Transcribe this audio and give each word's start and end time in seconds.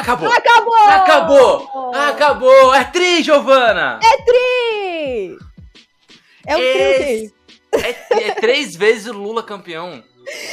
Acabou! 0.00 0.28
Acabou! 0.30 0.74
Acabou! 0.88 1.94
Acabou! 1.94 2.74
É 2.74 2.84
tri, 2.84 3.22
Giovana! 3.22 3.98
É 4.02 4.22
tri! 4.24 5.38
É 6.46 6.56
um 6.56 6.60
Esse- 6.60 7.32
tri. 7.32 7.34
É, 8.20 8.28
é 8.28 8.34
três 8.34 8.76
vezes 8.76 9.06
o 9.06 9.12
Lula 9.12 9.42
campeão. 9.42 10.02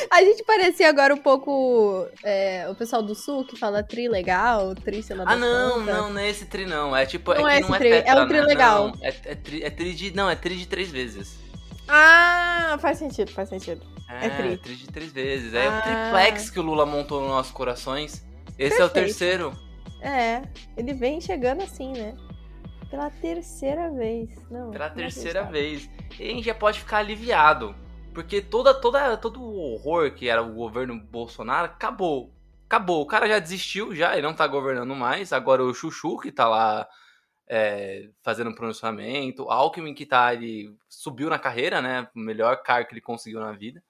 A 0.09 0.21
gente 0.23 0.43
parecia 0.43 0.89
agora 0.89 1.13
um 1.13 1.17
pouco 1.17 2.05
é, 2.23 2.67
o 2.69 2.75
pessoal 2.75 3.01
do 3.01 3.15
sul 3.15 3.45
que 3.45 3.57
fala 3.57 3.81
tri 3.81 4.09
legal, 4.09 4.75
tri 4.75 5.01
sei 5.01 5.15
lá 5.15 5.23
Ah, 5.27 5.35
não, 5.35 5.73
quantas. 5.75 5.95
não, 5.95 6.09
não 6.13 6.19
é 6.19 6.29
esse 6.29 6.45
tri, 6.45 6.65
não. 6.65 6.95
É 6.95 7.05
tipo. 7.05 7.33
Não 7.33 7.47
é, 7.47 7.57
é 7.57 7.59
não 7.61 7.71
tri, 7.77 7.87
é 7.89 8.01
tetra, 8.01 8.23
um 8.23 8.27
tri 8.27 8.41
legal. 8.41 8.87
Não, 8.89 8.93
é, 9.01 9.07
é, 9.25 9.35
tri, 9.35 9.63
é 9.63 9.69
tri 9.69 9.93
de. 9.93 10.11
Não, 10.15 10.29
é 10.29 10.35
tri 10.35 10.55
de 10.57 10.67
três 10.67 10.89
vezes. 10.89 11.37
Ah, 11.87 12.77
faz 12.81 12.97
sentido, 12.97 13.31
faz 13.31 13.47
sentido. 13.49 13.85
É, 14.09 14.25
É 14.25 14.29
tri. 14.29 14.57
tri 14.57 14.75
de 14.75 14.87
três 14.87 15.11
vezes. 15.11 15.53
É 15.53 15.67
o 15.69 15.71
Ah. 15.71 15.81
triplex 15.81 16.49
que 16.49 16.59
o 16.59 16.63
Lula 16.63 16.85
montou 16.85 17.21
nos 17.21 17.29
nossos 17.29 17.51
corações. 17.53 18.23
Esse 18.61 18.79
é 18.79 18.85
o 18.85 18.89
Perfeito. 18.89 19.07
terceiro. 19.07 19.57
É, 20.01 20.43
ele 20.77 20.93
vem 20.93 21.19
chegando 21.19 21.63
assim, 21.63 21.93
né? 21.93 22.15
Pela 22.91 23.09
terceira 23.09 23.89
vez. 23.89 24.29
Não, 24.51 24.69
Pela 24.69 24.89
não 24.89 24.95
terceira 24.95 25.43
vez. 25.43 25.89
E 26.19 26.23
a 26.23 26.27
gente 26.27 26.45
já 26.45 26.53
pode 26.53 26.79
ficar 26.79 26.99
aliviado. 26.99 27.75
Porque 28.13 28.39
toda, 28.39 28.73
toda, 28.73 29.17
todo 29.17 29.41
o 29.41 29.73
horror 29.73 30.11
que 30.11 30.29
era 30.29 30.43
o 30.43 30.53
governo 30.53 30.99
Bolsonaro 30.99 31.65
acabou. 31.65 32.31
Acabou. 32.67 33.01
O 33.01 33.05
cara 33.07 33.27
já 33.27 33.39
desistiu, 33.39 33.95
já, 33.95 34.13
ele 34.13 34.27
não 34.27 34.33
tá 34.33 34.45
governando 34.45 34.93
mais. 34.95 35.33
Agora 35.33 35.63
o 35.63 35.73
Chuchu, 35.73 36.19
que 36.19 36.31
tá 36.31 36.47
lá 36.47 36.87
é, 37.47 38.09
fazendo 38.21 38.53
pronunciamento. 38.53 39.45
O 39.45 39.49
Alckmin, 39.49 39.95
que 39.95 40.05
tá 40.05 40.27
ali, 40.27 40.75
subiu 40.87 41.29
na 41.29 41.39
carreira, 41.39 41.81
né? 41.81 42.07
O 42.15 42.19
melhor 42.19 42.61
cargo 42.61 42.89
que 42.89 42.93
ele 42.93 43.01
conseguiu 43.01 43.39
na 43.39 43.53
vida. 43.53 43.81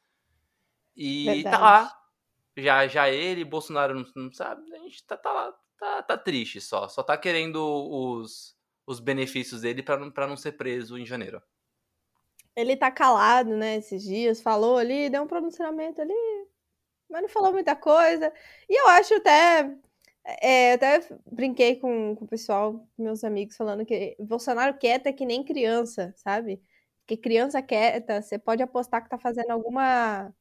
E 0.95 1.25
Verdade. 1.25 1.57
tá 1.57 1.61
lá. 1.61 2.00
Já, 2.61 2.87
já 2.87 3.09
ele, 3.09 3.43
Bolsonaro 3.43 3.93
não, 3.93 4.05
não 4.15 4.31
sabe. 4.31 4.61
A 4.73 4.77
gente 4.79 5.05
tá, 5.05 5.17
tá 5.17 5.31
lá. 5.31 5.53
Tá, 5.79 6.03
tá 6.03 6.17
triste 6.17 6.61
só. 6.61 6.87
Só 6.87 7.01
tá 7.01 7.17
querendo 7.17 7.57
os, 7.59 8.55
os 8.85 8.99
benefícios 8.99 9.61
dele 9.61 9.81
pra 9.81 9.97
não, 9.97 10.11
pra 10.11 10.27
não 10.27 10.37
ser 10.37 10.51
preso 10.53 10.97
em 10.97 11.05
janeiro. 11.05 11.41
Ele 12.55 12.75
tá 12.77 12.91
calado, 12.91 13.55
né, 13.55 13.77
esses 13.77 14.03
dias, 14.03 14.41
falou 14.41 14.77
ali, 14.77 15.09
deu 15.09 15.23
um 15.23 15.27
pronunciamento 15.27 16.01
ali, 16.01 16.13
mas 17.09 17.21
não 17.21 17.29
falou 17.29 17.53
muita 17.53 17.75
coisa. 17.75 18.31
E 18.69 18.79
eu 18.79 18.87
acho 18.89 19.15
até. 19.15 19.75
É, 20.41 20.73
até 20.73 20.99
brinquei 21.31 21.77
com, 21.77 22.15
com 22.15 22.25
o 22.25 22.27
pessoal, 22.27 22.87
meus 22.97 23.23
amigos, 23.23 23.55
falando 23.57 23.85
que 23.85 24.15
Bolsonaro 24.19 24.77
quieta 24.77 25.09
é 25.09 25.13
que 25.13 25.25
nem 25.25 25.43
criança, 25.43 26.13
sabe? 26.17 26.61
Porque 26.99 27.17
criança 27.17 27.61
quieta, 27.61 28.21
você 28.21 28.37
pode 28.37 28.61
apostar 28.61 29.03
que 29.03 29.09
tá 29.09 29.17
fazendo 29.17 29.49
alguma 29.49 30.31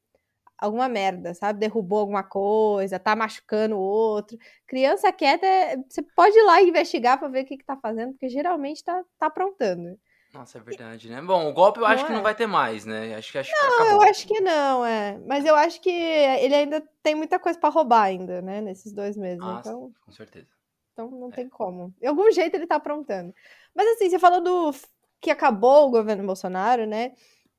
alguma 0.61 0.87
merda, 0.87 1.33
sabe? 1.33 1.59
Derrubou 1.59 1.99
alguma 1.99 2.23
coisa, 2.23 2.99
tá 2.99 3.15
machucando 3.15 3.75
o 3.75 3.81
outro. 3.81 4.37
Criança 4.67 5.11
quieta, 5.11 5.45
é- 5.45 5.77
você 5.89 6.01
pode 6.15 6.37
ir 6.37 6.43
lá 6.43 6.61
investigar 6.61 7.17
pra 7.19 7.27
ver 7.27 7.43
o 7.43 7.45
que, 7.45 7.57
que 7.57 7.65
tá 7.65 7.75
fazendo, 7.75 8.11
porque 8.13 8.29
geralmente 8.29 8.83
tá, 8.83 9.03
tá 9.19 9.25
aprontando. 9.25 9.99
Nossa, 10.33 10.59
é 10.59 10.61
verdade, 10.61 11.09
né? 11.09 11.21
Bom, 11.21 11.49
o 11.49 11.53
golpe 11.53 11.79
eu 11.81 11.85
acho 11.85 12.03
Não 12.03 12.07
que 12.07 12.13
é? 12.13 12.15
não 12.15 12.23
vai 12.23 12.33
ter 12.33 12.47
mais, 12.47 12.85
né? 12.85 13.15
Acho 13.15 13.33
que 13.33 13.37
acho 13.37 13.51
que 13.53 13.65
Não, 13.65 13.73
acabou. 13.73 13.91
eu 13.91 14.01
acho 14.09 14.25
que 14.27 14.39
não, 14.39 14.85
é. 14.85 15.17
Mas 15.27 15.43
eu 15.45 15.53
acho 15.55 15.81
que 15.81 15.89
ele 15.89 16.55
ainda 16.55 16.81
tem 17.03 17.15
muita 17.15 17.37
coisa 17.37 17.59
pra 17.59 17.67
roubar 17.69 18.03
ainda, 18.03 18.41
né? 18.41 18.61
Nesses 18.61 18.93
dois 18.93 19.17
meses. 19.17 19.43
Ah, 19.43 19.57
então, 19.59 19.91
com 20.05 20.11
certeza. 20.13 20.47
então 20.93 21.11
não 21.11 21.27
É. 21.29 21.31
tem 21.35 21.49
como. 21.49 21.93
De 21.99 22.07
algum 22.07 22.31
jeito 22.31 22.55
ele 22.55 22.65
tá 22.65 22.75
aprontando. 22.75 23.33
Mas 23.75 23.85
assim, 23.89 24.09
você 24.09 24.17
falou 24.19 24.39
do 24.39 24.73
que 25.19 25.29
acabou 25.29 25.87
o 25.87 25.91
governo 25.91 26.25
Bolsonaro, 26.25 26.85
né? 26.85 27.11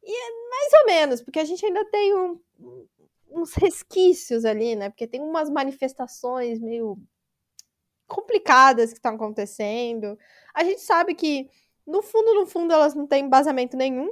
E 0.02 0.10
é 0.10 0.30
mais 0.50 0.72
ou 0.80 0.86
menos, 0.86 1.20
porque 1.20 1.40
a 1.40 1.44
gente 1.44 1.64
ainda 1.66 1.84
tem 1.90 2.14
um- 2.16 2.40
uns 3.34 3.54
resquícios 3.54 4.44
ali, 4.44 4.76
né? 4.76 4.90
Porque 4.90 5.06
tem 5.06 5.20
umas 5.20 5.50
manifestações 5.50 6.60
meio 6.60 6.98
complicadas 8.06 8.90
que 8.90 8.98
estão 8.98 9.14
acontecendo. 9.14 10.18
A 10.54 10.62
gente 10.64 10.80
sabe 10.80 11.14
que, 11.14 11.48
no 11.86 12.02
fundo, 12.02 12.34
no 12.34 12.46
fundo, 12.46 12.72
elas 12.72 12.94
não 12.94 13.06
têm 13.06 13.24
embasamento 13.24 13.76
nenhum. 13.76 14.08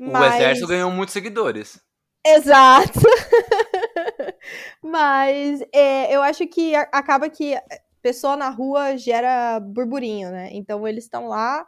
O 0.00 0.10
mas... 0.10 0.34
exército 0.34 0.66
ganhou 0.66 0.90
muitos 0.90 1.12
seguidores. 1.12 1.80
Exato. 2.26 3.00
Mas 4.82 5.60
é, 5.72 6.14
eu 6.14 6.22
acho 6.22 6.46
que 6.46 6.74
acaba 6.74 7.28
que 7.30 7.54
pessoa 8.02 8.36
na 8.36 8.50
rua 8.50 8.96
gera 8.96 9.60
burburinho, 9.60 10.30
né? 10.30 10.48
Então 10.52 10.86
eles 10.86 11.04
estão 11.04 11.28
lá 11.28 11.64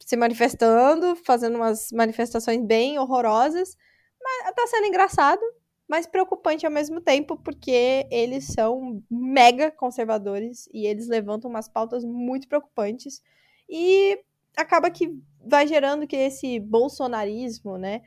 se 0.00 0.16
manifestando, 0.16 1.16
fazendo 1.16 1.56
umas 1.56 1.90
manifestações 1.92 2.64
bem 2.64 2.98
horrorosas, 2.98 3.76
mas 4.20 4.54
tá 4.54 4.66
sendo 4.66 4.86
engraçado, 4.86 5.40
mas 5.88 6.06
preocupante 6.06 6.66
ao 6.66 6.72
mesmo 6.72 7.00
tempo, 7.00 7.36
porque 7.36 8.06
eles 8.10 8.44
são 8.44 9.02
mega 9.10 9.70
conservadores 9.70 10.68
e 10.72 10.86
eles 10.86 11.08
levantam 11.08 11.48
umas 11.50 11.68
pautas 11.68 12.04
muito 12.04 12.46
preocupantes 12.46 13.22
e 13.68 14.20
acaba 14.56 14.90
que 14.90 15.10
vai 15.44 15.66
gerando 15.66 16.06
que 16.06 16.16
esse 16.16 16.60
bolsonarismo, 16.60 17.78
né, 17.78 18.02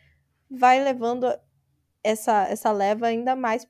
vai 0.50 0.84
levando 0.84 1.26
essa, 2.04 2.44
essa 2.48 2.72
leva 2.72 3.08
ainda 3.08 3.36
mais 3.36 3.68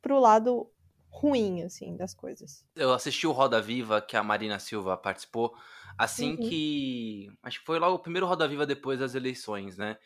pro 0.00 0.20
lado 0.20 0.70
ruim, 1.10 1.62
assim, 1.62 1.96
das 1.96 2.14
coisas. 2.14 2.64
Eu 2.76 2.92
assisti 2.92 3.26
o 3.26 3.32
Roda 3.32 3.60
Viva 3.60 4.00
que 4.00 4.16
a 4.16 4.22
Marina 4.22 4.58
Silva 4.58 4.96
participou 4.96 5.54
assim 5.98 6.30
Uhum. 6.30 6.36
que. 6.48 7.28
Acho 7.42 7.58
que 7.58 7.66
foi 7.66 7.78
logo 7.80 7.96
o 7.96 7.98
primeiro 7.98 8.26
Roda 8.26 8.46
Viva 8.46 8.64
depois 8.64 9.00
das 9.00 9.16
eleições, 9.16 9.76
né? 9.76 9.96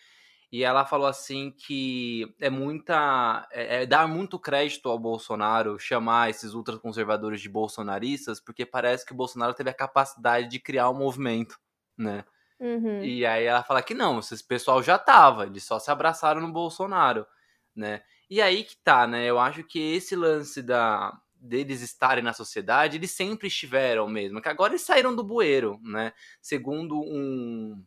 E 0.53 0.63
ela 0.63 0.85
falou 0.85 1.07
assim 1.07 1.51
que 1.51 2.31
é 2.39 2.51
muita. 2.51 3.49
É, 3.51 3.83
é 3.83 3.87
dar 3.87 4.07
muito 4.07 4.39
crédito 4.39 4.91
ao 4.91 4.99
Bolsonaro 4.99 5.79
chamar 5.79 6.29
esses 6.29 6.53
ultraconservadores 6.53 7.41
de 7.41 7.49
bolsonaristas, 7.49 8.39
porque 8.39 8.67
parece 8.67 9.07
que 9.07 9.13
o 9.13 9.17
Bolsonaro 9.17 9.55
teve 9.55 9.71
a 9.71 9.75
capacidade 9.75 10.49
de 10.49 10.61
criar 10.61 10.91
um 10.91 10.95
movimento, 10.95 11.59
né? 11.97 12.23
Uhum. 12.61 13.03
E 13.03 13.25
aí 13.25 13.45
ela 13.47 13.63
fala 13.63 13.83
que 13.83 13.95
não, 13.95 14.19
esse 14.19 14.45
pessoal 14.47 14.83
já 14.83 14.99
tava, 14.99 15.47
eles 15.47 15.65
só 15.65 15.79
se 15.79 15.91
abraçaram 15.91 16.43
no 16.43 16.53
Bolsonaro, 16.53 17.27
né? 17.75 18.03
E 18.29 18.43
aí 18.43 18.63
que 18.63 18.77
tá, 18.77 19.07
né? 19.07 19.25
Eu 19.25 19.39
acho 19.39 19.65
que 19.65 19.79
esse 19.81 20.15
lance 20.15 20.63
da 20.63 21.19
deles 21.35 21.81
estarem 21.81 22.23
na 22.23 22.33
sociedade, 22.33 22.99
eles 22.99 23.11
sempre 23.11 23.49
estiveram 23.49 24.07
mesmo, 24.07 24.41
que 24.41 24.49
agora 24.49 24.73
eles 24.75 24.83
saíram 24.83 25.17
do 25.17 25.25
bueiro, 25.25 25.81
né? 25.83 26.13
Segundo 26.41 27.01
um, 27.01 27.85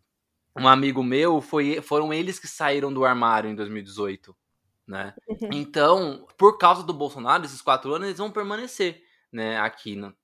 um 0.57 0.67
amigo 0.67 1.03
meu, 1.03 1.41
foi, 1.41 1.81
foram 1.81 2.13
eles 2.13 2.39
que 2.39 2.47
saíram 2.47 2.93
do 2.93 3.03
armário 3.03 3.49
em 3.49 3.55
2018, 3.55 4.35
né? 4.87 5.13
Uhum. 5.27 5.49
Então, 5.51 6.25
por 6.37 6.57
causa 6.57 6.83
do 6.83 6.93
Bolsonaro, 6.93 7.43
esses 7.45 7.61
quatro 7.61 7.93
anos, 7.93 8.07
eles 8.07 8.19
vão 8.19 8.31
permanecer, 8.31 9.03
né, 9.31 9.59
aqui. 9.59 9.95
No... 9.95 10.15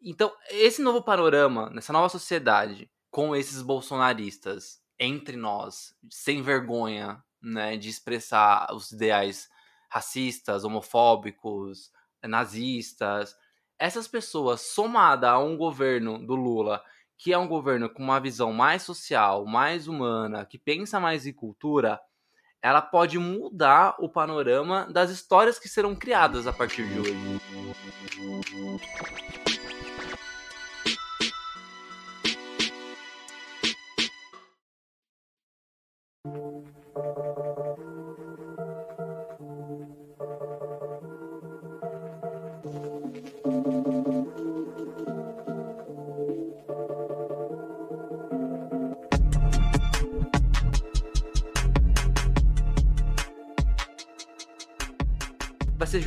Então, 0.00 0.32
esse 0.50 0.80
novo 0.80 1.02
panorama, 1.02 1.70
nessa 1.70 1.92
nova 1.92 2.08
sociedade, 2.08 2.90
com 3.10 3.34
esses 3.34 3.62
bolsonaristas 3.62 4.80
entre 4.98 5.36
nós, 5.36 5.94
sem 6.10 6.40
vergonha, 6.42 7.22
né, 7.42 7.76
de 7.76 7.88
expressar 7.88 8.72
os 8.72 8.92
ideais 8.92 9.48
racistas, 9.88 10.64
homofóbicos, 10.64 11.92
nazistas, 12.22 13.36
essas 13.78 14.08
pessoas, 14.08 14.60
somada 14.60 15.30
a 15.30 15.38
um 15.38 15.56
governo 15.56 16.24
do 16.24 16.34
Lula, 16.34 16.82
que 17.18 17.32
é 17.32 17.38
um 17.38 17.48
governo 17.48 17.88
com 17.88 18.02
uma 18.02 18.20
visão 18.20 18.52
mais 18.52 18.82
social, 18.82 19.46
mais 19.46 19.88
humana, 19.88 20.44
que 20.44 20.58
pensa 20.58 21.00
mais 21.00 21.26
em 21.26 21.32
cultura, 21.32 22.00
ela 22.62 22.80
pode 22.80 23.18
mudar 23.18 23.94
o 23.98 24.08
panorama 24.08 24.86
das 24.90 25.10
histórias 25.10 25.58
que 25.58 25.68
serão 25.68 25.94
criadas 25.94 26.46
a 26.46 26.52
partir 26.52 26.88
de 26.88 26.98
hoje. 27.00 27.40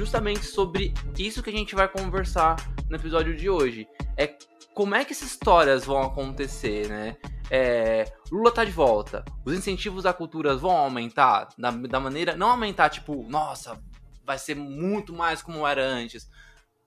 Justamente 0.07 0.45
sobre 0.45 0.93
isso 1.19 1.43
que 1.43 1.49
a 1.49 1.53
gente 1.53 1.75
vai 1.75 1.85
conversar 1.85 2.55
no 2.89 2.95
episódio 2.95 3.35
de 3.35 3.49
hoje. 3.49 3.85
É 4.15 4.37
como 4.73 4.95
é 4.95 5.03
que 5.03 5.11
essas 5.11 5.31
histórias 5.31 5.83
vão 5.83 6.01
acontecer, 6.01 6.87
né? 6.87 7.17
É, 7.51 8.05
Lula 8.31 8.49
tá 8.49 8.63
de 8.63 8.71
volta. 8.71 9.25
Os 9.43 9.53
incentivos 9.53 10.05
à 10.05 10.13
cultura 10.13 10.55
vão 10.55 10.71
aumentar 10.71 11.49
da, 11.57 11.71
da 11.71 11.99
maneira. 11.99 12.37
Não 12.37 12.51
aumentar, 12.51 12.89
tipo, 12.89 13.21
nossa, 13.27 13.83
vai 14.23 14.37
ser 14.37 14.55
muito 14.55 15.11
mais 15.11 15.41
como 15.41 15.67
era 15.67 15.83
antes. 15.83 16.29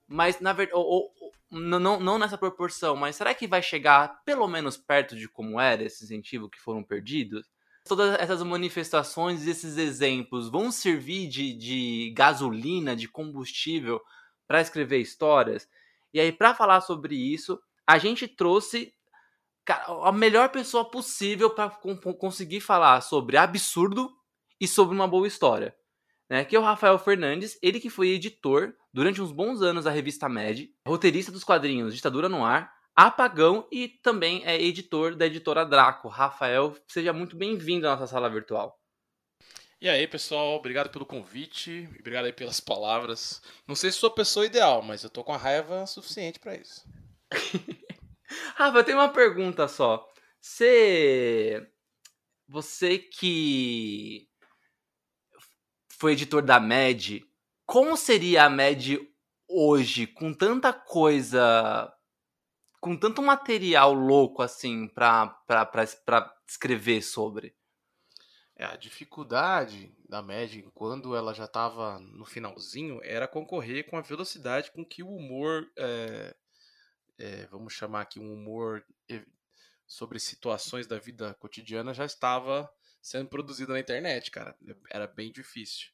Mas, 0.07 0.39
na 0.39 0.51
verdade, 0.51 0.75
ou, 0.75 1.13
ou, 1.21 1.31
não, 1.51 1.99
não 1.99 2.17
nessa 2.17 2.39
proporção, 2.39 2.95
mas 2.95 3.17
será 3.17 3.35
que 3.35 3.45
vai 3.45 3.61
chegar 3.61 4.23
pelo 4.25 4.47
menos 4.47 4.77
perto 4.77 5.15
de 5.15 5.29
como 5.29 5.61
era 5.61 5.83
esse 5.83 6.03
incentivo 6.03 6.49
que 6.49 6.59
foram 6.59 6.83
perdidos? 6.83 7.47
Todas 7.91 8.17
essas 8.21 8.41
manifestações 8.41 9.45
esses 9.45 9.75
exemplos 9.75 10.47
vão 10.47 10.71
servir 10.71 11.27
de, 11.27 11.51
de 11.51 12.13
gasolina, 12.15 12.95
de 12.95 13.05
combustível 13.05 13.99
para 14.47 14.61
escrever 14.61 14.99
histórias? 14.99 15.67
E 16.13 16.19
aí, 16.21 16.31
para 16.31 16.55
falar 16.55 16.79
sobre 16.79 17.17
isso, 17.17 17.61
a 17.85 17.97
gente 17.97 18.29
trouxe 18.29 18.93
a 19.67 20.09
melhor 20.13 20.47
pessoa 20.53 20.89
possível 20.89 21.49
para 21.49 21.69
conseguir 22.17 22.61
falar 22.61 23.01
sobre 23.01 23.35
absurdo 23.35 24.09
e 24.57 24.69
sobre 24.69 24.95
uma 24.95 25.05
boa 25.05 25.27
história. 25.27 25.75
Né? 26.29 26.45
Que 26.45 26.55
é 26.55 26.59
o 26.59 26.63
Rafael 26.63 26.97
Fernandes, 26.97 27.59
ele 27.61 27.81
que 27.81 27.89
foi 27.89 28.11
editor 28.11 28.73
durante 28.93 29.21
uns 29.21 29.33
bons 29.33 29.61
anos 29.61 29.83
da 29.83 29.91
revista 29.91 30.29
Med, 30.29 30.73
roteirista 30.87 31.29
dos 31.29 31.43
quadrinhos 31.43 31.93
Ditadura 31.93 32.29
no 32.29 32.45
Ar, 32.45 32.71
Apagão 32.95 33.67
e 33.71 33.87
também 33.87 34.43
é 34.45 34.61
editor 34.61 35.15
da 35.15 35.25
editora 35.25 35.65
Draco. 35.65 36.07
Rafael, 36.07 36.75
seja 36.87 37.13
muito 37.13 37.35
bem-vindo 37.35 37.87
à 37.87 37.91
nossa 37.91 38.07
sala 38.07 38.29
virtual. 38.29 38.77
E 39.79 39.89
aí, 39.89 40.07
pessoal, 40.07 40.55
obrigado 40.55 40.91
pelo 40.91 41.05
convite, 41.05 41.89
obrigado 41.99 42.25
aí 42.25 42.33
pelas 42.33 42.59
palavras. 42.59 43.41
Não 43.67 43.75
sei 43.75 43.91
se 43.91 43.97
sou 43.97 44.09
a 44.09 44.13
pessoa 44.13 44.45
ideal, 44.45 44.83
mas 44.83 45.03
eu 45.03 45.09
tô 45.09 45.23
com 45.23 45.33
a 45.33 45.37
raiva 45.37 45.87
suficiente 45.87 46.39
para 46.39 46.55
isso. 46.55 46.85
Rafa, 48.55 48.77
eu 48.77 48.83
tenho 48.83 48.97
uma 48.97 49.09
pergunta 49.09 49.67
só. 49.67 50.07
Você. 50.39 51.67
Você 52.47 52.99
que 52.99 54.27
foi 55.97 56.11
editor 56.11 56.41
da 56.41 56.59
MED, 56.59 57.25
como 57.65 57.95
seria 57.95 58.43
a 58.43 58.49
MED 58.49 58.99
hoje, 59.47 60.05
com 60.05 60.33
tanta 60.33 60.71
coisa. 60.73 61.91
Com 62.81 62.97
tanto 62.97 63.21
material 63.21 63.93
louco 63.93 64.41
assim 64.41 64.87
pra 64.87 65.39
escrever 66.47 67.03
sobre? 67.03 67.55
É, 68.55 68.65
a 68.65 68.75
dificuldade 68.75 69.95
da 70.09 70.21
MED, 70.21 70.63
quando 70.73 71.15
ela 71.15 71.33
já 71.33 71.45
estava 71.45 71.99
no 71.99 72.25
finalzinho, 72.25 72.99
era 73.03 73.27
concorrer 73.27 73.87
com 73.89 73.97
a 73.97 74.01
velocidade 74.01 74.71
com 74.71 74.83
que 74.83 75.01
o 75.03 75.09
humor 75.09 75.71
é, 75.77 76.35
é, 77.17 77.45
vamos 77.47 77.73
chamar 77.73 78.01
aqui 78.01 78.19
um 78.19 78.33
humor 78.33 78.83
sobre 79.85 80.19
situações 80.19 80.87
da 80.87 80.97
vida 80.97 81.33
cotidiana 81.35 81.93
já 81.93 82.05
estava 82.05 82.71
sendo 83.01 83.29
produzido 83.29 83.73
na 83.73 83.79
internet, 83.79 84.31
cara. 84.31 84.55
Era 84.89 85.05
bem 85.05 85.31
difícil. 85.31 85.89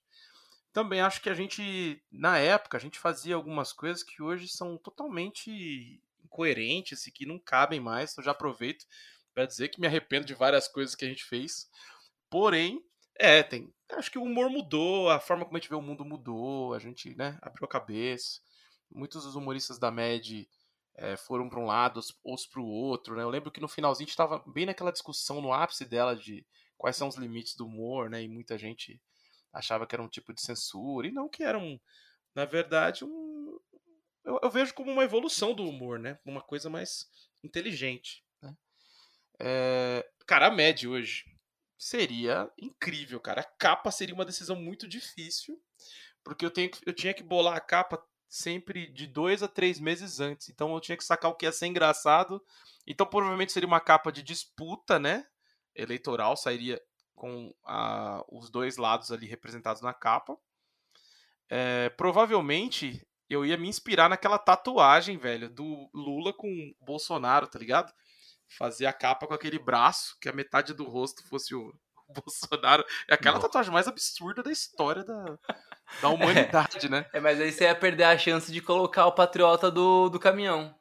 Também 0.72 1.02
acho 1.02 1.22
que 1.22 1.30
a 1.30 1.34
gente, 1.34 2.02
na 2.12 2.38
época, 2.38 2.78
a 2.78 2.80
gente 2.80 3.00
fazia 3.00 3.36
algumas 3.36 3.74
coisas 3.74 4.04
que 4.04 4.22
hoje 4.22 4.48
são 4.48 4.78
totalmente 4.78 6.02
incoerentes 6.28 7.08
e 7.08 7.12
que 7.12 7.26
não 7.26 7.40
cabem 7.40 7.80
mais. 7.80 8.16
Eu 8.18 8.24
já 8.24 8.32
aproveito 8.32 8.86
para 9.34 9.46
dizer 9.46 9.70
que 9.70 9.80
me 9.80 9.88
arrependo 9.88 10.26
de 10.26 10.34
várias 10.34 10.68
coisas 10.68 10.96
que 10.96 11.06
a 11.06 11.08
gente 11.08 11.24
fez. 11.24 11.70
Porém, 12.30 12.84
é, 13.18 13.42
tem. 13.42 13.74
Acho 13.92 14.12
que 14.12 14.20
o 14.20 14.24
humor 14.24 14.50
mudou, 14.50 15.10
a 15.10 15.20
forma 15.20 15.46
como 15.46 15.58
a 15.58 15.60
gente 15.60 15.70
vê 15.70 15.76
o 15.76 15.82
mundo 15.82 16.06
mudou, 16.06 16.74
a 16.74 16.80
gente, 16.80 17.16
né, 17.16 17.38
abriu 17.42 17.66
a 17.66 17.70
cabeça. 17.70 18.42
Muitos 18.92 19.24
dos 19.24 19.36
humoristas 19.36 19.80
da 19.80 19.90
MED 19.90 20.48
é, 20.96 21.16
foram 21.18 21.50
para 21.50 21.60
um 21.60 21.66
lado, 21.66 22.02
outros 22.24 22.48
para 22.48 22.62
o 22.62 22.68
outro. 22.68 23.16
Né? 23.16 23.24
Eu 23.24 23.30
lembro 23.30 23.52
que 23.52 23.62
no 23.62 23.68
finalzinho 23.68 24.06
a 24.06 24.08
gente 24.08 24.12
estava 24.12 24.44
bem 24.48 24.66
naquela 24.66 24.92
discussão 24.92 25.42
no 25.42 25.54
ápice 25.54 25.86
dela 25.86 26.16
de 26.16 26.46
quais 26.78 26.96
são 26.96 27.08
os 27.08 27.16
limites 27.16 27.56
do 27.56 27.66
humor, 27.66 28.10
né? 28.10 28.24
E 28.24 28.28
muita 28.28 28.58
gente 28.58 29.02
achava 29.52 29.88
que 29.88 29.96
era 29.96 30.04
um 30.04 30.08
tipo 30.08 30.34
de 30.34 30.42
censura, 30.42 31.08
e 31.08 31.12
não 31.12 31.28
que 31.28 31.44
era 31.44 31.58
um, 31.58 31.80
na 32.36 32.46
verdade, 32.46 33.04
um. 33.04 33.60
Eu, 34.28 34.38
eu 34.44 34.52
vejo 34.52 34.74
como 34.74 34.92
uma 34.92 35.06
evolução 35.06 35.54
do 35.54 35.64
humor, 35.64 35.98
né? 35.98 36.20
Uma 36.26 36.42
coisa 36.42 36.70
mais 36.70 37.10
inteligente. 37.42 38.26
Né? 38.42 38.54
É... 39.40 40.12
Cara, 40.28 40.48
a 40.48 40.52
média 40.52 40.90
hoje 40.90 41.24
seria 41.78 42.52
incrível, 42.60 43.22
cara. 43.22 43.40
A 43.40 43.46
capa 43.46 43.90
seria 43.90 44.14
uma 44.14 44.26
decisão 44.26 44.58
muito 44.58 44.86
difícil, 44.86 45.58
porque 46.26 46.46
eu, 46.46 46.52
tenho, 46.52 46.70
eu 46.86 46.92
tinha 46.92 47.14
que 47.14 47.24
bolar 47.24 47.56
a 47.56 47.62
capa 47.62 48.04
sempre 48.28 48.92
de 48.92 49.08
dois 49.08 49.42
a 49.42 49.48
três 49.48 49.80
meses 49.80 50.20
antes. 50.20 50.50
Então 50.50 50.74
eu 50.74 50.82
tinha 50.82 50.98
que 50.98 51.06
sacar 51.06 51.32
o 51.32 51.36
que 51.36 51.46
ia 51.46 51.52
ser 51.54 51.68
engraçado. 51.68 52.44
Então 52.86 53.08
provavelmente 53.08 53.54
seria 53.54 53.68
uma 53.68 53.80
capa 53.80 54.12
de 54.12 54.22
disputa, 54.22 55.00
né? 55.00 55.26
Eleitoral, 55.74 56.36
sairia 56.36 56.82
com 57.16 57.56
a, 57.64 58.26
os 58.28 58.50
dois 58.50 58.76
lados 58.76 59.10
ali 59.10 59.26
representados 59.26 59.82
na 59.82 59.94
capa. 59.94 60.38
É, 61.50 61.88
provavelmente 61.92 63.08
eu 63.30 63.46
ia 63.46 63.58
me 63.58 63.68
inspirar 63.68 64.10
naquela 64.10 64.38
tatuagem, 64.38 65.18
velho, 65.18 65.50
do 65.50 65.90
Lula 65.94 66.34
com 66.34 66.74
Bolsonaro, 66.80 67.48
tá 67.48 67.60
ligado? 67.60 67.94
Fazer 68.58 68.86
a 68.86 68.94
capa 68.94 69.28
com 69.28 69.34
aquele 69.34 69.60
braço, 69.60 70.18
que 70.22 70.30
a 70.30 70.34
metade 70.34 70.74
do 70.74 70.86
rosto 70.86 71.28
fosse 71.28 71.54
o, 71.54 71.74
Bolsonaro. 72.08 72.86
É 73.08 73.14
aquela 73.14 73.40
tatuagem 73.40 73.72
mais 73.72 73.88
absurda 73.88 74.42
da 74.42 74.52
história 74.52 75.04
da, 75.04 75.38
da 76.02 76.10
humanidade, 76.10 76.86
é. 76.86 76.90
né? 76.90 77.06
É, 77.14 77.20
mas 77.20 77.40
aí 77.40 77.52
você 77.52 77.66
ia 77.66 77.76
perder 77.76 78.06
a 78.06 78.18
chance 78.18 78.52
de 78.52 78.62
colocar 78.62 79.06
o 79.06 79.12
patriota 79.12 79.70
do, 79.70 80.10
do 80.10 80.20
caminhão. 80.20 80.74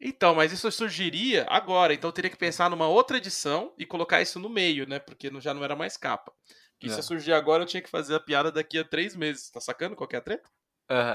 Então, 0.00 0.34
mas 0.34 0.52
isso 0.52 0.70
surgiria 0.70 1.46
agora. 1.48 1.94
Então 1.94 2.08
eu 2.08 2.12
teria 2.12 2.30
que 2.30 2.36
pensar 2.36 2.68
numa 2.68 2.86
outra 2.86 3.16
edição 3.16 3.72
e 3.78 3.86
colocar 3.86 4.20
isso 4.20 4.38
no 4.38 4.48
meio, 4.48 4.86
né? 4.86 4.98
Porque 4.98 5.30
já 5.40 5.54
não 5.54 5.64
era 5.64 5.74
mais 5.74 5.96
capa. 5.96 6.32
Que 6.78 6.88
é. 6.88 6.90
se 6.90 7.02
surgir 7.02 7.32
agora, 7.32 7.62
eu 7.62 7.66
tinha 7.66 7.82
que 7.82 7.88
fazer 7.88 8.14
a 8.14 8.20
piada 8.20 8.52
daqui 8.52 8.78
a 8.78 8.84
três 8.84 9.16
meses. 9.16 9.50
Tá 9.50 9.60
sacando 9.60 9.96
qual 9.96 10.08
é 10.12 10.16
a 10.16 10.20
treta? 10.20 10.50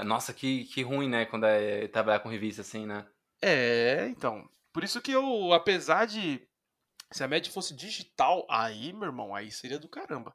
Nossa, 0.04 0.32
que, 0.32 0.64
que 0.66 0.82
ruim, 0.82 1.08
né? 1.08 1.24
Quando 1.26 1.46
é 1.46 1.88
trabalhar 1.88 2.20
com 2.20 2.28
revista 2.28 2.62
assim, 2.62 2.86
né? 2.86 3.06
É, 3.40 4.06
então. 4.08 4.48
Por 4.72 4.82
isso 4.84 5.02
que 5.02 5.12
eu, 5.12 5.52
apesar 5.52 6.06
de 6.06 6.40
se 7.12 7.22
a 7.22 7.28
média 7.28 7.52
fosse 7.52 7.74
digital, 7.74 8.46
aí, 8.48 8.92
meu 8.92 9.04
irmão, 9.04 9.34
aí 9.34 9.50
seria 9.50 9.78
do 9.78 9.88
caramba. 9.88 10.34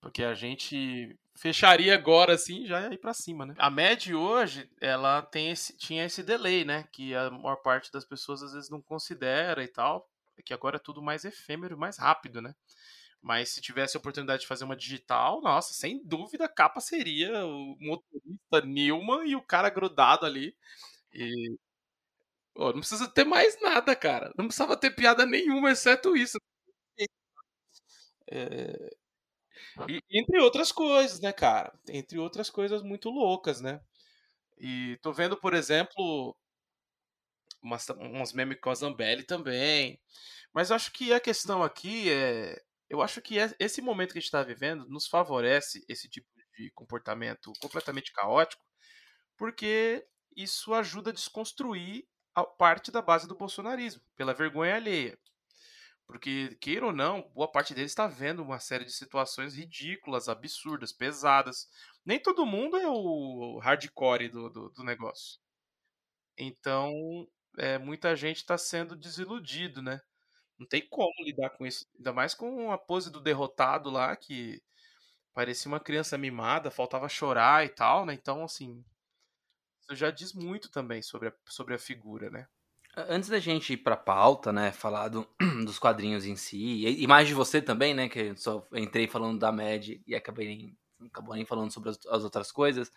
Porque 0.00 0.22
a 0.22 0.34
gente 0.34 1.18
fecharia 1.34 1.94
agora 1.94 2.34
assim 2.34 2.66
já 2.66 2.80
ia 2.80 2.94
ir 2.94 2.98
para 2.98 3.14
cima, 3.14 3.46
né? 3.46 3.54
A 3.58 3.70
média 3.70 4.16
hoje, 4.16 4.70
ela 4.80 5.22
tem 5.22 5.50
esse, 5.50 5.76
tinha 5.76 6.04
esse 6.04 6.22
delay, 6.22 6.64
né? 6.64 6.86
Que 6.92 7.14
a 7.14 7.30
maior 7.30 7.56
parte 7.56 7.90
das 7.90 8.04
pessoas 8.04 8.42
às 8.42 8.52
vezes 8.52 8.70
não 8.70 8.80
considera 8.80 9.62
e 9.62 9.68
tal. 9.68 10.08
É 10.36 10.42
que 10.42 10.52
agora 10.52 10.76
é 10.76 10.80
tudo 10.80 11.02
mais 11.02 11.24
efêmero, 11.24 11.78
mais 11.78 11.98
rápido, 11.98 12.42
né? 12.42 12.54
Mas 13.24 13.50
se 13.50 13.62
tivesse 13.62 13.96
a 13.96 14.00
oportunidade 14.00 14.42
de 14.42 14.48
fazer 14.48 14.64
uma 14.64 14.76
digital, 14.76 15.40
nossa, 15.42 15.72
sem 15.74 16.02
dúvida 16.06 16.44
a 16.44 16.48
capa 16.48 16.80
seria 16.80 17.46
o 17.46 17.76
motorista 17.80 18.60
Nilman 18.66 19.26
e 19.26 19.34
o 19.36 19.42
cara 19.42 19.70
grudado 19.70 20.26
ali. 20.26 20.54
E 21.14 21.56
Oh, 22.56 22.66
não 22.72 22.80
precisa 22.80 23.08
ter 23.08 23.24
mais 23.24 23.60
nada, 23.60 23.94
cara. 23.96 24.32
Não 24.38 24.46
precisava 24.46 24.76
ter 24.76 24.90
piada 24.94 25.26
nenhuma, 25.26 25.70
exceto 25.72 26.16
isso. 26.16 26.38
É... 28.30 28.90
E, 29.88 30.00
entre 30.10 30.38
outras 30.40 30.70
coisas, 30.72 31.20
né, 31.20 31.32
cara? 31.32 31.72
Entre 31.88 32.18
outras 32.18 32.50
coisas 32.50 32.82
muito 32.82 33.10
loucas, 33.10 33.60
né? 33.60 33.80
E 34.58 34.98
tô 35.02 35.12
vendo, 35.12 35.36
por 35.36 35.54
exemplo, 35.54 36.36
umas, 37.62 37.88
umas 37.90 38.32
memes 38.32 38.58
com 38.60 38.70
a 38.70 38.74
Zambelli 38.74 39.22
também. 39.24 40.00
Mas 40.52 40.70
acho 40.70 40.92
que 40.92 41.12
a 41.12 41.20
questão 41.20 41.62
aqui 41.62 42.10
é. 42.10 42.62
Eu 42.88 43.00
acho 43.00 43.20
que 43.22 43.36
esse 43.58 43.80
momento 43.80 44.12
que 44.12 44.18
a 44.18 44.20
gente 44.20 44.28
está 44.28 44.42
vivendo 44.42 44.86
nos 44.88 45.06
favorece 45.06 45.84
esse 45.88 46.08
tipo 46.08 46.28
de 46.56 46.70
comportamento 46.72 47.52
completamente 47.60 48.12
caótico, 48.12 48.62
porque 49.36 50.06
isso 50.36 50.74
ajuda 50.74 51.10
a 51.10 51.12
desconstruir 51.12 52.06
parte 52.58 52.90
da 52.90 53.00
base 53.00 53.28
do 53.28 53.36
bolsonarismo, 53.36 54.02
pela 54.16 54.34
vergonha 54.34 54.74
alheia. 54.74 55.18
Porque, 56.06 56.56
queira 56.60 56.86
ou 56.86 56.92
não, 56.92 57.22
boa 57.34 57.50
parte 57.50 57.72
deles 57.72 57.92
está 57.92 58.06
vendo 58.06 58.42
uma 58.42 58.58
série 58.58 58.84
de 58.84 58.92
situações 58.92 59.54
ridículas, 59.54 60.28
absurdas, 60.28 60.92
pesadas. 60.92 61.66
Nem 62.04 62.20
todo 62.20 62.44
mundo 62.44 62.76
é 62.76 62.86
o 62.86 63.58
hardcore 63.58 64.28
do, 64.28 64.50
do, 64.50 64.68
do 64.70 64.84
negócio. 64.84 65.38
Então, 66.36 66.92
é, 67.56 67.78
muita 67.78 68.14
gente 68.14 68.38
está 68.38 68.58
sendo 68.58 68.94
desiludido, 68.94 69.80
né? 69.80 70.00
Não 70.58 70.66
tem 70.66 70.86
como 70.88 71.12
lidar 71.20 71.50
com 71.50 71.66
isso. 71.66 71.86
Ainda 71.96 72.12
mais 72.12 72.34
com 72.34 72.70
a 72.72 72.78
pose 72.78 73.10
do 73.10 73.20
derrotado 73.20 73.90
lá, 73.90 74.14
que 74.16 74.62
parecia 75.34 75.68
uma 75.68 75.80
criança 75.80 76.16
mimada, 76.18 76.70
faltava 76.70 77.08
chorar 77.08 77.64
e 77.64 77.68
tal, 77.68 78.06
né? 78.06 78.14
Então, 78.14 78.44
assim, 78.44 78.84
isso 79.80 79.94
já 79.96 80.10
diz 80.10 80.32
muito 80.32 80.70
também 80.70 81.02
sobre 81.02 81.28
a, 81.28 81.32
sobre 81.48 81.74
a 81.74 81.78
figura, 81.78 82.30
né? 82.30 82.46
Antes 82.96 83.28
da 83.28 83.40
gente 83.40 83.72
ir 83.72 83.78
pra 83.78 83.96
pauta, 83.96 84.52
né, 84.52 84.70
falar 84.70 85.08
do, 85.08 85.28
dos 85.66 85.80
quadrinhos 85.80 86.24
em 86.24 86.36
si, 86.36 86.86
e, 86.86 87.06
mais 87.08 87.26
de 87.26 87.34
você 87.34 87.60
também, 87.60 87.92
né, 87.92 88.08
que 88.08 88.20
eu 88.20 88.36
só 88.36 88.64
entrei 88.72 89.08
falando 89.08 89.38
da 89.38 89.50
Mad 89.50 89.88
e 90.06 90.14
acabei 90.14 90.46
nem, 90.46 90.78
acabou 91.08 91.34
nem 91.34 91.44
falando 91.44 91.72
sobre 91.72 91.90
as, 91.90 91.98
as 92.06 92.22
outras 92.22 92.52
coisas, 92.52 92.92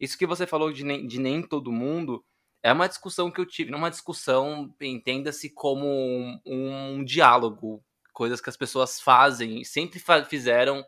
Isso 0.00 0.18
que 0.18 0.26
você 0.26 0.46
falou 0.46 0.72
de 0.72 0.84
nem, 0.84 1.06
de 1.06 1.20
nem 1.20 1.42
todo 1.42 1.72
mundo 1.72 2.24
é 2.62 2.72
uma 2.72 2.88
discussão 2.88 3.30
que 3.30 3.40
eu 3.40 3.46
tive, 3.46 3.70
não 3.70 3.78
uma 3.78 3.90
discussão, 3.90 4.72
entenda-se 4.80 5.50
como 5.50 5.86
um, 5.86 6.40
um, 6.46 7.04
diálogo, 7.04 7.82
coisas 8.12 8.40
que 8.40 8.48
as 8.48 8.56
pessoas 8.56 9.00
fazem, 9.00 9.64
sempre 9.64 9.98
fa 9.98 10.24
fizeram. 10.24 10.84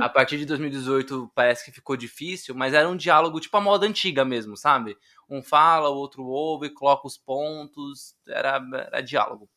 A 0.00 0.08
partir 0.10 0.36
de 0.36 0.44
2018 0.44 1.30
parece 1.34 1.64
que 1.64 1.72
ficou 1.72 1.96
difícil, 1.96 2.54
mas 2.54 2.74
era 2.74 2.88
um 2.88 2.96
diálogo 2.96 3.40
tipo 3.40 3.56
a 3.56 3.60
moda 3.60 3.86
antiga 3.86 4.24
mesmo, 4.24 4.56
sabe? 4.56 4.96
Um 5.28 5.42
fala, 5.42 5.88
o 5.88 5.96
outro 5.96 6.24
ouve, 6.26 6.68
coloca 6.70 7.06
os 7.06 7.16
pontos, 7.16 8.14
era, 8.28 8.62
era 8.74 9.00
diálogo. 9.00 9.48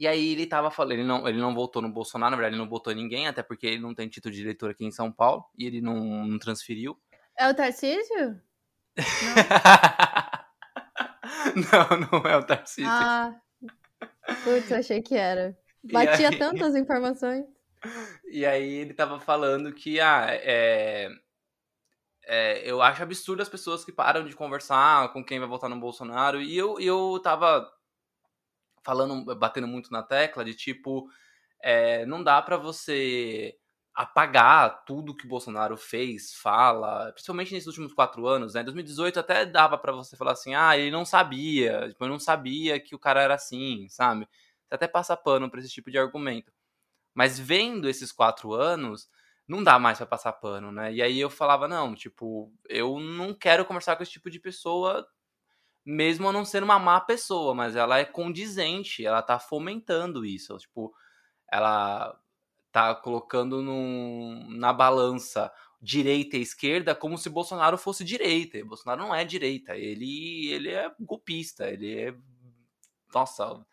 E 0.00 0.08
aí 0.08 0.32
ele 0.32 0.46
tava 0.46 0.70
falando, 0.70 0.92
ele 0.92 1.04
não, 1.04 1.28
ele 1.28 1.38
não 1.38 1.54
votou 1.54 1.80
no 1.82 1.92
Bolsonaro, 1.92 2.30
na 2.30 2.36
verdade 2.36 2.56
ele 2.56 2.62
não 2.62 2.70
votou 2.70 2.92
ninguém, 2.92 3.28
até 3.28 3.42
porque 3.42 3.66
ele 3.66 3.82
não 3.82 3.94
tem 3.94 4.08
título 4.08 4.34
de 4.34 4.40
eleitor 4.40 4.70
aqui 4.70 4.84
em 4.84 4.90
São 4.90 5.12
Paulo, 5.12 5.44
e 5.56 5.66
ele 5.66 5.80
não, 5.80 6.26
não 6.26 6.38
transferiu. 6.38 6.98
É 7.38 7.48
o 7.48 7.54
Tarcísio? 7.54 8.40
Não. 11.72 12.20
não, 12.20 12.30
é 12.30 12.36
o 12.36 12.42
Tarcísio. 12.42 12.90
Ah, 12.90 13.34
putz, 14.44 14.70
achei 14.72 15.02
que 15.02 15.16
era. 15.16 15.56
Batia 15.82 16.28
aí... 16.28 16.38
tantas 16.38 16.74
informações. 16.74 17.44
E 18.30 18.44
aí 18.44 18.74
ele 18.74 18.92
tava 18.92 19.18
falando 19.18 19.72
que, 19.72 19.98
ah, 19.98 20.26
é, 20.28 21.08
é, 22.26 22.70
eu 22.70 22.80
acho 22.80 23.02
absurdo 23.02 23.42
as 23.42 23.48
pessoas 23.48 23.84
que 23.84 23.90
param 23.90 24.24
de 24.24 24.36
conversar 24.36 25.12
com 25.12 25.24
quem 25.24 25.40
vai 25.40 25.48
votar 25.48 25.68
no 25.68 25.80
Bolsonaro. 25.80 26.40
E 26.40 26.56
eu, 26.56 26.78
eu 26.78 27.18
tava 27.24 27.66
falando, 28.84 29.34
batendo 29.34 29.66
muito 29.66 29.90
na 29.90 30.02
tecla 30.02 30.44
de 30.44 30.54
tipo, 30.54 31.08
é, 31.62 32.06
não 32.06 32.22
dá 32.22 32.40
para 32.40 32.56
você 32.56 33.58
apagar 34.00 34.82
tudo 34.86 35.14
que 35.14 35.26
o 35.26 35.28
Bolsonaro 35.28 35.76
fez, 35.76 36.32
fala, 36.34 37.12
principalmente 37.12 37.52
nesses 37.52 37.66
últimos 37.66 37.92
quatro 37.92 38.26
anos, 38.26 38.54
né? 38.54 38.62
Em 38.62 38.64
2018 38.64 39.20
até 39.20 39.44
dava 39.44 39.76
para 39.76 39.92
você 39.92 40.16
falar 40.16 40.32
assim, 40.32 40.54
ah, 40.54 40.76
ele 40.76 40.90
não 40.90 41.04
sabia, 41.04 41.90
tipo, 41.90 42.02
eu 42.02 42.08
não 42.08 42.18
sabia 42.18 42.80
que 42.80 42.94
o 42.94 42.98
cara 42.98 43.20
era 43.20 43.34
assim, 43.34 43.86
sabe? 43.90 44.26
Você 44.66 44.74
até 44.74 44.88
passa 44.88 45.14
pano 45.18 45.50
pra 45.50 45.60
esse 45.60 45.68
tipo 45.68 45.90
de 45.90 45.98
argumento. 45.98 46.50
Mas 47.14 47.38
vendo 47.38 47.90
esses 47.90 48.10
quatro 48.10 48.54
anos, 48.54 49.06
não 49.46 49.62
dá 49.62 49.78
mais 49.78 49.98
para 49.98 50.06
passar 50.06 50.32
pano, 50.32 50.72
né? 50.72 50.92
E 50.94 51.02
aí 51.02 51.20
eu 51.20 51.28
falava, 51.28 51.68
não, 51.68 51.94
tipo, 51.94 52.50
eu 52.70 52.98
não 53.00 53.34
quero 53.34 53.66
conversar 53.66 53.96
com 53.96 54.02
esse 54.02 54.12
tipo 54.12 54.30
de 54.30 54.40
pessoa, 54.40 55.06
mesmo 55.84 56.26
a 56.28 56.32
não 56.32 56.44
ser 56.46 56.62
uma 56.62 56.78
má 56.78 57.00
pessoa, 57.00 57.54
mas 57.54 57.76
ela 57.76 57.98
é 57.98 58.04
condizente, 58.06 59.04
ela 59.04 59.22
tá 59.22 59.38
fomentando 59.38 60.24
isso, 60.24 60.56
tipo, 60.58 60.94
ela 61.52 62.18
tá 62.72 62.94
colocando 62.94 63.62
num, 63.62 64.46
na 64.50 64.72
balança 64.72 65.52
direita 65.80 66.36
e 66.36 66.42
esquerda 66.42 66.94
como 66.94 67.16
se 67.16 67.30
Bolsonaro 67.30 67.78
fosse 67.78 68.04
direita. 68.04 68.58
E 68.58 68.64
Bolsonaro 68.64 69.00
não 69.00 69.14
é 69.14 69.24
direita, 69.24 69.76
ele, 69.76 70.48
ele 70.52 70.70
é 70.70 70.90
golpista, 71.00 71.68
ele 71.70 71.98
é. 71.98 72.14
Nossa, 73.14 73.64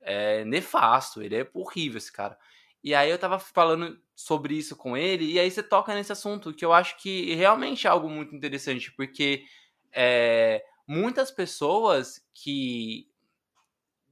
é 0.00 0.44
nefasto, 0.44 1.22
ele 1.22 1.36
é 1.36 1.50
horrível 1.54 1.98
esse 1.98 2.12
cara. 2.12 2.38
E 2.82 2.94
aí 2.94 3.10
eu 3.10 3.18
tava 3.18 3.38
falando 3.38 4.00
sobre 4.14 4.54
isso 4.54 4.76
com 4.76 4.96
ele, 4.96 5.32
e 5.32 5.38
aí 5.38 5.50
você 5.50 5.62
toca 5.62 5.94
nesse 5.94 6.12
assunto, 6.12 6.52
que 6.54 6.64
eu 6.64 6.72
acho 6.72 6.96
que 6.98 7.34
realmente 7.34 7.86
é 7.86 7.90
algo 7.90 8.08
muito 8.08 8.34
interessante, 8.34 8.92
porque 8.92 9.44
é, 9.92 10.64
muitas 10.86 11.30
pessoas 11.30 12.24
que 12.34 13.08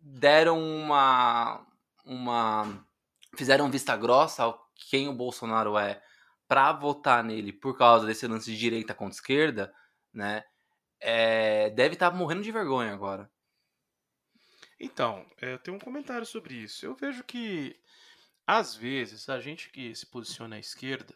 deram 0.01 0.59
uma. 0.59 1.67
uma 2.05 2.88
fizeram 3.37 3.71
vista 3.71 3.97
grossa 3.97 4.45
ao 4.45 4.69
quem 4.91 5.09
o 5.09 5.15
Bolsonaro 5.15 5.77
é 5.77 6.03
para 6.47 6.73
votar 6.73 7.23
nele 7.23 7.53
por 7.53 7.77
causa 7.77 8.07
desse 8.07 8.27
lance 8.27 8.51
de 8.51 8.59
direita 8.59 8.95
contra 8.95 9.15
esquerda, 9.15 9.75
né? 10.13 10.45
É, 11.01 11.71
deve 11.71 11.95
estar 11.95 12.11
tá 12.11 12.17
morrendo 12.17 12.43
de 12.43 12.51
vergonha 12.53 12.93
agora. 12.93 13.31
Então, 14.81 15.27
é, 15.41 15.53
eu 15.53 15.59
tenho 15.59 15.77
um 15.77 15.81
comentário 15.81 16.25
sobre 16.25 16.55
isso. 16.55 16.87
Eu 16.87 16.95
vejo 16.95 17.25
que, 17.25 17.79
às 18.47 18.75
vezes, 18.75 19.29
a 19.29 19.41
gente 19.41 19.71
que 19.71 19.95
se 19.95 20.07
posiciona 20.07 20.57
à 20.57 20.59
esquerda 20.59 21.15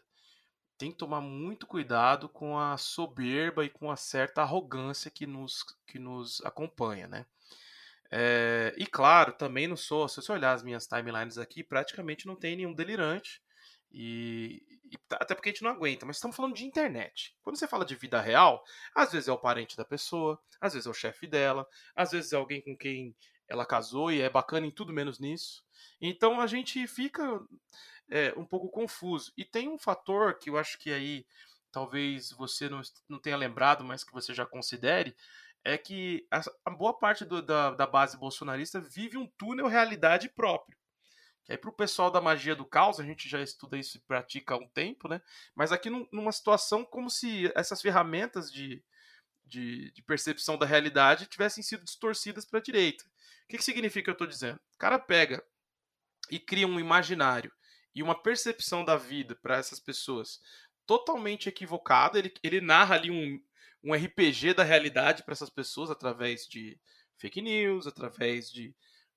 tem 0.77 0.91
que 0.91 0.97
tomar 0.97 1.21
muito 1.21 1.65
cuidado 1.65 2.27
com 2.27 2.57
a 2.59 2.77
soberba 2.77 3.63
e 3.63 3.69
com 3.69 3.89
a 3.89 3.95
certa 3.95 4.41
arrogância 4.41 5.09
que 5.09 5.25
nos, 5.25 5.63
que 5.87 5.97
nos 5.97 6.43
acompanha, 6.43 7.07
né? 7.07 7.25
É, 8.15 8.75
e 8.77 8.85
claro, 8.85 9.33
também 9.33 9.67
não 9.67 9.75
sou, 9.75 10.07
se 10.07 10.21
você 10.21 10.31
olhar 10.31 10.53
as 10.53 10.61
minhas 10.61 10.85
timelines 10.85 11.39
aqui, 11.39 11.63
praticamente 11.63 12.27
não 12.27 12.35
tem 12.35 12.55
nenhum 12.55 12.71
delirante. 12.71 13.41
E, 13.91 14.61
e, 14.85 14.99
até 15.09 15.33
porque 15.33 15.49
a 15.49 15.51
gente 15.51 15.63
não 15.63 15.71
aguenta, 15.71 16.05
mas 16.05 16.17
estamos 16.17 16.35
falando 16.35 16.53
de 16.53 16.63
internet. 16.63 17.35
Quando 17.41 17.57
você 17.57 17.67
fala 17.67 17.83
de 17.83 17.95
vida 17.95 18.21
real, 18.21 18.63
às 18.93 19.11
vezes 19.11 19.27
é 19.27 19.31
o 19.31 19.37
parente 19.39 19.75
da 19.75 19.83
pessoa, 19.83 20.39
às 20.61 20.73
vezes 20.73 20.85
é 20.85 20.89
o 20.91 20.93
chefe 20.93 21.25
dela, 21.25 21.67
às 21.95 22.11
vezes 22.11 22.31
é 22.31 22.35
alguém 22.35 22.61
com 22.61 22.77
quem 22.77 23.15
ela 23.47 23.65
casou 23.65 24.11
e 24.11 24.21
é 24.21 24.29
bacana 24.29 24.67
em 24.67 24.71
tudo 24.71 24.93
menos 24.93 25.19
nisso. 25.19 25.65
Então 25.99 26.39
a 26.39 26.45
gente 26.45 26.85
fica 26.85 27.41
é, 28.11 28.31
um 28.37 28.45
pouco 28.45 28.69
confuso. 28.69 29.33
E 29.35 29.43
tem 29.43 29.69
um 29.69 29.79
fator 29.79 30.37
que 30.37 30.51
eu 30.51 30.57
acho 30.57 30.77
que 30.77 30.91
aí 30.91 31.25
talvez 31.71 32.29
você 32.31 32.69
não, 32.69 32.81
não 33.09 33.19
tenha 33.19 33.35
lembrado, 33.35 33.83
mas 33.83 34.03
que 34.03 34.13
você 34.13 34.35
já 34.35 34.45
considere, 34.45 35.15
é 35.63 35.77
que 35.77 36.27
a, 36.29 36.69
boa 36.69 36.97
parte 36.97 37.23
do, 37.23 37.41
da, 37.41 37.71
da 37.71 37.87
base 37.87 38.17
bolsonarista 38.17 38.81
vive 38.81 39.17
um 39.17 39.27
túnel 39.37 39.67
realidade 39.67 40.29
próprio. 40.29 40.77
Que 41.45 41.53
aí 41.53 41.57
para 41.57 41.69
o 41.69 41.75
pessoal 41.75 42.09
da 42.09 42.21
magia 42.21 42.55
do 42.55 42.65
caos, 42.65 42.99
a 42.99 43.03
gente 43.03 43.27
já 43.27 43.41
estuda 43.41 43.77
isso 43.77 43.97
e 43.97 44.01
pratica 44.01 44.53
há 44.53 44.57
um 44.57 44.67
tempo, 44.69 45.07
né? 45.07 45.21
Mas 45.55 45.71
aqui 45.71 45.89
num, 45.89 46.07
numa 46.11 46.31
situação 46.31 46.85
como 46.85 47.09
se 47.09 47.51
essas 47.55 47.81
ferramentas 47.81 48.51
de, 48.51 48.83
de, 49.45 49.91
de 49.91 50.01
percepção 50.03 50.57
da 50.57 50.65
realidade 50.65 51.27
tivessem 51.27 51.63
sido 51.63 51.83
distorcidas 51.83 52.45
para 52.45 52.59
a 52.59 52.63
direita. 52.63 53.03
O 53.43 53.47
que, 53.49 53.57
que 53.57 53.63
significa 53.63 54.05
que 54.05 54.09
eu 54.09 54.13
estou 54.13 54.27
dizendo? 54.27 54.59
O 54.73 54.77
cara 54.77 54.97
pega 54.97 55.43
e 56.31 56.39
cria 56.39 56.67
um 56.67 56.79
imaginário 56.79 57.51
e 57.93 58.01
uma 58.01 58.21
percepção 58.21 58.83
da 58.83 58.95
vida 58.95 59.35
para 59.35 59.57
essas 59.57 59.79
pessoas 59.79 60.39
totalmente 60.85 61.49
equivocada. 61.49 62.17
Ele, 62.17 62.33
ele 62.41 62.61
narra 62.61 62.95
ali 62.95 63.11
um, 63.11 63.39
um 63.83 63.93
RPG 63.93 64.53
da 64.53 64.63
realidade 64.63 65.23
para 65.23 65.33
essas 65.33 65.49
pessoas 65.49 65.91
através 65.91 66.47
de 66.47 66.79
fake 67.17 67.41
news, 67.41 67.85
através 67.85 68.49
de 68.51 68.73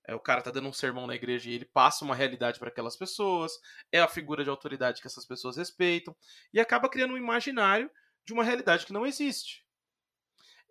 é, 0.07 0.15
o 0.15 0.21
cara 0.21 0.41
tá 0.41 0.51
dando 0.51 0.69
um 0.69 0.73
sermão 0.73 1.07
na 1.07 1.15
igreja 1.15 1.51
e 1.51 1.55
ele 1.55 1.65
passa 1.65 2.05
uma 2.05 2.15
realidade 2.15 2.59
para 2.59 2.69
aquelas 2.69 2.97
pessoas, 2.97 3.53
é 3.91 4.01
a 4.01 4.09
figura 4.09 4.45
de 4.45 4.51
autoridade 4.51 5.01
que 5.01 5.07
essas 5.07 5.25
pessoas 5.25 5.57
respeitam 5.57 6.15
e 6.53 6.61
acaba 6.61 6.89
criando 6.89 7.15
um 7.15 7.19
imaginário 7.19 7.91
de 8.25 8.33
uma 8.33 8.45
realidade 8.45 8.87
que 8.87 8.93
não 8.93 9.07
existe. 9.07 9.65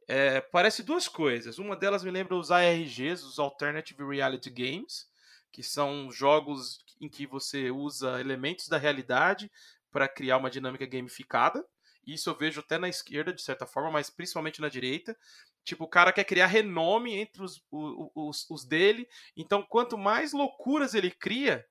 É, 0.08 0.40
parece 0.40 0.84
duas 0.84 1.08
coisas. 1.08 1.58
Uma 1.58 1.75
delas 1.75 2.04
me 2.04 2.12
lembra 2.12 2.36
os 2.36 2.52
ARGs, 2.52 3.24
os 3.24 3.40
Alternative 3.40 4.04
Reality 4.04 4.50
Games, 4.50 5.10
que 5.52 5.64
são 5.64 6.12
jogos 6.12 6.86
em 7.02 7.10
que 7.10 7.25
você 7.25 7.72
usa 7.72 8.20
elementos 8.20 8.68
da 8.68 8.78
realidade 8.78 9.52
para 9.92 10.08
criar 10.08 10.38
uma 10.38 10.50
dinâmica 10.50 10.86
gamificada. 10.86 11.66
Isso 12.06 12.30
eu 12.30 12.38
vejo 12.38 12.60
até 12.60 12.78
na 12.78 12.88
esquerda, 12.88 13.34
de 13.34 13.42
certa 13.42 13.66
forma, 13.66 13.92
mas 13.92 14.10
principalmente 14.10 14.62
na 14.62 14.70
direita. 14.70 15.18
Tipo, 15.64 15.86
o 15.86 15.90
cara 15.90 16.14
quer 16.14 16.24
criar 16.24 16.48
renome 16.48 17.16
entre 17.16 17.44
os, 17.44 17.64
os, 17.72 18.50
os 18.50 18.66
dele. 18.66 19.08
Então, 19.36 19.64
quanto 19.64 19.98
mais 19.98 20.34
loucuras 20.34 20.94
ele 20.94 21.10
cria, 21.10 21.66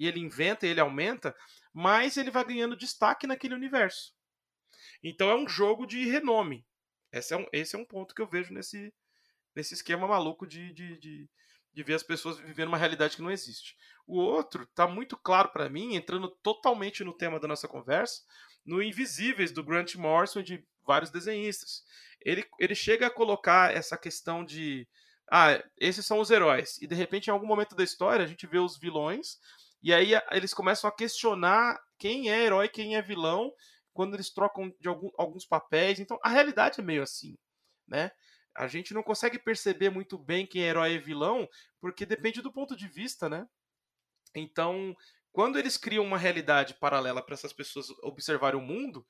e 0.00 0.06
ele 0.06 0.18
inventa 0.18 0.66
e 0.66 0.70
ele 0.70 0.80
aumenta, 0.80 1.36
mais 1.74 2.16
ele 2.16 2.30
vai 2.30 2.42
ganhando 2.42 2.74
destaque 2.74 3.26
naquele 3.26 3.54
universo. 3.54 4.14
Então 5.02 5.28
é 5.28 5.36
um 5.36 5.46
jogo 5.46 5.86
de 5.86 6.06
renome. 6.06 6.66
Esse 7.12 7.34
é 7.34 7.36
um, 7.36 7.46
esse 7.52 7.76
é 7.76 7.78
um 7.78 7.84
ponto 7.84 8.14
que 8.14 8.22
eu 8.22 8.26
vejo 8.26 8.54
nesse, 8.54 8.92
nesse 9.54 9.74
esquema 9.74 10.08
maluco 10.08 10.46
de, 10.46 10.72
de, 10.72 10.98
de, 10.98 11.30
de 11.74 11.82
ver 11.82 11.94
as 11.94 12.02
pessoas 12.02 12.38
vivendo 12.38 12.68
uma 12.68 12.78
realidade 12.78 13.16
que 13.16 13.22
não 13.22 13.30
existe. 13.30 13.76
O 14.06 14.18
outro 14.18 14.66
tá 14.68 14.86
muito 14.86 15.18
claro 15.18 15.50
para 15.50 15.68
mim, 15.68 15.94
entrando 15.94 16.30
totalmente 16.42 17.04
no 17.04 17.12
tema 17.12 17.38
da 17.38 17.46
nossa 17.46 17.68
conversa, 17.68 18.22
no 18.64 18.82
Invisíveis, 18.82 19.52
do 19.52 19.64
Grant 19.64 19.94
Morrison 19.96 20.42
de 20.42 20.64
vários 20.86 21.10
desenhistas. 21.10 21.84
Ele, 22.20 22.44
ele 22.58 22.74
chega 22.74 23.06
a 23.06 23.10
colocar 23.10 23.74
essa 23.74 23.96
questão 23.96 24.44
de. 24.44 24.86
Ah, 25.30 25.62
esses 25.78 26.04
são 26.04 26.18
os 26.18 26.30
heróis. 26.30 26.78
E 26.82 26.86
de 26.86 26.94
repente, 26.94 27.28
em 27.28 27.30
algum 27.30 27.46
momento 27.46 27.76
da 27.76 27.84
história, 27.84 28.24
a 28.24 28.28
gente 28.28 28.46
vê 28.46 28.58
os 28.58 28.76
vilões. 28.76 29.38
E 29.82 29.94
aí 29.94 30.10
eles 30.30 30.52
começam 30.52 30.88
a 30.88 30.94
questionar 30.94 31.80
quem 31.98 32.30
é 32.30 32.42
herói, 32.44 32.68
quem 32.68 32.96
é 32.96 33.02
vilão, 33.02 33.52
quando 33.92 34.14
eles 34.14 34.30
trocam 34.30 34.74
de 34.78 34.88
algum, 34.88 35.10
alguns 35.16 35.46
papéis. 35.46 36.00
Então, 36.00 36.18
a 36.22 36.28
realidade 36.28 36.80
é 36.80 36.82
meio 36.82 37.02
assim, 37.02 37.38
né? 37.86 38.10
A 38.54 38.66
gente 38.66 38.92
não 38.92 39.02
consegue 39.02 39.38
perceber 39.38 39.90
muito 39.90 40.18
bem 40.18 40.46
quem 40.46 40.64
é 40.64 40.68
herói 40.68 40.94
e 40.94 40.98
vilão, 40.98 41.48
porque 41.80 42.04
depende 42.04 42.42
do 42.42 42.52
ponto 42.52 42.76
de 42.76 42.88
vista, 42.88 43.28
né? 43.28 43.46
Então, 44.34 44.94
quando 45.32 45.58
eles 45.58 45.76
criam 45.76 46.04
uma 46.04 46.18
realidade 46.18 46.74
paralela 46.74 47.22
para 47.22 47.34
essas 47.34 47.52
pessoas 47.52 47.90
observarem 48.02 48.58
o 48.58 48.62
mundo, 48.62 49.06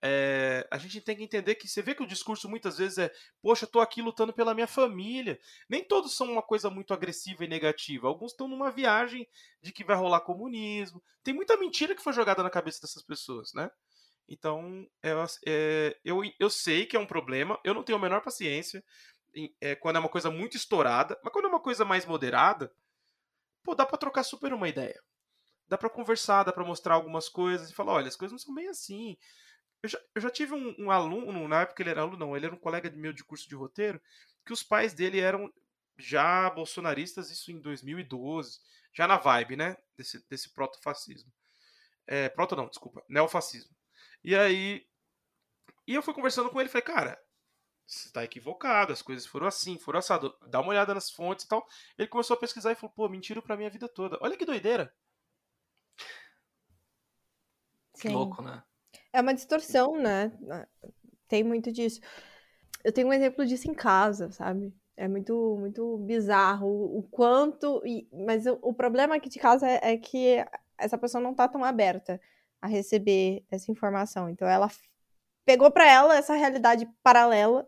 é, 0.00 0.66
a 0.70 0.78
gente 0.78 1.00
tem 1.00 1.16
que 1.16 1.24
entender 1.24 1.56
que 1.56 1.66
você 1.66 1.82
vê 1.82 1.92
que 1.94 2.02
o 2.02 2.06
discurso 2.06 2.48
muitas 2.48 2.78
vezes 2.78 2.98
é: 2.98 3.12
poxa, 3.42 3.64
eu 3.64 3.70
tô 3.70 3.80
aqui 3.80 4.00
lutando 4.00 4.32
pela 4.32 4.54
minha 4.54 4.66
família. 4.66 5.38
Nem 5.68 5.82
todos 5.82 6.16
são 6.16 6.30
uma 6.30 6.42
coisa 6.42 6.70
muito 6.70 6.94
agressiva 6.94 7.44
e 7.44 7.48
negativa. 7.48 8.06
Alguns 8.06 8.30
estão 8.32 8.46
numa 8.46 8.70
viagem 8.70 9.26
de 9.60 9.72
que 9.72 9.84
vai 9.84 9.96
rolar 9.96 10.20
comunismo. 10.20 11.02
Tem 11.24 11.34
muita 11.34 11.56
mentira 11.56 11.94
que 11.94 12.02
foi 12.02 12.12
jogada 12.12 12.42
na 12.42 12.50
cabeça 12.50 12.80
dessas 12.80 13.02
pessoas, 13.02 13.52
né? 13.52 13.70
Então, 14.28 14.86
é, 15.02 15.10
é, 15.46 15.96
eu, 16.04 16.20
eu 16.38 16.50
sei 16.50 16.86
que 16.86 16.96
é 16.96 17.00
um 17.00 17.06
problema, 17.06 17.58
eu 17.64 17.72
não 17.72 17.82
tenho 17.82 17.98
a 17.98 18.00
menor 18.00 18.20
paciência 18.20 18.84
é, 19.60 19.74
quando 19.74 19.96
é 19.96 19.98
uma 20.00 20.08
coisa 20.08 20.30
muito 20.30 20.56
estourada, 20.56 21.18
mas 21.24 21.32
quando 21.32 21.46
é 21.46 21.48
uma 21.48 21.60
coisa 21.60 21.84
mais 21.84 22.04
moderada, 22.04 22.70
pô, 23.62 23.74
dá 23.74 23.86
pra 23.86 23.98
trocar 23.98 24.22
super 24.22 24.52
uma 24.52 24.68
ideia. 24.68 25.02
Dá 25.68 25.76
pra 25.76 25.90
conversar, 25.90 26.44
dá 26.44 26.52
pra 26.52 26.64
mostrar 26.64 26.94
algumas 26.94 27.28
coisas 27.28 27.70
e 27.70 27.74
falar, 27.74 27.92
olha, 27.92 28.08
as 28.08 28.16
coisas 28.16 28.32
não 28.32 28.38
são 28.38 28.54
bem 28.54 28.68
assim. 28.68 29.16
Eu 29.82 29.88
já, 29.88 30.00
eu 30.14 30.22
já 30.22 30.30
tive 30.30 30.54
um, 30.54 30.74
um, 30.78 30.90
aluno, 30.90 31.46
na 31.46 31.62
época 31.62 31.82
ele 31.82 31.90
era 31.90 32.00
aluno, 32.00 32.16
não, 32.16 32.36
ele 32.36 32.46
era 32.46 32.54
um 32.54 32.58
colega 32.58 32.90
meu 32.90 33.12
de 33.12 33.22
curso 33.22 33.48
de 33.48 33.54
roteiro, 33.54 34.00
que 34.44 34.52
os 34.52 34.62
pais 34.62 34.92
dele 34.92 35.20
eram 35.20 35.52
já 35.96 36.50
bolsonaristas, 36.50 37.30
isso 37.30 37.52
em 37.52 37.60
2012, 37.60 38.60
já 38.92 39.06
na 39.06 39.18
vibe, 39.18 39.56
né, 39.56 39.76
desse, 39.96 40.24
desse 40.28 40.52
proto-fascismo. 40.52 41.30
É, 42.06 42.28
proto 42.28 42.56
não, 42.56 42.68
desculpa, 42.68 43.04
neofascismo. 43.08 43.76
E 44.24 44.34
aí, 44.34 44.86
e 45.86 45.94
eu 45.94 46.02
fui 46.02 46.14
conversando 46.14 46.50
com 46.50 46.60
ele, 46.60 46.68
falei, 46.68 46.82
cara, 46.82 47.22
você 47.88 48.08
está 48.08 48.22
equivocado, 48.22 48.92
as 48.92 49.00
coisas 49.00 49.26
foram 49.26 49.46
assim, 49.46 49.78
foram 49.78 49.98
assado. 49.98 50.36
Dá 50.46 50.60
uma 50.60 50.68
olhada 50.68 50.92
nas 50.94 51.10
fontes 51.10 51.46
e 51.46 51.48
tal. 51.48 51.66
Ele 51.96 52.06
começou 52.06 52.34
a 52.34 52.38
pesquisar 52.38 52.72
e 52.72 52.74
falou, 52.74 52.92
pô, 52.94 53.08
mentiram 53.08 53.40
pra 53.40 53.56
minha 53.56 53.70
vida 53.70 53.88
toda. 53.88 54.18
Olha 54.20 54.36
que 54.36 54.44
doideira. 54.44 54.94
Que 58.00 58.08
louco, 58.08 58.42
né? 58.42 58.62
É 59.12 59.20
uma 59.20 59.34
distorção, 59.34 59.96
né? 59.96 60.32
Tem 61.26 61.42
muito 61.42 61.72
disso. 61.72 62.00
Eu 62.84 62.92
tenho 62.92 63.08
um 63.08 63.12
exemplo 63.12 63.44
disso 63.44 63.70
em 63.70 63.74
casa, 63.74 64.30
sabe? 64.30 64.72
É 64.96 65.06
muito, 65.06 65.56
muito 65.58 65.98
bizarro 65.98 66.68
o 66.68 67.02
quanto. 67.10 67.82
Mas 68.26 68.46
o, 68.46 68.58
o 68.62 68.74
problema 68.74 69.16
aqui 69.16 69.28
de 69.28 69.38
casa 69.38 69.68
é, 69.68 69.92
é 69.92 69.96
que 69.96 70.44
essa 70.76 70.96
pessoa 70.96 71.22
não 71.22 71.34
tá 71.34 71.48
tão 71.48 71.64
aberta 71.64 72.20
a 72.60 72.66
receber 72.66 73.44
essa 73.50 73.70
informação. 73.70 74.28
Então 74.28 74.48
ela 74.48 74.68
pegou 75.44 75.70
para 75.70 75.90
ela 75.90 76.16
essa 76.16 76.34
realidade 76.34 76.88
paralela 77.02 77.66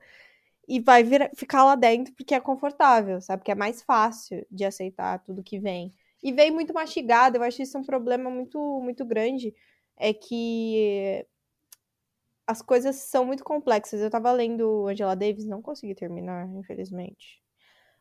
e 0.69 0.81
vai 0.81 1.03
vir, 1.03 1.31
ficar 1.35 1.65
lá 1.65 1.75
dentro 1.75 2.15
porque 2.15 2.35
é 2.35 2.41
confortável, 2.41 3.21
sabe? 3.21 3.41
Porque 3.41 3.53
é 3.53 3.57
mais 3.57 3.83
fácil 3.83 4.47
de 4.51 4.65
aceitar 4.65 5.19
tudo 5.21 5.43
que 5.43 5.59
vem. 5.59 5.93
E 6.23 6.33
vem 6.33 6.51
muito 6.51 6.75
mastigado, 6.75 7.39
eu 7.39 7.43
acho 7.43 7.63
isso 7.63 7.79
um 7.79 7.83
problema 7.83 8.31
muito, 8.31 8.81
muito 8.81 9.05
grande, 9.05 9.55
é 10.01 10.13
que 10.15 11.27
as 12.47 12.63
coisas 12.63 12.97
são 12.97 13.25
muito 13.25 13.45
complexas. 13.45 14.01
Eu 14.01 14.11
tava 14.11 14.33
lendo 14.33 14.89
Angela 14.89 15.15
Davis, 15.15 15.47
não 15.47 15.63
consegui 15.63 15.95
terminar, 15.95 16.49
infelizmente. 16.49 17.41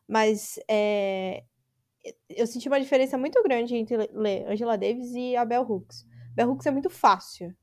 Mas 0.08 0.58
é, 0.68 1.44
eu 2.28 2.46
senti 2.46 2.66
uma 2.68 2.80
diferença 2.80 3.16
muito 3.16 3.40
grande 3.42 3.76
entre 3.76 3.96
ler 4.12 4.46
Angela 4.48 4.76
Davis 4.76 5.12
e 5.14 5.36
a 5.36 5.44
Bell 5.44 5.62
Hooks. 5.62 6.04
Bell 6.34 6.50
Hooks 6.50 6.66
é 6.66 6.70
muito 6.70 6.90
fácil. 6.90 7.54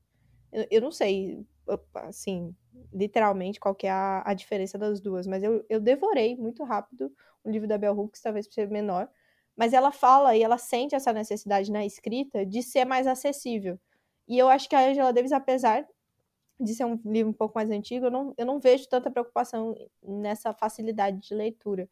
Eu, 0.51 0.65
eu 0.71 0.81
não 0.81 0.91
sei, 0.91 1.45
assim, 1.95 2.55
literalmente 2.93 3.59
qual 3.59 3.75
que 3.75 3.87
é 3.87 3.91
a, 3.91 4.23
a 4.25 4.33
diferença 4.33 4.77
das 4.77 5.01
duas, 5.01 5.27
mas 5.27 5.43
eu, 5.43 5.65
eu 5.69 5.81
devorei 5.81 6.37
muito 6.37 6.63
rápido 6.63 7.11
o 7.43 7.49
livro 7.49 7.67
da 7.67 7.77
Bell 7.77 7.97
Hooks, 7.97 8.21
talvez 8.21 8.47
por 8.47 8.53
ser 8.53 8.69
menor, 8.69 9.09
mas 9.55 9.73
ela 9.73 9.91
fala 9.91 10.35
e 10.37 10.43
ela 10.43 10.57
sente 10.57 10.95
essa 10.95 11.11
necessidade 11.11 11.71
na 11.71 11.85
escrita 11.85 12.45
de 12.45 12.61
ser 12.61 12.85
mais 12.85 13.07
acessível. 13.07 13.79
E 14.27 14.37
eu 14.37 14.49
acho 14.49 14.67
que 14.67 14.75
a 14.75 14.89
Angela 14.89 15.13
Davis, 15.13 15.31
apesar 15.31 15.87
de 16.59 16.73
ser 16.73 16.85
um 16.85 16.99
livro 17.05 17.29
um 17.29 17.33
pouco 17.33 17.55
mais 17.55 17.69
antigo, 17.69 18.07
eu 18.07 18.11
não, 18.11 18.33
eu 18.37 18.45
não 18.45 18.59
vejo 18.59 18.87
tanta 18.89 19.11
preocupação 19.11 19.75
nessa 20.01 20.53
facilidade 20.53 21.19
de 21.19 21.33
leitura. 21.33 21.89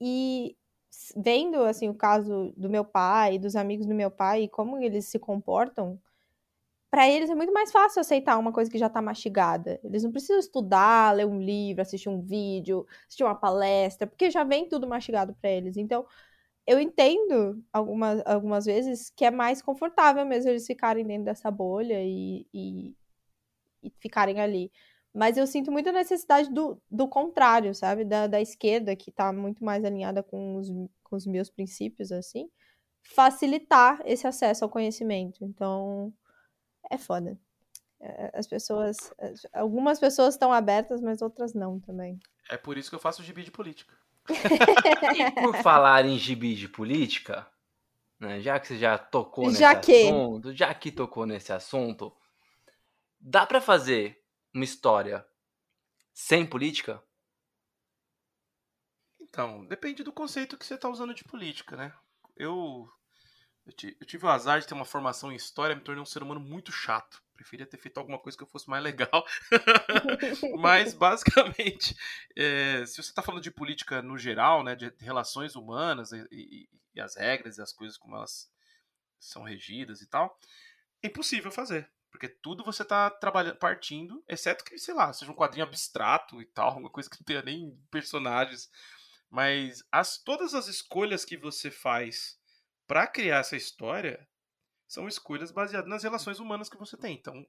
E 0.00 0.56
vendo 1.16 1.62
assim 1.62 1.88
o 1.88 1.94
caso 1.94 2.52
do 2.56 2.68
meu 2.68 2.84
pai, 2.84 3.38
dos 3.38 3.56
amigos 3.56 3.86
do 3.86 3.94
meu 3.94 4.10
pai 4.10 4.42
e 4.42 4.48
como 4.48 4.78
eles 4.78 5.06
se 5.06 5.18
comportam, 5.18 6.00
para 6.90 7.08
eles 7.10 7.28
é 7.28 7.34
muito 7.34 7.52
mais 7.52 7.72
fácil 7.72 8.00
aceitar 8.00 8.38
uma 8.38 8.52
coisa 8.52 8.70
que 8.70 8.78
já 8.78 8.86
está 8.86 9.02
mastigada. 9.02 9.80
Eles 9.82 10.04
não 10.04 10.12
precisam 10.12 10.38
estudar, 10.38 11.16
ler 11.16 11.26
um 11.26 11.40
livro, 11.40 11.82
assistir 11.82 12.08
um 12.08 12.20
vídeo, 12.22 12.86
assistir 13.06 13.24
uma 13.24 13.34
palestra, 13.34 14.06
porque 14.06 14.30
já 14.30 14.44
vem 14.44 14.68
tudo 14.68 14.86
mastigado 14.86 15.34
para 15.40 15.50
eles. 15.50 15.76
Então, 15.76 16.06
eu 16.66 16.80
entendo 16.80 17.62
algumas, 17.72 18.22
algumas 18.26 18.64
vezes 18.64 19.10
que 19.10 19.24
é 19.24 19.30
mais 19.30 19.60
confortável 19.60 20.24
mesmo 20.24 20.50
eles 20.50 20.66
ficarem 20.66 21.06
dentro 21.06 21.24
dessa 21.24 21.50
bolha 21.50 22.02
e, 22.02 22.46
e, 22.52 22.96
e 23.82 23.90
ficarem 23.98 24.40
ali. 24.40 24.72
Mas 25.12 25.36
eu 25.36 25.46
sinto 25.46 25.70
muita 25.70 25.92
necessidade 25.92 26.52
do, 26.52 26.80
do 26.90 27.06
contrário, 27.06 27.72
sabe? 27.74 28.04
Da, 28.04 28.26
da 28.26 28.40
esquerda, 28.40 28.96
que 28.96 29.10
está 29.10 29.32
muito 29.32 29.64
mais 29.64 29.84
alinhada 29.84 30.22
com 30.22 30.56
os, 30.56 30.68
com 31.04 31.16
os 31.16 31.24
meus 31.24 31.48
princípios, 31.48 32.10
assim, 32.10 32.50
facilitar 33.02 34.02
esse 34.04 34.26
acesso 34.26 34.64
ao 34.64 34.70
conhecimento. 34.70 35.44
Então, 35.44 36.12
é 36.90 36.98
foda. 36.98 37.38
É, 38.00 38.32
as 38.34 38.46
pessoas. 38.46 38.96
Algumas 39.52 40.00
pessoas 40.00 40.34
estão 40.34 40.52
abertas, 40.52 41.00
mas 41.00 41.22
outras 41.22 41.54
não 41.54 41.78
também. 41.78 42.18
É 42.50 42.56
por 42.56 42.76
isso 42.76 42.90
que 42.90 42.96
eu 42.96 43.00
faço 43.00 43.22
gibi 43.22 43.44
de 43.44 43.52
política. 43.52 43.94
E 44.28 45.30
por 45.32 45.56
falar 45.62 46.04
em 46.04 46.18
gibi 46.18 46.54
de 46.54 46.68
política, 46.68 47.46
né, 48.18 48.40
já 48.40 48.58
que 48.58 48.68
você 48.68 48.78
já 48.78 48.96
tocou 48.96 49.46
nesse 49.46 49.60
já 49.60 49.74
que... 49.74 50.06
assunto, 50.06 50.54
já 50.54 50.74
que 50.74 50.90
tocou 50.90 51.26
nesse 51.26 51.52
assunto, 51.52 52.16
dá 53.20 53.46
para 53.46 53.60
fazer 53.60 54.22
uma 54.52 54.64
história 54.64 55.26
sem 56.12 56.46
política? 56.46 57.02
Então, 59.20 59.64
depende 59.66 60.02
do 60.02 60.12
conceito 60.12 60.56
que 60.56 60.64
você 60.64 60.74
está 60.74 60.88
usando 60.88 61.12
de 61.12 61.24
política, 61.24 61.76
né? 61.76 61.92
Eu 62.36 62.88
eu, 63.66 63.72
tive 64.06 64.26
o 64.26 64.28
azar 64.28 64.60
de 64.60 64.66
ter 64.66 64.74
uma 64.74 64.84
formação 64.84 65.32
em 65.32 65.36
história, 65.36 65.74
me 65.74 65.80
tornei 65.80 66.02
um 66.02 66.06
ser 66.06 66.22
humano 66.22 66.40
muito 66.40 66.70
chato. 66.70 67.22
Preferia 67.34 67.66
ter 67.66 67.78
feito 67.78 67.98
alguma 67.98 68.18
coisa 68.18 68.38
que 68.38 68.46
fosse 68.46 68.68
mais 68.68 68.82
legal. 68.82 69.24
Mas, 70.58 70.94
basicamente, 70.94 71.96
é, 72.36 72.86
se 72.86 72.96
você 72.96 73.10
está 73.10 73.22
falando 73.22 73.42
de 73.42 73.50
política 73.50 74.00
no 74.00 74.16
geral, 74.16 74.62
né, 74.62 74.74
de 74.76 74.92
relações 75.00 75.56
humanas 75.56 76.12
e, 76.12 76.26
e, 76.30 76.68
e, 76.94 77.00
as 77.00 77.16
regras 77.16 77.58
e 77.58 77.62
as 77.62 77.72
coisas 77.72 77.98
como 77.98 78.16
elas 78.16 78.50
são 79.18 79.42
regidas 79.42 80.00
e 80.00 80.06
tal, 80.06 80.38
é 81.02 81.08
impossível 81.08 81.50
fazer. 81.50 81.90
Porque 82.10 82.28
tudo 82.28 82.62
você 82.62 82.82
está 82.82 83.10
trabalhando, 83.10 83.56
partindo, 83.56 84.22
exceto 84.28 84.64
que, 84.64 84.78
sei 84.78 84.94
lá, 84.94 85.12
seja 85.12 85.32
um 85.32 85.34
quadrinho 85.34 85.66
abstrato 85.66 86.40
e 86.40 86.46
tal, 86.46 86.76
uma 86.78 86.90
coisa 86.90 87.10
que 87.10 87.16
não 87.18 87.24
tenha 87.24 87.42
nem 87.42 87.76
personagens. 87.90 88.70
Mas 89.28 89.82
as, 89.90 90.18
todas 90.18 90.54
as 90.54 90.68
escolhas 90.68 91.24
que 91.24 91.36
você 91.36 91.70
faz 91.72 92.38
para 92.86 93.06
criar 93.06 93.38
essa 93.38 93.56
história 93.56 94.28
são 94.86 95.08
escolhas 95.08 95.50
baseadas 95.50 95.88
nas 95.88 96.02
relações 96.02 96.38
humanas 96.38 96.68
que 96.68 96.76
você 96.76 96.96
tem. 96.96 97.14
Então, 97.14 97.46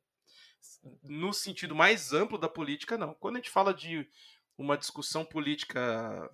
no 1.04 1.34
sentido 1.34 1.76
mais 1.76 2.13
amplo 2.13 2.38
da 2.38 2.50
política, 2.50 2.98
não. 2.98 3.13
Quando 3.15 3.36
a 3.36 3.39
gente 3.39 3.50
fala 3.50 3.74
de 3.74 4.10
uma 4.58 4.78
discussão 4.78 5.26
política, 5.26 6.30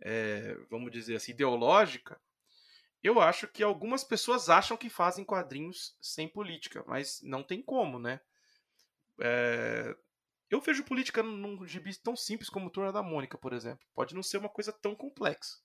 é, 0.00 0.56
vamos 0.70 0.90
dizer 0.90 1.16
assim, 1.16 1.32
ideológica, 1.32 2.20
eu 3.02 3.20
acho 3.20 3.48
que 3.48 3.62
algumas 3.62 4.04
pessoas 4.04 4.50
acham 4.50 4.76
que 4.76 4.90
fazem 4.90 5.24
quadrinhos 5.24 5.96
sem 6.00 6.28
política, 6.28 6.84
mas 6.86 7.20
não 7.22 7.42
tem 7.42 7.62
como, 7.62 7.98
né? 7.98 8.20
É, 9.20 9.96
eu 10.50 10.60
vejo 10.60 10.84
política 10.84 11.22
num 11.22 11.66
gibi 11.66 11.94
tão 11.96 12.16
simples 12.16 12.50
como 12.50 12.70
Turma 12.70 12.92
da 12.92 13.02
Mônica, 13.02 13.38
por 13.38 13.52
exemplo. 13.52 13.86
Pode 13.94 14.14
não 14.14 14.22
ser 14.22 14.38
uma 14.38 14.48
coisa 14.48 14.72
tão 14.72 14.94
complexa 14.94 15.58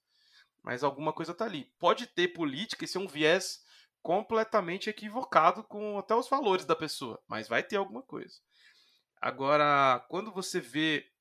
mas 0.65 0.83
alguma 0.83 1.13
coisa 1.13 1.31
tá 1.31 1.45
ali. 1.45 1.71
Pode 1.77 2.07
ter 2.07 2.29
política 2.29 2.83
e 2.83 2.87
ser 2.87 2.97
um 2.97 3.07
viés 3.07 3.63
completamente 4.05 4.87
equivocado 4.87 5.63
com 5.63 5.97
até 5.97 6.13
os 6.13 6.29
valores 6.29 6.63
da 6.63 6.75
pessoa, 6.75 7.19
mas 7.27 7.47
vai 7.47 7.63
ter 7.63 7.77
alguma 7.77 8.03
coisa. 8.03 8.35
Agora, 9.19 10.05
quando 10.09 10.31
você 10.31 10.61
vê 10.61 11.11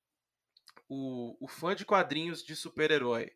o, 0.86 1.34
o 1.42 1.48
fã 1.48 1.74
de 1.74 1.86
quadrinhos 1.86 2.44
de 2.44 2.54
super-herói 2.54 3.32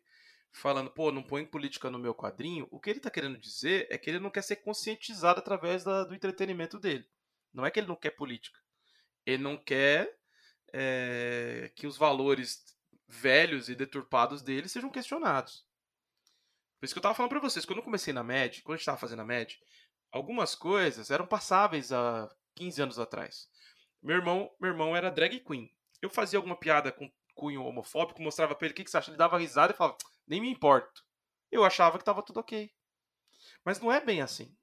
falando, 0.51 0.91
pô, 0.91 1.11
não 1.11 1.23
põe 1.23 1.47
política 1.47 1.89
no 1.89 1.97
meu 1.97 2.13
quadrinho, 2.13 2.67
o 2.69 2.79
que 2.79 2.91
ele 2.91 2.99
tá 2.99 3.09
querendo 3.09 3.39
dizer 3.39 3.87
é 3.89 3.97
que 3.97 4.11
ele 4.11 4.19
não 4.19 4.29
quer 4.29 4.43
ser 4.43 4.57
conscientizado 4.57 5.39
através 5.39 5.83
da, 5.83 6.03
do 6.03 6.13
entretenimento 6.13 6.77
dele. 6.77 7.09
Não 7.51 7.65
é 7.65 7.71
que 7.71 7.79
ele 7.79 7.87
não 7.87 7.95
quer 7.95 8.11
política. 8.11 8.59
Ele 9.25 9.41
não 9.41 9.57
quer 9.57 10.15
é, 10.71 11.71
que 11.75 11.87
os 11.87 11.97
valores 11.97 12.77
velhos 13.07 13.67
e 13.67 13.73
deturpados 13.73 14.43
dele 14.43 14.69
sejam 14.69 14.91
questionados. 14.91 15.67
Por 16.79 16.85
isso 16.85 16.93
que 16.93 16.97
eu 16.97 17.03
tava 17.03 17.15
falando 17.15 17.31
pra 17.31 17.39
vocês, 17.41 17.65
quando 17.65 17.79
eu 17.79 17.83
comecei 17.83 18.13
na 18.13 18.23
MED, 18.23 18.61
quando 18.61 18.75
a 18.75 18.77
gente 18.77 18.85
tava 18.85 18.97
fazendo 18.97 19.21
a 19.21 19.25
MED, 19.25 19.59
algumas 20.11 20.55
coisas 20.55 21.11
eram 21.11 21.27
passáveis 21.27 21.91
há 21.91 22.29
15 22.55 22.81
anos 22.81 22.99
atrás. 22.99 23.49
Meu 24.01 24.15
irmão, 24.15 24.49
meu 24.59 24.71
irmão 24.71 24.95
era 24.95 25.11
drag 25.11 25.39
queen. 25.41 25.69
Eu 26.01 26.09
fazia 26.09 26.39
alguma 26.39 26.55
piada 26.55 26.91
com 26.91 27.11
cunho 27.35 27.63
homofóbico, 27.63 28.21
mostrava 28.21 28.55
pra 28.55 28.65
ele 28.65 28.73
o 28.73 28.75
que, 28.75 28.83
que 28.83 28.91
você 28.91 28.97
acha. 28.97 29.11
Ele 29.11 29.17
dava 29.17 29.37
risada 29.37 29.73
e 29.73 29.75
falava, 29.75 29.97
nem 30.25 30.39
me 30.39 30.49
importo. 30.49 31.03
Eu 31.51 31.65
achava 31.65 31.97
que 31.97 32.05
tava 32.05 32.23
tudo 32.23 32.39
ok. 32.39 32.71
Mas 33.65 33.79
não 33.79 33.91
é 33.91 33.99
bem 33.99 34.21
assim. 34.21 34.55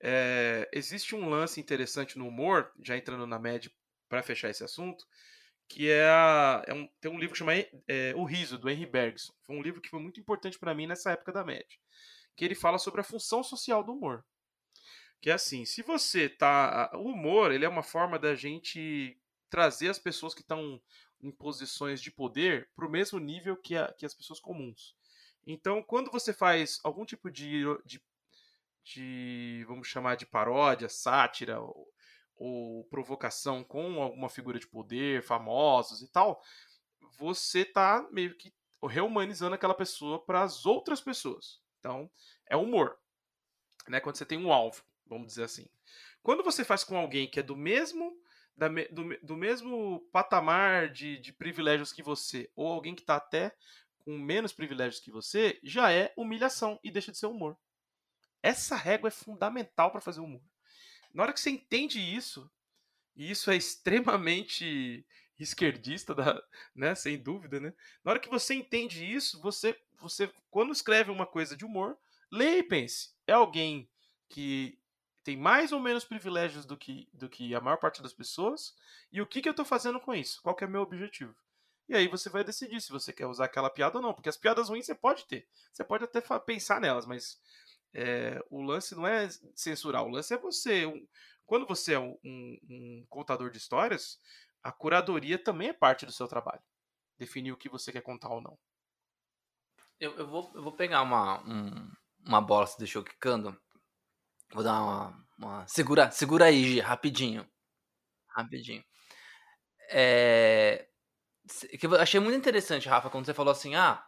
É, 0.00 0.68
existe 0.72 1.14
um 1.14 1.28
lance 1.28 1.60
interessante 1.60 2.18
no 2.18 2.28
humor, 2.28 2.72
já 2.82 2.96
entrando 2.96 3.26
na 3.26 3.38
MED 3.38 3.72
para 4.08 4.22
fechar 4.22 4.50
esse 4.50 4.64
assunto, 4.64 5.06
que 5.68 5.90
é, 5.90 6.04
a, 6.08 6.62
é 6.66 6.74
um, 6.74 6.88
tem 7.00 7.10
um 7.10 7.18
livro 7.18 7.32
que 7.32 7.38
chama 7.38 7.54
é, 7.54 8.14
O 8.16 8.24
Riso, 8.24 8.58
do 8.58 8.70
Henry 8.70 8.86
Bergson. 8.86 9.32
Foi 9.42 9.56
um 9.56 9.62
livro 9.62 9.80
que 9.80 9.88
foi 9.88 10.00
muito 10.00 10.20
importante 10.20 10.58
para 10.58 10.74
mim 10.74 10.86
nessa 10.86 11.12
época 11.12 11.32
da 11.32 11.44
média. 11.44 11.78
Que 12.36 12.44
ele 12.44 12.54
fala 12.54 12.78
sobre 12.78 13.00
a 13.00 13.04
função 13.04 13.42
social 13.42 13.82
do 13.82 13.92
humor. 13.92 14.24
Que 15.20 15.30
é 15.30 15.32
assim, 15.32 15.64
se 15.64 15.82
você 15.82 16.28
tá. 16.28 16.90
O 16.94 17.10
humor, 17.10 17.50
ele 17.50 17.64
é 17.64 17.68
uma 17.68 17.82
forma 17.82 18.18
da 18.18 18.34
gente 18.34 19.18
trazer 19.48 19.88
as 19.88 19.98
pessoas 19.98 20.34
que 20.34 20.42
estão 20.42 20.80
em 21.20 21.30
posições 21.30 22.00
de 22.00 22.10
poder 22.10 22.68
para 22.76 22.86
o 22.86 22.90
mesmo 22.90 23.18
nível 23.18 23.56
que, 23.56 23.76
a, 23.76 23.92
que 23.92 24.04
as 24.04 24.14
pessoas 24.14 24.38
comuns. 24.38 24.94
Então, 25.46 25.82
quando 25.82 26.10
você 26.10 26.32
faz 26.32 26.80
algum 26.84 27.04
tipo 27.04 27.30
de, 27.30 27.62
de, 27.84 28.02
de 28.84 29.64
vamos 29.66 29.88
chamar 29.88 30.16
de 30.16 30.26
paródia, 30.26 30.88
sátira 30.88 31.58
ou, 32.36 32.84
provocação 32.84 33.64
com 33.64 34.02
alguma 34.02 34.28
figura 34.28 34.58
de 34.58 34.66
poder, 34.66 35.22
famosos 35.22 36.02
e 36.02 36.08
tal, 36.10 36.42
você 37.18 37.64
tá 37.64 38.06
meio 38.10 38.36
que 38.36 38.52
reumanizando 38.82 39.54
aquela 39.54 39.74
pessoa 39.74 40.24
para 40.24 40.42
as 40.42 40.66
outras 40.66 41.00
pessoas. 41.00 41.60
Então, 41.78 42.10
é 42.46 42.56
humor. 42.56 42.98
Né? 43.88 44.00
Quando 44.00 44.16
você 44.16 44.26
tem 44.26 44.38
um 44.38 44.52
alvo, 44.52 44.82
vamos 45.06 45.28
dizer 45.28 45.44
assim. 45.44 45.66
Quando 46.22 46.42
você 46.42 46.64
faz 46.64 46.84
com 46.84 46.96
alguém 46.96 47.28
que 47.28 47.40
é 47.40 47.42
do 47.42 47.56
mesmo 47.56 48.20
da, 48.56 48.68
do, 48.68 49.16
do 49.22 49.36
mesmo 49.36 50.00
patamar 50.10 50.88
de, 50.90 51.18
de 51.18 51.32
privilégios 51.32 51.92
que 51.92 52.02
você, 52.02 52.50
ou 52.56 52.68
alguém 52.68 52.94
que 52.94 53.02
está 53.02 53.16
até 53.16 53.54
com 53.98 54.16
menos 54.16 54.52
privilégios 54.52 55.00
que 55.00 55.10
você, 55.10 55.60
já 55.62 55.92
é 55.92 56.12
humilhação 56.16 56.80
e 56.82 56.90
deixa 56.90 57.12
de 57.12 57.18
ser 57.18 57.26
humor. 57.26 57.56
Essa 58.42 58.76
régua 58.76 59.08
é 59.08 59.10
fundamental 59.10 59.90
para 59.90 60.00
fazer 60.00 60.20
humor. 60.20 60.40
Na 61.16 61.22
hora 61.22 61.32
que 61.32 61.40
você 61.40 61.48
entende 61.48 61.98
isso, 61.98 62.48
e 63.16 63.30
isso 63.30 63.50
é 63.50 63.56
extremamente 63.56 65.04
esquerdista, 65.40 66.14
da, 66.14 66.42
né, 66.74 66.94
sem 66.94 67.16
dúvida, 67.16 67.58
né? 67.58 67.72
Na 68.04 68.10
hora 68.10 68.20
que 68.20 68.28
você 68.28 68.54
entende 68.54 69.02
isso, 69.02 69.40
você, 69.40 69.74
você 69.98 70.30
quando 70.50 70.72
escreve 70.72 71.10
uma 71.10 71.26
coisa 71.26 71.56
de 71.56 71.64
humor, 71.64 71.96
leia 72.30 72.58
e 72.58 72.62
pense. 72.62 73.14
É 73.26 73.32
alguém 73.32 73.88
que 74.28 74.78
tem 75.24 75.38
mais 75.38 75.72
ou 75.72 75.80
menos 75.80 76.04
privilégios 76.04 76.66
do 76.66 76.76
que, 76.76 77.08
do 77.14 77.30
que 77.30 77.54
a 77.54 77.60
maior 77.62 77.78
parte 77.78 78.02
das 78.02 78.12
pessoas, 78.12 78.76
e 79.10 79.20
o 79.22 79.26
que, 79.26 79.40
que 79.40 79.48
eu 79.48 79.52
estou 79.52 79.64
fazendo 79.64 79.98
com 79.98 80.14
isso? 80.14 80.42
Qual 80.42 80.54
é 80.60 80.66
o 80.66 80.70
meu 80.70 80.82
objetivo? 80.82 81.34
E 81.88 81.94
aí 81.94 82.08
você 82.08 82.28
vai 82.28 82.44
decidir 82.44 82.80
se 82.82 82.92
você 82.92 83.10
quer 83.10 83.26
usar 83.26 83.46
aquela 83.46 83.70
piada 83.70 83.96
ou 83.96 84.02
não, 84.02 84.12
porque 84.12 84.28
as 84.28 84.36
piadas 84.36 84.68
ruins 84.68 84.84
você 84.84 84.94
pode 84.94 85.24
ter, 85.24 85.48
você 85.72 85.82
pode 85.82 86.04
até 86.04 86.20
pensar 86.40 86.78
nelas, 86.78 87.06
mas 87.06 87.40
é, 87.94 88.42
o 88.50 88.62
lance 88.62 88.94
não 88.94 89.06
é 89.06 89.28
censurar, 89.54 90.04
o 90.04 90.08
lance 90.08 90.34
é 90.34 90.38
você. 90.38 90.86
Um, 90.86 91.06
quando 91.44 91.66
você 91.66 91.94
é 91.94 91.98
um, 91.98 92.18
um, 92.24 92.58
um, 92.68 93.06
contador 93.08 93.50
de 93.50 93.58
histórias, 93.58 94.18
a 94.62 94.72
curadoria 94.72 95.38
também 95.38 95.68
é 95.68 95.72
parte 95.72 96.04
do 96.04 96.12
seu 96.12 96.26
trabalho. 96.26 96.62
Definir 97.18 97.52
o 97.52 97.56
que 97.56 97.68
você 97.68 97.92
quer 97.92 98.02
contar 98.02 98.30
ou 98.30 98.40
não. 98.40 98.58
Eu, 99.98 100.16
eu, 100.18 100.26
vou, 100.26 100.52
eu 100.54 100.62
vou 100.62 100.72
pegar 100.72 101.02
uma, 101.02 101.42
uma 102.24 102.40
bola 102.40 102.66
você 102.66 102.76
deixou 102.78 103.02
quicando 103.02 103.58
Vou 104.52 104.62
dar 104.62 104.82
uma, 104.82 105.26
uma. 105.38 105.66
Segura, 105.66 106.10
segura 106.10 106.46
aí, 106.46 106.62
Gi, 106.64 106.80
rapidinho. 106.80 107.46
Rapidinho. 108.28 108.84
É... 109.90 110.88
Que 111.78 111.86
eu 111.86 111.94
achei 111.96 112.20
muito 112.20 112.36
interessante, 112.36 112.88
Rafa, 112.88 113.10
quando 113.10 113.26
você 113.26 113.34
falou 113.34 113.52
assim: 113.52 113.74
ah, 113.74 114.04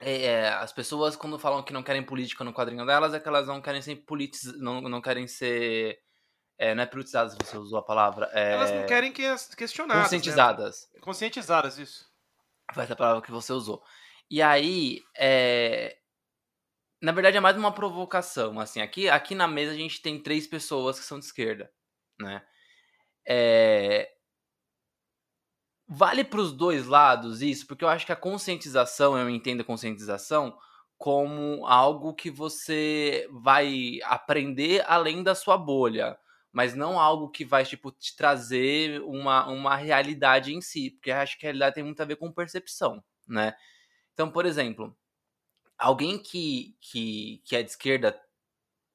é, 0.00 0.22
é, 0.22 0.48
as 0.50 0.72
pessoas 0.72 1.16
quando 1.16 1.38
falam 1.38 1.62
que 1.62 1.72
não 1.72 1.82
querem 1.82 2.02
política 2.02 2.44
no 2.44 2.52
quadrinho 2.52 2.86
delas 2.86 3.14
é 3.14 3.20
que 3.20 3.28
elas 3.28 3.46
não 3.46 3.60
querem 3.60 3.82
ser 3.82 3.96
politiz... 3.96 4.44
não, 4.58 4.80
não 4.80 5.00
querem 5.00 5.26
ser. 5.26 5.98
É, 6.56 6.74
não 6.74 6.82
é 6.82 6.86
politizadas, 6.86 7.36
você 7.40 7.56
usou 7.56 7.78
a 7.78 7.84
palavra. 7.84 8.28
É... 8.32 8.52
Elas 8.52 8.70
não 8.72 8.86
querem 8.86 9.12
que 9.12 9.22
questionadas. 9.56 10.04
Conscientizadas. 10.04 10.90
Né? 10.92 11.00
Conscientizadas, 11.00 11.78
isso. 11.78 12.06
Foi 12.72 12.84
essa 12.84 12.96
palavra 12.96 13.22
que 13.22 13.30
você 13.30 13.52
usou. 13.52 13.82
E 14.30 14.42
aí, 14.42 15.02
é, 15.16 15.96
na 17.00 17.12
verdade 17.12 17.36
é 17.36 17.40
mais 17.40 17.56
uma 17.56 17.72
provocação, 17.72 18.58
assim, 18.60 18.80
aqui, 18.80 19.08
aqui 19.08 19.34
na 19.34 19.46
mesa 19.46 19.72
a 19.72 19.76
gente 19.76 20.02
tem 20.02 20.22
três 20.22 20.46
pessoas 20.46 20.98
que 20.98 21.06
são 21.06 21.18
de 21.18 21.24
esquerda, 21.24 21.72
né? 22.20 22.44
É... 23.26 24.10
Vale 25.90 26.22
para 26.22 26.40
os 26.40 26.52
dois 26.52 26.86
lados 26.86 27.40
isso, 27.40 27.66
porque 27.66 27.82
eu 27.84 27.88
acho 27.88 28.04
que 28.04 28.12
a 28.12 28.16
conscientização, 28.16 29.16
eu 29.16 29.28
entendo 29.30 29.62
a 29.62 29.64
conscientização 29.64 30.56
como 30.98 31.64
algo 31.66 32.12
que 32.14 32.30
você 32.30 33.26
vai 33.32 33.98
aprender 34.04 34.84
além 34.86 35.22
da 35.22 35.34
sua 35.34 35.56
bolha, 35.56 36.18
mas 36.52 36.74
não 36.74 37.00
algo 37.00 37.30
que 37.30 37.44
vai 37.44 37.64
tipo 37.64 37.90
te 37.92 38.14
trazer 38.16 39.00
uma, 39.02 39.46
uma 39.48 39.76
realidade 39.76 40.52
em 40.54 40.60
si, 40.60 40.90
porque 40.90 41.10
eu 41.10 41.16
acho 41.16 41.38
que 41.38 41.46
a 41.46 41.48
realidade 41.48 41.76
tem 41.76 41.84
muito 41.84 42.02
a 42.02 42.04
ver 42.06 42.16
com 42.16 42.30
percepção, 42.32 43.02
né? 43.26 43.54
Então, 44.14 44.30
por 44.30 44.46
exemplo, 44.46 44.96
alguém 45.78 46.18
que, 46.18 46.76
que, 46.80 47.42
que 47.44 47.56
é 47.56 47.62
de 47.62 47.70
esquerda 47.70 48.20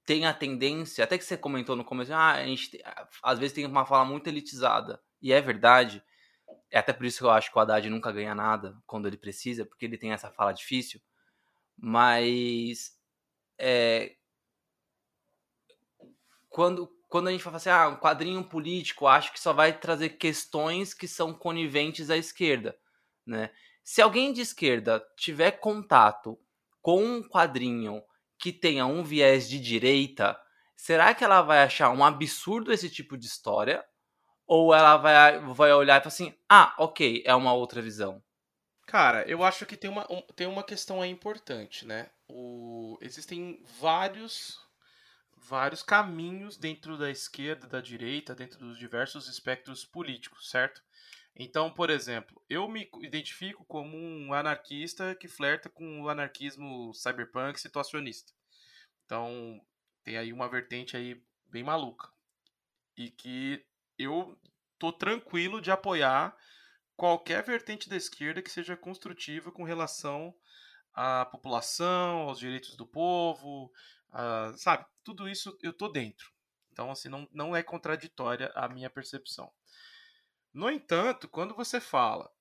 tem 0.05 0.25
a 0.25 0.33
tendência, 0.33 1.03
até 1.03 1.17
que 1.17 1.23
você 1.23 1.37
comentou 1.37 1.75
no 1.75 1.85
começo, 1.85 2.13
ah, 2.13 2.33
a 2.33 2.45
gente 2.45 2.81
às 3.23 3.39
vezes 3.39 3.53
tem 3.53 3.65
uma 3.65 3.85
fala 3.85 4.05
muito 4.05 4.27
elitizada. 4.27 5.01
E 5.21 5.31
é 5.31 5.39
verdade. 5.41 6.03
É 6.69 6.79
até 6.79 6.93
por 6.93 7.05
isso 7.05 7.19
que 7.19 7.23
eu 7.25 7.31
acho 7.31 7.51
que 7.51 7.57
o 7.57 7.61
Haddad 7.61 7.89
nunca 7.89 8.11
ganha 8.11 8.33
nada 8.33 8.77
quando 8.85 9.07
ele 9.07 9.17
precisa, 9.17 9.65
porque 9.65 9.85
ele 9.85 9.97
tem 9.97 10.11
essa 10.11 10.31
fala 10.31 10.51
difícil. 10.51 11.01
Mas 11.77 12.97
é, 13.57 14.15
quando, 16.49 16.87
quando 17.09 17.27
a 17.27 17.31
gente 17.31 17.43
fala 17.43 17.57
assim, 17.57 17.69
ah, 17.69 17.87
um 17.87 17.95
quadrinho 17.95 18.43
político, 18.43 19.07
acho 19.07 19.33
que 19.33 19.39
só 19.39 19.53
vai 19.53 19.77
trazer 19.77 20.09
questões 20.09 20.93
que 20.93 21.07
são 21.07 21.33
coniventes 21.33 22.09
à 22.09 22.17
esquerda, 22.17 22.77
né? 23.25 23.49
Se 23.83 24.01
alguém 24.01 24.31
de 24.31 24.41
esquerda 24.41 25.03
tiver 25.17 25.51
contato 25.51 26.39
com 26.81 27.03
um 27.03 27.23
quadrinho 27.23 28.01
que 28.37 28.53
tenha 28.53 28.85
um 28.85 29.03
viés 29.03 29.49
de 29.49 29.59
direita, 29.59 30.39
será 30.75 31.13
que 31.13 31.23
ela 31.23 31.41
vai 31.41 31.63
achar 31.63 31.89
um 31.89 32.03
absurdo 32.03 32.71
esse 32.71 32.89
tipo 32.89 33.17
de 33.17 33.25
história? 33.25 33.83
Ou 34.45 34.73
ela 34.73 34.97
vai, 34.97 35.39
vai 35.39 35.73
olhar 35.73 35.97
e 35.97 36.03
falar 36.03 36.07
assim: 36.07 36.35
ah, 36.49 36.75
ok, 36.77 37.23
é 37.25 37.33
uma 37.33 37.53
outra 37.53 37.81
visão? 37.81 38.21
Cara, 38.85 39.27
eu 39.27 39.43
acho 39.43 39.65
que 39.65 39.77
tem 39.77 39.89
uma, 39.89 40.05
um, 40.11 40.21
tem 40.35 40.45
uma 40.45 40.63
questão 40.63 41.01
aí 41.01 41.09
importante, 41.09 41.85
né? 41.85 42.09
O, 42.27 42.97
existem 43.01 43.63
vários 43.79 44.61
vários 45.35 45.83
caminhos 45.83 46.57
dentro 46.57 46.97
da 46.97 47.09
esquerda, 47.09 47.67
da 47.67 47.81
direita, 47.81 48.33
dentro 48.33 48.59
dos 48.59 48.77
diversos 48.77 49.27
espectros 49.27 49.83
políticos, 49.83 50.49
certo? 50.49 50.81
Então, 51.35 51.71
por 51.71 51.89
exemplo, 51.89 52.41
eu 52.49 52.67
me 52.67 52.89
identifico 53.01 53.65
como 53.65 53.97
um 53.97 54.33
anarquista 54.33 55.15
que 55.15 55.27
flerta 55.27 55.69
com 55.69 56.01
o 56.01 56.09
anarquismo 56.09 56.93
cyberpunk 56.93 57.59
situacionista. 57.59 58.31
Então, 59.05 59.59
tem 60.03 60.17
aí 60.17 60.31
uma 60.31 60.47
vertente 60.47 60.95
aí 60.95 61.21
bem 61.49 61.63
maluca. 61.63 62.07
E 62.95 63.09
que 63.09 63.65
eu 64.03 64.37
tô 64.77 64.91
tranquilo 64.91 65.61
de 65.61 65.71
apoiar 65.71 66.35
qualquer 66.95 67.43
vertente 67.43 67.89
da 67.89 67.95
esquerda 67.95 68.41
que 68.41 68.51
seja 68.51 68.77
construtiva 68.77 69.51
com 69.51 69.63
relação 69.63 70.33
à 70.93 71.25
população, 71.25 72.29
aos 72.29 72.39
direitos 72.39 72.75
do 72.75 72.85
povo, 72.85 73.71
a, 74.11 74.53
sabe? 74.57 74.85
Tudo 75.03 75.27
isso 75.27 75.57
eu 75.61 75.73
tô 75.73 75.87
dentro. 75.87 76.31
Então, 76.71 76.91
assim, 76.91 77.09
não, 77.09 77.27
não 77.31 77.55
é 77.55 77.61
contraditória 77.61 78.51
a 78.55 78.67
minha 78.67 78.89
percepção. 78.89 79.51
No 80.53 80.69
entanto, 80.69 81.27
quando 81.27 81.55
você 81.55 81.79
fala 81.79 82.31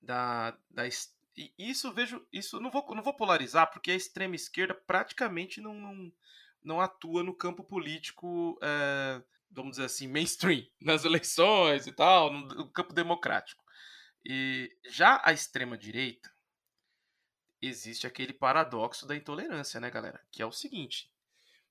da, 0.00 0.56
da 0.70 0.84
isso 1.56 1.92
vejo 1.92 2.26
isso 2.32 2.60
não 2.60 2.70
vou 2.70 2.84
não 2.94 3.02
vou 3.02 3.14
polarizar 3.14 3.70
porque 3.70 3.90
a 3.90 3.94
extrema 3.94 4.34
esquerda 4.34 4.74
praticamente 4.74 5.60
não 5.60 5.74
não, 5.74 6.12
não 6.62 6.80
atua 6.80 7.22
no 7.22 7.34
campo 7.34 7.64
político 7.64 8.58
é, 8.60 9.22
vamos 9.52 9.72
dizer 9.72 9.84
assim 9.84 10.08
mainstream 10.08 10.66
nas 10.80 11.04
eleições 11.04 11.86
e 11.86 11.92
tal 11.92 12.32
no, 12.32 12.70
campo 12.70 12.92
democrático 12.92 13.62
e 14.24 14.70
já 14.88 15.20
a 15.24 15.32
extrema 15.32 15.76
direita 15.76 16.30
existe 17.60 18.06
aquele 18.06 18.32
paradoxo 18.32 19.06
da 19.06 19.16
intolerância 19.16 19.78
né 19.80 19.90
galera 19.90 20.20
que 20.30 20.42
é 20.42 20.46
o 20.46 20.52
seguinte 20.52 21.12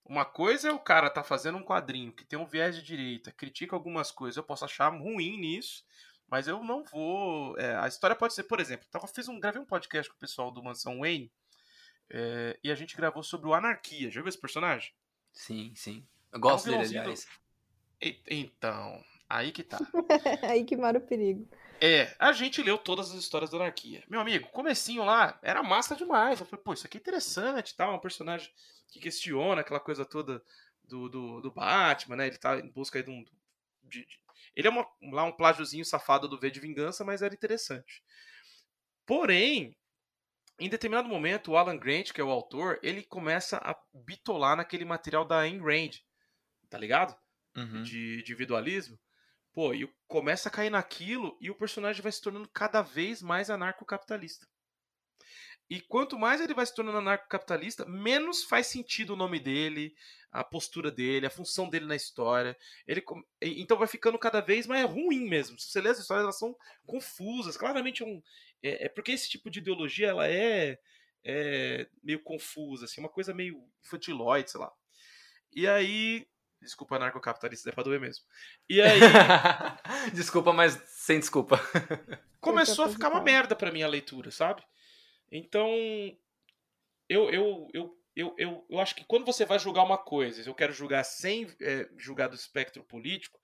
uma 0.05 0.25
coisa 0.25 0.69
é 0.69 0.71
o 0.71 0.79
cara 0.79 1.09
tá 1.09 1.23
fazendo 1.23 1.57
um 1.57 1.63
quadrinho 1.63 2.11
que 2.11 2.25
tem 2.25 2.37
um 2.37 2.45
viés 2.45 2.75
de 2.75 2.81
direita, 2.81 3.31
critica 3.31 3.75
algumas 3.75 4.11
coisas, 4.11 4.35
eu 4.35 4.43
posso 4.43 4.65
achar 4.65 4.89
ruim 4.89 5.37
nisso, 5.37 5.85
mas 6.27 6.47
eu 6.47 6.63
não 6.63 6.83
vou. 6.83 7.57
É, 7.57 7.75
a 7.77 7.87
história 7.87 8.15
pode 8.15 8.33
ser, 8.33 8.43
por 8.43 8.59
exemplo, 8.59 8.87
tava, 8.89 9.07
fiz 9.07 9.27
um, 9.27 9.39
gravei 9.39 9.61
um 9.61 9.65
podcast 9.65 10.09
com 10.09 10.15
o 10.15 10.19
pessoal 10.19 10.51
do 10.51 10.63
Mansão 10.63 10.99
Wayne 10.99 11.31
é, 12.09 12.59
e 12.63 12.71
a 12.71 12.75
gente 12.75 12.95
gravou 12.95 13.23
sobre 13.23 13.47
o 13.47 13.53
Anarquia. 13.53 14.09
Já 14.09 14.21
viu 14.21 14.29
esse 14.29 14.39
personagem? 14.39 14.93
Sim, 15.31 15.73
sim. 15.75 16.07
Eu 16.31 16.39
gosto 16.39 16.69
é 16.69 16.75
um 16.75 16.81
dele, 16.81 16.97
aliás. 16.97 17.27
Então, 18.29 19.03
aí 19.29 19.51
que 19.51 19.63
tá. 19.63 19.77
aí 20.43 20.63
que 20.63 20.75
mora 20.75 20.97
o 20.97 21.01
perigo. 21.01 21.47
É, 21.79 22.13
a 22.19 22.31
gente 22.31 22.61
leu 22.61 22.77
todas 22.77 23.11
as 23.11 23.17
histórias 23.17 23.49
da 23.49 23.57
anarquia. 23.57 24.03
Meu 24.07 24.19
amigo, 24.19 24.47
comecinho 24.49 25.03
lá, 25.03 25.39
era 25.41 25.63
massa 25.63 25.95
demais. 25.95 26.39
Eu 26.39 26.45
falei, 26.45 26.63
pô, 26.63 26.73
isso 26.73 26.85
aqui 26.85 26.97
é 26.97 27.01
interessante, 27.01 27.75
tá? 27.75 27.91
Um 27.91 27.99
personagem 27.99 28.51
que 28.87 28.99
questiona 28.99 29.61
aquela 29.61 29.79
coisa 29.79 30.05
toda 30.05 30.43
do, 30.83 31.09
do, 31.09 31.41
do 31.41 31.51
Batman, 31.51 32.17
né? 32.17 32.27
Ele 32.27 32.37
tá 32.37 32.57
em 32.59 32.69
busca 32.69 33.01
de 33.01 33.09
um. 33.09 33.23
De, 33.83 34.05
de, 34.05 34.19
ele 34.55 34.67
é 34.67 34.71
uma, 34.71 34.87
lá 35.11 35.23
um 35.23 35.31
plágiozinho 35.31 35.85
safado 35.85 36.27
do 36.27 36.39
V 36.39 36.51
de 36.51 36.59
Vingança, 36.59 37.03
mas 37.03 37.21
era 37.21 37.33
interessante. 37.33 38.03
Porém, 39.05 39.75
em 40.59 40.69
determinado 40.69 41.09
momento, 41.09 41.51
o 41.51 41.57
Alan 41.57 41.77
Grant, 41.77 42.11
que 42.11 42.21
é 42.21 42.23
o 42.23 42.29
autor, 42.29 42.79
ele 42.83 43.03
começa 43.03 43.57
a 43.57 43.75
bitolar 43.91 44.55
naquele 44.55 44.85
material 44.85 45.25
da 45.25 45.39
Ayn 45.39 45.59
Rand, 45.59 45.97
tá 46.69 46.77
ligado? 46.77 47.17
Uhum. 47.55 47.83
De 47.83 48.19
individualismo. 48.19 48.99
Pô, 49.53 49.73
e 49.73 49.87
começa 50.07 50.47
a 50.47 50.51
cair 50.51 50.69
naquilo 50.69 51.37
e 51.41 51.49
o 51.49 51.55
personagem 51.55 52.01
vai 52.01 52.11
se 52.11 52.21
tornando 52.21 52.49
cada 52.49 52.81
vez 52.81 53.21
mais 53.21 53.49
anarcocapitalista. 53.49 54.47
E 55.69 55.79
quanto 55.79 56.19
mais 56.19 56.41
ele 56.41 56.53
vai 56.53 56.65
se 56.65 56.75
tornando 56.75 56.97
anarcocapitalista, 56.97 57.85
menos 57.85 58.43
faz 58.43 58.67
sentido 58.67 59.13
o 59.13 59.15
nome 59.15 59.39
dele, 59.39 59.93
a 60.31 60.43
postura 60.43 60.91
dele, 60.91 61.25
a 61.25 61.29
função 61.29 61.69
dele 61.69 61.85
na 61.85 61.95
história. 61.95 62.57
Ele 62.87 63.03
então 63.41 63.77
vai 63.77 63.87
ficando 63.87 64.17
cada 64.19 64.41
vez 64.41 64.67
mais 64.67 64.85
ruim 64.85 65.27
mesmo. 65.27 65.59
Se 65.59 65.71
você 65.71 65.81
lê 65.81 65.89
as 65.89 65.99
histórias, 65.99 66.23
elas 66.23 66.39
são 66.39 66.55
confusas. 66.85 67.57
Claramente 67.57 68.03
é 68.03 68.05
um 68.05 68.21
é, 68.63 68.85
é 68.85 68.89
porque 68.89 69.11
esse 69.11 69.29
tipo 69.29 69.49
de 69.49 69.59
ideologia 69.59 70.07
ela 70.07 70.27
é, 70.27 70.77
é 71.23 71.87
meio 72.03 72.21
confusa, 72.21 72.85
assim, 72.85 73.01
uma 73.01 73.09
coisa 73.09 73.33
meio 73.33 73.63
infantiloide, 73.83 74.51
sei 74.51 74.59
lá. 74.59 74.71
E 75.53 75.67
aí 75.67 76.27
Desculpa, 76.61 76.95
anarcocapitalista, 76.95 77.69
é 77.69 77.73
pra 77.73 77.83
doer 77.83 77.99
mesmo. 77.99 78.23
E 78.69 78.79
aí. 78.81 78.99
desculpa, 80.13 80.53
mas 80.53 80.73
sem 80.87 81.19
desculpa. 81.19 81.59
começou 82.39 82.85
a 82.85 82.89
ficar 82.89 83.09
uma 83.09 83.21
merda 83.21 83.55
pra 83.55 83.71
mim 83.71 83.81
a 83.81 83.87
leitura, 83.87 84.29
sabe? 84.31 84.63
Então, 85.31 85.69
eu, 87.09 87.29
eu, 87.29 87.67
eu, 87.73 87.97
eu, 88.15 88.35
eu, 88.37 88.65
eu 88.69 88.79
acho 88.79 88.95
que 88.95 89.05
quando 89.05 89.25
você 89.25 89.45
vai 89.45 89.57
julgar 89.57 89.83
uma 89.83 89.97
coisa, 89.97 90.47
eu 90.47 90.53
quero 90.53 90.73
julgar 90.73 91.03
sem 91.03 91.47
é, 91.61 91.89
julgar 91.97 92.27
do 92.27 92.35
espectro 92.35 92.83
político, 92.83 93.39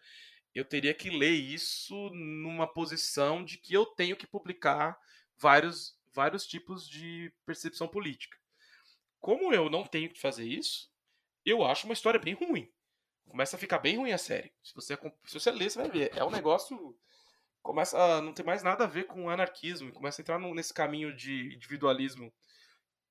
eu 0.53 0.65
teria 0.65 0.93
que 0.93 1.09
ler 1.09 1.33
isso 1.33 2.09
numa 2.09 2.67
posição 2.67 3.43
de 3.43 3.57
que 3.57 3.73
eu 3.73 3.85
tenho 3.85 4.15
que 4.15 4.27
publicar 4.27 4.99
vários, 5.37 5.97
vários 6.13 6.45
tipos 6.45 6.89
de 6.89 7.31
percepção 7.45 7.87
política. 7.87 8.37
Como 9.19 9.53
eu 9.53 9.69
não 9.69 9.85
tenho 9.85 10.09
que 10.09 10.19
fazer 10.19 10.45
isso, 10.45 10.91
eu 11.45 11.63
acho 11.63 11.85
uma 11.85 11.93
história 11.93 12.19
bem 12.19 12.33
ruim. 12.33 12.69
Começa 13.27 13.55
a 13.55 13.59
ficar 13.59 13.79
bem 13.79 13.97
ruim 13.97 14.11
a 14.11 14.17
série. 14.17 14.51
Se 14.63 14.73
você, 14.73 14.97
se 15.25 15.33
você 15.33 15.51
ler, 15.51 15.69
você 15.69 15.79
vai 15.79 15.89
ver. 15.89 16.11
É 16.15 16.23
um 16.23 16.31
negócio 16.31 16.97
começa 17.67 18.01
a 18.01 18.21
não 18.21 18.33
ter 18.33 18.45
mais 18.45 18.63
nada 18.63 18.85
a 18.85 18.87
ver 18.87 19.03
com 19.03 19.29
anarquismo, 19.29 19.91
começa 19.91 20.21
a 20.21 20.23
entrar 20.23 20.39
nesse 20.39 20.73
caminho 20.73 21.13
de 21.13 21.53
individualismo 21.53 22.33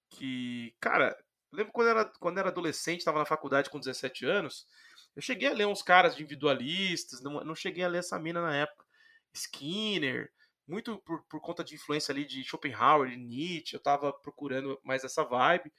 que, 0.09 0.74
cara, 0.81 1.14
lembro 1.52 1.72
quando 1.72 1.88
era 1.88 2.05
quando 2.18 2.38
era 2.38 2.48
adolescente, 2.48 3.00
estava 3.00 3.18
na 3.18 3.26
faculdade 3.26 3.68
com 3.68 3.79
17 3.79 4.24
anos, 4.24 4.66
eu 5.14 5.20
cheguei 5.20 5.48
a 5.48 5.52
ler 5.52 5.66
uns 5.66 5.83
caras 5.83 6.16
de 6.16 6.22
individualistas, 6.22 7.20
não, 7.20 7.44
não 7.44 7.55
cheguei 7.55 7.85
a 7.85 7.88
ler 7.88 7.98
essa 7.98 8.18
mina 8.18 8.40
na 8.40 8.57
época, 8.57 8.87
Skinner, 9.35 10.33
muito 10.66 10.98
por, 11.00 11.22
por 11.24 11.40
conta 11.42 11.62
de 11.62 11.74
influência 11.74 12.12
ali 12.12 12.24
de 12.24 12.42
Schopenhauer, 12.42 13.11
de 13.11 13.18
Nietzsche, 13.18 13.76
eu 13.76 13.81
tava 13.81 14.11
procurando 14.11 14.81
mais 14.83 15.05
essa 15.05 15.22
vibe, 15.22 15.70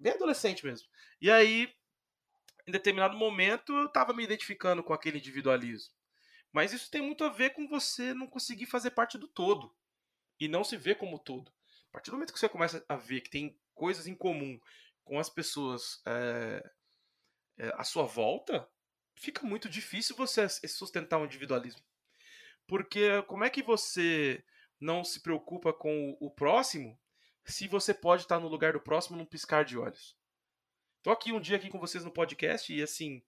bem 0.00 0.14
adolescente 0.14 0.64
mesmo. 0.64 0.88
E 1.20 1.30
aí, 1.30 1.68
em 2.68 2.70
determinado 2.70 3.16
momento, 3.16 3.72
eu 3.72 3.88
tava 3.88 4.12
me 4.12 4.22
identificando 4.22 4.84
com 4.84 4.92
aquele 4.92 5.16
individualismo. 5.16 5.90
Mas 6.52 6.70
isso 6.74 6.90
tem 6.90 7.00
muito 7.00 7.24
a 7.24 7.30
ver 7.30 7.54
com 7.54 7.66
você 7.66 8.12
não 8.12 8.26
conseguir 8.26 8.66
fazer 8.66 8.90
parte 8.90 9.16
do 9.16 9.26
todo 9.26 9.74
e 10.38 10.46
não 10.48 10.62
se 10.62 10.76
ver 10.76 10.96
como 10.96 11.18
todo. 11.18 11.50
A 11.88 11.92
partir 11.92 12.10
do 12.10 12.16
momento 12.16 12.30
que 12.30 12.38
você 12.38 12.48
começa 12.48 12.84
a 12.86 12.94
ver 12.94 13.22
que 13.22 13.30
tem 13.30 13.58
coisas 13.74 14.06
em 14.06 14.14
comum 14.14 14.60
com 15.02 15.18
as 15.18 15.30
pessoas 15.30 16.02
é, 16.06 16.70
é, 17.56 17.72
à 17.74 17.84
sua 17.84 18.04
volta, 18.04 18.68
fica 19.16 19.46
muito 19.46 19.66
difícil 19.66 20.14
você 20.14 20.46
sustentar 20.68 21.18
um 21.18 21.24
individualismo. 21.24 21.82
Porque 22.66 23.22
como 23.22 23.44
é 23.44 23.50
que 23.50 23.62
você 23.62 24.44
não 24.78 25.02
se 25.02 25.22
preocupa 25.22 25.72
com 25.72 26.18
o 26.20 26.30
próximo 26.30 27.00
se 27.46 27.66
você 27.66 27.94
pode 27.94 28.24
estar 28.24 28.38
no 28.38 28.48
lugar 28.48 28.74
do 28.74 28.80
próximo 28.80 29.16
num 29.16 29.24
piscar 29.24 29.64
de 29.64 29.78
olhos? 29.78 30.17
Tô 31.02 31.10
aqui 31.10 31.32
um 31.32 31.40
dia 31.40 31.56
aqui 31.56 31.68
com 31.68 31.78
vocês 31.78 32.04
no 32.04 32.10
podcast 32.10 32.72
e 32.72 32.82
assim, 32.82 33.22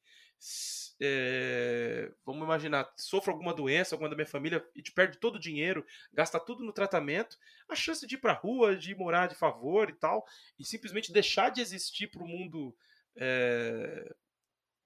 é, 1.00 2.12
vamos 2.24 2.42
imaginar, 2.42 2.92
sofro 2.96 3.33
alguma 3.33 3.54
doença, 3.54 3.94
alguma 3.94 4.11
da 4.11 4.16
minha 4.16 4.26
família 4.26 4.66
e 4.74 4.83
te 4.83 4.90
perde 4.90 5.18
todo 5.18 5.37
o 5.37 5.40
dinheiro, 5.40 5.87
gasta 6.12 6.40
tudo 6.40 6.64
no 6.64 6.72
tratamento, 6.72 7.38
a 7.68 7.74
chance 7.76 8.06
de 8.06 8.16
ir 8.16 8.18
pra 8.18 8.33
rua, 8.33 8.76
de 8.76 8.94
morar 8.94 9.28
de 9.28 9.37
favor 9.37 9.88
e 9.88 9.92
tal, 9.92 10.26
e 10.59 10.64
simplesmente 10.64 11.12
deixar 11.12 11.50
de 11.50 11.61
existir 11.61 12.09
pro 12.09 12.26
mundo 12.26 12.76
é, 13.16 14.14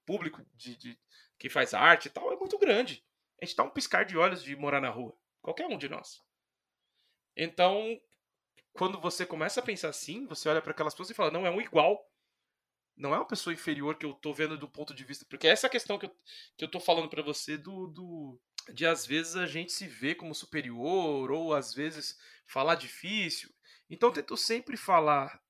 público 0.04 0.44
de, 0.54 0.76
de 0.76 0.98
quem 1.38 1.50
faz 1.50 1.72
arte 1.72 2.06
e 2.06 2.10
tal 2.10 2.32
é 2.32 2.36
muito 2.36 2.58
grande. 2.58 3.02
A 3.40 3.46
gente 3.46 3.56
dá 3.56 3.64
um 3.64 3.70
piscar 3.70 4.04
de 4.04 4.16
olhos 4.16 4.42
de 4.42 4.54
morar 4.54 4.80
na 4.80 4.90
rua. 4.90 5.16
Qualquer 5.40 5.66
um 5.66 5.76
de 5.76 5.88
nós. 5.88 6.22
Então, 7.36 8.00
quando 8.72 9.00
você 9.00 9.26
começa 9.26 9.60
a 9.60 9.64
pensar 9.64 9.88
assim, 9.88 10.26
você 10.26 10.48
olha 10.48 10.62
para 10.62 10.70
aquelas 10.70 10.94
pessoas 10.94 11.10
e 11.10 11.14
fala, 11.14 11.30
não, 11.30 11.46
é 11.46 11.50
um 11.50 11.60
igual 11.60 12.08
não 12.96 13.14
é 13.14 13.18
uma 13.18 13.26
pessoa 13.26 13.52
inferior 13.52 13.96
que 13.96 14.06
eu 14.06 14.12
tô 14.14 14.32
vendo 14.32 14.56
do 14.56 14.68
ponto 14.68 14.94
de 14.94 15.04
vista. 15.04 15.24
Porque 15.28 15.48
essa 15.48 15.68
questão 15.68 15.98
que 15.98 16.06
eu, 16.06 16.16
que 16.56 16.64
eu 16.64 16.70
tô 16.70 16.78
falando 16.78 17.08
para 17.08 17.22
você 17.22 17.56
do, 17.56 17.88
do. 17.88 18.40
De 18.72 18.86
às 18.86 19.04
vezes 19.04 19.36
a 19.36 19.46
gente 19.46 19.72
se 19.72 19.86
vê 19.86 20.14
como 20.14 20.34
superior, 20.34 21.30
ou 21.30 21.54
às 21.54 21.74
vezes 21.74 22.18
falar 22.46 22.76
difícil. 22.76 23.52
Então 23.90 24.08
eu 24.08 24.14
tento 24.14 24.36
sempre 24.36 24.76
falar. 24.76 25.42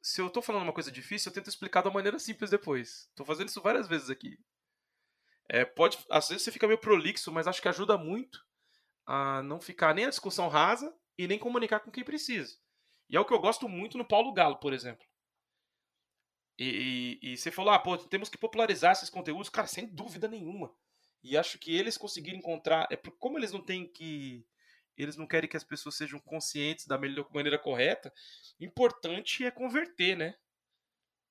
Se 0.00 0.20
eu 0.20 0.30
tô 0.30 0.42
falando 0.42 0.62
uma 0.64 0.72
coisa 0.72 0.90
difícil, 0.90 1.30
eu 1.30 1.34
tento 1.34 1.48
explicar 1.48 1.82
da 1.82 1.90
maneira 1.90 2.18
simples 2.18 2.50
depois. 2.50 3.08
Tô 3.14 3.24
fazendo 3.24 3.48
isso 3.48 3.60
várias 3.60 3.86
vezes 3.86 4.10
aqui. 4.10 4.38
É, 5.48 5.64
pode, 5.64 5.98
às 6.10 6.28
vezes 6.28 6.42
você 6.42 6.50
fica 6.50 6.66
meio 6.66 6.78
prolixo, 6.78 7.30
mas 7.30 7.46
acho 7.46 7.60
que 7.60 7.68
ajuda 7.68 7.98
muito 7.98 8.44
a 9.06 9.42
não 9.42 9.60
ficar 9.60 9.94
nem 9.94 10.06
a 10.06 10.08
discussão 10.08 10.48
rasa 10.48 10.92
e 11.18 11.28
nem 11.28 11.38
comunicar 11.38 11.80
com 11.80 11.90
quem 11.90 12.04
precisa. 12.04 12.56
E 13.08 13.16
é 13.16 13.20
o 13.20 13.24
que 13.24 13.34
eu 13.34 13.40
gosto 13.40 13.68
muito 13.68 13.98
no 13.98 14.06
Paulo 14.06 14.32
Galo, 14.32 14.56
por 14.56 14.72
exemplo. 14.72 15.06
E, 16.58 17.18
e, 17.22 17.32
e, 17.32 17.36
você 17.36 17.50
falou, 17.50 17.72
ah, 17.72 17.78
pô, 17.78 17.96
temos 17.96 18.28
que 18.28 18.38
popularizar 18.38 18.92
esses 18.92 19.10
conteúdos, 19.10 19.48
cara, 19.48 19.66
sem 19.66 19.86
dúvida 19.86 20.28
nenhuma. 20.28 20.72
E 21.22 21.36
acho 21.36 21.58
que 21.58 21.74
eles 21.74 21.96
conseguiram 21.96 22.38
encontrar, 22.38 22.86
é 22.90 22.96
como 22.96 23.38
eles 23.38 23.52
não 23.52 23.60
têm 23.60 23.86
que, 23.86 24.44
eles 24.96 25.16
não 25.16 25.26
querem 25.26 25.48
que 25.48 25.56
as 25.56 25.64
pessoas 25.64 25.96
sejam 25.96 26.18
conscientes 26.18 26.86
da 26.86 26.98
melhor 26.98 27.28
maneira 27.32 27.58
correta. 27.58 28.12
Importante 28.60 29.44
é 29.44 29.50
converter, 29.50 30.16
né? 30.16 30.34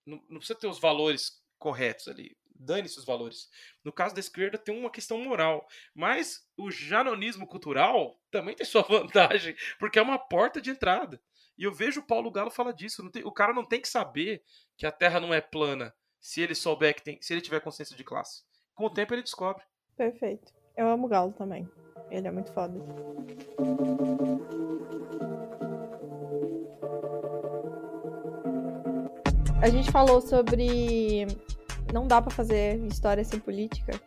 Não, 0.05 0.23
não 0.29 0.37
precisa 0.37 0.57
ter 0.57 0.67
os 0.67 0.79
valores 0.79 1.43
corretos 1.59 2.07
ali. 2.07 2.35
Dane-se 2.55 2.99
os 2.99 3.05
valores. 3.05 3.49
No 3.83 3.91
caso 3.91 4.13
da 4.13 4.19
esquerda 4.19 4.57
tem 4.57 4.77
uma 4.77 4.91
questão 4.91 5.17
moral, 5.17 5.67
mas 5.93 6.47
o 6.55 6.71
janonismo 6.71 7.47
cultural 7.47 8.19
também 8.29 8.55
tem 8.55 8.65
sua 8.65 8.81
vantagem, 8.87 9.55
porque 9.79 9.99
é 9.99 10.01
uma 10.01 10.19
porta 10.19 10.61
de 10.61 10.69
entrada. 10.69 11.21
E 11.57 11.63
eu 11.63 11.73
vejo 11.73 12.01
o 12.01 12.05
Paulo 12.05 12.31
Galo 12.31 12.49
falar 12.49 12.71
disso. 12.71 13.09
Tem, 13.11 13.23
o 13.23 13.31
cara 13.31 13.53
não 13.53 13.65
tem 13.65 13.81
que 13.81 13.87
saber 13.87 14.43
que 14.77 14.85
a 14.85 14.91
Terra 14.91 15.19
não 15.19 15.33
é 15.33 15.41
plana 15.41 15.93
se 16.19 16.41
ele 16.41 16.55
souber 16.55 16.95
que 16.95 17.03
tem, 17.03 17.21
se 17.21 17.33
ele 17.33 17.41
tiver 17.41 17.59
consciência 17.59 17.95
de 17.95 18.03
classe. 18.03 18.43
Com 18.73 18.85
o 18.85 18.89
tempo 18.89 19.13
ele 19.13 19.23
descobre. 19.23 19.63
Perfeito. 19.95 20.53
Eu 20.75 20.87
amo 20.87 21.05
o 21.05 21.09
Galo 21.09 21.33
também. 21.33 21.69
Ele 22.09 22.27
é 22.27 22.31
muito 22.31 22.51
foda. 22.53 22.73
A 29.61 29.69
gente 29.69 29.91
falou 29.91 30.21
sobre 30.21 31.27
não 31.93 32.07
dá 32.07 32.21
para 32.21 32.31
fazer 32.31 32.77
história 32.85 33.23
sem 33.23 33.39
política. 33.39 33.99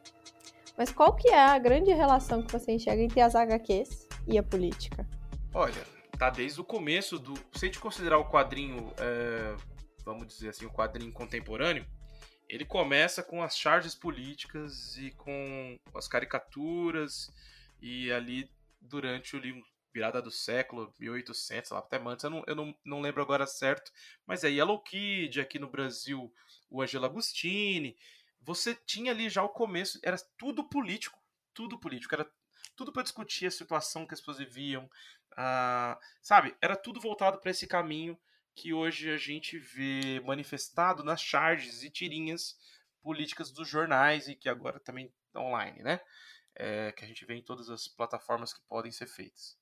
Mas 0.76 0.90
qual 0.90 1.14
que 1.14 1.28
é 1.28 1.38
a 1.38 1.58
grande 1.58 1.92
relação 1.92 2.42
que 2.42 2.52
você 2.52 2.72
enxerga 2.72 3.02
entre 3.02 3.20
as 3.20 3.34
HQs 3.34 4.08
e 4.26 4.36
a 4.36 4.42
política? 4.42 5.06
Olha, 5.54 5.93
tá 6.16 6.30
desde 6.30 6.60
o 6.60 6.64
começo 6.64 7.18
do. 7.18 7.34
Se 7.52 7.64
a 7.64 7.66
gente 7.66 7.78
considerar 7.78 8.18
o 8.18 8.28
quadrinho, 8.28 8.92
é, 8.98 9.56
vamos 10.04 10.26
dizer 10.26 10.50
assim, 10.50 10.66
o 10.66 10.72
quadrinho 10.72 11.12
contemporâneo, 11.12 11.86
ele 12.48 12.64
começa 12.64 13.22
com 13.22 13.42
as 13.42 13.56
charges 13.56 13.94
políticas 13.94 14.96
e 14.96 15.10
com 15.12 15.78
as 15.94 16.06
caricaturas 16.06 17.32
e 17.80 18.12
ali 18.12 18.50
durante 18.80 19.36
o 19.36 19.38
livro 19.38 19.62
virada 19.92 20.20
do 20.20 20.30
século, 20.30 20.92
1800, 20.98 21.70
lá 21.70 21.78
até 21.78 21.98
antes, 21.98 22.24
eu, 22.24 22.30
não, 22.30 22.42
eu 22.48 22.56
não, 22.56 22.74
não 22.84 23.00
lembro 23.00 23.22
agora 23.22 23.46
certo, 23.46 23.92
mas 24.26 24.42
é 24.42 24.50
Yellow 24.50 24.82
Kid, 24.82 25.40
aqui 25.40 25.56
no 25.56 25.70
Brasil, 25.70 26.34
o 26.68 26.82
Angelo 26.82 27.04
Agostini, 27.04 27.96
você 28.42 28.74
tinha 28.74 29.12
ali 29.12 29.28
já 29.28 29.44
o 29.44 29.48
começo, 29.48 30.00
era 30.02 30.16
tudo 30.36 30.68
político, 30.68 31.16
tudo 31.54 31.78
político, 31.78 32.12
era 32.12 32.28
tudo 32.76 32.92
para 32.92 33.02
discutir 33.02 33.46
a 33.46 33.50
situação 33.50 34.06
que 34.06 34.14
as 34.14 34.20
pessoas 34.20 34.38
viviam, 34.38 34.90
ah, 35.36 35.98
sabe? 36.22 36.56
Era 36.60 36.76
tudo 36.76 37.00
voltado 37.00 37.38
para 37.38 37.50
esse 37.50 37.66
caminho 37.66 38.18
que 38.54 38.72
hoje 38.72 39.10
a 39.10 39.16
gente 39.16 39.58
vê 39.58 40.20
manifestado 40.24 41.02
nas 41.02 41.20
charges 41.20 41.82
e 41.82 41.90
tirinhas 41.90 42.56
políticas 43.02 43.50
dos 43.50 43.68
jornais 43.68 44.28
e 44.28 44.34
que 44.34 44.48
agora 44.48 44.78
também 44.80 45.12
online, 45.36 45.82
né? 45.82 46.00
É, 46.54 46.92
que 46.92 47.04
a 47.04 47.08
gente 47.08 47.24
vê 47.24 47.34
em 47.34 47.42
todas 47.42 47.68
as 47.68 47.88
plataformas 47.88 48.52
que 48.52 48.60
podem 48.68 48.92
ser 48.92 49.06
feitas. 49.06 49.58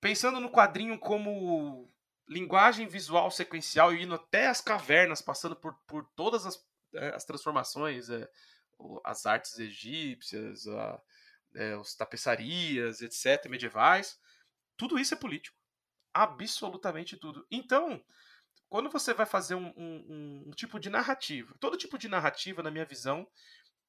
Pensando 0.00 0.38
no 0.38 0.50
quadrinho 0.50 0.98
como 0.98 1.90
linguagem 2.28 2.86
visual 2.86 3.30
sequencial 3.30 3.92
e 3.92 4.02
indo 4.02 4.14
até 4.14 4.46
as 4.46 4.60
cavernas, 4.60 5.20
passando 5.20 5.56
por, 5.56 5.74
por 5.86 6.04
todas 6.14 6.46
as, 6.46 6.64
é, 6.94 7.08
as 7.08 7.24
transformações, 7.24 8.08
é, 8.08 8.28
as 9.04 9.26
artes 9.26 9.58
egípcias, 9.58 10.66
a, 10.68 11.00
é, 11.54 11.76
os 11.76 11.94
tapeçarias, 11.94 13.00
etc., 13.00 13.48
medievais, 13.48 14.18
tudo 14.76 14.98
isso 14.98 15.14
é 15.14 15.16
político. 15.16 15.56
Absolutamente 16.12 17.16
tudo. 17.16 17.46
Então, 17.50 18.02
quando 18.68 18.90
você 18.90 19.14
vai 19.14 19.26
fazer 19.26 19.54
um, 19.54 19.72
um, 19.76 20.44
um, 20.48 20.50
tipo 20.52 20.78
de 20.78 20.90
narrativa, 20.90 21.54
todo 21.60 21.76
tipo 21.76 21.98
de 21.98 22.08
narrativa, 22.08 22.62
na 22.62 22.70
minha 22.70 22.84
visão, 22.84 23.26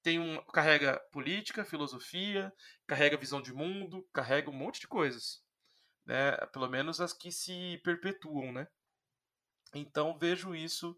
tem 0.04 0.20
um 0.20 0.40
carrega 0.54 1.00
política, 1.12 1.66
filosofia, 1.66 2.54
carrega 2.86 3.18
visão 3.18 3.42
de 3.42 3.52
mundo, 3.52 4.08
carrega 4.14 4.50
um 4.50 4.54
monte 4.54 4.80
de 4.80 4.88
coisas, 4.88 5.44
né? 6.06 6.38
Pelo 6.54 6.70
menos 6.70 7.02
as 7.02 7.12
que 7.12 7.32
se 7.32 7.82
perpetuam, 7.84 8.52
né? 8.52 8.68
Então 9.74 10.18
vejo 10.18 10.54
isso 10.54 10.96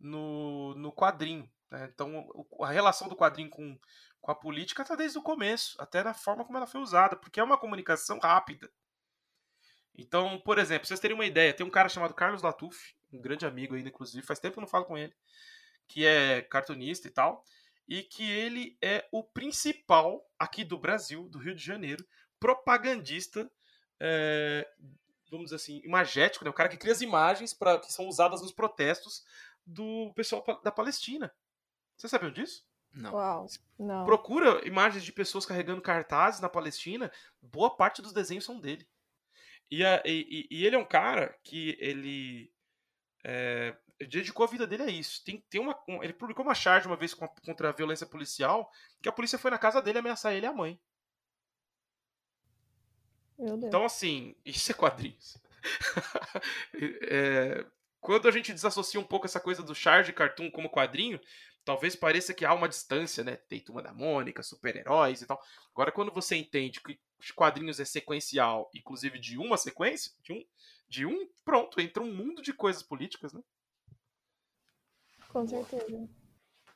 no, 0.00 0.74
no 0.74 0.90
quadrinho. 0.90 1.50
Né? 1.70 1.90
Então 1.92 2.26
a 2.62 2.70
relação 2.70 3.08
do 3.08 3.16
quadrinho 3.16 3.50
com, 3.50 3.78
com 4.26 4.32
a 4.32 4.34
política 4.34 4.82
está 4.82 4.96
desde 4.96 5.16
o 5.16 5.22
começo, 5.22 5.80
até 5.80 6.02
na 6.02 6.12
forma 6.12 6.44
como 6.44 6.58
ela 6.58 6.66
foi 6.66 6.80
usada, 6.80 7.14
porque 7.14 7.38
é 7.38 7.44
uma 7.44 7.56
comunicação 7.56 8.18
rápida. 8.18 8.68
Então, 9.94 10.40
por 10.40 10.58
exemplo, 10.58 10.84
vocês 10.84 10.98
terem 10.98 11.14
uma 11.14 11.24
ideia, 11.24 11.54
tem 11.54 11.64
um 11.64 11.70
cara 11.70 11.88
chamado 11.88 12.12
Carlos 12.12 12.42
Latuf, 12.42 12.96
um 13.12 13.20
grande 13.20 13.46
amigo 13.46 13.76
ainda, 13.76 13.88
inclusive, 13.88 14.26
faz 14.26 14.40
tempo 14.40 14.54
que 14.54 14.58
eu 14.58 14.62
não 14.62 14.68
falo 14.68 14.84
com 14.84 14.98
ele, 14.98 15.14
que 15.86 16.04
é 16.04 16.42
cartunista 16.42 17.06
e 17.06 17.10
tal, 17.10 17.44
e 17.88 18.02
que 18.02 18.28
ele 18.28 18.76
é 18.82 19.08
o 19.12 19.22
principal 19.22 20.28
aqui 20.36 20.64
do 20.64 20.76
Brasil, 20.76 21.28
do 21.28 21.38
Rio 21.38 21.54
de 21.54 21.64
Janeiro, 21.64 22.04
propagandista, 22.40 23.48
é, 24.00 24.68
vamos 25.30 25.46
dizer 25.46 25.56
assim, 25.56 25.80
imagético, 25.84 26.44
né? 26.44 26.50
o 26.50 26.54
cara 26.54 26.68
que 26.68 26.76
cria 26.76 26.92
as 26.92 27.00
imagens 27.00 27.54
pra, 27.54 27.78
que 27.78 27.92
são 27.92 28.08
usadas 28.08 28.42
nos 28.42 28.50
protestos 28.50 29.24
do 29.64 30.12
pessoal 30.16 30.44
da 30.64 30.72
Palestina. 30.72 31.32
Você 31.96 32.08
sabiam 32.08 32.32
disso? 32.32 32.66
Não. 32.96 33.12
Uau, 33.12 33.46
não. 33.78 34.06
Procura 34.06 34.66
imagens 34.66 35.04
de 35.04 35.12
pessoas 35.12 35.44
carregando 35.44 35.82
cartazes 35.82 36.40
na 36.40 36.48
Palestina, 36.48 37.12
boa 37.42 37.76
parte 37.76 38.00
dos 38.00 38.12
desenhos 38.12 38.44
são 38.44 38.58
dele. 38.58 38.88
E, 39.70 39.84
a, 39.84 40.02
e, 40.06 40.48
e 40.50 40.64
ele 40.64 40.76
é 40.76 40.78
um 40.78 40.84
cara 40.84 41.36
que 41.42 41.76
ele 41.78 42.50
é, 43.22 43.76
dedicou 44.00 44.44
a 44.44 44.48
vida 44.48 44.66
dele 44.66 44.84
a 44.84 44.90
isso. 44.90 45.22
Tem, 45.24 45.44
tem 45.50 45.60
uma, 45.60 45.78
um, 45.86 46.02
ele 46.02 46.14
publicou 46.14 46.42
uma 46.42 46.54
charge 46.54 46.86
uma 46.86 46.96
vez 46.96 47.12
contra 47.12 47.68
a 47.68 47.72
violência 47.72 48.06
policial, 48.06 48.70
que 49.02 49.08
a 49.08 49.12
polícia 49.12 49.38
foi 49.38 49.50
na 49.50 49.58
casa 49.58 49.82
dele 49.82 49.98
ameaçar 49.98 50.32
ele 50.32 50.46
e 50.46 50.48
a 50.48 50.52
mãe. 50.52 50.80
Meu 53.38 53.58
Deus. 53.58 53.64
Então, 53.64 53.84
assim, 53.84 54.34
isso 54.42 54.72
é 54.72 54.74
quadrinhos. 54.74 55.36
é, 57.10 57.66
quando 58.00 58.28
a 58.28 58.30
gente 58.30 58.54
desassocia 58.54 59.00
um 59.00 59.04
pouco 59.04 59.26
essa 59.26 59.40
coisa 59.40 59.62
do 59.62 59.74
charge 59.74 60.14
cartoon 60.14 60.50
como 60.50 60.70
quadrinho, 60.70 61.20
talvez 61.66 61.96
pareça 61.96 62.32
que 62.32 62.44
há 62.44 62.54
uma 62.54 62.68
distância, 62.68 63.24
né? 63.24 63.34
Tem 63.36 63.60
Turma 63.60 63.82
da 63.82 63.92
Mônica, 63.92 64.40
super-heróis 64.40 65.20
e 65.20 65.26
tal. 65.26 65.42
Agora, 65.72 65.90
quando 65.90 66.12
você 66.12 66.36
entende 66.36 66.80
que 66.80 66.98
os 67.18 67.32
quadrinhos 67.32 67.80
é 67.80 67.84
sequencial, 67.84 68.70
inclusive 68.72 69.18
de 69.18 69.36
uma 69.36 69.56
sequência, 69.58 70.12
de 70.22 70.32
um, 70.32 70.44
de 70.88 71.04
um 71.04 71.28
pronto, 71.44 71.80
entra 71.80 72.02
um 72.02 72.14
mundo 72.14 72.40
de 72.40 72.52
coisas 72.52 72.84
políticas, 72.84 73.32
né? 73.32 73.42
Com 75.28 75.46
certeza. 75.46 76.08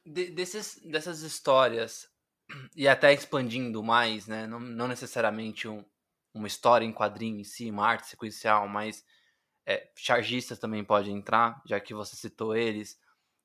De, 0.05 0.31
desses, 0.33 0.81
dessas 0.85 1.21
histórias, 1.23 2.11
e 2.75 2.89
até 2.89 3.15
expandindo 3.15 3.83
mais, 3.85 4.27
né? 4.27 4.45
Não, 4.49 4.59
não 4.59 4.89
necessariamente 4.89 5.69
um, 5.69 5.85
uma 6.35 6.49
história 6.49 6.85
em 6.85 6.93
quadrinho 6.93 7.39
em 7.39 7.45
si, 7.45 7.71
uma 7.71 7.87
arte 7.87 8.09
sequencial, 8.09 8.67
mas 8.67 9.05
é, 9.65 9.89
chargistas 9.95 10.59
também 10.59 10.83
podem 10.83 11.17
entrar, 11.17 11.63
já 11.65 11.79
que 11.79 11.95
você 11.95 12.17
citou 12.17 12.57
eles. 12.57 12.99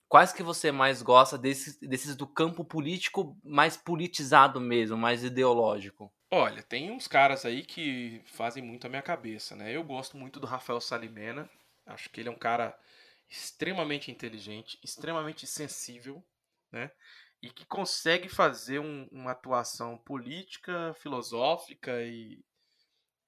Quais 0.07 0.31
que 0.31 0.43
você 0.43 0.71
mais 0.71 1.01
gosta 1.01 1.37
desses, 1.37 1.77
desses 1.79 2.15
do 2.15 2.27
campo 2.27 2.63
político 2.63 3.37
mais 3.43 3.75
politizado 3.75 4.61
mesmo, 4.61 4.95
mais 4.95 5.23
ideológico? 5.23 6.13
Olha, 6.31 6.61
tem 6.61 6.91
uns 6.91 7.07
caras 7.07 7.45
aí 7.45 7.63
que 7.63 8.21
fazem 8.25 8.61
muito 8.61 8.85
a 8.85 8.89
minha 8.89 9.01
cabeça, 9.01 9.55
né? 9.55 9.75
Eu 9.75 9.83
gosto 9.83 10.15
muito 10.17 10.39
do 10.39 10.47
Rafael 10.47 10.79
Salimena. 10.79 11.49
Acho 11.85 12.09
que 12.09 12.21
ele 12.21 12.29
é 12.29 12.31
um 12.31 12.37
cara 12.37 12.77
extremamente 13.29 14.11
inteligente, 14.11 14.79
extremamente 14.83 15.47
sensível, 15.47 16.23
né? 16.71 16.91
E 17.41 17.49
que 17.49 17.65
consegue 17.65 18.29
fazer 18.29 18.79
um, 18.79 19.07
uma 19.11 19.31
atuação 19.31 19.97
política, 19.97 20.93
filosófica 20.95 22.01
e, 22.03 22.43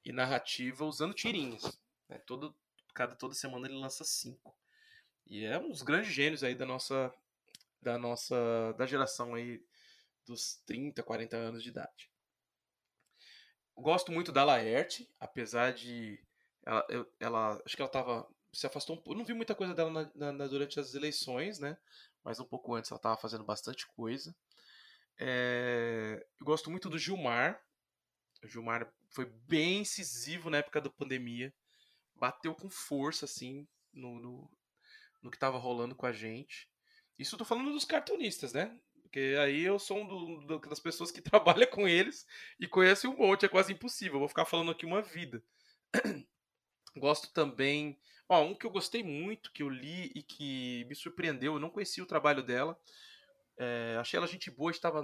e 0.05 0.11
narrativa 0.11 0.85
usando 0.85 1.13
tirinhas. 1.13 1.79
Né? 2.09 2.17
Todo, 2.19 2.55
cada 2.93 3.15
toda 3.15 3.33
semana 3.33 3.67
ele 3.67 3.77
lança 3.79 4.03
cinco. 4.03 4.55
E 5.29 5.45
é 5.45 5.57
um 5.57 5.69
dos 5.69 5.81
grandes 5.81 6.13
gênios 6.13 6.43
aí 6.43 6.55
da 6.55 6.65
nossa 6.65 7.13
da 7.81 7.97
nossa 7.97 8.73
da 8.77 8.85
geração 8.85 9.35
aí 9.35 9.61
dos 10.25 10.61
30, 10.65 11.03
40 11.03 11.37
anos 11.37 11.63
de 11.63 11.69
idade. 11.69 12.11
Gosto 13.75 14.11
muito 14.11 14.31
da 14.31 14.43
Laerte, 14.43 15.07
apesar 15.19 15.71
de 15.73 16.19
ela, 16.65 16.85
ela 17.19 17.61
acho 17.65 17.75
que 17.75 17.81
ela 17.81 17.91
tava 17.91 18.27
se 18.53 18.65
afastou 18.65 18.95
um 18.95 18.99
pouco, 18.99 19.17
não 19.17 19.25
vi 19.25 19.33
muita 19.33 19.53
coisa 19.53 19.73
dela 19.73 19.91
na, 19.91 20.11
na, 20.15 20.31
na, 20.31 20.47
durante 20.47 20.79
as 20.79 20.95
eleições, 20.95 21.59
né? 21.59 21.77
Mas 22.23 22.39
um 22.39 22.45
pouco 22.45 22.73
antes 22.73 22.89
ela 22.89 22.97
estava 22.97 23.17
fazendo 23.17 23.43
bastante 23.43 23.85
coisa. 23.87 24.35
É, 25.19 26.25
eu 26.39 26.45
gosto 26.45 26.71
muito 26.71 26.89
do 26.89 26.97
Gilmar. 26.97 27.61
O 28.43 28.47
Gilmar 28.47 28.91
foi 29.09 29.25
bem 29.25 29.81
incisivo 29.81 30.49
na 30.49 30.57
época 30.57 30.81
da 30.81 30.89
pandemia. 30.89 31.53
Bateu 32.15 32.55
com 32.55 32.69
força, 32.69 33.25
assim, 33.25 33.67
no, 33.93 34.19
no, 34.19 34.51
no 35.21 35.29
que 35.29 35.37
estava 35.37 35.57
rolando 35.57 35.95
com 35.95 36.05
a 36.05 36.11
gente. 36.11 36.69
Isso 37.17 37.35
eu 37.35 37.39
tô 37.39 37.45
falando 37.45 37.71
dos 37.71 37.85
cartunistas, 37.85 38.53
né? 38.53 38.77
Porque 39.01 39.35
aí 39.39 39.63
eu 39.63 39.79
sou 39.79 39.99
um 39.99 40.07
do, 40.07 40.45
do, 40.45 40.59
das 40.69 40.79
pessoas 40.79 41.11
que 41.11 41.21
trabalha 41.21 41.65
com 41.65 41.87
eles 41.87 42.25
e 42.59 42.67
conhece 42.67 43.07
um 43.07 43.15
monte, 43.15 43.45
é 43.45 43.49
quase 43.49 43.73
impossível. 43.73 44.15
Eu 44.15 44.19
vou 44.19 44.29
ficar 44.29 44.45
falando 44.45 44.71
aqui 44.71 44.85
uma 44.85 45.01
vida. 45.01 45.43
Gosto 46.95 47.31
também. 47.33 47.99
Ó, 48.29 48.43
um 48.43 48.53
que 48.53 48.65
eu 48.65 48.71
gostei 48.71 49.03
muito, 49.03 49.53
que 49.53 49.63
eu 49.63 49.69
li 49.69 50.11
e 50.13 50.21
que 50.21 50.85
me 50.89 50.95
surpreendeu, 50.95 51.53
eu 51.53 51.59
não 51.59 51.69
conhecia 51.69 52.03
o 52.03 52.07
trabalho 52.07 52.43
dela. 52.43 52.77
É, 53.57 53.95
achei 53.99 54.17
ela 54.17 54.27
gente 54.27 54.51
boa, 54.51 54.69
estava 54.69 55.01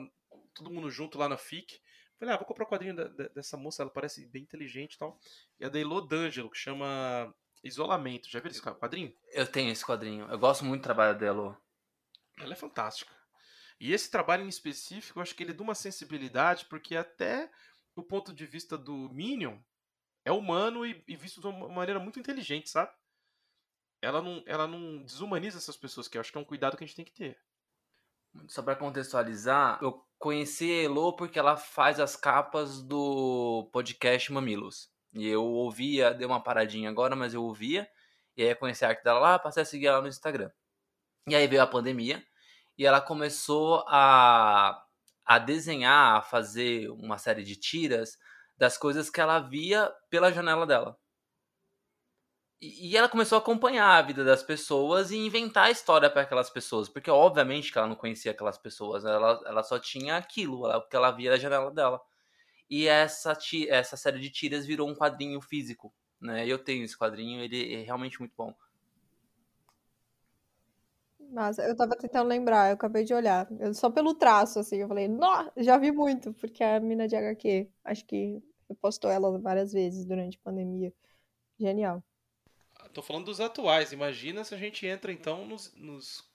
todo 0.53 0.69
mundo 0.69 0.89
junto 0.89 1.17
lá 1.17 1.29
na 1.29 1.37
FIC. 1.37 1.79
Falei, 2.19 2.35
ah, 2.35 2.37
vou 2.37 2.45
comprar 2.45 2.65
o 2.65 2.67
um 2.67 2.69
quadrinho 2.69 2.95
da, 2.95 3.07
da, 3.07 3.27
dessa 3.29 3.57
moça, 3.57 3.81
ela 3.81 3.91
parece 3.91 4.27
bem 4.27 4.43
inteligente 4.43 4.95
e 4.95 4.97
tal. 4.97 5.17
E 5.59 5.65
a 5.65 5.69
da 5.69 5.79
Elo 5.79 6.01
D'Angelo, 6.01 6.49
que 6.49 6.57
chama 6.57 7.33
Isolamento. 7.63 8.29
Já 8.29 8.39
viu 8.39 8.51
esse 8.51 8.61
quadrinho? 8.61 9.13
Eu 9.31 9.47
tenho 9.47 9.71
esse 9.71 9.85
quadrinho. 9.85 10.27
Eu 10.29 10.37
gosto 10.37 10.65
muito 10.65 10.81
do 10.81 10.83
trabalho 10.83 11.17
dela. 11.17 11.57
Ela 12.37 12.53
é 12.53 12.55
fantástica. 12.55 13.13
E 13.79 13.93
esse 13.93 14.09
trabalho 14.09 14.43
em 14.43 14.49
específico, 14.49 15.19
eu 15.19 15.23
acho 15.23 15.35
que 15.35 15.43
ele 15.43 15.51
é 15.51 15.55
de 15.55 15.61
uma 15.61 15.75
sensibilidade, 15.75 16.65
porque 16.65 16.95
até 16.95 17.49
do 17.95 18.03
ponto 18.03 18.33
de 18.33 18.45
vista 18.45 18.77
do 18.77 19.09
Minion, 19.13 19.57
é 20.25 20.31
humano 20.31 20.85
e, 20.85 21.03
e 21.07 21.15
visto 21.15 21.41
de 21.41 21.47
uma 21.47 21.69
maneira 21.69 21.99
muito 21.99 22.19
inteligente, 22.19 22.69
sabe? 22.69 22.91
Ela 24.01 24.21
não, 24.21 24.43
ela 24.45 24.67
não 24.67 25.03
desumaniza 25.03 25.57
essas 25.57 25.77
pessoas, 25.77 26.07
que 26.07 26.17
eu 26.17 26.21
acho 26.21 26.31
que 26.31 26.37
é 26.37 26.41
um 26.41 26.45
cuidado 26.45 26.75
que 26.75 26.83
a 26.83 26.87
gente 26.87 26.95
tem 26.95 27.05
que 27.05 27.13
ter. 27.13 27.39
Só 28.47 28.63
para 28.63 28.75
contextualizar, 28.75 29.79
eu 29.81 30.05
conheci 30.17 30.71
a 30.71 30.83
Elo 30.83 31.15
porque 31.15 31.37
ela 31.37 31.55
faz 31.55 31.99
as 31.99 32.15
capas 32.15 32.81
do 32.81 33.69
podcast 33.71 34.31
Mamilos. 34.31 34.92
E 35.13 35.27
eu 35.27 35.43
ouvia, 35.43 36.13
deu 36.13 36.27
uma 36.27 36.41
paradinha 36.41 36.89
agora, 36.89 37.15
mas 37.15 37.33
eu 37.33 37.43
ouvia. 37.43 37.87
E 38.35 38.43
aí 38.43 38.55
conheci 38.55 38.83
a 38.83 38.89
arte 38.89 39.03
dela 39.03 39.19
lá, 39.19 39.39
passei 39.39 39.63
a 39.63 39.65
seguir 39.65 39.87
ela 39.87 40.01
no 40.01 40.07
Instagram. 40.07 40.51
E 41.27 41.35
aí 41.35 41.47
veio 41.47 41.61
a 41.61 41.67
pandemia 41.67 42.23
e 42.77 42.85
ela 42.85 42.99
começou 43.01 43.85
a, 43.87 44.83
a 45.25 45.39
desenhar, 45.39 46.17
a 46.17 46.21
fazer 46.21 46.89
uma 46.89 47.17
série 47.17 47.43
de 47.43 47.55
tiras 47.55 48.17
das 48.57 48.77
coisas 48.77 49.09
que 49.09 49.21
ela 49.21 49.39
via 49.39 49.91
pela 50.09 50.31
janela 50.31 50.65
dela. 50.65 50.97
E, 52.65 52.95
ela 52.95 53.09
começou 53.09 53.37
a 53.37 53.39
acompanhar 53.41 53.97
a 53.97 54.01
vida 54.01 54.23
das 54.23 54.41
pessoas 54.41 55.11
e 55.11 55.17
inventar 55.17 55.69
história 55.69 56.09
para 56.09 56.21
aquelas 56.21 56.49
pessoas, 56.49 56.87
porque 56.87 57.11
obviamente 57.11 57.71
que 57.71 57.77
ela 57.77 57.87
não 57.87 57.95
conhecia 57.95 58.31
aquelas 58.31 58.57
pessoas, 58.57 59.03
ela, 59.03 59.41
ela 59.45 59.63
só 59.63 59.77
tinha 59.77 60.15
aquilo, 60.15 60.65
o 60.65 60.87
que 60.87 60.95
ela 60.95 61.11
via 61.11 61.31
da 61.31 61.37
janela 61.37 61.69
dela. 61.71 62.01
E 62.75 62.87
essa, 62.87 63.37
essa 63.69 63.95
série 63.95 64.17
de 64.17 64.31
tiras 64.31 64.65
virou 64.65 64.89
um 64.89 64.95
quadrinho 64.95 65.39
físico. 65.39 65.93
Né? 66.19 66.47
Eu 66.47 66.57
tenho 66.57 66.83
esse 66.83 66.97
quadrinho, 66.97 67.39
ele 67.39 67.71
é 67.71 67.83
realmente 67.83 68.19
muito 68.19 68.33
bom. 68.35 68.51
Mas 71.19 71.59
eu 71.59 71.77
tava 71.77 71.95
tentando 71.95 72.27
lembrar, 72.27 72.69
eu 72.69 72.73
acabei 72.73 73.03
de 73.03 73.13
olhar. 73.13 73.47
Eu, 73.59 73.75
só 73.75 73.91
pelo 73.91 74.15
traço, 74.15 74.57
assim, 74.57 74.77
eu 74.77 74.87
falei, 74.87 75.07
nossa, 75.07 75.53
já 75.57 75.77
vi 75.77 75.91
muito, 75.91 76.33
porque 76.33 76.63
a 76.63 76.79
mina 76.79 77.07
de 77.07 77.15
HQ, 77.15 77.69
acho 77.83 78.05
que 78.05 78.41
postou 78.81 79.11
ela 79.11 79.37
várias 79.37 79.71
vezes 79.71 80.03
durante 80.03 80.37
a 80.37 80.43
pandemia. 80.43 80.91
Genial. 81.59 82.03
Tô 82.91 83.03
falando 83.03 83.25
dos 83.25 83.39
atuais. 83.39 83.91
Imagina 83.91 84.43
se 84.43 84.55
a 84.55 84.57
gente 84.57 84.83
entra 84.87 85.11
então 85.11 85.45
nos, 85.45 85.71
nos 85.75 86.27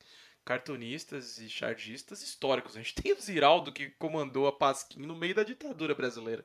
cartunistas 0.49 1.37
e 1.37 1.51
chargistas 1.51 2.23
históricos. 2.23 2.75
A 2.75 2.79
gente 2.79 2.95
tem 2.95 3.13
o 3.13 3.21
Ziraldo 3.21 3.71
que 3.71 3.91
comandou 3.91 4.47
a 4.47 4.53
Pasquim 4.53 5.03
no 5.03 5.15
meio 5.15 5.35
da 5.35 5.43
ditadura 5.43 5.95
brasileira. 5.95 6.43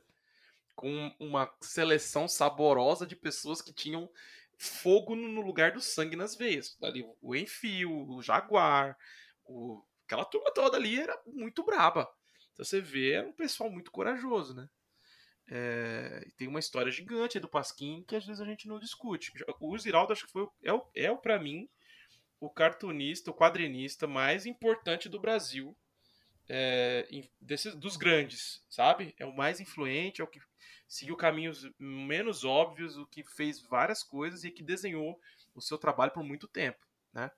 Com 0.76 1.16
uma 1.18 1.49
seleção 1.62 2.28
saborosa 2.28 3.08
de 3.08 3.16
pessoas 3.16 3.62
que 3.62 3.72
tinham 3.72 4.10
fogo 4.58 5.16
no 5.16 5.39
lugar 5.39 5.72
do 5.72 5.80
sangue 5.80 6.18
nas 6.18 6.36
veias. 6.36 6.78
Ali, 6.84 7.06
o 7.22 7.34
Enfio, 7.34 8.10
o 8.10 8.22
Jaguar, 8.22 8.97
o... 9.45 9.82
aquela 10.06 10.26
turma 10.26 10.54
toda 10.54 10.76
ali 10.76 10.99
era 10.99 11.18
muito 11.26 11.64
braba. 11.64 12.14
Então 12.51 12.66
você 12.66 12.82
vê, 12.82 13.14
era 13.14 13.28
um 13.28 13.32
pessoal 13.32 13.72
muito 13.72 13.89
corajoso, 13.89 14.54
né? 14.54 14.68
É, 15.47 16.28
tem 16.36 16.49
uma 16.49 16.60
história 16.60 16.91
gigante 16.91 17.39
do 17.39 17.47
Pasquim 17.47 18.04
que 18.06 18.18
às 18.18 18.26
vezes 18.26 18.41
a 18.41 18.45
gente 18.45 18.68
não 18.68 18.80
discute. 18.80 19.32
O 19.62 19.78
Ziraldo 19.78 20.12
acho 20.12 20.26
que 20.26 20.32
foi, 20.34 20.45
é, 20.62 21.06
é 21.06 21.16
para 21.16 21.39
mim 21.39 21.70
o 22.45 22.49
cartunista, 22.49 23.31
o 23.31 23.33
quadrinista 23.33 24.05
mais 24.05 24.45
importante 24.45 25.07
do 25.07 25.17
Brasil, 25.17 25.73
é, 26.49 27.07
desses, 27.39 27.73
dos 27.73 27.95
grandes, 27.95 28.61
sabe? 28.69 29.15
É 29.17 29.25
o 29.25 29.33
mais 29.33 29.61
influente, 29.61 30.19
é 30.19 30.23
o 30.25 30.27
que 30.27 30.41
seguiu 30.85 31.15
caminhos 31.15 31.65
menos 31.79 32.43
óbvios, 32.43 32.97
o 32.97 33.05
que 33.05 33.23
fez 33.23 33.61
várias 33.61 34.03
coisas 34.03 34.43
e 34.43 34.51
que 34.51 34.61
desenhou 34.61 35.17
o 35.55 35.61
seu 35.61 35.77
trabalho 35.77 36.11
por 36.11 36.21
muito 36.21 36.45
tempo, 36.45 36.85
né? 37.13 37.31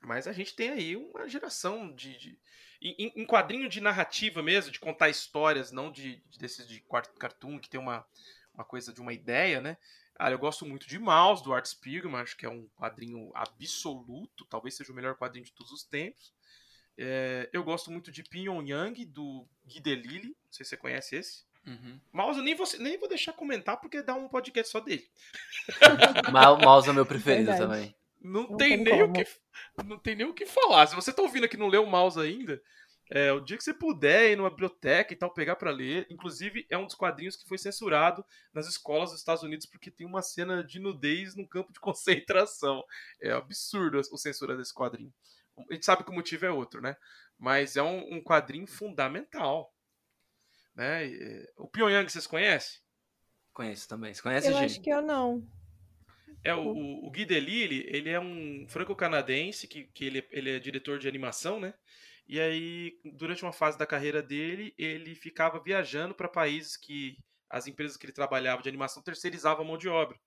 Mas 0.00 0.26
a 0.26 0.32
gente 0.32 0.56
tem 0.56 0.70
aí 0.70 0.96
uma 0.96 1.28
geração 1.28 1.94
de. 1.94 2.16
de 2.16 2.38
em, 2.80 3.12
em, 3.14 3.26
quadrinho 3.26 3.68
de 3.68 3.82
narrativa 3.82 4.42
mesmo, 4.42 4.72
de 4.72 4.80
contar 4.80 5.10
histórias, 5.10 5.70
não 5.70 5.92
de, 5.92 6.22
de 6.30 6.38
desses 6.38 6.66
de 6.66 6.82
cartoon, 7.18 7.58
que 7.58 7.68
tem 7.68 7.80
uma, 7.80 8.06
uma 8.54 8.64
coisa 8.64 8.94
de 8.94 9.00
uma 9.00 9.12
ideia, 9.12 9.60
né? 9.60 9.76
Ah, 10.18 10.30
eu 10.30 10.38
gosto 10.38 10.64
muito 10.64 10.86
de 10.86 10.98
Mouse, 10.98 11.42
do 11.42 11.52
Art 11.52 11.66
Spiegelman, 11.66 12.20
acho 12.20 12.36
que 12.36 12.46
é 12.46 12.48
um 12.48 12.68
quadrinho 12.76 13.30
absoluto, 13.34 14.44
talvez 14.44 14.76
seja 14.76 14.92
o 14.92 14.94
melhor 14.94 15.16
quadrinho 15.16 15.44
de 15.44 15.52
todos 15.52 15.72
os 15.72 15.82
tempos. 15.82 16.32
É, 16.96 17.48
eu 17.52 17.64
gosto 17.64 17.90
muito 17.90 18.12
de 18.12 18.22
Pyongyang, 18.22 19.04
do 19.04 19.46
Guy 19.66 19.80
Delisle, 19.80 20.28
não 20.28 20.52
sei 20.52 20.64
se 20.64 20.70
você 20.70 20.76
conhece 20.76 21.16
esse. 21.16 21.44
Uhum. 21.66 21.98
Mouse, 22.12 22.40
nem 22.42 22.54
vou, 22.54 22.66
nem 22.78 22.98
vou 22.98 23.08
deixar 23.08 23.32
comentar 23.32 23.80
porque 23.80 24.02
dá 24.02 24.14
um 24.14 24.28
podcast 24.28 24.70
só 24.70 24.80
dele. 24.80 25.08
Mouse 26.62 26.88
é 26.88 26.92
meu 26.92 27.06
preferido 27.06 27.50
Verdade. 27.50 27.70
também. 27.70 27.94
Não, 28.20 28.48
não 28.48 28.56
tem, 28.56 28.82
tem 28.82 28.84
nem 28.84 29.02
o 29.02 29.12
que, 29.12 29.26
não 29.84 29.98
tem 29.98 30.14
nem 30.14 30.26
o 30.26 30.34
que 30.34 30.46
falar. 30.46 30.86
Se 30.86 30.94
você 30.94 31.12
tá 31.12 31.22
ouvindo 31.22 31.44
aqui 31.44 31.56
não 31.56 31.68
leu 31.68 31.82
o 31.82 31.90
Mouse 31.90 32.18
ainda, 32.20 32.62
é, 33.14 33.32
o 33.32 33.38
dia 33.38 33.56
que 33.56 33.62
você 33.62 33.72
puder 33.72 34.32
ir 34.32 34.36
numa 34.36 34.50
biblioteca 34.50 35.12
e 35.12 35.16
tal, 35.16 35.32
pegar 35.32 35.54
para 35.54 35.70
ler. 35.70 36.04
Inclusive, 36.10 36.66
é 36.68 36.76
um 36.76 36.84
dos 36.84 36.96
quadrinhos 36.96 37.36
que 37.36 37.46
foi 37.46 37.56
censurado 37.56 38.24
nas 38.52 38.66
escolas 38.66 39.10
dos 39.10 39.20
Estados 39.20 39.44
Unidos 39.44 39.66
porque 39.66 39.88
tem 39.88 40.04
uma 40.04 40.20
cena 40.20 40.64
de 40.64 40.80
nudez 40.80 41.36
num 41.36 41.46
campo 41.46 41.72
de 41.72 41.78
concentração. 41.78 42.82
É 43.22 43.30
absurdo 43.30 44.00
a 44.00 44.02
censura 44.02 44.56
desse 44.56 44.74
quadrinho. 44.74 45.14
A 45.70 45.74
gente 45.74 45.86
sabe 45.86 46.02
que 46.02 46.10
o 46.10 46.14
motivo 46.14 46.44
é 46.44 46.50
outro, 46.50 46.80
né? 46.80 46.96
Mas 47.38 47.76
é 47.76 47.82
um, 47.84 48.14
um 48.14 48.20
quadrinho 48.20 48.66
fundamental. 48.66 49.72
Né? 50.74 51.08
O 51.56 51.68
Pyongyang, 51.68 52.10
vocês 52.10 52.26
conhecem? 52.26 52.80
Conheço 53.52 53.88
também. 53.88 54.12
Você 54.12 54.22
conhece, 54.22 54.48
Eu 54.48 54.56
acho 54.56 54.82
que 54.82 54.90
eu 54.90 55.00
não. 55.00 55.46
É, 56.42 56.52
o, 56.52 57.06
o 57.06 57.10
Guy 57.12 57.24
Delisle, 57.24 57.86
ele 57.86 58.10
é 58.10 58.18
um 58.18 58.66
franco-canadense 58.68 59.68
que, 59.68 59.84
que 59.84 60.04
ele, 60.04 60.26
ele 60.32 60.50
é 60.50 60.58
diretor 60.58 60.98
de 60.98 61.06
animação, 61.06 61.60
né? 61.60 61.72
E 62.26 62.40
aí, 62.40 62.98
durante 63.04 63.42
uma 63.42 63.52
fase 63.52 63.78
da 63.78 63.86
carreira 63.86 64.22
dele, 64.22 64.74
ele 64.78 65.14
ficava 65.14 65.60
viajando 65.60 66.14
para 66.14 66.28
países 66.28 66.76
que 66.76 67.18
as 67.50 67.66
empresas 67.66 67.96
que 67.96 68.06
ele 68.06 68.12
trabalhava 68.12 68.62
de 68.62 68.68
animação 68.68 69.02
terceirizavam 69.02 69.64
a 69.64 69.68
mão 69.68 69.78
de 69.78 69.88
obra. 69.88 70.18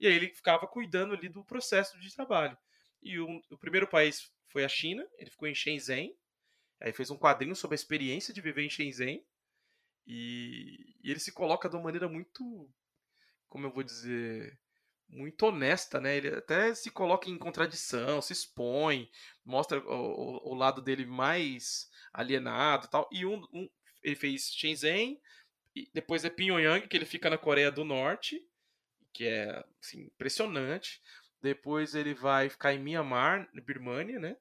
E 0.00 0.06
aí 0.06 0.14
ele 0.14 0.28
ficava 0.28 0.66
cuidando 0.66 1.14
ali 1.14 1.28
do 1.28 1.44
processo 1.44 1.98
de 1.98 2.14
trabalho. 2.14 2.56
E 3.02 3.18
o, 3.18 3.42
o 3.50 3.58
primeiro 3.58 3.86
país 3.86 4.32
foi 4.48 4.64
a 4.64 4.68
China, 4.68 5.06
ele 5.18 5.30
ficou 5.30 5.46
em 5.46 5.54
Shenzhen. 5.54 6.16
Aí 6.80 6.92
fez 6.92 7.10
um 7.10 7.18
quadrinho 7.18 7.56
sobre 7.56 7.74
a 7.74 7.80
experiência 7.80 8.32
de 8.32 8.40
viver 8.40 8.64
em 8.64 8.70
Shenzhen. 8.70 9.24
E, 10.06 10.94
e 11.02 11.10
ele 11.10 11.20
se 11.20 11.32
coloca 11.32 11.68
de 11.68 11.76
uma 11.76 11.84
maneira 11.84 12.08
muito, 12.08 12.70
como 13.48 13.66
eu 13.66 13.70
vou 13.70 13.82
dizer, 13.82 14.58
muito 15.08 15.46
honesta, 15.46 16.00
né? 16.00 16.16
Ele 16.16 16.28
até 16.28 16.74
se 16.74 16.90
coloca 16.90 17.30
em 17.30 17.38
contradição, 17.38 18.20
se 18.20 18.32
expõe, 18.32 19.10
mostra 19.44 19.78
o, 19.80 20.50
o, 20.50 20.54
lado 20.54 20.82
dele 20.82 21.06
mais 21.06 21.90
alienado 22.12 22.86
e 22.86 22.90
tal. 22.90 23.08
E 23.10 23.24
um, 23.24 23.42
um, 23.52 23.68
ele 24.02 24.14
fez 24.14 24.52
Shenzhen, 24.52 25.20
depois 25.92 26.24
é 26.24 26.30
Pyongyang, 26.30 26.86
que 26.86 26.96
ele 26.96 27.06
fica 27.06 27.30
na 27.30 27.38
Coreia 27.38 27.70
do 27.70 27.84
Norte, 27.84 28.44
que 29.12 29.24
é 29.24 29.64
assim, 29.82 30.02
impressionante. 30.02 31.00
Depois 31.40 31.94
ele 31.94 32.14
vai 32.14 32.48
ficar 32.48 32.74
em 32.74 32.78
Myanmar, 32.78 33.48
Birmania, 33.64 34.18
né? 34.18 34.36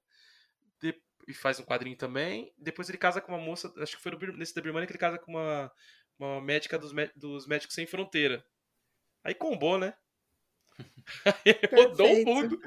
De, 0.81 0.99
e 1.27 1.33
faz 1.33 1.59
um 1.59 1.65
quadrinho 1.65 1.95
também. 1.95 2.53
Depois 2.57 2.89
ele 2.89 2.97
casa 2.97 3.21
com 3.21 3.31
uma 3.31 3.43
moça, 3.43 3.71
acho 3.77 3.95
que 3.95 4.03
foi 4.03 4.11
no, 4.11 4.37
nesse 4.37 4.55
da 4.55 4.61
Birmania 4.61 4.87
que 4.87 4.91
ele 4.91 4.99
casa 4.99 5.19
com 5.19 5.31
uma, 5.31 5.71
uma 6.17 6.41
médica 6.41 6.77
dos, 6.77 6.91
dos 7.15 7.47
Médicos 7.47 7.75
Sem 7.75 7.85
Fronteira. 7.85 8.45
Aí 9.23 9.35
combou, 9.35 9.77
né? 9.77 9.93
Rodou 11.71 12.11
o 12.11 12.25
mundo 12.25 12.61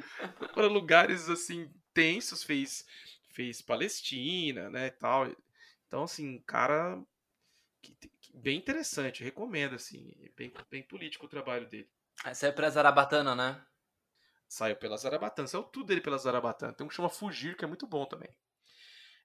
para 0.54 0.66
lugares 0.66 1.28
assim 1.28 1.70
tensos, 1.92 2.42
fez 2.42 2.86
fez 3.32 3.62
Palestina, 3.62 4.68
né, 4.70 4.90
tal. 4.90 5.28
Então 5.86 6.04
assim, 6.04 6.38
cara 6.40 7.00
que, 7.80 7.94
que, 7.94 8.10
bem 8.34 8.58
interessante, 8.58 9.24
recomendo 9.24 9.74
assim, 9.74 10.14
bem, 10.36 10.52
bem 10.70 10.82
político 10.82 11.26
o 11.26 11.28
trabalho 11.28 11.66
dele. 11.68 11.88
Essa 12.24 12.48
é 12.48 12.52
pra 12.52 12.68
Zarabatana, 12.68 13.34
né? 13.34 13.64
Saiu 14.48 14.76
pela 14.76 14.96
Zarabatana, 14.96 15.48
saiu 15.48 15.62
tudo 15.62 15.86
dele 15.86 16.00
pela 16.00 16.18
Zarabatana. 16.18 16.72
Tem 16.72 16.84
um 16.84 16.88
que 16.88 16.94
chama 16.94 17.08
Fugir, 17.08 17.56
que 17.56 17.64
é 17.64 17.68
muito 17.68 17.86
bom 17.86 18.04
também. 18.04 18.28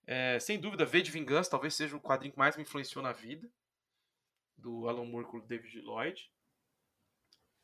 É, 0.06 0.40
sem 0.40 0.60
dúvida, 0.60 0.86
V 0.86 1.02
de 1.02 1.12
Vingança 1.12 1.50
talvez 1.50 1.74
seja 1.74 1.98
o 1.98 2.02
quadrinho 2.02 2.32
que 2.32 2.38
mais 2.38 2.56
me 2.56 2.62
influenciou 2.62 3.04
na 3.04 3.12
vida. 3.12 3.50
Do 4.56 4.88
Alan 4.88 5.06
Moore 5.06 5.26
com 5.26 5.38
o 5.38 5.42
David 5.42 5.82
Lloyd. 5.82 6.32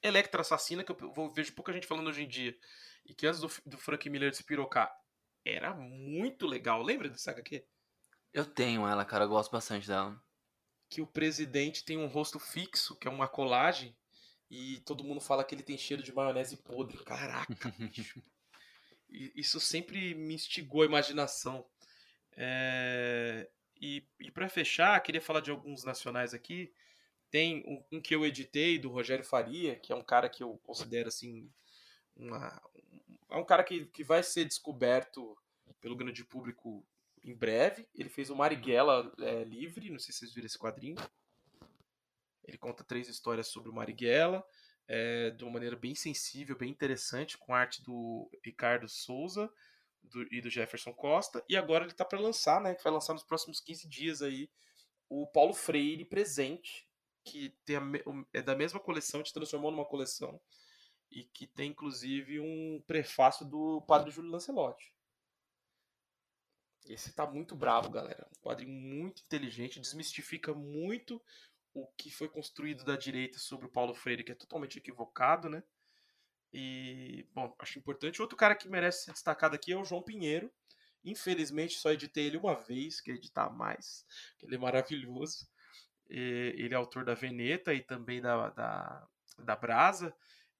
Electra 0.02 0.42
Assassina, 0.42 0.84
que 0.84 0.92
eu 0.92 1.32
vejo 1.34 1.54
pouca 1.54 1.74
gente 1.74 1.88
falando 1.88 2.08
hoje 2.08 2.24
em 2.24 2.28
dia, 2.28 2.58
e 3.06 3.14
que 3.14 3.28
antes 3.28 3.40
do, 3.40 3.52
do 3.66 3.78
Frank 3.78 4.10
Miller 4.10 4.32
despirocar, 4.32 4.92
era 5.46 5.74
muito 5.74 6.46
legal. 6.46 6.82
Lembra 6.82 7.10
dessa 7.10 7.32
HQ? 7.32 7.66
Eu 8.34 8.46
tenho 8.46 8.88
ela, 8.88 9.04
cara, 9.04 9.26
eu 9.26 9.30
gosto 9.30 9.52
bastante 9.52 9.88
dela. 9.88 10.22
Que 10.90 11.02
o 11.02 11.08
presidente 11.08 11.84
tem 11.84 11.98
um 11.98 12.08
rosto 12.08 12.40
fixo, 12.40 12.96
que 12.98 13.08
é 13.08 13.12
uma 13.12 13.28
colagem, 13.28 13.96
e 14.50 14.82
todo 14.82 15.04
mundo 15.04 15.22
fala 15.22 15.44
que 15.44 15.56
ele 15.56 15.64
tem 15.64 15.78
cheiro 15.78 16.04
de 16.04 16.14
maionese 16.14 16.58
podre. 16.58 16.98
Caraca, 17.04 17.72
bicho. 17.80 18.22
Isso 19.10 19.60
sempre 19.60 20.16
me 20.16 20.34
instigou 20.34 20.84
a 20.84 20.86
imaginação. 20.86 21.66
É... 22.34 23.50
E, 23.80 24.06
e 24.20 24.32
para 24.32 24.48
fechar, 24.48 25.00
queria 25.02 25.22
falar 25.22 25.42
de 25.42 25.52
alguns 25.52 25.84
nacionais 25.84 26.34
aqui. 26.34 26.72
Tem 27.32 27.64
um, 27.66 27.98
um, 27.98 28.02
que 28.02 28.14
eu 28.14 28.26
editei 28.26 28.78
do 28.78 28.90
Rogério 28.90 29.24
Faria, 29.24 29.76
que 29.78 29.92
é 29.92 29.96
um 29.96 30.04
cara 30.04 30.30
que 30.30 30.44
eu 30.44 30.60
considero 30.64 31.08
assim. 31.08 31.50
Uma, 32.16 32.62
é 33.30 33.38
um 33.38 33.46
cara 33.46 33.64
que, 33.64 33.86
que 33.86 34.04
vai 34.04 34.22
ser 34.22 34.46
descoberto 34.46 35.36
pelo 35.80 35.96
grande 35.96 36.24
público 36.26 36.86
em 37.24 37.34
breve. 37.34 37.88
Ele 37.96 38.10
fez 38.10 38.30
o 38.30 38.36
Marighella 38.36 39.12
é, 39.20 39.44
livre, 39.46 39.90
não 39.90 39.98
sei 39.98 40.12
se 40.12 40.20
vocês 40.20 40.34
viram 40.34 40.46
esse 40.46 40.60
quadrinho. 40.60 40.98
Ele 42.44 42.58
conta 42.58 42.84
três 42.84 43.08
histórias 43.08 43.48
sobre 43.48 43.70
o 43.70 43.74
Marighella, 43.74 44.46
é, 44.88 45.30
de 45.30 45.44
uma 45.44 45.54
maneira 45.54 45.76
bem 45.76 45.96
sensível, 45.96 46.58
bem 46.58 46.70
interessante, 46.70 47.38
com 47.38 47.54
arte 47.54 47.82
do 47.82 48.30
Ricardo 48.44 48.90
Souza 48.90 49.50
do, 50.04 50.28
e 50.34 50.42
do 50.42 50.50
Jefferson 50.50 50.94
Costa. 50.94 51.44
E 51.48 51.56
agora 51.56 51.86
ele 51.86 51.92
está 51.92 52.04
para 52.04 52.20
lançar, 52.20 52.60
né? 52.60 52.76
Que 52.76 52.84
vai 52.84 52.92
lançar 52.92 53.14
nos 53.14 53.24
próximos 53.24 53.62
15 53.62 53.88
dias 53.88 54.22
aí, 54.22 54.50
o 55.08 55.28
Paulo 55.28 55.54
Freire 55.54 56.06
presente, 56.06 56.88
que 57.24 57.50
tem 57.66 57.78
a, 57.78 57.82
é 58.34 58.42
da 58.42 58.56
mesma 58.56 58.80
coleção, 58.80 59.24
te 59.24 59.34
transformou 59.34 59.72
numa 59.72 59.86
coleção, 59.86 60.40
e 61.10 61.26
que 61.26 61.46
tem 61.46 61.72
inclusive 61.72 62.40
um 62.40 62.82
prefácio 62.88 63.46
do 63.46 63.82
Padre 63.82 64.12
Júlio 64.12 64.32
Lancelotti. 64.32 64.94
Esse 66.86 67.14
tá 67.14 67.28
muito 67.28 67.56
bravo, 67.56 67.90
galera. 67.90 68.28
Um 68.38 68.42
quadrinho 68.42 68.72
muito 68.72 69.22
inteligente, 69.24 69.80
desmistifica 69.80 70.54
muito 70.54 71.22
o 71.74 71.88
que 71.98 72.10
foi 72.10 72.28
construído 72.28 72.84
da 72.84 72.96
direita 72.96 73.40
sobre 73.40 73.68
o 73.68 73.72
Paulo 73.72 73.94
Freire, 73.94 74.24
que 74.24 74.32
é 74.32 74.36
totalmente 74.36 74.78
equivocado, 74.78 75.50
né? 75.50 75.64
E, 76.52 77.26
bom, 77.34 77.54
acho 77.60 77.80
importante. 77.80 78.22
Outro 78.22 78.36
cara 78.36 78.56
que 78.56 78.68
merece 78.68 79.06
ser 79.06 79.14
destacado 79.14 79.56
aqui 79.56 79.72
é 79.72 79.78
o 79.78 79.86
João 79.86 80.02
Pinheiro. 80.02 80.52
Infelizmente, 81.04 81.76
só 81.76 81.92
editei 81.92 82.26
ele 82.26 82.38
uma 82.38 82.56
vez, 82.56 83.00
que 83.00 83.12
editar 83.12 83.50
mais, 83.50 84.06
que 84.38 84.46
ele 84.46 84.56
é 84.56 84.60
maravilhoso. 84.60 85.48
Ele 86.20 86.74
é 86.74 86.78
autor 86.78 87.06
da 87.06 87.14
Veneta 87.14 87.74
e 87.74 87.82
também 87.82 88.22
da, 88.22 88.50
da, 88.50 89.08
da 89.40 89.56
Brasa 89.56 90.14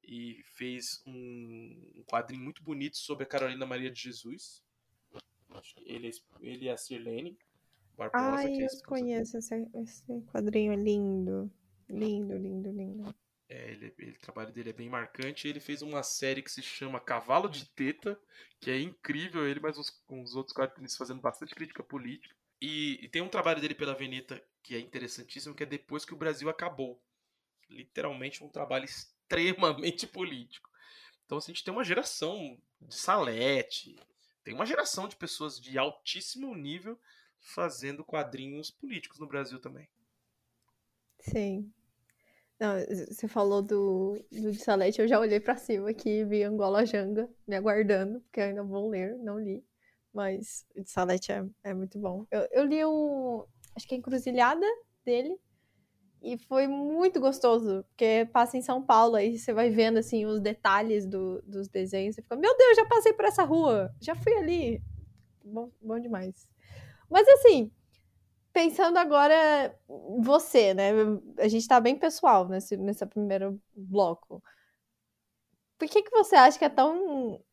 e 0.04 0.42
fez 0.56 1.02
um, 1.06 2.04
quadrinho 2.08 2.44
muito 2.44 2.64
bonito 2.64 2.98
sobre 2.98 3.24
a 3.24 3.28
Carolina 3.28 3.66
Maria 3.66 3.92
de 3.92 4.02
Jesus. 4.02 4.64
Ele, 5.86 6.10
ele 6.42 6.68
é 6.68 6.72
a 6.72 6.78
Sirlene 6.78 7.38
Barbosa. 7.98 8.26
Ai, 8.26 8.48
é 8.48 8.66
eu 8.66 8.70
conheço 8.86 9.38
esse, 9.38 9.68
esse 9.76 10.22
quadrinho, 10.32 10.74
é 10.74 10.76
lindo. 10.76 11.52
Lindo, 11.90 12.38
lindo, 12.38 12.72
lindo. 12.72 13.16
É, 13.50 13.72
ele, 13.72 13.94
ele, 14.00 14.12
o 14.12 14.20
trabalho 14.20 14.54
dele 14.54 14.70
é 14.70 14.74
bem 14.74 14.90
marcante. 14.90 15.48
Ele 15.48 15.60
fez 15.60 15.82
uma 15.82 16.02
série 16.04 16.42
que 16.42 16.50
se 16.50 16.62
chama 16.62 17.02
Cavalo 17.02 17.50
de 17.50 17.66
Teta, 17.66 18.18
que 18.62 18.72
é 18.72 18.80
incrível. 18.80 19.46
Ele, 19.46 19.60
mas 19.60 19.78
uns, 19.78 20.02
uns 20.10 20.36
outros 20.36 20.56
quadrinhos 20.56 20.96
fazendo 20.96 21.20
bastante 21.20 21.54
crítica 21.54 21.84
política. 21.84 22.34
E, 22.62 23.00
e, 23.04 23.10
tem 23.10 23.22
um 23.22 23.28
trabalho 23.28 23.60
dele 23.60 23.76
pela 23.76 23.96
Veneta 23.96 24.42
que 24.62 24.76
é 24.76 24.80
interessantíssimo, 24.80 25.56
que 25.56 25.64
é 25.64 25.66
depois 25.66 26.06
que 26.06 26.14
o 26.14 26.18
Brasil 26.18 26.50
acabou. 26.50 27.02
Literalmente 27.70 28.44
um 28.44 28.50
trabalho 28.50 28.86
extremamente 28.86 30.08
político. 30.08 30.70
Então 31.26 31.38
assim, 31.38 31.52
a 31.52 31.56
gente 31.56 31.64
tem 31.64 31.74
uma 31.74 31.84
geração 31.84 32.58
de 32.82 32.96
Salete, 32.96 33.96
tem 34.44 34.54
uma 34.54 34.66
geração 34.66 35.08
de 35.08 35.16
pessoas 35.16 35.60
de 35.60 35.78
altíssimo 35.78 36.54
nível 36.56 37.00
fazendo 37.40 38.04
quadrinhos 38.04 38.70
políticos 38.70 39.20
no 39.20 39.28
Brasil 39.28 39.60
também. 39.60 39.88
Sim. 41.20 41.72
Você 43.10 43.28
falou 43.28 43.62
do, 43.62 44.24
do 44.32 44.52
de 44.52 44.60
Salete, 44.60 45.02
eu 45.02 45.08
já 45.08 45.20
olhei 45.20 45.40
pra 45.40 45.58
cima 45.58 45.90
aqui 45.90 46.10
e 46.20 46.26
vi 46.26 46.44
Angola 46.44 46.86
Janga 46.86 47.28
me 47.48 47.56
aguardando, 47.56 48.22
porque 48.22 48.40
ainda 48.40 48.64
vou 48.64 48.88
ler, 48.88 49.18
não 49.18 49.40
li. 49.40 49.66
Mas 50.14 50.66
o 50.76 50.82
de 50.82 50.92
Salete 50.92 51.32
é, 51.32 51.44
é 51.64 51.74
muito 51.74 51.98
bom. 51.98 52.26
Eu, 52.30 52.48
eu 52.52 52.66
li 52.66 52.86
um. 52.86 53.44
Acho 53.76 53.88
que 53.88 53.96
é 53.96 53.98
Encruzilhada 53.98 54.66
dele. 55.04 55.40
E 56.22 56.38
foi 56.38 56.68
muito 56.68 57.20
gostoso, 57.20 57.84
porque 57.90 58.30
passa 58.32 58.56
em 58.56 58.62
São 58.62 58.82
Paulo, 58.82 59.16
aí 59.16 59.40
você 59.40 59.52
vai 59.52 59.72
vendo 59.72 59.98
assim 59.98 60.24
os 60.26 60.40
detalhes 60.40 61.08
do, 61.08 61.42
dos 61.42 61.68
desenhos, 61.68 62.14
você 62.16 62.22
fica, 62.22 62.36
meu 62.36 62.56
Deus, 62.56 62.76
já 62.76 62.86
passei 62.86 63.12
por 63.12 63.26
essa 63.26 63.44
rua, 63.44 63.92
já 64.00 64.14
fui 64.14 64.34
ali. 64.36 64.84
Bom, 65.44 65.72
bom 65.82 66.00
demais. 66.00 66.48
Mas 67.10 67.28
assim, 67.28 67.72
pensando 68.54 68.98
agora 68.98 69.76
você, 70.20 70.76
né? 70.76 70.92
A 71.40 71.48
gente 71.48 71.68
tá 71.68 71.80
bem 71.80 71.98
pessoal 71.98 72.48
nesse, 72.48 72.78
nesse 72.78 73.06
primeiro 73.08 73.60
bloco. 73.76 74.44
Por 75.80 75.88
que, 75.88 76.04
que 76.04 76.12
você 76.12 76.36
acha 76.36 76.60
que 76.60 76.66
é 76.66 76.70
tão 76.70 77.44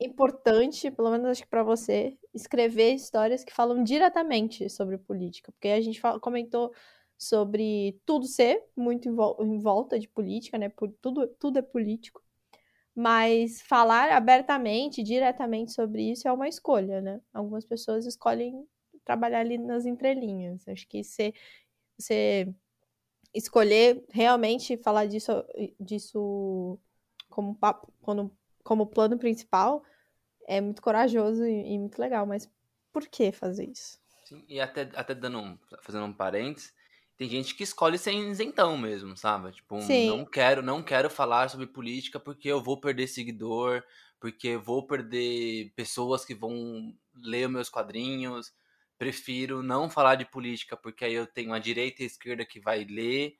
importante, 0.00 0.90
pelo 0.90 1.10
menos 1.10 1.28
acho 1.28 1.42
que 1.42 1.48
para 1.48 1.62
você, 1.62 2.18
escrever 2.36 2.94
histórias 2.94 3.42
que 3.42 3.52
falam 3.52 3.82
diretamente 3.82 4.68
sobre 4.70 4.98
política? 4.98 5.50
Porque 5.52 5.68
a 5.68 5.80
gente 5.80 6.00
comentou 6.20 6.72
sobre 7.18 7.98
tudo 8.04 8.26
ser 8.26 8.62
muito 8.76 9.08
em, 9.08 9.14
vol 9.14 9.36
em 9.40 9.58
volta 9.58 9.98
de 9.98 10.06
política, 10.08 10.58
né? 10.58 10.70
Tudo, 11.00 11.26
tudo 11.38 11.58
é 11.58 11.62
político. 11.62 12.22
Mas 12.94 13.60
falar 13.62 14.10
abertamente, 14.12 15.02
diretamente 15.02 15.72
sobre 15.72 16.10
isso 16.12 16.28
é 16.28 16.32
uma 16.32 16.48
escolha, 16.48 17.00
né? 17.00 17.20
Algumas 17.32 17.64
pessoas 17.64 18.06
escolhem 18.06 18.66
trabalhar 19.04 19.40
ali 19.40 19.58
nas 19.58 19.86
entrelinhas. 19.86 20.66
Acho 20.68 20.86
que 20.88 21.02
você, 21.02 21.32
você 21.98 22.54
escolher 23.34 24.04
realmente 24.10 24.76
falar 24.78 25.06
disso, 25.06 25.32
disso 25.80 26.78
como, 27.30 27.58
como, 28.02 28.30
como 28.62 28.86
plano 28.86 29.18
principal 29.18 29.82
é 30.46 30.60
muito 30.60 30.80
corajoso 30.80 31.44
e, 31.44 31.74
e, 31.74 31.78
muito 31.78 31.98
legal, 31.98 32.24
mas 32.26 32.48
por 32.92 33.06
que 33.06 33.32
fazer 33.32 33.68
isso? 33.68 33.98
Sim, 34.24 34.44
e 34.48 34.60
até, 34.60 34.90
até 34.94 35.14
dando 35.14 35.38
um, 35.38 35.58
fazendo 35.82 36.04
um 36.04 36.12
parênteses, 36.12 36.72
tem 37.16 37.28
gente 37.28 37.54
que 37.54 37.62
escolhe 37.62 37.98
ser 37.98 38.12
isentão 38.12 38.76
mesmo, 38.76 39.16
sabe? 39.16 39.52
Tipo, 39.52 39.80
Sim. 39.80 40.06
não 40.06 40.24
quero, 40.24 40.62
não 40.62 40.82
quero 40.82 41.08
falar 41.08 41.48
sobre 41.48 41.66
política 41.66 42.20
porque 42.20 42.48
eu 42.48 42.62
vou 42.62 42.78
perder 42.78 43.06
seguidor, 43.06 43.82
porque 44.20 44.48
eu 44.48 44.62
vou 44.62 44.86
perder 44.86 45.72
pessoas 45.74 46.24
que 46.24 46.34
vão 46.34 46.94
ler 47.14 47.48
meus 47.48 47.68
quadrinhos. 47.68 48.52
Prefiro 48.98 49.62
não 49.62 49.88
falar 49.88 50.16
de 50.16 50.24
política 50.24 50.76
porque 50.76 51.04
aí 51.04 51.14
eu 51.14 51.26
tenho 51.26 51.52
a 51.52 51.58
direita 51.58 52.02
e 52.02 52.04
a 52.04 52.06
esquerda 52.06 52.44
que 52.44 52.60
vai 52.60 52.84
ler 52.84 53.36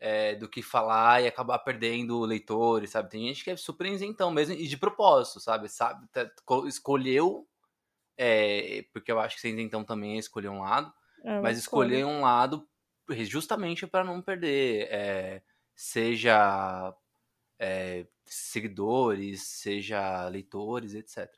é, 0.00 0.34
do 0.34 0.48
que 0.48 0.62
falar 0.62 1.22
e 1.22 1.26
acabar 1.26 1.58
perdendo 1.60 2.20
leitores, 2.20 2.90
sabe? 2.90 3.10
Tem 3.10 3.26
gente 3.28 3.44
que 3.44 3.50
é 3.50 3.56
super 3.56 3.86
isentão 3.86 4.30
mesmo 4.30 4.54
e 4.54 4.66
de 4.66 4.76
propósito, 4.76 5.40
sabe? 5.40 5.68
sabe 5.68 6.06
tá, 6.08 6.30
escolheu, 6.66 7.48
é, 8.16 8.84
porque 8.92 9.10
eu 9.10 9.18
acho 9.18 9.36
que 9.36 9.40
ser 9.40 9.50
isentão 9.50 9.84
também 9.84 10.16
é 10.16 10.18
escolher 10.18 10.48
um 10.48 10.60
lado, 10.60 10.92
é 11.24 11.40
mas 11.40 11.58
escolher 11.58 12.04
um 12.04 12.20
lado 12.20 12.68
justamente 13.24 13.86
para 13.86 14.04
não 14.04 14.22
perder, 14.22 14.88
é, 14.90 15.42
seja 15.74 16.94
é, 17.58 18.06
seguidores, 18.24 19.42
seja 19.42 20.28
leitores, 20.28 20.94
etc. 20.94 21.30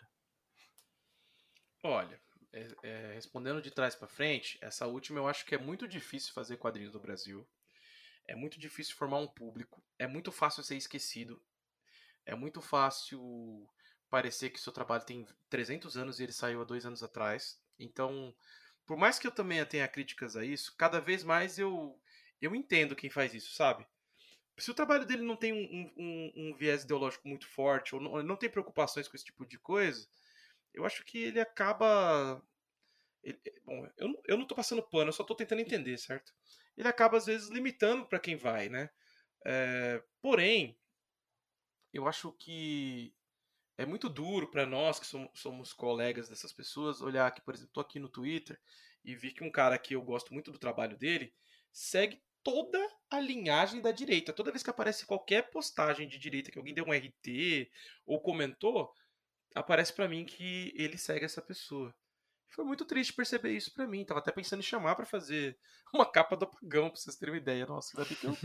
Olha, 1.82 2.20
é, 2.52 2.66
é, 2.82 3.12
respondendo 3.14 3.60
de 3.60 3.70
trás 3.70 3.94
para 3.94 4.08
frente, 4.08 4.58
essa 4.60 4.86
última 4.86 5.18
eu 5.18 5.28
acho 5.28 5.44
que 5.44 5.54
é 5.54 5.58
muito 5.58 5.86
difícil 5.86 6.32
fazer 6.32 6.56
quadrinhos 6.56 6.94
no 6.94 7.00
Brasil. 7.00 7.46
É 8.26 8.34
muito 8.34 8.58
difícil 8.58 8.96
formar 8.96 9.18
um 9.18 9.28
público. 9.28 9.82
É 9.98 10.06
muito 10.06 10.32
fácil 10.32 10.62
ser 10.62 10.76
esquecido. 10.76 11.40
É 12.24 12.34
muito 12.34 12.60
fácil 12.60 13.68
parecer 14.10 14.50
que 14.50 14.60
seu 14.60 14.72
trabalho 14.72 15.04
tem 15.04 15.26
300 15.48 15.96
anos 15.96 16.18
e 16.18 16.24
ele 16.24 16.32
saiu 16.32 16.60
há 16.60 16.64
dois 16.64 16.84
anos 16.84 17.02
atrás. 17.02 17.60
Então, 17.78 18.34
por 18.86 18.96
mais 18.96 19.18
que 19.18 19.26
eu 19.26 19.32
também 19.32 19.64
tenha 19.64 19.86
críticas 19.88 20.36
a 20.36 20.44
isso, 20.44 20.74
cada 20.76 21.00
vez 21.00 21.22
mais 21.22 21.58
eu, 21.58 22.00
eu 22.40 22.54
entendo 22.54 22.96
quem 22.96 23.10
faz 23.10 23.34
isso, 23.34 23.54
sabe? 23.54 23.86
Se 24.58 24.70
o 24.70 24.74
trabalho 24.74 25.04
dele 25.04 25.22
não 25.22 25.36
tem 25.36 25.52
um, 25.52 25.92
um, 25.96 26.32
um 26.36 26.56
viés 26.56 26.84
ideológico 26.84 27.28
muito 27.28 27.46
forte, 27.46 27.94
ou 27.94 28.00
não, 28.00 28.22
não, 28.22 28.36
tem 28.36 28.48
preocupações 28.48 29.06
com 29.06 29.16
esse 29.16 29.24
tipo 29.24 29.44
de 29.44 29.58
coisa, 29.58 30.08
eu 30.72 30.84
acho 30.86 31.04
que 31.04 31.18
ele 31.18 31.40
acaba. 31.40 32.42
Ele, 33.22 33.38
bom, 33.64 33.86
eu, 33.98 34.22
eu 34.26 34.38
não 34.38 34.46
tô 34.46 34.54
passando 34.54 34.82
pano, 34.82 35.08
eu 35.08 35.12
só 35.12 35.24
tô 35.24 35.34
tentando 35.34 35.60
entender, 35.60 35.98
certo? 35.98 36.32
Ele 36.76 36.88
acaba, 36.88 37.16
às 37.16 37.26
vezes, 37.26 37.48
limitando 37.48 38.06
para 38.06 38.20
quem 38.20 38.36
vai, 38.36 38.68
né? 38.68 38.90
É, 39.44 40.02
porém, 40.20 40.78
eu 41.92 42.06
acho 42.06 42.32
que 42.32 43.14
é 43.78 43.86
muito 43.86 44.08
duro 44.08 44.50
para 44.50 44.66
nós 44.66 44.98
que 44.98 45.06
somos, 45.06 45.30
somos, 45.34 45.72
colegas 45.72 46.28
dessas 46.28 46.52
pessoas 46.52 47.00
olhar 47.00 47.30
que, 47.32 47.40
por 47.40 47.54
exemplo, 47.54 47.72
tô 47.72 47.80
aqui 47.80 47.98
no 47.98 48.08
Twitter 48.08 48.58
e 49.04 49.14
vi 49.14 49.32
que 49.32 49.44
um 49.44 49.50
cara 49.50 49.78
que 49.78 49.94
eu 49.94 50.02
gosto 50.02 50.32
muito 50.32 50.50
do 50.50 50.58
trabalho 50.58 50.96
dele 50.96 51.32
segue 51.72 52.22
toda 52.42 52.78
a 53.10 53.20
linhagem 53.20 53.80
da 53.80 53.92
direita. 53.92 54.32
Toda 54.32 54.50
vez 54.50 54.62
que 54.62 54.70
aparece 54.70 55.06
qualquer 55.06 55.50
postagem 55.50 56.08
de 56.08 56.18
direita 56.18 56.50
que 56.50 56.58
alguém 56.58 56.74
deu 56.74 56.86
um 56.86 56.92
RT 56.92 57.70
ou 58.06 58.20
comentou, 58.20 58.92
aparece 59.54 59.92
para 59.92 60.08
mim 60.08 60.24
que 60.24 60.72
ele 60.76 60.96
segue 60.96 61.24
essa 61.24 61.42
pessoa. 61.42 61.94
Foi 62.50 62.64
muito 62.64 62.84
triste 62.84 63.12
perceber 63.12 63.50
isso 63.52 63.72
para 63.74 63.86
mim. 63.86 64.04
Tava 64.04 64.20
até 64.20 64.32
pensando 64.32 64.60
em 64.60 64.62
chamar 64.62 64.94
para 64.94 65.04
fazer 65.04 65.58
uma 65.92 66.10
capa 66.10 66.36
do 66.36 66.44
apagão, 66.44 66.88
pra 66.90 66.98
vocês 66.98 67.16
terem 67.16 67.34
uma 67.34 67.40
ideia. 67.40 67.66
Nossa, 67.66 67.96
ainda 67.96 68.08
bem 68.08 68.16
que 68.18 68.26
eu. 68.26 68.36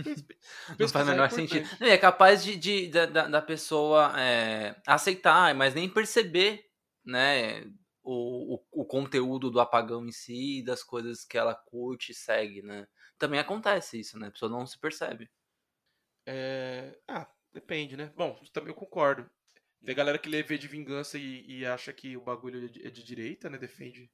Não 0.77 0.87
faz 0.89 1.07
o 1.07 1.11
menor 1.11 1.31
sentido. 1.31 1.67
É 1.79 1.97
capaz 1.97 2.43
de, 2.43 2.55
de 2.55 2.87
da, 2.87 3.05
da, 3.05 3.41
pessoa 3.41 4.13
é, 4.19 4.75
aceitar, 4.85 5.53
mas 5.55 5.73
nem 5.73 5.89
perceber, 5.89 6.69
né? 7.05 7.63
O, 8.03 8.55
o, 8.55 8.81
o, 8.81 8.85
conteúdo 8.85 9.51
do 9.51 9.59
apagão 9.59 10.05
em 10.07 10.11
si, 10.11 10.63
das 10.65 10.83
coisas 10.83 11.23
que 11.23 11.37
ela 11.37 11.53
curte 11.53 12.11
e 12.11 12.15
segue, 12.15 12.63
né? 12.63 12.87
Também 13.17 13.39
acontece 13.39 13.99
isso, 13.99 14.17
né? 14.17 14.27
A 14.27 14.31
pessoa 14.31 14.51
não 14.51 14.65
se 14.65 14.79
percebe. 14.79 15.29
É... 16.25 16.97
Ah, 17.07 17.27
depende, 17.53 17.95
né? 17.95 18.11
Bom, 18.15 18.39
também 18.51 18.69
eu 18.69 18.75
concordo. 18.75 19.29
Tem 19.83 19.95
galera 19.95 20.19
que 20.19 20.29
lê 20.29 20.43
V 20.43 20.57
de 20.57 20.67
Vingança 20.67 21.17
e, 21.17 21.43
e, 21.47 21.65
acha 21.65 21.91
que 21.91 22.15
o 22.15 22.21
bagulho 22.21 22.65
é 22.65 22.67
de, 22.67 22.87
é 22.87 22.89
de 22.89 23.03
direita, 23.03 23.49
né? 23.49 23.57
Defende. 23.57 24.11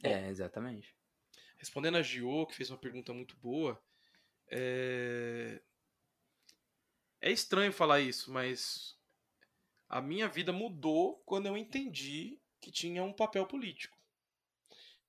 Bom, 0.00 0.08
é, 0.08 0.28
exatamente. 0.28 0.94
Respondendo 1.56 1.96
a 1.96 2.02
Gio, 2.02 2.46
que 2.46 2.54
fez 2.54 2.70
uma 2.70 2.78
pergunta 2.78 3.12
muito 3.12 3.36
boa, 3.38 3.82
é... 4.48 5.60
é 7.20 7.30
estranho 7.32 7.72
falar 7.72 8.00
isso, 8.00 8.32
mas 8.32 8.96
a 9.88 10.00
minha 10.00 10.28
vida 10.28 10.52
mudou 10.52 11.22
quando 11.26 11.46
eu 11.46 11.56
entendi 11.56 12.38
que 12.60 12.70
tinha 12.70 13.02
um 13.02 13.12
papel 13.12 13.46
político. 13.46 13.98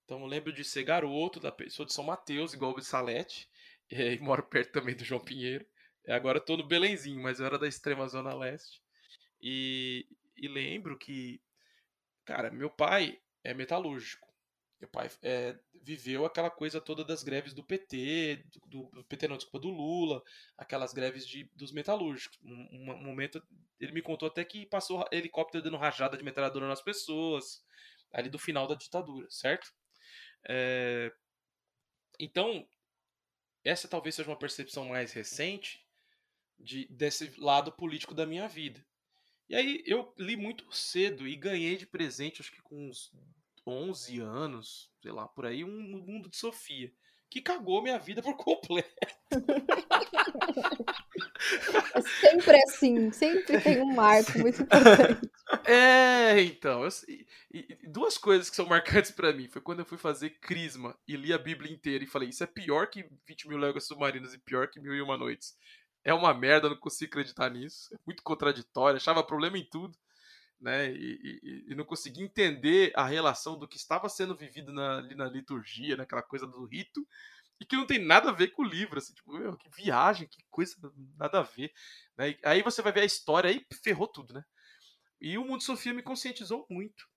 Então 0.04 0.20
eu 0.20 0.28
lembro 0.28 0.54
de 0.54 0.64
ser 0.64 0.84
garoto, 0.84 1.40
da 1.40 1.52
pessoa 1.52 1.86
de 1.86 1.94
São 1.94 2.04
Mateus, 2.04 2.54
igual 2.54 2.76
o 2.76 2.82
Salete, 2.82 3.50
e 3.90 4.18
moro 4.20 4.44
perto 4.44 4.72
também 4.72 4.96
do 4.96 5.04
João 5.04 5.24
Pinheiro. 5.24 5.66
Agora 6.08 6.38
estou 6.38 6.58
no 6.58 6.68
Belenzinho, 6.68 7.22
mas 7.22 7.40
eu 7.40 7.46
era 7.46 7.58
da 7.58 7.68
extrema 7.68 8.08
zona 8.08 8.34
leste. 8.34 8.85
E, 9.48 10.08
e 10.36 10.48
lembro 10.48 10.98
que, 10.98 11.40
cara, 12.26 12.50
meu 12.50 12.68
pai 12.68 13.22
é 13.44 13.54
metalúrgico. 13.54 14.28
Meu 14.80 14.90
pai 14.90 15.08
é, 15.22 15.56
viveu 15.84 16.26
aquela 16.26 16.50
coisa 16.50 16.82
toda 16.82 17.06
das 17.06 17.22
greves 17.22 17.54
do 17.54 17.64
PT, 17.64 18.44
do, 18.66 18.90
do, 18.90 19.04
PT 19.04 19.28
não, 19.28 19.38
desculpa, 19.38 19.60
do 19.60 19.70
Lula, 19.70 20.24
aquelas 20.58 20.94
greves 20.94 21.28
de, 21.28 21.44
dos 21.56 21.72
metalúrgicos. 21.72 22.40
Um, 22.44 22.92
um, 22.92 23.04
momento, 23.04 23.40
ele 23.80 23.92
me 23.92 24.02
contou 24.02 24.28
até 24.28 24.44
que 24.44 24.66
passou 24.66 25.08
helicóptero 25.12 25.64
dando 25.64 25.78
rajada 25.78 26.18
de 26.18 26.24
metralhadora 26.24 26.68
nas 26.68 26.82
pessoas, 26.82 27.64
ali 28.12 28.30
do 28.30 28.40
final 28.40 28.68
da 28.68 28.74
ditadura, 28.74 29.30
certo? 29.30 29.72
É, 30.50 31.14
então, 32.20 32.68
essa 33.64 33.88
talvez 33.88 34.16
seja 34.16 34.30
uma 34.32 34.40
percepção 34.40 34.90
mais 34.90 35.14
recente 35.14 35.86
de, 36.60 36.88
desse 36.88 37.40
lado 37.40 37.72
político 37.72 38.16
da 38.16 38.26
minha 38.26 38.48
vida. 38.48 38.84
E 39.48 39.56
aí 39.56 39.84
eu 39.86 40.14
li 40.18 40.36
muito 40.36 40.66
cedo 40.76 41.28
e 41.28 41.36
ganhei 41.36 41.78
de 41.78 41.86
presente, 41.86 42.42
acho 42.42 42.52
que 42.52 42.62
com 42.62 42.90
uns 42.90 43.12
11 43.66 44.20
anos, 44.20 44.92
sei 45.02 45.12
lá, 45.12 45.28
por 45.28 45.46
aí, 45.46 45.64
um 45.64 46.04
mundo 46.06 46.30
de 46.30 46.38
Sofia. 46.38 46.92
Que 47.30 47.42
cagou 47.42 47.82
minha 47.82 48.00
vida 48.00 48.22
por 48.22 48.36
completo. 48.38 48.90
É 51.94 52.02
sempre 52.02 52.58
assim, 52.64 53.12
sempre 53.12 53.60
tem 53.62 53.82
um 53.82 53.94
marco 53.94 54.40
muito 54.40 54.62
importante. 54.62 55.30
É, 55.64 56.42
então, 56.42 56.84
eu, 56.84 56.90
e, 57.54 57.78
duas 57.88 58.18
coisas 58.18 58.50
que 58.50 58.56
são 58.56 58.66
marcantes 58.66 59.12
para 59.12 59.32
mim 59.32 59.48
foi 59.48 59.62
quando 59.62 59.80
eu 59.80 59.86
fui 59.86 59.98
fazer 59.98 60.32
Crisma 60.42 60.98
e 61.08 61.16
li 61.16 61.32
a 61.32 61.38
Bíblia 61.38 61.72
inteira 61.72 62.04
e 62.04 62.08
falei: 62.08 62.30
Isso 62.30 62.44
é 62.44 62.48
pior 62.48 62.88
que 62.88 63.06
20 63.28 63.48
mil 63.48 63.58
léguas 63.58 63.86
submarinas 63.86 64.34
e 64.34 64.40
pior 64.40 64.68
que 64.68 64.80
Mil 64.80 64.94
e 64.94 65.02
Uma 65.02 65.18
Noites 65.18 65.56
é 66.06 66.14
uma 66.14 66.34
merda, 66.34 66.70
não 66.70 66.78
consigo 66.78 67.10
acreditar 67.10 67.50
nisso. 67.50 67.94
É 67.94 67.98
muito 68.06 68.22
contraditório, 68.22 68.98
achava 68.98 69.24
problema 69.24 69.58
em 69.58 69.66
tudo, 69.66 69.98
né? 70.62 70.92
E, 70.92 71.20
e, 71.44 71.66
e 71.72 71.76
não 71.76 71.84
conseguia 71.84 72.24
entender 72.24 72.94
a 72.96 73.06
relação 73.06 73.58
do 73.58 73.68
que 73.68 73.76
estava 73.76 74.08
sendo 74.08 74.36
vivido 74.36 74.72
na, 74.72 75.00
ali 75.00 75.16
na 75.16 75.26
liturgia, 75.26 75.98
naquela 75.98 76.22
coisa 76.22 76.46
do 76.46 76.64
rito, 76.66 77.06
e 77.60 77.66
que 77.66 77.76
não 77.76 77.88
tem 77.88 77.98
nada 77.98 78.30
a 78.30 78.34
ver 78.34 78.50
com 78.50 78.62
o 78.62 78.68
livro, 78.68 79.00
assim, 79.00 79.14
tipo, 79.14 79.34
meu, 79.34 79.58
que 79.58 79.70
viagem, 79.70 80.28
que 80.28 80.44
coisa, 80.52 80.76
nada 81.18 81.40
a 81.40 81.44
ver. 81.44 81.74
Né? 82.16 82.38
Aí 82.44 82.62
você 82.62 82.84
vai 82.84 82.92
ver 82.92 83.02
a 83.02 83.06
história 83.06 83.50
e 83.50 83.66
ferrou 83.84 84.08
tudo, 84.08 84.36
né? 84.36 84.46
E 85.20 85.38
o 85.40 85.46
Mundo 85.46 85.64
Sofia 85.64 85.94
me 85.94 86.04
conscientizou 86.04 86.68
muito. 86.70 87.08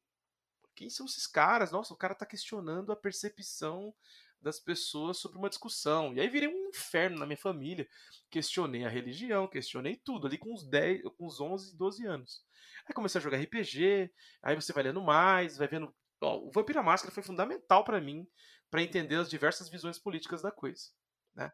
Quem 0.74 0.88
são 0.88 1.04
esses 1.04 1.26
caras? 1.26 1.72
Nossa, 1.72 1.92
o 1.92 1.96
cara 1.96 2.14
tá 2.14 2.24
questionando 2.24 2.90
a 2.90 2.96
percepção 2.96 3.92
das 4.40 4.60
pessoas 4.60 5.18
sobre 5.18 5.38
uma 5.38 5.48
discussão. 5.48 6.14
E 6.14 6.20
aí 6.20 6.28
virei 6.28 6.48
um 6.48 6.68
inferno 6.68 7.18
na 7.18 7.26
minha 7.26 7.36
família. 7.36 7.88
Questionei 8.30 8.84
a 8.84 8.88
religião, 8.88 9.48
questionei 9.48 9.96
tudo, 9.96 10.26
ali 10.26 10.38
com 10.38 10.52
uns 10.52 10.64
10, 10.64 11.02
com 11.16 11.26
uns 11.26 11.40
11, 11.40 11.76
12 11.76 12.06
anos. 12.06 12.44
Aí 12.86 12.94
comecei 12.94 13.18
a 13.18 13.22
jogar 13.22 13.38
RPG, 13.38 14.10
aí 14.42 14.54
você 14.54 14.72
vai 14.72 14.84
lendo 14.84 15.02
mais, 15.02 15.56
vai 15.56 15.68
vendo. 15.68 15.94
Ó, 16.20 16.38
o 16.38 16.50
Vampira 16.50 16.82
Máscara 16.82 17.12
foi 17.12 17.22
fundamental 17.22 17.84
para 17.84 18.00
mim 18.00 18.26
para 18.70 18.82
entender 18.82 19.16
as 19.16 19.30
diversas 19.30 19.68
visões 19.68 19.98
políticas 19.98 20.42
da 20.42 20.50
coisa. 20.50 20.90
Né? 21.34 21.52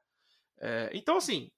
É, 0.59 0.91
então, 0.93 1.17
assim, 1.17 1.51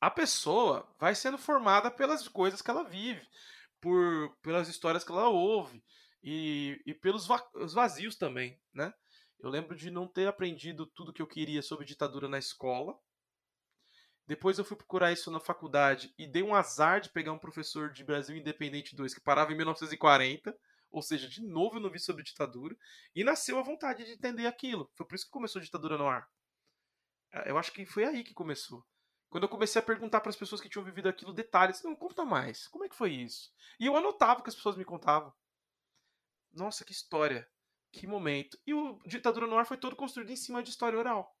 a 0.00 0.10
pessoa 0.10 0.88
vai 0.98 1.14
sendo 1.14 1.38
formada 1.38 1.90
pelas 1.90 2.28
coisas 2.28 2.62
que 2.62 2.70
ela 2.70 2.84
vive, 2.84 3.26
por 3.80 4.36
pelas 4.42 4.68
histórias 4.68 5.04
que 5.04 5.12
ela 5.12 5.28
ouve 5.28 5.82
e, 6.22 6.80
e 6.86 6.94
pelos 6.94 7.26
va 7.26 7.42
vazios 7.72 8.16
também, 8.16 8.60
né? 8.72 8.92
Eu 9.38 9.50
lembro 9.50 9.76
de 9.76 9.90
não 9.90 10.06
ter 10.06 10.26
aprendido 10.26 10.86
tudo 10.86 11.12
que 11.12 11.22
eu 11.22 11.26
queria 11.26 11.62
sobre 11.62 11.84
ditadura 11.84 12.28
na 12.28 12.38
escola. 12.38 12.98
Depois 14.26 14.58
eu 14.58 14.64
fui 14.64 14.76
procurar 14.76 15.12
isso 15.12 15.30
na 15.30 15.38
faculdade 15.38 16.12
e 16.18 16.26
dei 16.26 16.42
um 16.42 16.54
azar 16.54 17.00
de 17.00 17.10
pegar 17.10 17.32
um 17.32 17.38
professor 17.38 17.92
de 17.92 18.02
Brasil 18.02 18.36
Independente 18.36 18.96
2 18.96 19.14
que 19.14 19.20
parava 19.20 19.52
em 19.52 19.56
1940, 19.56 20.56
ou 20.90 21.02
seja, 21.02 21.28
de 21.28 21.42
novo 21.42 21.76
eu 21.76 21.80
não 21.80 21.90
vi 21.90 22.00
sobre 22.00 22.24
ditadura, 22.24 22.76
e 23.14 23.22
nasceu 23.22 23.58
a 23.58 23.62
vontade 23.62 24.04
de 24.04 24.12
entender 24.12 24.46
aquilo. 24.46 24.90
Foi 24.94 25.06
por 25.06 25.14
isso 25.14 25.26
que 25.26 25.30
começou 25.30 25.60
a 25.60 25.64
ditadura 25.64 25.96
no 25.96 26.08
ar. 26.08 26.28
É, 27.32 27.50
eu 27.50 27.58
acho 27.58 27.70
que 27.70 27.86
foi 27.86 28.04
aí 28.04 28.24
que 28.24 28.34
começou. 28.34 28.84
Quando 29.28 29.44
eu 29.44 29.48
comecei 29.48 29.80
a 29.80 29.84
perguntar 29.84 30.20
para 30.20 30.30
as 30.30 30.36
pessoas 30.36 30.60
que 30.60 30.68
tinham 30.68 30.84
vivido 30.84 31.08
aquilo 31.08 31.32
detalhes, 31.32 31.82
não 31.82 31.94
conta 31.94 32.24
mais, 32.24 32.66
como 32.68 32.84
é 32.84 32.88
que 32.88 32.96
foi 32.96 33.12
isso? 33.12 33.52
E 33.78 33.86
eu 33.86 33.96
anotava 33.96 34.40
o 34.40 34.42
que 34.42 34.48
as 34.48 34.54
pessoas 34.54 34.76
me 34.76 34.84
contavam. 34.84 35.32
Nossa, 36.52 36.84
que 36.84 36.92
história. 36.92 37.48
Que 37.96 38.06
momento. 38.06 38.58
E 38.66 38.74
o 38.74 38.98
Ditadura 39.06 39.46
no 39.46 39.56
Ar 39.56 39.64
foi 39.64 39.78
todo 39.78 39.96
construído 39.96 40.30
em 40.30 40.36
cima 40.36 40.62
de 40.62 40.68
história 40.68 40.98
oral. 40.98 41.34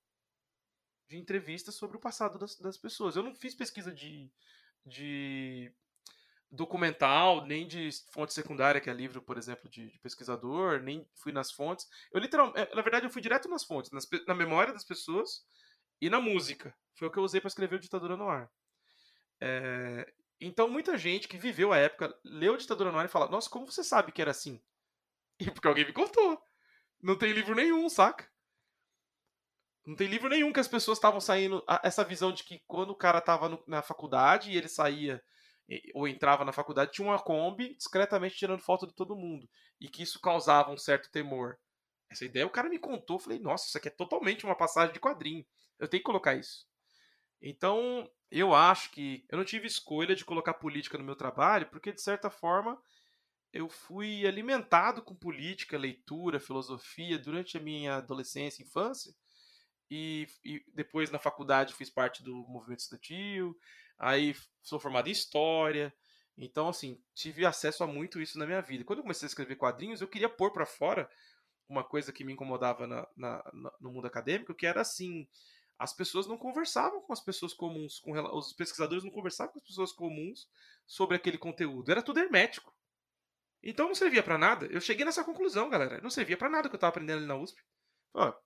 De 1.06 1.18
entrevistas 1.18 1.74
sobre 1.74 1.98
o 1.98 2.00
passado 2.00 2.38
das, 2.38 2.56
das 2.56 2.78
pessoas. 2.78 3.14
Eu 3.14 3.22
não 3.22 3.34
fiz 3.34 3.54
pesquisa 3.54 3.92
de, 3.92 4.32
de 4.84 5.70
documental, 6.50 7.44
nem 7.44 7.68
de 7.68 7.90
fonte 8.10 8.32
secundária, 8.32 8.80
que 8.80 8.88
é 8.88 8.94
livro, 8.94 9.20
por 9.20 9.36
exemplo, 9.36 9.68
de, 9.68 9.90
de 9.90 9.98
pesquisador, 9.98 10.80
nem 10.80 11.06
fui 11.14 11.30
nas 11.30 11.52
fontes. 11.52 11.86
Eu 12.10 12.20
literalmente, 12.20 12.58
é, 12.58 12.74
na 12.74 12.80
verdade, 12.80 13.04
eu 13.04 13.10
fui 13.10 13.20
direto 13.20 13.50
nas 13.50 13.62
fontes, 13.62 13.90
nas, 13.90 14.08
na 14.26 14.34
memória 14.34 14.72
das 14.72 14.84
pessoas 14.84 15.44
e 16.00 16.08
na 16.08 16.22
música. 16.22 16.74
Foi 16.94 17.08
o 17.08 17.10
que 17.10 17.18
eu 17.18 17.22
usei 17.22 17.38
para 17.38 17.48
escrever 17.48 17.76
o 17.76 17.80
Ditadura 17.80 18.16
no 18.16 18.30
Ar. 18.30 18.50
É, 19.42 20.10
então, 20.40 20.70
muita 20.70 20.96
gente 20.96 21.28
que 21.28 21.36
viveu 21.36 21.70
a 21.70 21.76
época 21.76 22.18
leu 22.24 22.56
Ditadura 22.56 22.90
no 22.90 22.98
Ar 22.98 23.04
e 23.04 23.10
fala: 23.10 23.28
Nossa, 23.28 23.50
como 23.50 23.70
você 23.70 23.84
sabe 23.84 24.10
que 24.10 24.22
era 24.22 24.30
assim? 24.30 24.58
E 25.38 25.50
porque 25.50 25.68
alguém 25.68 25.84
me 25.84 25.92
contou. 25.92 26.42
Não 27.06 27.16
tem 27.16 27.30
livro 27.30 27.54
nenhum, 27.54 27.88
saca? 27.88 28.28
Não 29.86 29.94
tem 29.94 30.08
livro 30.08 30.28
nenhum 30.28 30.52
que 30.52 30.58
as 30.58 30.66
pessoas 30.66 30.98
estavam 30.98 31.20
saindo. 31.20 31.62
Essa 31.80 32.02
visão 32.02 32.32
de 32.32 32.42
que 32.42 32.58
quando 32.66 32.90
o 32.90 32.96
cara 32.96 33.20
tava 33.20 33.48
no, 33.48 33.62
na 33.64 33.80
faculdade 33.80 34.50
e 34.50 34.56
ele 34.56 34.66
saía 34.66 35.22
ou 35.94 36.08
entrava 36.08 36.44
na 36.44 36.50
faculdade, 36.50 36.90
tinha 36.90 37.06
uma 37.06 37.22
Kombi 37.22 37.76
discretamente 37.76 38.34
tirando 38.34 38.60
foto 38.60 38.88
de 38.88 38.92
todo 38.92 39.14
mundo. 39.14 39.48
E 39.80 39.88
que 39.88 40.02
isso 40.02 40.20
causava 40.20 40.72
um 40.72 40.76
certo 40.76 41.08
temor. 41.08 41.56
Essa 42.10 42.24
ideia 42.24 42.44
o 42.44 42.50
cara 42.50 42.68
me 42.68 42.76
contou. 42.76 43.20
Falei, 43.20 43.38
nossa, 43.38 43.68
isso 43.68 43.78
aqui 43.78 43.86
é 43.86 43.92
totalmente 43.92 44.44
uma 44.44 44.56
passagem 44.56 44.92
de 44.92 44.98
quadrinho. 44.98 45.46
Eu 45.78 45.86
tenho 45.86 46.00
que 46.00 46.06
colocar 46.06 46.34
isso. 46.34 46.66
Então, 47.40 48.10
eu 48.32 48.52
acho 48.52 48.90
que 48.90 49.24
eu 49.28 49.38
não 49.38 49.44
tive 49.44 49.68
escolha 49.68 50.16
de 50.16 50.24
colocar 50.24 50.54
política 50.54 50.98
no 50.98 51.04
meu 51.04 51.14
trabalho, 51.14 51.68
porque 51.70 51.92
de 51.92 52.02
certa 52.02 52.30
forma 52.30 52.76
eu 53.52 53.68
fui 53.68 54.26
alimentado 54.26 55.02
com 55.02 55.14
política, 55.14 55.78
leitura, 55.78 56.40
filosofia 56.40 57.18
durante 57.18 57.56
a 57.56 57.60
minha 57.60 57.96
adolescência 57.96 58.62
infância. 58.62 59.14
E, 59.90 60.26
e, 60.44 60.64
depois 60.74 61.10
na 61.10 61.18
faculdade 61.18 61.74
fiz 61.74 61.88
parte 61.88 62.22
do 62.22 62.34
movimento 62.48 62.80
estudantil, 62.80 63.56
aí 63.98 64.34
sou 64.62 64.80
formado 64.80 65.08
em 65.08 65.12
história. 65.12 65.94
Então, 66.36 66.68
assim, 66.68 67.00
tive 67.14 67.46
acesso 67.46 67.82
a 67.82 67.86
muito 67.86 68.20
isso 68.20 68.38
na 68.38 68.46
minha 68.46 68.60
vida. 68.60 68.84
Quando 68.84 68.98
eu 68.98 69.02
comecei 69.04 69.26
a 69.26 69.28
escrever 69.28 69.56
quadrinhos, 69.56 70.00
eu 70.00 70.08
queria 70.08 70.28
pôr 70.28 70.52
para 70.52 70.66
fora 70.66 71.08
uma 71.68 71.82
coisa 71.82 72.12
que 72.12 72.24
me 72.24 72.32
incomodava 72.32 72.86
na, 72.86 73.08
na, 73.16 73.52
no 73.80 73.90
mundo 73.90 74.06
acadêmico, 74.06 74.54
que 74.54 74.66
era 74.66 74.80
assim: 74.82 75.26
as 75.78 75.94
pessoas 75.94 76.26
não 76.26 76.36
conversavam 76.36 77.00
com 77.00 77.12
as 77.12 77.20
pessoas 77.20 77.54
comuns, 77.54 77.98
com, 78.00 78.12
os 78.36 78.52
pesquisadores 78.52 79.02
não 79.02 79.10
conversavam 79.10 79.52
com 79.52 79.58
as 79.58 79.64
pessoas 79.64 79.92
comuns 79.92 80.48
sobre 80.86 81.16
aquele 81.16 81.38
conteúdo. 81.38 81.90
Era 81.90 82.02
tudo 82.02 82.20
hermético. 82.20 82.75
Então 83.68 83.88
não 83.88 83.96
servia 83.96 84.22
para 84.22 84.38
nada. 84.38 84.66
Eu 84.66 84.80
cheguei 84.80 85.04
nessa 85.04 85.24
conclusão, 85.24 85.68
galera. 85.68 86.00
Não 86.00 86.08
servia 86.08 86.36
para 86.36 86.48
nada 86.48 86.68
que 86.68 86.76
eu 86.76 86.78
tava 86.78 86.90
aprendendo 86.90 87.18
ali 87.18 87.26
na 87.26 87.36
USP. 87.36 87.60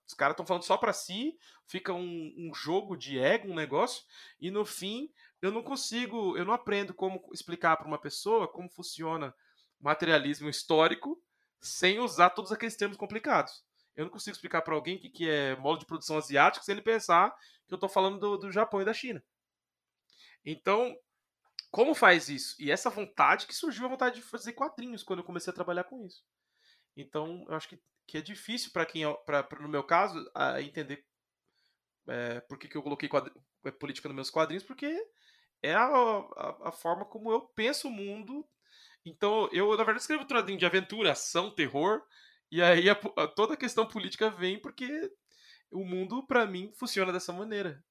Os 0.05 0.15
caras 0.15 0.33
estão 0.33 0.45
falando 0.45 0.63
só 0.63 0.75
para 0.75 0.91
si, 0.91 1.37
fica 1.65 1.93
um, 1.93 2.33
um, 2.37 2.51
jogo 2.53 2.97
de 2.97 3.17
ego, 3.17 3.47
um 3.47 3.55
negócio, 3.55 4.03
e 4.37 4.51
no 4.51 4.65
fim 4.65 5.09
eu 5.41 5.49
não 5.49 5.63
consigo, 5.63 6.35
eu 6.35 6.43
não 6.43 6.53
aprendo 6.53 6.93
como 6.93 7.23
explicar 7.31 7.77
para 7.77 7.87
uma 7.87 7.97
pessoa 7.97 8.49
como 8.49 8.69
funciona 8.69 9.33
materialismo 9.79 10.49
histórico 10.49 11.23
sem 11.61 11.99
usar 11.99 12.31
todos 12.31 12.51
aqueles 12.51 12.75
termos 12.75 12.97
complicados. 12.97 13.63
Eu 13.95 14.05
não 14.05 14.11
consigo 14.11 14.35
explicar 14.35 14.61
para 14.61 14.75
alguém 14.75 14.97
o 14.97 14.99
que, 14.99 15.09
que 15.09 15.29
é 15.29 15.55
modo 15.55 15.79
de 15.79 15.85
produção 15.85 16.17
asiático 16.17 16.65
sem 16.65 16.73
ele 16.73 16.81
pensar 16.81 17.33
que 17.65 17.73
eu 17.73 17.77
estou 17.77 17.89
falando 17.89 18.19
do, 18.19 18.37
do 18.37 18.51
Japão 18.51 18.81
e 18.81 18.85
da 18.85 18.93
China. 18.93 19.23
Então, 20.43 20.93
como 21.71 21.95
faz 21.95 22.27
isso? 22.27 22.55
E 22.59 22.69
essa 22.69 22.89
vontade 22.89 23.47
que 23.47 23.55
surgiu 23.55 23.85
a 23.85 23.89
vontade 23.89 24.15
de 24.15 24.21
fazer 24.21 24.53
quadrinhos 24.53 25.03
quando 25.03 25.19
eu 25.19 25.25
comecei 25.25 25.51
a 25.51 25.55
trabalhar 25.55 25.85
com 25.85 26.05
isso. 26.05 26.21
Então, 26.97 27.45
eu 27.47 27.55
acho 27.55 27.69
que, 27.69 27.79
que 28.05 28.17
é 28.17 28.21
difícil 28.21 28.71
para 28.73 28.85
quem, 28.85 29.03
pra, 29.25 29.41
pra, 29.41 29.61
no 29.61 29.69
meu 29.69 29.83
caso, 29.83 30.29
a 30.35 30.61
entender 30.61 31.05
é, 32.07 32.41
por 32.41 32.57
que, 32.57 32.67
que 32.67 32.75
eu 32.75 32.83
coloquei 32.83 33.09
é, 33.63 33.71
política 33.71 34.09
nos 34.09 34.15
meus 34.15 34.29
quadrinhos, 34.29 34.63
porque 34.63 34.93
é 35.63 35.73
a, 35.73 35.85
a, 35.85 36.69
a, 36.69 36.71
forma 36.73 37.05
como 37.05 37.31
eu 37.31 37.41
penso 37.41 37.87
o 37.87 37.91
mundo. 37.91 38.45
Então, 39.05 39.49
eu, 39.53 39.69
na 39.69 39.83
verdade, 39.83 39.99
escrevo 39.99 40.27
quadrinho 40.27 40.59
de 40.59 40.65
aventura, 40.65 41.13
ação, 41.13 41.55
terror, 41.55 42.01
e 42.51 42.61
aí 42.61 42.89
a, 42.89 42.95
toda 43.27 43.53
a 43.53 43.57
questão 43.57 43.87
política 43.87 44.29
vem 44.29 44.59
porque 44.59 45.09
o 45.71 45.85
mundo, 45.85 46.27
para 46.27 46.45
mim, 46.45 46.73
funciona 46.73 47.13
dessa 47.13 47.31
maneira 47.31 47.81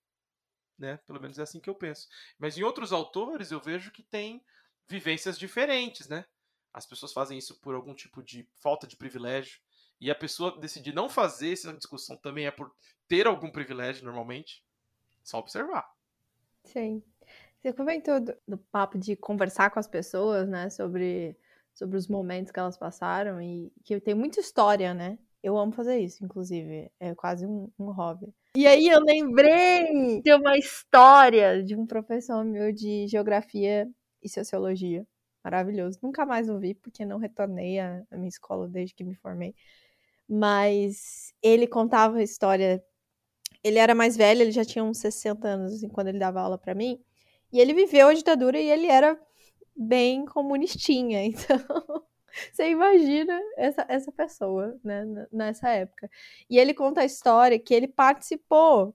né? 0.80 0.98
Pelo 1.06 1.20
menos 1.20 1.38
é 1.38 1.42
assim 1.42 1.60
que 1.60 1.70
eu 1.70 1.74
penso. 1.74 2.08
Mas 2.38 2.56
em 2.56 2.62
outros 2.62 2.92
autores 2.92 3.52
eu 3.52 3.60
vejo 3.60 3.92
que 3.92 4.02
tem 4.02 4.42
vivências 4.88 5.38
diferentes, 5.38 6.08
né? 6.08 6.24
As 6.72 6.86
pessoas 6.86 7.12
fazem 7.12 7.38
isso 7.38 7.60
por 7.60 7.74
algum 7.74 7.94
tipo 7.94 8.22
de 8.22 8.48
falta 8.56 8.86
de 8.86 8.96
privilégio. 8.96 9.60
E 10.00 10.10
a 10.10 10.14
pessoa 10.14 10.58
decidir 10.58 10.94
não 10.94 11.08
fazer 11.08 11.52
essa 11.52 11.72
discussão 11.72 12.16
também 12.16 12.46
é 12.46 12.50
por 12.50 12.74
ter 13.06 13.26
algum 13.26 13.50
privilégio, 13.50 14.04
normalmente. 14.04 14.64
Só 15.22 15.38
observar. 15.38 15.92
Sim. 16.64 17.02
Você 17.60 17.72
comentou 17.72 18.20
do, 18.20 18.34
do 18.48 18.56
papo 18.56 18.98
de 18.98 19.14
conversar 19.14 19.70
com 19.70 19.78
as 19.78 19.86
pessoas, 19.86 20.48
né? 20.48 20.70
Sobre, 20.70 21.36
sobre 21.74 21.98
os 21.98 22.08
momentos 22.08 22.50
que 22.50 22.58
elas 22.58 22.78
passaram 22.78 23.42
e 23.42 23.70
que 23.84 24.00
tem 24.00 24.14
muita 24.14 24.40
história, 24.40 24.94
né? 24.94 25.18
Eu 25.42 25.58
amo 25.58 25.72
fazer 25.72 25.98
isso, 25.98 26.24
inclusive. 26.24 26.90
É 26.98 27.14
quase 27.14 27.46
um, 27.46 27.70
um 27.78 27.90
hobby. 27.90 28.32
E 28.56 28.66
aí 28.66 28.88
eu 28.88 29.00
lembrei 29.00 30.20
de 30.22 30.34
uma 30.34 30.58
história 30.58 31.62
de 31.62 31.76
um 31.76 31.86
professor 31.86 32.44
meu 32.44 32.72
de 32.72 33.06
geografia 33.06 33.88
e 34.22 34.28
sociologia. 34.28 35.06
Maravilhoso. 35.44 35.98
Nunca 36.02 36.26
mais 36.26 36.48
ouvi, 36.48 36.74
porque 36.74 37.04
não 37.04 37.18
retornei 37.18 37.78
à 37.78 38.04
minha 38.12 38.28
escola 38.28 38.68
desde 38.68 38.94
que 38.94 39.04
me 39.04 39.14
formei. 39.14 39.54
Mas 40.28 41.32
ele 41.42 41.66
contava 41.66 42.18
a 42.18 42.22
história. 42.22 42.82
Ele 43.64 43.78
era 43.78 43.94
mais 43.94 44.16
velho, 44.16 44.42
ele 44.42 44.52
já 44.52 44.64
tinha 44.64 44.84
uns 44.84 44.98
60 44.98 45.48
anos 45.48 45.74
assim, 45.74 45.88
quando 45.88 46.08
ele 46.08 46.18
dava 46.18 46.40
aula 46.40 46.58
para 46.58 46.74
mim. 46.74 47.00
E 47.52 47.60
ele 47.60 47.74
viveu 47.74 48.08
a 48.08 48.14
ditadura 48.14 48.58
e 48.60 48.70
ele 48.70 48.86
era 48.86 49.18
bem 49.76 50.26
comunistinha. 50.26 51.20
Então, 51.26 52.04
você 52.52 52.70
imagina 52.70 53.38
essa, 53.56 53.84
essa 53.88 54.12
pessoa, 54.12 54.78
né, 54.84 55.04
nessa 55.32 55.68
época. 55.70 56.10
E 56.48 56.58
ele 56.58 56.74
conta 56.74 57.00
a 57.02 57.04
história 57.04 57.58
que 57.58 57.74
ele 57.74 57.88
participou 57.88 58.94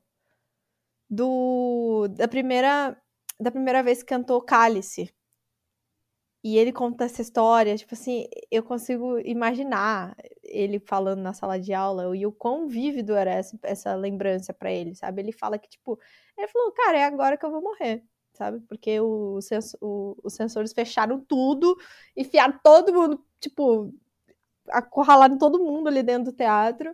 do 1.09 2.07
da 2.09 2.27
primeira 2.27 2.97
da 3.39 3.51
primeira 3.51 3.83
vez 3.83 4.01
que 4.01 4.09
cantou 4.09 4.41
Cálice. 4.41 5.13
E 6.43 6.57
ele 6.57 6.71
conta 6.71 7.05
essa 7.05 7.21
história, 7.23 7.75
tipo 7.75 7.95
assim, 7.95 8.27
eu 8.51 8.61
consigo 8.63 9.19
imaginar 9.19 10.15
ele 10.43 10.79
falando 10.79 11.19
na 11.21 11.33
sala 11.33 11.59
de 11.59 11.73
aula 11.73 12.15
e 12.15 12.25
o 12.25 12.31
quão 12.31 12.67
vívido 12.67 13.15
era 13.15 13.31
essa, 13.31 13.57
essa 13.63 13.95
lembrança 13.95 14.53
para 14.53 14.71
ele, 14.71 14.93
sabe? 14.93 15.21
Ele 15.23 15.31
fala 15.31 15.57
que, 15.57 15.67
tipo, 15.67 15.99
ele 16.37 16.47
falou, 16.47 16.71
cara, 16.71 16.99
é 16.99 17.03
agora 17.03 17.35
que 17.35 17.43
eu 17.45 17.49
vou 17.51 17.63
morrer 17.63 18.03
sabe? 18.35 18.59
Porque 18.67 18.99
o, 18.99 19.39
o, 19.81 20.17
os 20.23 20.33
sensores 20.33 20.73
fecharam 20.73 21.19
tudo, 21.21 21.75
enfiaram 22.17 22.59
todo 22.63 22.93
mundo, 22.93 23.25
tipo, 23.39 23.93
acorralaram 24.69 25.37
todo 25.37 25.59
mundo 25.63 25.87
ali 25.87 26.03
dentro 26.03 26.31
do 26.31 26.37
teatro 26.37 26.93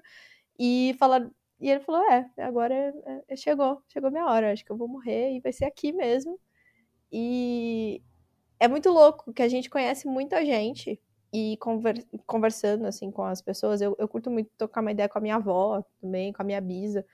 e 0.59 0.95
falaram, 0.99 1.31
E 1.61 1.69
ele 1.71 1.81
falou: 1.81 2.03
É, 2.11 2.29
agora 2.39 2.73
é, 2.75 3.23
é, 3.29 3.35
chegou, 3.37 3.83
chegou 3.89 4.11
minha 4.11 4.25
hora, 4.27 4.53
acho 4.53 4.65
que 4.65 4.71
eu 4.71 4.77
vou 4.77 4.87
morrer 4.89 5.33
e 5.35 5.41
vai 5.41 5.53
ser 5.53 5.65
aqui 5.65 5.91
mesmo. 5.93 6.39
E 7.11 8.01
é 8.59 8.67
muito 8.67 8.89
louco 8.91 9.33
que 9.33 9.41
a 9.43 9.49
gente 9.49 9.69
conhece 9.69 10.07
muita 10.07 10.45
gente 10.45 10.99
e 11.33 11.57
conver, 11.57 12.05
conversando 12.27 12.85
assim 12.87 13.11
com 13.11 13.23
as 13.23 13.41
pessoas. 13.41 13.81
Eu, 13.81 13.95
eu 13.99 14.07
curto 14.07 14.31
muito 14.31 14.49
tocar 14.57 14.81
uma 14.81 14.91
ideia 14.91 15.09
com 15.09 15.17
a 15.19 15.21
minha 15.21 15.35
avó 15.37 15.83
também, 16.01 16.33
com 16.33 16.41
a 16.41 16.45
minha 16.45 16.61
bisa. 16.61 17.05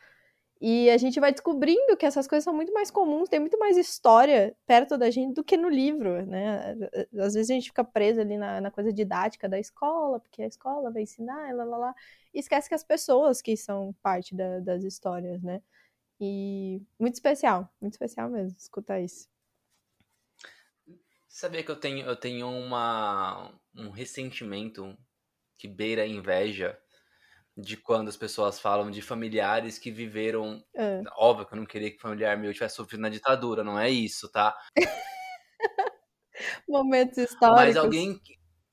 E 0.60 0.90
a 0.90 0.98
gente 0.98 1.20
vai 1.20 1.32
descobrindo 1.32 1.96
que 1.96 2.06
essas 2.06 2.28
coisas 2.28 2.44
são 2.44 2.54
muito 2.54 2.74
mais 2.74 2.90
comuns, 2.90 3.30
tem 3.30 3.40
muito 3.40 3.60
mais 3.60 3.78
história 3.78 4.56
perto 4.66 4.98
da 4.98 5.12
gente 5.12 5.36
do 5.36 5.44
que 5.44 5.56
no 5.56 5.70
livro, 5.70 6.26
né? 6.26 6.76
Às 7.20 7.36
vezes 7.36 7.52
a 7.52 7.54
gente 7.54 7.70
fica 7.70 7.84
preso 7.84 8.22
ali 8.22 8.38
na, 8.38 8.60
na 8.60 8.72
coisa 8.72 8.92
didática 8.92 9.48
da 9.48 9.60
escola, 9.60 10.20
porque 10.20 10.42
a 10.42 10.48
escola 10.48 10.92
vai 10.92 11.04
ensinar, 11.04 11.54
lá, 11.54 11.64
lá, 11.64 11.78
lá, 11.78 11.96
e 12.34 12.40
esquece 12.40 12.68
que 12.68 12.76
as 12.76 12.84
pessoas 12.84 13.42
que 13.42 13.56
são 13.56 13.94
parte 14.02 14.36
da, 14.36 14.60
das 14.60 14.84
histórias, 14.84 15.44
né? 15.44 15.62
E 16.20 16.82
muito 17.00 17.14
especial, 17.14 17.72
muito 17.80 17.94
especial 17.94 18.28
mesmo, 18.28 18.58
escutar 18.58 19.00
isso. 19.00 19.30
Sabia 21.28 21.64
que 21.64 21.70
eu 21.70 21.80
tenho, 21.80 22.04
eu 22.04 22.16
tenho 22.16 22.50
uma, 22.50 23.54
um 23.76 23.92
ressentimento 23.92 24.98
que 25.56 25.68
beira 25.68 26.02
a 26.02 26.08
inveja 26.08 26.80
de 27.58 27.76
quando 27.76 28.08
as 28.08 28.16
pessoas 28.16 28.60
falam 28.60 28.92
de 28.92 29.02
familiares 29.02 29.80
que 29.80 29.90
viveram. 29.90 30.64
É. 30.76 31.02
Óbvio 31.18 31.48
que 31.48 31.54
eu 31.54 31.58
não 31.58 31.66
queria 31.66 31.90
que 31.90 32.00
familiar 32.00 32.38
meu 32.38 32.54
tivesse 32.54 32.76
sofrido 32.76 33.02
na 33.02 33.10
ditadura, 33.10 33.64
não 33.64 33.80
é 33.80 33.90
isso, 33.90 34.30
tá? 34.32 34.56
Momentos 36.70 37.18
históricos. 37.18 37.66
Mas 37.66 37.76
alguém, 37.76 38.22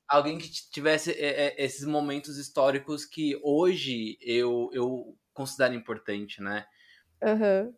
alguém 0.06 0.36
que 0.36 0.50
tivesse 0.70 1.12
é, 1.12 1.46
é, 1.46 1.64
esses 1.64 1.86
momentos 1.86 2.36
históricos 2.36 3.06
que 3.06 3.40
hoje 3.42 4.18
eu, 4.20 4.68
eu 4.74 5.16
considero 5.32 5.74
importante, 5.74 6.42
né? 6.42 6.66
Uhum. 7.22 7.74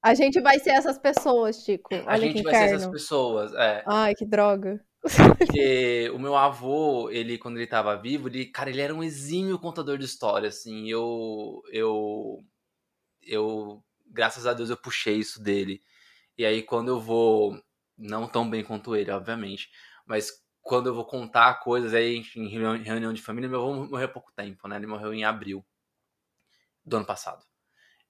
A 0.00 0.14
gente 0.14 0.40
vai 0.40 0.60
ser 0.60 0.70
essas 0.70 0.96
pessoas, 0.96 1.64
Chico. 1.64 1.92
Olha 1.92 2.10
a 2.10 2.18
gente 2.18 2.42
vai 2.44 2.54
ser 2.54 2.74
essas 2.74 2.86
pessoas, 2.86 3.52
é. 3.54 3.82
Ai, 3.84 4.14
que 4.14 4.24
droga. 4.24 4.80
Porque 5.38 6.10
o 6.14 6.18
meu 6.18 6.36
avô, 6.36 7.10
ele, 7.10 7.38
quando 7.38 7.56
ele 7.56 7.66
tava 7.66 7.96
vivo, 7.96 8.28
ele, 8.28 8.46
cara, 8.46 8.70
ele 8.70 8.80
era 8.80 8.94
um 8.94 9.02
exímio 9.02 9.58
contador 9.58 9.98
de 9.98 10.04
história, 10.04 10.48
assim. 10.48 10.88
Eu, 10.88 11.62
eu, 11.72 12.38
eu, 13.22 13.84
graças 14.06 14.46
a 14.46 14.54
Deus, 14.54 14.70
eu 14.70 14.76
puxei 14.76 15.16
isso 15.18 15.42
dele. 15.42 15.82
E 16.38 16.46
aí, 16.46 16.62
quando 16.62 16.88
eu 16.90 17.00
vou, 17.00 17.60
não 17.98 18.28
tão 18.28 18.48
bem 18.50 18.64
quanto 18.64 18.96
ele, 18.96 19.10
obviamente, 19.12 19.70
mas 20.06 20.32
quando 20.62 20.88
eu 20.88 20.94
vou 20.94 21.06
contar 21.06 21.60
coisas 21.60 21.94
aí 21.94 22.22
em 22.36 22.48
reunião 22.48 23.12
de 23.14 23.22
família, 23.22 23.48
meu 23.50 23.60
avô 23.62 23.74
morreu 23.86 24.06
há 24.06 24.10
pouco 24.12 24.32
tempo, 24.34 24.68
né? 24.68 24.76
Ele 24.76 24.86
morreu 24.88 25.14
em 25.14 25.24
abril 25.24 25.64
do 26.84 26.96
ano 26.96 27.06
passado. 27.06 27.44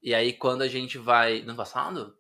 E 0.03 0.14
aí, 0.14 0.32
quando 0.34 0.62
a 0.62 0.68
gente 0.68 0.99
vai. 0.99 1.40
No 1.42 1.51
ano 1.51 1.57
passado? 1.57 2.18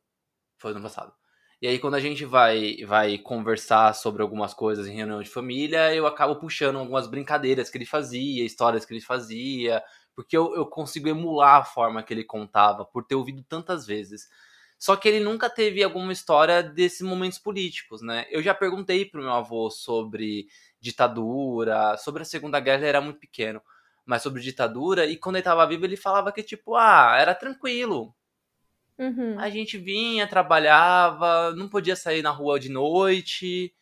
Foi 0.58 0.72
no 0.72 0.78
ano 0.78 0.86
passado. 0.86 1.14
E 1.60 1.66
aí, 1.66 1.78
quando 1.78 1.94
a 1.94 2.00
gente 2.00 2.24
vai, 2.24 2.76
vai 2.86 3.18
conversar 3.18 3.92
sobre 3.94 4.22
algumas 4.22 4.54
coisas 4.54 4.86
em 4.86 4.94
reunião 4.94 5.20
de 5.22 5.28
família, 5.28 5.92
eu 5.92 6.06
acabo 6.06 6.36
puxando 6.36 6.78
algumas 6.78 7.08
brincadeiras 7.08 7.68
que 7.68 7.76
ele 7.76 7.84
fazia, 7.84 8.44
histórias 8.44 8.84
que 8.84 8.94
ele 8.94 9.00
fazia, 9.00 9.82
porque 10.14 10.36
eu, 10.36 10.54
eu 10.54 10.66
consigo 10.66 11.08
emular 11.08 11.56
a 11.56 11.64
forma 11.64 12.02
que 12.02 12.14
ele 12.14 12.22
contava, 12.24 12.84
por 12.84 13.04
ter 13.04 13.16
ouvido 13.16 13.42
tantas 13.42 13.84
vezes. 13.86 14.28
Só 14.78 14.94
que 14.94 15.08
ele 15.08 15.18
nunca 15.18 15.50
teve 15.50 15.82
alguma 15.82 16.12
história 16.12 16.62
desses 16.62 17.00
momentos 17.00 17.38
políticos, 17.40 18.00
né? 18.02 18.26
Eu 18.30 18.40
já 18.40 18.54
perguntei 18.54 19.04
pro 19.04 19.20
meu 19.20 19.32
avô 19.32 19.68
sobre 19.68 20.46
ditadura, 20.80 21.96
sobre 21.96 22.22
a 22.22 22.24
Segunda 22.24 22.60
Guerra, 22.60 22.78
ele 22.82 22.86
era 22.88 23.00
muito 23.00 23.18
pequeno, 23.18 23.60
mas 24.06 24.22
sobre 24.22 24.40
ditadura, 24.40 25.06
e 25.06 25.16
quando 25.16 25.34
ele 25.36 25.40
estava 25.40 25.66
vivo, 25.66 25.84
ele 25.84 25.96
falava 25.96 26.30
que, 26.30 26.42
tipo, 26.44 26.76
ah, 26.76 27.16
era 27.18 27.34
tranquilo, 27.34 28.14
Uhum. 28.98 29.38
A 29.38 29.48
gente 29.48 29.78
vinha, 29.78 30.26
trabalhava, 30.26 31.52
não 31.54 31.68
podia 31.68 31.94
sair 31.94 32.20
na 32.20 32.30
rua 32.30 32.58
de 32.58 32.68
noite, 32.68 33.72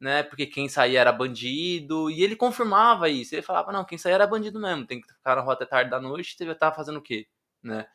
né? 0.00 0.22
Porque 0.22 0.46
quem 0.46 0.68
saía 0.68 1.00
era 1.00 1.12
bandido. 1.12 2.10
E 2.10 2.22
ele 2.22 2.34
confirmava 2.34 3.08
isso. 3.08 3.34
Ele 3.34 3.42
falava, 3.42 3.70
não, 3.70 3.84
quem 3.84 3.98
saía 3.98 4.14
era 4.14 4.26
bandido 4.26 4.58
mesmo. 4.58 4.86
Tem 4.86 5.00
que 5.00 5.08
ficar 5.12 5.36
na 5.36 5.42
rua 5.42 5.52
até 5.54 5.66
tarde 5.66 5.90
da 5.90 6.00
noite, 6.00 6.36
deve 6.38 6.52
estar 6.52 6.72
fazendo 6.72 6.98
o 6.98 7.02
quê? 7.02 7.26
Né? 7.62 7.86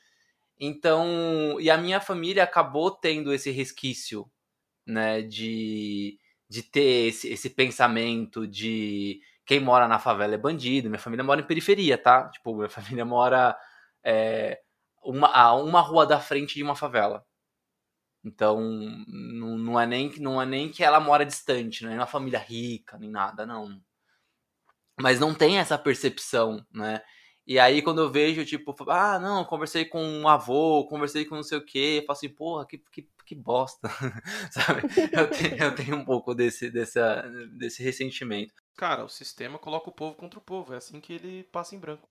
Então, 0.60 1.60
e 1.60 1.70
a 1.70 1.78
minha 1.78 2.00
família 2.00 2.44
acabou 2.44 2.92
tendo 2.92 3.34
esse 3.34 3.52
resquício, 3.52 4.30
né? 4.86 5.22
De, 5.24 6.20
de 6.50 6.64
ter 6.64 7.08
esse, 7.10 7.28
esse 7.30 7.50
pensamento 7.50 8.48
de 8.48 9.20
quem 9.46 9.60
mora 9.60 9.88
na 9.88 10.00
favela 10.00 10.36
é 10.36 10.38
bandido. 10.38 10.90
Minha 10.90 11.00
família 11.00 11.24
mora 11.24 11.42
em 11.42 11.48
periferia, 11.48 11.98
tá? 11.98 12.30
Tipo, 12.30 12.56
minha 12.56 12.70
família 12.72 13.06
mora... 13.06 13.58
É, 14.04 14.62
uma, 15.08 15.28
a 15.28 15.54
uma 15.56 15.82
rua 15.82 16.06
da 16.06 16.20
frente 16.20 16.56
de 16.56 16.64
uma 16.64 16.76
favela. 16.76 17.26
Então, 18.24 18.60
não, 19.08 19.58
não, 19.58 19.80
é 19.80 19.86
nem, 19.86 20.12
não 20.20 20.42
é 20.42 20.46
nem 20.46 20.70
que 20.70 20.84
ela 20.84 21.00
mora 21.00 21.26
distante, 21.26 21.84
não 21.84 21.92
é 21.92 21.96
uma 21.96 22.08
família 22.08 22.40
rica, 22.40 22.98
nem 22.98 23.10
nada, 23.10 23.46
não. 23.46 23.82
Mas 25.00 25.20
não 25.20 25.34
tem 25.34 25.60
essa 25.60 25.78
percepção, 25.78 26.66
né? 26.72 27.02
E 27.46 27.58
aí, 27.58 27.82
quando 27.82 28.02
eu 28.02 28.12
vejo, 28.12 28.44
tipo, 28.46 28.76
ah, 28.90 29.18
não, 29.18 29.46
conversei 29.46 29.86
com 29.86 30.04
um 30.04 30.28
avô, 30.28 30.86
conversei 30.90 31.24
com 31.24 31.36
não 31.36 31.44
sei 31.44 31.58
o 31.58 31.66
quê, 31.66 32.00
eu 32.02 32.06
falo 32.06 32.18
assim, 32.18 32.28
porra, 32.28 32.68
que, 32.68 32.78
que, 32.92 33.10
que 33.26 33.36
bosta, 33.36 33.88
sabe? 34.52 34.82
Eu 35.14 35.30
tenho, 35.30 35.64
eu 35.64 35.76
tenho 35.76 35.96
um 35.96 36.04
pouco 36.04 36.36
desse, 36.36 36.70
dessa, 36.70 37.22
desse 37.58 37.82
ressentimento. 37.82 38.54
Cara, 38.76 39.06
o 39.06 39.10
sistema 39.10 39.58
coloca 39.58 39.90
o 39.90 39.94
povo 39.94 40.16
contra 40.16 40.40
o 40.40 40.42
povo, 40.42 40.74
é 40.74 40.78
assim 40.78 41.00
que 41.00 41.14
ele 41.14 41.44
passa 41.46 41.74
em 41.74 41.80
branco. 41.80 42.10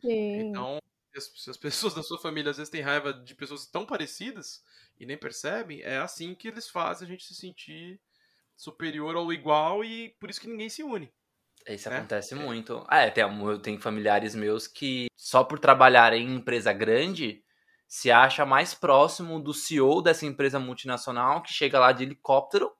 Sim. 0.00 0.48
Então, 0.48 0.80
se 1.20 1.50
as 1.50 1.56
pessoas 1.58 1.94
da 1.94 2.02
sua 2.02 2.18
família 2.18 2.50
às 2.50 2.56
vezes 2.56 2.70
têm 2.70 2.80
raiva 2.80 3.12
de 3.12 3.34
pessoas 3.34 3.66
tão 3.66 3.84
parecidas 3.84 4.62
e 4.98 5.06
nem 5.06 5.16
percebem, 5.16 5.82
é 5.82 5.98
assim 5.98 6.34
que 6.34 6.48
eles 6.48 6.68
fazem 6.68 7.06
a 7.06 7.10
gente 7.10 7.24
se 7.24 7.34
sentir 7.34 8.00
superior 8.56 9.16
ou 9.16 9.32
igual 9.32 9.84
e 9.84 10.10
por 10.20 10.30
isso 10.30 10.40
que 10.40 10.48
ninguém 10.48 10.68
se 10.68 10.82
une. 10.82 11.12
Isso 11.68 11.90
né? 11.90 11.98
acontece 11.98 12.34
é. 12.34 12.36
muito. 12.36 12.84
Ah, 12.88 13.00
é, 13.00 13.10
tem, 13.10 13.24
eu 13.24 13.58
tenho 13.58 13.80
familiares 13.80 14.34
meus 14.34 14.66
que 14.66 15.06
só 15.16 15.42
por 15.42 15.58
trabalhar 15.58 16.12
em 16.12 16.36
empresa 16.36 16.72
grande 16.72 17.42
se 17.88 18.10
acha 18.10 18.44
mais 18.44 18.74
próximo 18.74 19.40
do 19.40 19.54
CEO 19.54 20.02
dessa 20.02 20.26
empresa 20.26 20.58
multinacional 20.58 21.42
que 21.42 21.52
chega 21.52 21.78
lá 21.78 21.92
de 21.92 22.04
helicóptero 22.04 22.72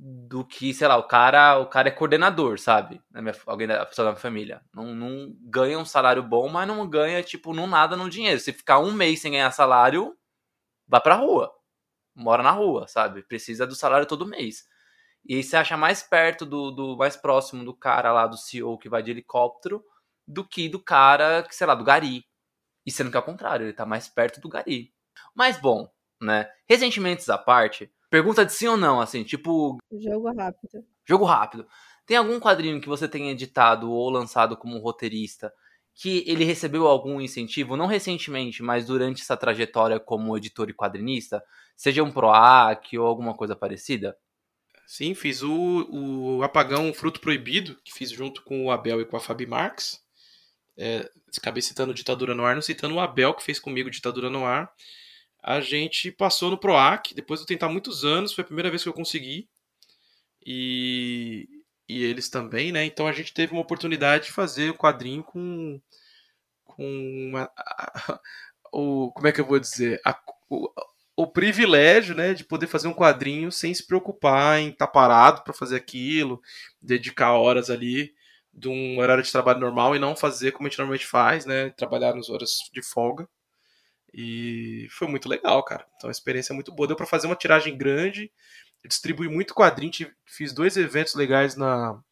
do 0.00 0.44
que, 0.44 0.72
sei 0.72 0.86
lá, 0.86 0.96
o 0.96 1.02
cara, 1.02 1.58
o 1.58 1.66
cara 1.66 1.88
é 1.88 1.90
coordenador, 1.90 2.56
sabe? 2.60 3.02
Minha, 3.10 3.34
alguém 3.46 3.66
da 3.66 3.84
pessoa 3.84 4.06
da 4.06 4.12
minha 4.12 4.20
família. 4.20 4.62
Não, 4.72 4.94
não 4.94 5.34
ganha 5.42 5.76
um 5.76 5.84
salário 5.84 6.22
bom, 6.22 6.48
mas 6.48 6.68
não 6.68 6.88
ganha, 6.88 7.20
tipo, 7.20 7.52
não 7.52 7.66
nada 7.66 7.96
no 7.96 8.08
dinheiro. 8.08 8.38
Se 8.38 8.52
ficar 8.52 8.78
um 8.78 8.92
mês 8.92 9.20
sem 9.20 9.32
ganhar 9.32 9.50
salário, 9.50 10.16
vai 10.86 11.00
pra 11.00 11.16
rua. 11.16 11.52
Mora 12.14 12.44
na 12.44 12.52
rua, 12.52 12.86
sabe? 12.86 13.22
Precisa 13.24 13.66
do 13.66 13.74
salário 13.74 14.06
todo 14.06 14.26
mês. 14.26 14.66
E 15.26 15.34
aí 15.36 15.42
você 15.42 15.56
acha 15.56 15.76
mais 15.76 16.02
perto 16.02 16.46
do, 16.46 16.70
do 16.70 16.96
mais 16.96 17.16
próximo 17.16 17.64
do 17.64 17.74
cara 17.74 18.12
lá, 18.12 18.26
do 18.28 18.36
CEO 18.36 18.78
que 18.78 18.88
vai 18.88 19.02
de 19.02 19.10
helicóptero, 19.10 19.84
do 20.26 20.46
que 20.46 20.68
do 20.68 20.78
cara, 20.80 21.42
que, 21.42 21.54
sei 21.56 21.66
lá, 21.66 21.74
do 21.74 21.84
gari. 21.84 22.24
E 22.86 22.92
sendo 22.92 23.10
que 23.10 23.16
é 23.16 23.20
o 23.20 23.24
contrário, 23.24 23.66
ele 23.66 23.72
tá 23.72 23.84
mais 23.84 24.08
perto 24.08 24.40
do 24.40 24.48
gari. 24.48 24.94
Mas 25.34 25.60
bom, 25.60 25.90
né? 26.22 26.48
Ressentimentos 26.68 27.28
à 27.28 27.36
parte, 27.36 27.92
Pergunta 28.10 28.44
de 28.44 28.52
sim 28.52 28.66
ou 28.68 28.76
não, 28.76 29.00
assim, 29.00 29.22
tipo. 29.22 29.78
Jogo 29.92 30.32
rápido. 30.32 30.84
Jogo 31.04 31.24
rápido. 31.24 31.66
Tem 32.06 32.16
algum 32.16 32.40
quadrinho 32.40 32.80
que 32.80 32.88
você 32.88 33.06
tenha 33.06 33.32
editado 33.32 33.90
ou 33.90 34.08
lançado 34.08 34.56
como 34.56 34.78
roteirista 34.78 35.52
que 35.94 36.22
ele 36.28 36.44
recebeu 36.44 36.86
algum 36.86 37.20
incentivo, 37.20 37.76
não 37.76 37.86
recentemente, 37.86 38.62
mas 38.62 38.86
durante 38.86 39.20
essa 39.20 39.36
trajetória 39.36 39.98
como 39.98 40.36
editor 40.36 40.70
e 40.70 40.72
quadrinista? 40.72 41.42
Seja 41.76 42.04
um 42.04 42.12
PROAC 42.12 42.96
ou 42.96 43.04
alguma 43.04 43.34
coisa 43.34 43.56
parecida? 43.56 44.16
Sim, 44.86 45.12
fiz 45.12 45.42
o, 45.42 45.88
o 45.90 46.42
Apagão 46.44 46.94
Fruto 46.94 47.20
Proibido, 47.20 47.76
que 47.84 47.92
fiz 47.92 48.10
junto 48.10 48.44
com 48.44 48.64
o 48.64 48.70
Abel 48.70 49.00
e 49.00 49.04
com 49.04 49.16
a 49.16 49.20
Fabi 49.20 49.44
Marx. 49.44 50.00
É, 50.76 51.10
acabei 51.36 51.60
citando 51.60 51.92
Ditadura 51.92 52.32
no 52.32 52.44
Ar, 52.46 52.54
não 52.54 52.62
citando 52.62 52.94
o 52.94 53.00
Abel, 53.00 53.34
que 53.34 53.42
fez 53.42 53.58
comigo 53.58 53.90
Ditadura 53.90 54.30
no 54.30 54.46
Ar 54.46 54.72
a 55.42 55.60
gente 55.60 56.10
passou 56.10 56.50
no 56.50 56.58
PROAC, 56.58 57.14
depois 57.14 57.40
de 57.40 57.46
tentar 57.46 57.68
muitos 57.68 58.04
anos, 58.04 58.32
foi 58.32 58.42
a 58.42 58.46
primeira 58.46 58.70
vez 58.70 58.82
que 58.82 58.88
eu 58.88 58.94
consegui. 58.94 59.48
E, 60.44 61.48
e 61.88 62.02
eles 62.04 62.28
também, 62.28 62.72
né? 62.72 62.84
Então 62.84 63.06
a 63.06 63.12
gente 63.12 63.32
teve 63.34 63.52
uma 63.52 63.62
oportunidade 63.62 64.26
de 64.26 64.32
fazer 64.32 64.70
o 64.70 64.76
quadrinho 64.76 65.22
com, 65.22 65.80
com 66.64 66.84
uma, 67.28 67.50
a, 67.56 68.20
o 68.72 69.12
como 69.12 69.26
é 69.26 69.32
que 69.32 69.40
eu 69.40 69.46
vou 69.46 69.58
dizer 69.58 70.00
a, 70.04 70.18
o, 70.48 70.70
o, 71.16 71.26
privilégio, 71.26 72.14
né, 72.14 72.34
de 72.34 72.44
poder 72.44 72.66
fazer 72.66 72.88
um 72.88 72.94
quadrinho 72.94 73.50
sem 73.52 73.72
se 73.74 73.86
preocupar 73.86 74.60
em 74.60 74.70
estar 74.70 74.86
tá 74.86 74.92
parado 74.92 75.42
para 75.42 75.52
fazer 75.54 75.76
aquilo, 75.76 76.40
dedicar 76.80 77.32
horas 77.32 77.70
ali 77.70 78.14
de 78.52 78.68
um 78.68 78.98
horário 78.98 79.22
de 79.22 79.32
trabalho 79.32 79.60
normal 79.60 79.94
e 79.94 79.98
não 79.98 80.16
fazer 80.16 80.52
como 80.52 80.66
a 80.66 80.70
gente 80.70 80.78
normalmente 80.78 81.06
faz, 81.06 81.46
né, 81.46 81.70
trabalhar 81.70 82.14
nas 82.14 82.28
horas 82.28 82.58
de 82.72 82.82
folga. 82.82 83.28
E 84.12 84.86
foi 84.90 85.06
muito 85.08 85.28
legal, 85.28 85.62
cara. 85.62 85.86
Então 85.96 86.08
a 86.08 86.10
experiência 86.10 86.52
é 86.52 86.54
muito 86.54 86.72
boa. 86.72 86.86
Deu 86.86 86.96
para 86.96 87.06
fazer 87.06 87.26
uma 87.26 87.36
tiragem 87.36 87.76
grande, 87.76 88.30
distribuí 88.86 89.28
muito 89.28 89.54
quadrinho, 89.54 89.92
fiz 90.24 90.52
dois 90.52 90.76
eventos 90.76 91.14
legais 91.14 91.56
na, 91.56 92.02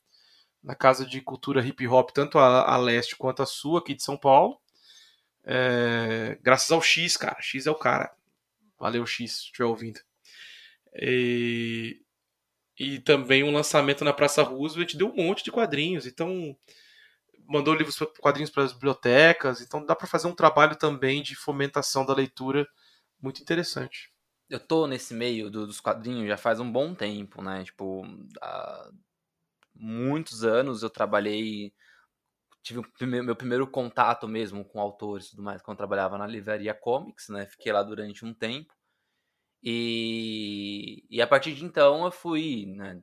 na 0.62 0.74
Casa 0.74 1.06
de 1.06 1.20
Cultura 1.20 1.64
Hip 1.64 1.86
Hop, 1.86 2.10
tanto 2.10 2.38
a, 2.38 2.72
a 2.72 2.76
leste 2.76 3.16
quanto 3.16 3.42
a 3.42 3.46
sul 3.46 3.76
aqui 3.76 3.94
de 3.94 4.02
São 4.02 4.16
Paulo. 4.16 4.60
É, 5.44 6.38
graças 6.42 6.70
ao 6.70 6.82
X, 6.82 7.16
cara. 7.16 7.40
X 7.40 7.66
é 7.66 7.70
o 7.70 7.74
cara. 7.76 8.12
Valeu, 8.78 9.06
X, 9.06 9.32
se 9.32 9.38
estiver 9.44 9.64
ouvindo. 9.64 10.00
E, 10.94 12.00
e 12.78 12.98
também 12.98 13.44
um 13.44 13.52
lançamento 13.52 14.04
na 14.04 14.12
Praça 14.12 14.42
Roosevelt 14.42 14.96
deu 14.96 15.08
um 15.08 15.16
monte 15.16 15.44
de 15.44 15.52
quadrinhos. 15.52 16.06
Então, 16.06 16.56
mandou 17.46 17.74
livros 17.74 17.98
quadrinhos 18.20 18.50
para 18.50 18.64
as 18.64 18.72
bibliotecas. 18.72 19.60
Então, 19.60 19.84
dá 19.84 19.94
para 19.94 20.06
fazer 20.06 20.26
um 20.26 20.34
trabalho 20.34 20.76
também 20.76 21.22
de 21.22 21.34
fomentação 21.34 22.04
da 22.04 22.14
leitura 22.14 22.66
muito 23.20 23.40
interessante. 23.40 24.12
Eu 24.48 24.60
tô 24.60 24.86
nesse 24.86 25.14
meio 25.14 25.50
do, 25.50 25.66
dos 25.66 25.80
quadrinhos 25.80 26.28
já 26.28 26.36
faz 26.36 26.60
um 26.60 26.70
bom 26.70 26.94
tempo, 26.94 27.42
né? 27.42 27.64
Tipo, 27.64 28.04
há 28.40 28.90
muitos 29.74 30.44
anos 30.44 30.82
eu 30.82 30.90
trabalhei 30.90 31.72
tive 32.62 32.82
meu 33.22 33.36
primeiro 33.36 33.66
contato 33.66 34.26
mesmo 34.26 34.64
com 34.64 34.80
autores 34.80 35.26
e 35.26 35.30
tudo 35.30 35.42
mais 35.42 35.62
quando 35.62 35.76
eu 35.76 35.78
trabalhava 35.78 36.18
na 36.18 36.26
livraria 36.26 36.74
Comics, 36.74 37.28
né? 37.28 37.46
Fiquei 37.46 37.72
lá 37.72 37.82
durante 37.82 38.24
um 38.24 38.34
tempo. 38.34 38.74
E, 39.62 41.04
e 41.08 41.22
a 41.22 41.26
partir 41.26 41.54
de 41.54 41.64
então 41.64 42.04
eu 42.04 42.10
fui, 42.10 42.66
né, 42.66 43.00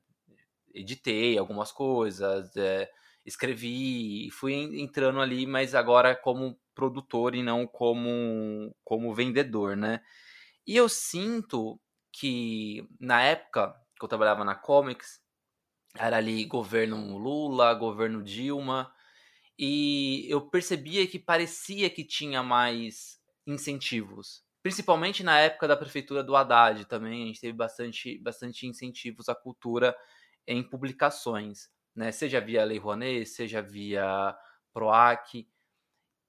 editei 0.73 1.37
algumas 1.37 1.71
coisas, 1.71 2.55
é, 2.55 2.89
escrevi, 3.25 4.29
fui 4.31 4.53
entrando 4.81 5.21
ali, 5.21 5.45
mas 5.45 5.75
agora 5.75 6.15
como 6.15 6.59
produtor 6.75 7.35
e 7.35 7.43
não 7.43 7.67
como, 7.67 8.75
como 8.83 9.13
vendedor, 9.13 9.77
né? 9.77 10.01
E 10.65 10.75
eu 10.75 10.89
sinto 10.89 11.79
que 12.11 12.87
na 12.99 13.21
época 13.21 13.75
que 13.97 14.03
eu 14.05 14.09
trabalhava 14.09 14.43
na 14.43 14.55
Comics, 14.55 15.21
era 15.95 16.17
ali 16.17 16.45
governo 16.45 17.17
Lula, 17.17 17.73
governo 17.73 18.23
Dilma, 18.23 18.91
e 19.57 20.25
eu 20.29 20.41
percebia 20.49 21.07
que 21.07 21.19
parecia 21.19 21.89
que 21.89 22.03
tinha 22.03 22.41
mais 22.41 23.19
incentivos. 23.45 24.43
Principalmente 24.61 25.23
na 25.23 25.39
época 25.39 25.67
da 25.67 25.77
prefeitura 25.77 26.23
do 26.23 26.35
Haddad 26.35 26.85
também, 26.85 27.23
a 27.23 27.27
gente 27.27 27.41
teve 27.41 27.53
bastante, 27.53 28.17
bastante 28.19 28.65
incentivos 28.65 29.29
à 29.29 29.35
cultura 29.35 29.95
em 30.47 30.63
publicações, 30.63 31.69
né? 31.95 32.11
Seja 32.11 32.41
via 32.41 32.63
Lei 32.63 32.77
Rouanet, 32.77 33.25
seja 33.25 33.61
via 33.61 34.35
PROAC. 34.73 35.47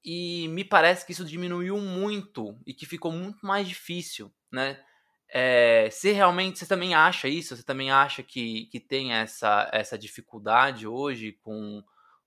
E 0.05 0.49
me 0.49 0.65
parece 0.65 1.07
que 1.07 1.13
isso 1.13 1.25
diminuiu 1.25 1.79
muito 1.79 2.59
e 2.67 2.75
que 2.75 2.87
ficou 2.87 3.11
muito 3.11 3.45
mais 3.47 3.67
difícil, 3.67 4.33
né? 4.53 4.83
É, 5.29 5.89
se 5.91 6.13
realmente 6.13 6.59
você 6.59 6.67
também 6.67 6.95
acha 6.95 7.27
isso, 7.27 7.57
você 7.57 7.63
também 7.63 7.91
acha 7.91 8.23
que, 8.23 8.67
que 8.67 8.79
tem 8.79 9.15
essa, 9.15 9.69
essa 9.73 9.99
dificuldade 9.99 10.87
hoje 10.87 11.33
com 11.43 11.83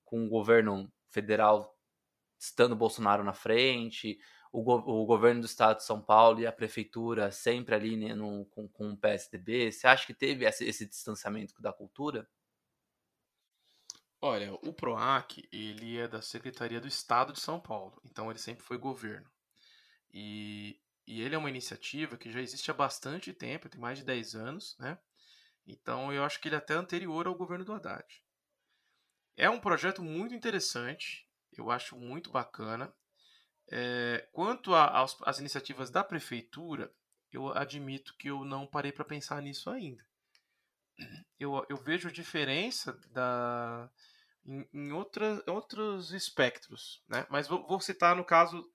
com 0.07 0.25
o 0.25 0.29
governo 0.29 0.89
federal 1.09 1.77
estando 2.39 2.75
Bolsonaro 2.75 3.23
na 3.23 3.33
frente, 3.33 4.17
o, 4.51 4.63
go 4.63 4.75
o 4.85 5.05
governo 5.05 5.41
do 5.41 5.45
estado 5.45 5.77
de 5.77 5.83
São 5.83 6.01
Paulo 6.01 6.39
e 6.39 6.47
a 6.47 6.51
prefeitura 6.51 7.29
sempre 7.29 7.75
ali 7.75 7.97
né, 7.97 8.15
no, 8.15 8.45
com, 8.45 8.67
com 8.69 8.91
o 8.91 8.97
PSDB. 8.97 9.71
Você 9.71 9.85
acha 9.85 10.07
que 10.07 10.13
teve 10.13 10.45
esse, 10.45 10.63
esse 10.65 10.87
distanciamento 10.87 11.61
da 11.61 11.73
cultura? 11.73 12.27
Olha, 14.19 14.53
o 14.53 14.73
PROAC, 14.73 15.47
ele 15.51 15.97
é 15.97 16.07
da 16.07 16.21
Secretaria 16.21 16.81
do 16.81 16.87
Estado 16.87 17.33
de 17.33 17.39
São 17.39 17.59
Paulo, 17.59 18.01
então 18.03 18.31
ele 18.31 18.39
sempre 18.39 18.63
foi 18.63 18.77
governo. 18.77 19.29
E, 20.11 20.81
e 21.05 21.21
ele 21.21 21.35
é 21.35 21.37
uma 21.37 21.49
iniciativa 21.49 22.17
que 22.17 22.31
já 22.31 22.41
existe 22.41 22.71
há 22.71 22.73
bastante 22.73 23.31
tempo, 23.31 23.69
tem 23.69 23.79
mais 23.79 23.99
de 23.99 24.03
10 24.03 24.33
anos, 24.33 24.75
né? 24.79 24.97
Então 25.67 26.11
eu 26.11 26.23
acho 26.23 26.39
que 26.41 26.47
ele 26.47 26.55
é 26.55 26.57
até 26.57 26.73
anterior 26.73 27.27
ao 27.27 27.35
governo 27.35 27.63
do 27.63 27.73
Haddad. 27.73 28.05
É 29.35 29.47
um 29.49 29.59
projeto 29.59 30.01
muito 30.01 30.33
interessante, 30.33 31.29
eu 31.55 31.69
acho 31.69 31.95
muito 31.95 32.31
bacana. 32.31 32.91
É, 33.69 34.27
quanto 34.31 34.73
às 34.73 35.39
iniciativas 35.39 35.91
da 35.91 36.03
prefeitura, 36.03 36.91
eu 37.31 37.49
admito 37.55 38.15
que 38.17 38.29
eu 38.29 38.43
não 38.43 38.65
parei 38.65 38.91
para 38.91 39.05
pensar 39.05 39.41
nisso 39.43 39.69
ainda. 39.69 40.03
Eu, 41.39 41.65
eu 41.69 41.77
vejo 41.77 42.11
diferença 42.11 42.93
da, 43.11 43.89
em, 44.45 44.67
em 44.73 44.91
outra, 44.91 45.43
outros 45.47 46.11
espectros, 46.11 47.03
né? 47.07 47.27
mas 47.29 47.47
vou, 47.47 47.67
vou, 47.67 47.79
citar 47.79 48.15
no 48.15 48.25
caso 48.25 48.67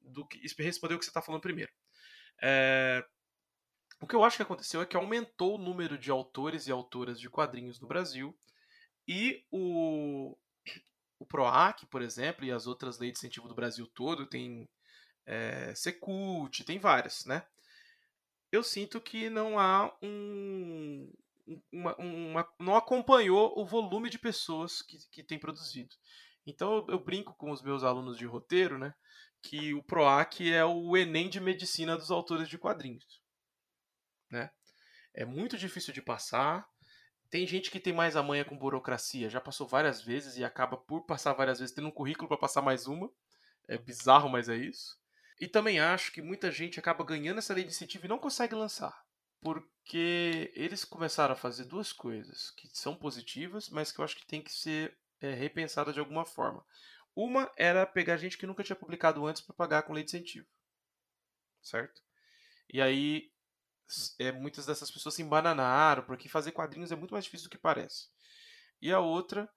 do 0.00 0.26
que 0.26 0.40
responder 0.62 0.94
o 0.94 0.98
que 0.98 1.04
você 1.04 1.10
está 1.10 1.20
falando 1.20 1.42
primeiro. 1.42 1.70
É, 2.42 3.04
o 4.00 4.06
que 4.06 4.14
eu 4.14 4.24
acho 4.24 4.36
que 4.36 4.42
aconteceu 4.42 4.80
é 4.80 4.86
que 4.86 4.96
aumentou 4.96 5.56
o 5.56 5.62
número 5.62 5.98
de 5.98 6.10
autores 6.10 6.66
e 6.66 6.72
autoras 6.72 7.20
de 7.20 7.28
quadrinhos 7.28 7.80
no 7.80 7.88
Brasil 7.88 8.34
e 9.06 9.44
o, 9.50 10.36
o 11.18 11.26
PROAC, 11.26 11.86
por 11.86 12.00
exemplo, 12.00 12.44
e 12.44 12.52
as 12.52 12.66
outras 12.66 12.98
leis 12.98 13.14
de 13.14 13.18
incentivo 13.18 13.48
do 13.48 13.54
Brasil 13.54 13.86
todo, 13.88 14.26
tem 14.26 14.68
é, 15.26 15.74
Secult, 15.74 16.64
tem 16.64 16.78
várias, 16.78 17.24
né? 17.24 17.44
Eu 18.50 18.62
sinto 18.62 19.00
que 19.00 19.28
não 19.28 19.58
há 19.58 19.94
um, 20.02 21.12
uma, 21.72 21.96
uma, 21.96 22.48
não 22.58 22.76
acompanhou 22.76 23.58
o 23.58 23.64
volume 23.64 24.10
de 24.10 24.18
pessoas 24.18 24.82
que, 24.82 24.98
que 25.10 25.22
tem 25.22 25.38
produzido. 25.38 25.94
Então 26.46 26.84
eu, 26.88 26.98
brinco 26.98 27.34
com 27.34 27.50
os 27.50 27.62
meus 27.62 27.84
alunos 27.84 28.16
de 28.16 28.24
roteiro, 28.24 28.78
né? 28.78 28.94
Que 29.42 29.74
o 29.74 29.82
PROAC 29.82 30.52
é 30.52 30.64
o 30.64 30.96
Enem 30.96 31.28
de 31.28 31.40
medicina 31.40 31.96
dos 31.96 32.10
autores 32.10 32.48
de 32.48 32.58
quadrinhos. 32.58 33.22
Né? 34.30 34.50
É 35.14 35.24
muito 35.24 35.56
difícil 35.56 35.92
de 35.92 36.02
passar. 36.02 36.66
Tem 37.30 37.46
gente 37.46 37.70
que 37.70 37.78
tem 37.78 37.92
mais 37.92 38.16
a 38.16 38.22
manha 38.22 38.44
com 38.44 38.56
burocracia, 38.56 39.28
já 39.28 39.40
passou 39.40 39.66
várias 39.66 40.00
vezes 40.00 40.38
e 40.38 40.44
acaba 40.44 40.78
por 40.78 41.04
passar 41.04 41.34
várias 41.34 41.58
vezes 41.58 41.74
tendo 41.74 41.88
um 41.88 41.92
currículo 41.92 42.26
para 42.26 42.38
passar 42.38 42.62
mais 42.62 42.86
uma. 42.86 43.10
É 43.68 43.76
bizarro, 43.76 44.30
mas 44.30 44.48
é 44.48 44.56
isso. 44.56 44.96
E 45.38 45.46
também 45.46 45.78
acho 45.78 46.10
que 46.10 46.22
muita 46.22 46.50
gente 46.50 46.80
acaba 46.80 47.04
ganhando 47.04 47.38
essa 47.38 47.52
lei 47.52 47.64
de 47.64 47.70
incentivo 47.70 48.06
e 48.06 48.08
não 48.08 48.18
consegue 48.18 48.54
lançar. 48.54 49.07
Porque 49.40 50.52
eles 50.54 50.84
começaram 50.84 51.32
a 51.32 51.36
fazer 51.36 51.64
duas 51.64 51.92
coisas 51.92 52.50
que 52.50 52.68
são 52.72 52.94
positivas, 52.96 53.68
mas 53.68 53.92
que 53.92 54.00
eu 54.00 54.04
acho 54.04 54.16
que 54.16 54.26
tem 54.26 54.42
que 54.42 54.52
ser 54.52 54.96
é, 55.20 55.32
repensada 55.32 55.92
de 55.92 56.00
alguma 56.00 56.24
forma. 56.24 56.64
Uma 57.14 57.50
era 57.56 57.86
pegar 57.86 58.16
gente 58.16 58.36
que 58.36 58.46
nunca 58.46 58.62
tinha 58.62 58.76
publicado 58.76 59.26
antes 59.26 59.42
para 59.42 59.54
pagar 59.54 59.82
com 59.82 59.92
lei 59.92 60.04
de 60.04 60.10
incentivo. 60.10 60.46
Certo? 61.62 62.02
E 62.72 62.80
aí 62.80 63.32
é, 64.18 64.32
muitas 64.32 64.66
dessas 64.66 64.90
pessoas 64.90 65.14
se 65.14 65.22
embananaram, 65.22 66.04
porque 66.04 66.28
fazer 66.28 66.52
quadrinhos 66.52 66.92
é 66.92 66.96
muito 66.96 67.12
mais 67.12 67.24
difícil 67.24 67.48
do 67.48 67.50
que 67.50 67.58
parece. 67.58 68.08
E 68.80 68.92
a 68.92 69.00
outra 69.00 69.48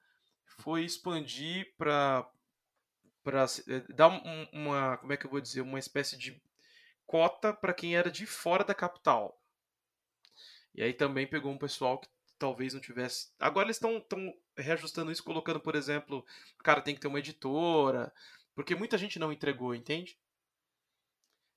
foi 0.45 0.83
expandir 0.83 1.73
para 1.77 2.29
para 3.23 3.45
é, 3.67 3.93
dar 3.93 4.07
uma, 4.07 4.97
como 4.97 5.13
é 5.13 5.17
que 5.17 5.27
eu 5.27 5.29
vou 5.29 5.39
dizer, 5.39 5.61
uma 5.61 5.77
espécie 5.77 6.17
de 6.17 6.41
cota 7.05 7.53
para 7.53 7.73
quem 7.73 7.95
era 7.95 8.09
de 8.09 8.25
fora 8.25 8.63
da 8.63 8.73
capital. 8.73 9.39
E 10.73 10.81
aí 10.81 10.93
também 10.93 11.27
pegou 11.27 11.51
um 11.51 11.57
pessoal 11.57 11.99
que 11.99 12.07
talvez 12.37 12.73
não 12.73 12.81
tivesse. 12.81 13.29
Agora 13.39 13.67
eles 13.67 13.77
estão 13.77 14.03
reajustando 14.57 15.11
isso, 15.11 15.23
colocando, 15.23 15.59
por 15.59 15.75
exemplo, 15.75 16.25
cara 16.63 16.81
tem 16.81 16.95
que 16.95 17.01
ter 17.01 17.07
uma 17.07 17.19
editora, 17.19 18.11
porque 18.55 18.75
muita 18.75 18.97
gente 18.97 19.19
não 19.19 19.31
entregou, 19.31 19.75
entende? 19.75 20.17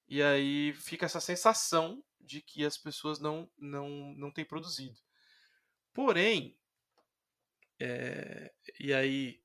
E 0.07 0.23
aí 0.23 0.73
fica 0.75 1.07
essa 1.07 1.21
sensação 1.21 2.03
de 2.21 2.41
que 2.41 2.65
as 2.65 2.77
pessoas 2.77 3.19
não, 3.19 3.51
não, 3.59 4.15
não 4.15 4.31
têm 4.31 4.45
produzido. 4.45 4.99
Porém, 5.93 6.57
é, 7.81 8.53
e 8.79 8.93
aí 8.93 9.41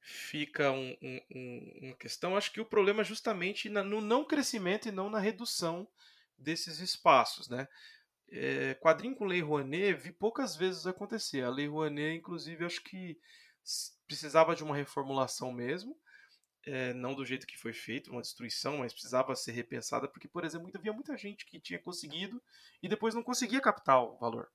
fica 0.00 0.70
um, 0.70 0.96
um, 1.02 1.78
uma 1.82 1.96
questão, 1.96 2.36
acho 2.36 2.52
que 2.52 2.60
o 2.60 2.66
problema 2.66 3.02
é 3.02 3.04
justamente 3.04 3.68
no 3.68 4.00
não 4.00 4.24
crescimento 4.24 4.88
e 4.88 4.92
não 4.92 5.10
na 5.10 5.18
redução 5.18 5.88
desses 6.38 6.78
espaços. 6.78 7.48
Né? 7.48 7.66
É, 8.28 8.74
quadrinho 8.74 9.14
com 9.14 9.24
Lei 9.24 9.40
Rouanet 9.40 9.94
vi 9.94 10.12
poucas 10.12 10.56
vezes 10.56 10.86
acontecer. 10.86 11.42
A 11.42 11.50
Lei 11.50 11.68
Rouanet, 11.68 12.18
inclusive, 12.18 12.64
acho 12.64 12.82
que 12.82 13.18
precisava 14.06 14.54
de 14.54 14.62
uma 14.62 14.76
reformulação 14.76 15.52
mesmo 15.52 15.96
é, 16.66 16.92
não 16.92 17.14
do 17.14 17.24
jeito 17.24 17.46
que 17.46 17.56
foi 17.56 17.72
feito, 17.72 18.10
uma 18.10 18.20
destruição, 18.20 18.78
mas 18.78 18.92
precisava 18.92 19.34
ser 19.36 19.52
repensada, 19.52 20.08
porque, 20.08 20.26
por 20.26 20.44
exemplo, 20.44 20.70
havia 20.74 20.92
muita 20.92 21.16
gente 21.16 21.46
que 21.46 21.60
tinha 21.60 21.78
conseguido 21.78 22.42
e 22.82 22.88
depois 22.88 23.14
não 23.14 23.22
conseguia 23.22 23.60
captar 23.60 24.02
o 24.02 24.18
valor. 24.18 24.50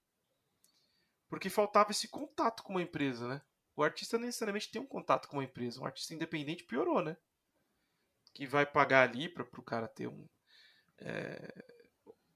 Porque 1.30 1.50
faltava 1.50 1.92
esse 1.92 2.10
contato 2.10 2.62
com 2.64 2.74
uma 2.74 2.82
empresa, 2.82 3.26
né? 3.28 3.42
O 3.74 3.82
artista 3.82 4.18
necessariamente 4.18 4.70
tem 4.70 4.82
um 4.82 4.86
contato 4.86 5.30
com 5.30 5.38
uma 5.38 5.46
empresa. 5.46 5.80
Um 5.80 5.86
artista 5.86 6.14
independente 6.14 6.66
piorou, 6.66 7.02
né? 7.02 7.16
Que 8.34 8.46
vai 8.46 8.66
pagar 8.66 9.08
ali 9.08 9.30
para 9.30 9.44
o 9.44 9.64
cara 9.64 9.88
ter 9.88 10.08
um. 10.08 10.28
É, 10.98 11.66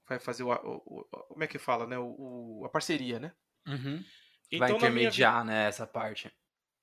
vai 0.08 0.18
fazer 0.18 0.42
o, 0.42 0.50
o, 0.50 1.00
o, 1.00 1.04
Como 1.28 1.44
é 1.44 1.46
que 1.46 1.58
fala, 1.58 1.86
né? 1.86 1.98
O, 1.98 2.62
a 2.64 2.68
parceria, 2.68 3.18
né? 3.18 3.32
Uhum. 3.66 4.04
Então, 4.50 4.68
vai 4.68 4.76
intermediar, 4.76 5.44
minha... 5.44 5.56
né? 5.56 5.68
Essa 5.68 5.86
parte. 5.86 6.32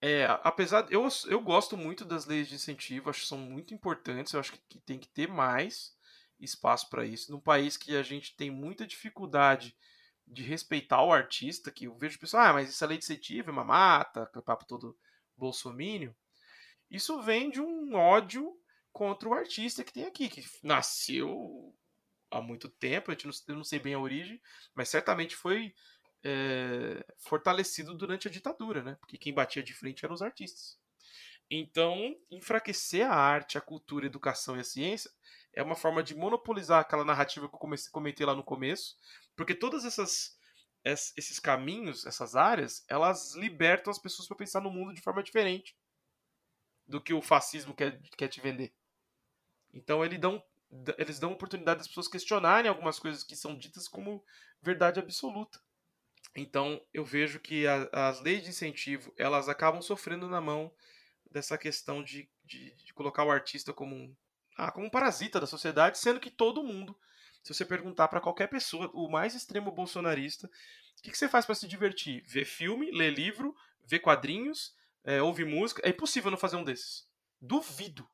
É, 0.02 0.26
apesar. 0.44 0.86
Eu, 0.92 1.08
eu 1.28 1.42
gosto 1.42 1.78
muito 1.78 2.04
das 2.04 2.26
leis 2.26 2.50
de 2.50 2.56
incentivo, 2.56 3.10
acho 3.10 3.22
que 3.22 3.28
são 3.28 3.38
muito 3.38 3.74
importantes, 3.74 4.34
eu 4.34 4.40
acho 4.40 4.52
que 4.52 4.80
tem 4.80 5.00
que 5.00 5.08
ter 5.08 5.28
mais 5.28 5.96
espaço 6.40 6.90
para 6.90 7.06
isso. 7.06 7.32
Num 7.32 7.40
país 7.40 7.78
que 7.78 7.96
a 7.96 8.04
gente 8.04 8.36
tem 8.36 8.52
muita 8.52 8.86
dificuldade 8.86 9.76
de 10.28 10.44
respeitar 10.44 11.02
o 11.04 11.12
artista, 11.12 11.72
que 11.72 11.86
eu 11.86 11.96
vejo 11.96 12.20
pessoas, 12.20 12.46
ah, 12.46 12.54
mas 12.54 12.70
essa 12.70 12.86
lei 12.86 12.98
de 12.98 13.06
incentivo 13.06 13.50
é 13.50 13.54
uma 13.54 13.64
mata, 13.64 14.30
é 14.36 14.42
papo 14.42 14.66
todo 14.66 14.98
bolsomínio. 15.38 16.16
Isso 16.90 17.22
vem 17.22 17.50
de 17.50 17.62
um 17.62 17.96
ódio 17.96 18.54
contra 18.92 19.28
o 19.28 19.34
artista 19.34 19.84
que 19.84 19.94
tem 19.94 20.06
aqui, 20.06 20.30
que 20.30 20.44
nasceu 20.62 21.74
há 22.34 22.42
muito 22.42 22.68
tempo, 22.70 23.12
gente 23.12 23.26
não, 23.26 23.34
eu 23.48 23.56
não 23.56 23.64
sei 23.64 23.80
bem 23.80 23.94
a 23.94 24.00
origem, 24.00 24.42
mas 24.74 24.90
certamente 24.90 25.36
foi 25.36 25.74
é, 26.24 27.06
fortalecido 27.18 27.94
durante 27.94 28.28
a 28.28 28.32
ditadura, 28.32 28.82
né? 28.82 28.98
Porque 29.00 29.18
quem 29.18 29.34
batia 29.34 29.62
de 29.62 29.74
frente 29.74 30.04
eram 30.04 30.16
os 30.16 30.22
artistas. 30.22 30.78
Então, 31.50 32.16
enfraquecer 32.32 33.06
a 33.06 33.16
arte, 33.16 33.58
a 33.58 33.62
cultura, 33.62 34.06
a 34.06 34.08
educação 34.08 34.58
e 34.58 34.62
a 34.62 34.64
ciência 34.64 35.12
é 35.54 35.62
uma 35.62 35.76
forma 35.76 36.02
de 36.02 36.16
monopolizar 36.16 36.80
aquela 36.80 37.06
narrativa 37.06 37.48
que 37.48 37.54
eu 37.54 37.60
comecei, 37.60 37.92
comentei 37.92 38.26
lá 38.26 38.34
no 38.34 38.44
começo, 38.44 38.98
porque 39.36 39.54
todas 39.54 39.86
essas 39.86 40.38
esses 40.86 41.40
caminhos, 41.40 42.06
essas 42.06 42.36
áreas, 42.36 42.84
elas 42.90 43.36
libertam 43.36 43.90
as 43.90 43.98
pessoas 43.98 44.28
para 44.28 44.36
pensar 44.36 44.60
no 44.60 44.70
mundo 44.70 44.94
de 44.94 45.00
forma 45.00 45.24
diferente 45.24 45.78
do 46.86 47.00
que 47.00 47.14
o 47.14 47.22
fascismo 47.22 47.74
quer, 47.74 48.02
quer 48.18 48.28
te 48.28 48.42
vender. 48.42 48.74
Então 49.74 50.04
ele 50.04 50.18
dão, 50.18 50.44
eles 50.98 51.20
dão 51.20 51.32
oportunidade 51.32 51.80
das 51.80 51.88
pessoas 51.88 52.08
questionarem 52.08 52.70
algumas 52.70 53.00
coisas 53.00 53.24
que 53.24 53.36
são 53.36 53.58
ditas 53.58 53.88
como 53.88 54.24
verdade 54.62 55.00
absoluta. 55.00 55.60
Então 56.36 56.82
eu 56.94 57.06
vejo 57.06 57.40
que 57.40 57.68
a, 57.68 57.90
as 58.10 58.22
leis 58.22 58.44
de 58.44 58.50
incentivo 58.50 59.14
elas 59.18 59.48
acabam 59.48 59.82
sofrendo 59.82 60.28
na 60.28 60.42
mão 60.42 60.74
dessa 61.30 61.58
questão 61.58 62.04
de, 62.04 62.30
de, 62.44 62.74
de 62.76 62.94
colocar 62.94 63.24
o 63.24 63.32
artista 63.32 63.74
como 63.74 63.96
um, 63.96 64.16
ah, 64.58 64.72
como 64.72 64.88
um 64.88 64.90
parasita 64.90 65.40
da 65.40 65.48
sociedade, 65.48 65.98
sendo 65.98 66.20
que 66.20 66.32
todo 66.32 66.64
mundo, 66.64 66.98
se 67.44 67.54
você 67.54 67.66
perguntar 67.66 68.08
para 68.08 68.22
qualquer 68.22 68.48
pessoa, 68.48 68.90
o 68.94 69.10
mais 69.10 69.36
extremo 69.36 69.72
bolsonarista, 69.72 70.48
o 70.48 71.02
que, 71.02 71.12
que 71.12 71.18
você 71.18 71.28
faz 71.28 71.46
para 71.46 71.56
se 71.56 71.68
divertir? 71.68 72.24
Ver 72.28 72.46
filme, 72.46 72.92
ler 72.92 73.12
livro, 73.12 73.56
ver 73.84 74.00
quadrinhos, 74.00 74.76
é, 75.04 75.22
ouvir 75.22 75.46
música? 75.46 75.82
É 75.84 75.90
impossível 75.90 76.32
não 76.32 76.38
fazer 76.38 76.56
um 76.56 76.64
desses. 76.64 77.08
Duvido, 77.42 78.08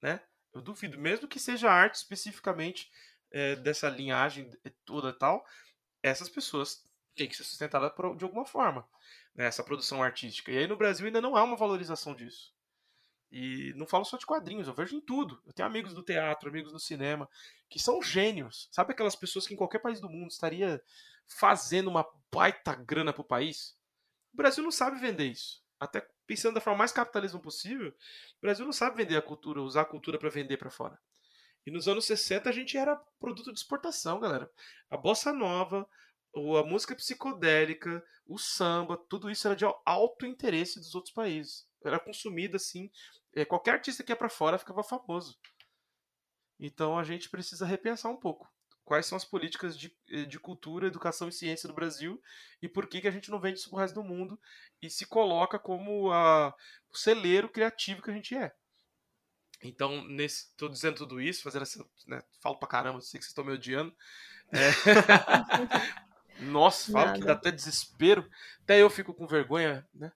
né? 0.00 0.20
Eu 0.54 0.62
duvido, 0.62 0.96
mesmo 0.98 1.26
que 1.26 1.40
seja 1.40 1.70
arte 1.70 1.96
especificamente 1.96 2.90
é, 3.30 3.56
dessa 3.56 3.88
linhagem 3.88 4.50
toda 4.84 5.12
tal, 5.12 5.44
essas 6.02 6.28
pessoas 6.28 6.84
têm 7.14 7.28
que 7.28 7.36
ser 7.36 7.44
sustentadas 7.44 7.92
de 8.16 8.24
alguma 8.24 8.44
forma, 8.44 8.88
né, 9.34 9.46
essa 9.46 9.64
produção 9.64 10.02
artística. 10.02 10.52
E 10.52 10.58
aí 10.58 10.66
no 10.66 10.76
Brasil 10.76 11.06
ainda 11.06 11.20
não 11.20 11.36
há 11.36 11.42
uma 11.42 11.56
valorização 11.56 12.14
disso. 12.14 12.54
E 13.30 13.72
não 13.74 13.86
falo 13.86 14.04
só 14.04 14.16
de 14.16 14.24
quadrinhos, 14.24 14.68
eu 14.68 14.74
vejo 14.74 14.94
em 14.94 15.00
tudo. 15.00 15.42
Eu 15.44 15.52
tenho 15.52 15.66
amigos 15.66 15.92
do 15.92 16.04
teatro, 16.04 16.48
amigos 16.48 16.72
do 16.72 16.78
cinema, 16.78 17.28
que 17.68 17.80
são 17.80 18.00
gênios. 18.00 18.68
Sabe 18.70 18.92
aquelas 18.92 19.16
pessoas 19.16 19.44
que 19.44 19.54
em 19.54 19.56
qualquer 19.56 19.80
país 19.80 20.00
do 20.00 20.08
mundo 20.08 20.30
estaria 20.30 20.80
fazendo 21.26 21.90
uma 21.90 22.06
baita 22.32 22.76
grana 22.76 23.12
pro 23.12 23.24
país? 23.24 23.76
O 24.32 24.36
Brasil 24.36 24.62
não 24.62 24.70
sabe 24.70 25.00
vender 25.00 25.26
isso. 25.26 25.64
Até 25.80 26.06
pensando 26.26 26.54
da 26.54 26.60
forma 26.60 26.78
mais 26.78 26.92
capitalismo 26.92 27.40
possível, 27.40 27.88
o 27.88 28.40
Brasil 28.40 28.64
não 28.64 28.72
sabe 28.72 28.96
vender 28.96 29.16
a 29.16 29.22
cultura, 29.22 29.60
usar 29.60 29.82
a 29.82 29.86
cultura 29.86 30.18
para 30.18 30.30
vender 30.30 30.56
para 30.56 30.70
fora. 30.70 30.98
E 31.66 31.70
nos 31.70 31.88
anos 31.88 32.04
60 32.04 32.48
a 32.48 32.52
gente 32.52 32.76
era 32.76 32.96
produto 33.18 33.52
de 33.52 33.58
exportação, 33.58 34.20
galera. 34.20 34.50
A 34.90 34.96
bossa 34.96 35.32
nova, 35.32 35.88
a 36.34 36.62
música 36.64 36.94
psicodélica, 36.94 38.04
o 38.26 38.38
samba, 38.38 38.96
tudo 39.08 39.30
isso 39.30 39.46
era 39.46 39.56
de 39.56 39.64
alto 39.84 40.26
interesse 40.26 40.78
dos 40.78 40.94
outros 40.94 41.14
países. 41.14 41.66
Era 41.82 41.98
consumido 41.98 42.56
assim 42.56 42.90
é, 43.34 43.44
qualquer 43.44 43.72
artista 43.72 44.02
que 44.02 44.12
ia 44.12 44.16
para 44.16 44.28
fora 44.28 44.58
ficava 44.58 44.82
famoso. 44.82 45.38
Então 46.58 46.98
a 46.98 47.04
gente 47.04 47.30
precisa 47.30 47.66
repensar 47.66 48.10
um 48.10 48.16
pouco 48.16 48.53
quais 48.84 49.06
são 49.06 49.16
as 49.16 49.24
políticas 49.24 49.78
de, 49.78 49.94
eh, 50.10 50.24
de 50.24 50.38
cultura, 50.38 50.86
educação 50.86 51.28
e 51.28 51.32
ciência 51.32 51.68
do 51.68 51.74
Brasil 51.74 52.20
e 52.60 52.68
por 52.68 52.86
que, 52.86 53.00
que 53.00 53.08
a 53.08 53.10
gente 53.10 53.30
não 53.30 53.40
vende 53.40 53.58
isso 53.58 53.70
pro 53.70 53.78
resto 53.78 53.94
do 53.94 54.04
mundo 54.04 54.38
e 54.80 54.90
se 54.90 55.06
coloca 55.06 55.58
como 55.58 56.12
a, 56.12 56.54
o 56.92 56.96
celeiro 56.96 57.48
criativo 57.48 58.02
que 58.02 58.10
a 58.10 58.14
gente 58.14 58.36
é. 58.36 58.52
Então, 59.62 60.04
nesse, 60.04 60.54
tô 60.56 60.68
dizendo 60.68 60.96
tudo 60.96 61.20
isso, 61.20 61.42
fazendo 61.42 61.62
essa. 61.62 61.84
Né, 62.06 62.22
falo 62.40 62.56
pra 62.56 62.68
caramba, 62.68 63.00
sei 63.00 63.18
que 63.18 63.24
vocês 63.24 63.30
estão 63.30 63.44
me 63.44 63.52
odiando. 63.52 63.94
É... 64.52 64.70
Nossa, 66.44 66.92
falo 66.92 67.06
Nada. 67.06 67.18
que 67.18 67.24
dá 67.24 67.32
até 67.32 67.50
desespero. 67.50 68.28
Até 68.62 68.82
eu 68.82 68.90
fico 68.90 69.14
com 69.14 69.26
vergonha, 69.26 69.86
né? 69.94 70.12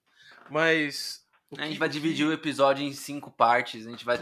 Mas 0.50 1.26
a 1.56 1.66
gente 1.66 1.78
vai 1.78 1.88
dividir 1.88 2.26
o 2.26 2.32
episódio 2.32 2.84
em 2.84 2.92
cinco 2.92 3.30
partes. 3.30 3.86
A 3.86 3.90
gente 3.90 4.04
vai, 4.04 4.18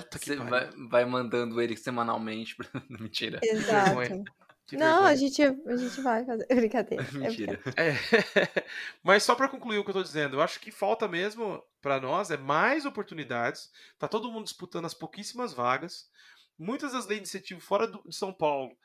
vai, 0.49 0.71
vai, 0.89 1.05
mandando 1.05 1.61
ele 1.61 1.77
semanalmente. 1.77 2.57
Mentira. 2.89 3.41
Exato. 3.43 4.25
Não, 4.73 5.05
a 5.05 5.15
gente, 5.15 5.43
a 5.43 5.77
gente 5.77 6.01
vai 6.01 6.25
fazer. 6.25 6.47
Brincadeira. 6.55 7.05
É 7.05 7.19
Mentira. 7.19 7.61
É. 7.77 7.93
Mas 9.03 9.23
só 9.23 9.35
para 9.35 9.49
concluir 9.49 9.79
o 9.79 9.85
que 9.85 9.91
eu 9.91 9.95
tô 9.95 10.03
dizendo, 10.03 10.37
eu 10.37 10.41
acho 10.41 10.61
que 10.61 10.71
falta 10.71 11.07
mesmo 11.07 11.63
para 11.81 12.01
nós 12.01 12.31
é 12.31 12.37
mais 12.37 12.85
oportunidades. 12.85 13.71
Tá 13.99 14.09
todo 14.09 14.31
mundo 14.31 14.45
disputando 14.45 14.85
as 14.85 14.95
pouquíssimas 14.95 15.53
vagas. 15.53 16.09
Muitas 16.59 16.93
das 16.93 17.07
leis 17.07 17.21
de 17.21 17.29
incentivo 17.29 17.61
fora 17.61 17.87
do, 17.87 18.03
de 18.07 18.15
São 18.15 18.33
Paulo. 18.33 18.77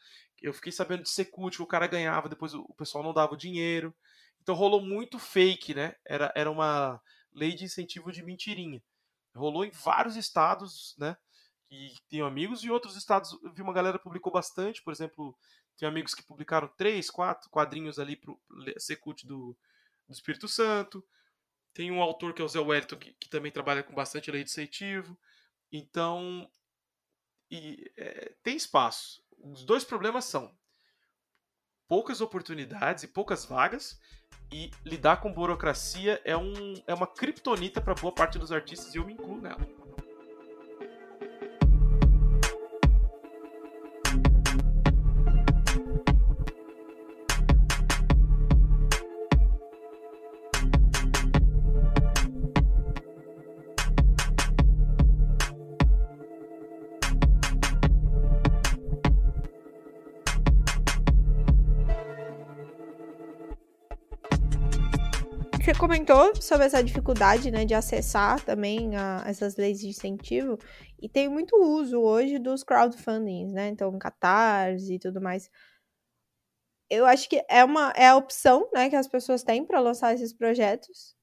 Eu 0.42 0.54
fiquei 0.54 0.72
sabendo 0.72 1.04
de 1.04 1.10
Secult 1.10 1.56
que 1.56 1.64
o 1.64 1.68
cara 1.68 1.88
ganhava, 1.88 2.28
depois 2.28 2.54
o 2.54 2.74
pessoal 2.76 3.04
não 3.04 3.14
dava 3.14 3.34
o 3.34 3.38
dinheiro. 3.38 3.94
Então 4.42 4.56
rolou 4.56 4.82
muito 4.82 5.18
fake, 5.18 5.74
né? 5.74 5.96
Era, 6.06 6.32
era 6.36 6.50
uma 6.50 7.00
lei 7.34 7.54
de 7.54 7.66
incentivo 7.66 8.12
de 8.12 8.24
mentirinha. 8.24 8.82
Rolou 9.36 9.64
em 9.64 9.72
vários 9.72 10.16
estados, 10.16 10.96
né? 10.98 11.16
E 11.70 11.94
tenho 12.10 12.26
amigos, 12.26 12.64
e 12.64 12.70
outros 12.70 12.98
estados, 12.98 13.32
eu 13.44 13.54
vi 13.54 13.62
uma 13.62 13.72
galera 13.72 13.98
publicou 13.98 14.32
bastante, 14.32 14.84
por 14.84 14.92
exemplo, 14.92 15.38
tem 15.78 15.88
amigos 15.88 16.14
que 16.14 16.22
publicaram 16.22 16.68
três, 16.78 17.10
quatro 17.10 17.50
quadrinhos 17.50 17.98
ali 17.98 18.16
pro 18.16 18.40
Secult 18.78 19.26
do, 19.26 19.58
do 20.08 20.14
Espírito 20.14 20.48
Santo. 20.48 21.04
Tem 21.74 21.90
um 21.90 22.02
autor 22.02 22.34
que 22.34 22.42
é 22.42 22.46
o 22.46 22.48
Zé 22.48 22.60
Wellington, 22.60 22.98
que, 22.98 23.14
que 23.14 23.30
também 23.30 23.52
trabalha 23.52 23.82
com 23.82 23.96
bastante 23.96 24.30
lei 24.30 24.44
de 24.44 24.50
incentivo. 24.50 25.18
Então, 25.72 26.50
e, 27.50 27.92
é, 27.98 28.36
tem 28.44 28.58
espaço. 28.58 29.24
Os 29.40 29.64
dois 29.64 29.86
problemas 29.86 30.26
são 30.26 30.54
poucas 31.88 32.22
oportunidades 32.22 33.04
e 33.04 33.08
poucas 33.08 33.46
vagas 33.46 34.00
e 34.52 34.70
lidar 34.86 35.18
com 35.18 35.32
burocracia 35.32 36.22
é, 36.26 36.36
um, 36.36 36.74
é 36.86 36.93
uma 36.93 37.08
criptonita 37.08 37.80
para 37.80 37.93
boa 37.93 38.14
parte 38.14 38.38
dos 38.38 38.52
artistas 38.52 38.93
e 38.93 38.97
eu 38.97 39.06
me 39.06 39.14
incluo 39.14 39.39
nela. 39.39 39.81
Comentou 65.92 66.34
sobre 66.42 66.66
essa 66.66 66.82
dificuldade, 66.82 67.52
né, 67.52 67.66
de 67.66 67.74
acessar 67.74 68.42
também 68.46 68.96
a, 68.96 69.26
essas 69.28 69.58
leis 69.58 69.82
de 69.82 69.89
incentivo 69.89 70.58
e 71.02 71.10
tem 71.10 71.28
muito 71.28 71.54
uso 71.58 72.00
hoje 72.00 72.39
dos 72.39 72.64
crowdfundings, 72.64 73.52
né? 73.52 73.68
Então, 73.68 74.00
Catarse 74.00 74.94
e 74.94 75.00
tudo 75.00 75.20
mais. 75.20 75.50
Eu 76.89 77.06
acho 77.06 77.28
que 77.28 77.44
é 77.50 77.64
uma 77.66 77.92
é 77.92 78.08
a 78.08 78.16
opção, 78.16 78.70
né, 78.74 78.89
que 78.89 78.96
as 78.96 79.08
pessoas 79.08 79.44
têm 79.44 79.66
para 79.66 79.82
lançar 79.82 80.14
esses 80.14 80.32
projetos. 80.32 81.14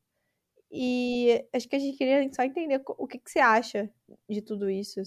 E 0.71 1.47
acho 1.55 1.67
que 1.67 1.77
a 1.77 1.79
gente 1.79 1.97
queria 1.97 2.31
só 2.35 2.43
entender 2.43 2.83
o 2.87 3.07
que, 3.07 3.19
que 3.19 3.31
você 3.31 3.39
acha 3.39 3.91
de 4.29 4.43
tudo 4.43 4.69
isso. 4.69 5.01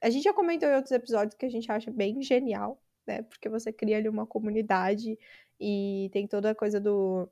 A 0.00 0.10
gente 0.10 0.22
já 0.22 0.32
comentou 0.32 0.68
em 0.68 0.76
outros 0.76 0.92
episódios 0.92 1.34
que 1.34 1.46
a 1.46 1.50
gente 1.50 1.70
acha 1.72 1.90
bem 1.90 2.22
genial, 2.22 2.80
né? 3.04 3.22
Porque 3.22 3.48
você 3.48 3.72
cria 3.72 3.96
ali 3.98 4.08
uma 4.08 4.26
comunidade 4.26 5.18
e 5.60 6.08
tem 6.12 6.28
toda 6.28 6.50
a 6.50 6.54
coisa 6.54 6.80
do 6.80 7.28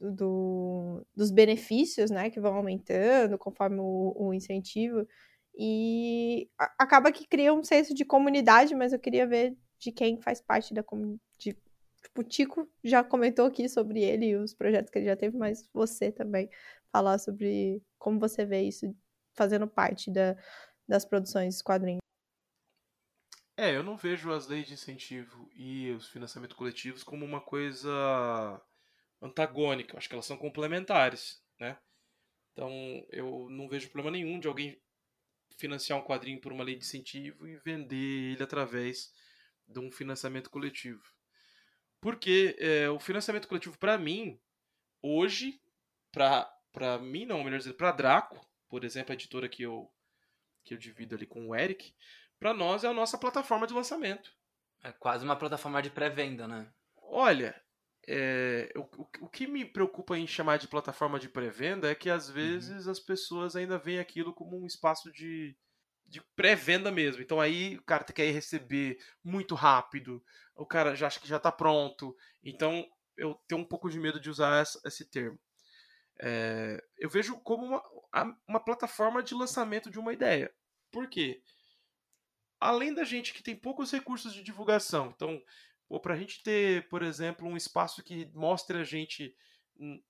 do, 0.00 1.04
dos 1.14 1.30
benefícios, 1.30 2.10
né, 2.10 2.30
que 2.30 2.40
vão 2.40 2.54
aumentando 2.54 3.38
conforme 3.38 3.78
o, 3.80 4.14
o 4.16 4.34
incentivo, 4.34 5.06
e 5.56 6.48
a, 6.58 6.72
acaba 6.78 7.12
que 7.12 7.26
cria 7.26 7.52
um 7.52 7.64
senso 7.64 7.94
de 7.94 8.04
comunidade, 8.04 8.74
mas 8.74 8.92
eu 8.92 8.98
queria 8.98 9.26
ver 9.26 9.56
de 9.78 9.92
quem 9.92 10.20
faz 10.20 10.40
parte 10.40 10.72
da 10.72 10.82
comunidade. 10.82 11.20
Tipo, 11.38 11.60
o 12.16 12.22
Tico 12.22 12.68
já 12.82 13.02
comentou 13.02 13.46
aqui 13.46 13.68
sobre 13.68 14.02
ele 14.02 14.26
e 14.26 14.36
os 14.36 14.54
projetos 14.54 14.90
que 14.90 14.98
ele 14.98 15.06
já 15.06 15.16
teve, 15.16 15.36
mas 15.36 15.68
você 15.72 16.12
também 16.12 16.48
falar 16.92 17.18
sobre 17.18 17.82
como 17.98 18.18
você 18.18 18.44
vê 18.44 18.62
isso 18.62 18.94
fazendo 19.34 19.66
parte 19.68 20.10
da, 20.10 20.36
das 20.86 21.04
produções 21.04 21.62
quadrinhos. 21.62 22.00
É, 23.56 23.74
eu 23.74 23.82
não 23.82 23.96
vejo 23.96 24.30
as 24.30 24.46
leis 24.46 24.68
de 24.68 24.74
incentivo 24.74 25.50
e 25.52 25.90
os 25.90 26.08
financiamentos 26.08 26.56
coletivos 26.56 27.02
como 27.02 27.24
uma 27.24 27.40
coisa 27.40 28.60
antagônica, 29.20 29.96
acho 29.96 30.08
que 30.08 30.14
elas 30.14 30.26
são 30.26 30.36
complementares, 30.36 31.42
né? 31.58 31.78
Então 32.52 32.70
eu 33.10 33.48
não 33.50 33.68
vejo 33.68 33.90
problema 33.90 34.16
nenhum 34.16 34.38
de 34.40 34.48
alguém 34.48 34.80
financiar 35.56 35.98
um 35.98 36.04
quadrinho 36.04 36.40
por 36.40 36.52
uma 36.52 36.64
lei 36.64 36.76
de 36.76 36.84
incentivo 36.84 37.46
e 37.46 37.56
vender 37.56 38.32
ele 38.32 38.42
através 38.42 39.12
de 39.66 39.78
um 39.80 39.90
financiamento 39.90 40.50
coletivo. 40.50 41.02
Porque 42.00 42.56
é, 42.58 42.88
o 42.88 42.98
financiamento 42.98 43.48
coletivo, 43.48 43.76
para 43.76 43.98
mim, 43.98 44.40
hoje, 45.02 45.60
para 46.12 46.98
mim 47.00 47.26
não, 47.26 47.42
melhor 47.42 47.58
dizer, 47.58 47.74
para 47.74 47.92
Draco, 47.92 48.40
por 48.68 48.84
exemplo, 48.84 49.12
a 49.12 49.14
editora 49.14 49.48
que 49.48 49.62
eu, 49.62 49.90
que 50.64 50.74
eu 50.74 50.78
divido 50.78 51.16
ali 51.16 51.26
com 51.26 51.48
o 51.48 51.56
Eric, 51.56 51.92
para 52.38 52.54
nós 52.54 52.84
é 52.84 52.88
a 52.88 52.94
nossa 52.94 53.18
plataforma 53.18 53.66
de 53.66 53.74
lançamento. 53.74 54.32
É 54.82 54.92
quase 54.92 55.24
uma 55.24 55.36
plataforma 55.36 55.82
de 55.82 55.90
pré-venda, 55.90 56.46
né? 56.46 56.72
Olha, 56.96 57.60
é, 58.10 58.72
o, 58.74 59.26
o, 59.26 59.28
que 59.28 59.46
me 59.46 59.66
preocupa 59.66 60.16
em 60.16 60.26
chamar 60.26 60.56
de 60.56 60.66
plataforma 60.66 61.18
de 61.18 61.28
pré-venda 61.28 61.90
é 61.90 61.94
que 61.94 62.08
às 62.08 62.28
uhum. 62.28 62.34
vezes 62.34 62.86
uhum. 62.86 62.90
as 62.90 62.98
pessoas 62.98 63.54
ainda 63.54 63.76
veem 63.76 63.98
aquilo 63.98 64.32
como 64.32 64.58
um 64.58 64.64
espaço 64.64 65.12
de, 65.12 65.54
de 66.06 66.22
pré-venda 66.34 66.90
mesmo. 66.90 67.20
Então 67.20 67.38
aí 67.38 67.76
o 67.76 67.82
cara 67.82 68.04
quer 68.04 68.32
receber 68.32 68.98
muito 69.22 69.54
rápido, 69.54 70.24
o 70.56 70.64
cara 70.64 70.94
já 70.94 71.06
acha 71.06 71.20
que 71.20 71.28
já 71.28 71.36
está 71.36 71.52
pronto. 71.52 72.16
Então 72.42 72.88
eu 73.14 73.34
tenho 73.46 73.60
um 73.60 73.64
pouco 73.64 73.90
de 73.90 74.00
medo 74.00 74.18
de 74.18 74.30
usar 74.30 74.62
essa, 74.62 74.80
esse 74.86 75.04
termo. 75.04 75.38
É, 76.18 76.82
eu 76.96 77.10
vejo 77.10 77.38
como 77.40 77.66
uma, 77.66 78.38
uma 78.48 78.64
plataforma 78.64 79.22
de 79.22 79.34
lançamento 79.34 79.90
de 79.90 79.98
uma 79.98 80.14
ideia. 80.14 80.50
Por 80.90 81.10
quê? 81.10 81.42
Além 82.58 82.94
da 82.94 83.04
gente 83.04 83.34
que 83.34 83.42
tem 83.42 83.54
poucos 83.54 83.92
recursos 83.92 84.32
de 84.32 84.42
divulgação, 84.42 85.12
então, 85.14 85.42
para 86.00 86.14
a 86.14 86.16
gente 86.16 86.42
ter, 86.42 86.88
por 86.88 87.02
exemplo, 87.02 87.48
um 87.48 87.56
espaço 87.56 88.02
que 88.02 88.30
mostre 88.34 88.78
a 88.78 88.84
gente 88.84 89.34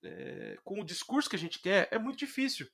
é, 0.03 0.57
com 0.63 0.81
o 0.81 0.85
discurso 0.85 1.29
que 1.29 1.35
a 1.35 1.39
gente 1.39 1.59
quer, 1.59 1.87
é 1.91 1.99
muito 1.99 2.17
difícil. 2.17 2.67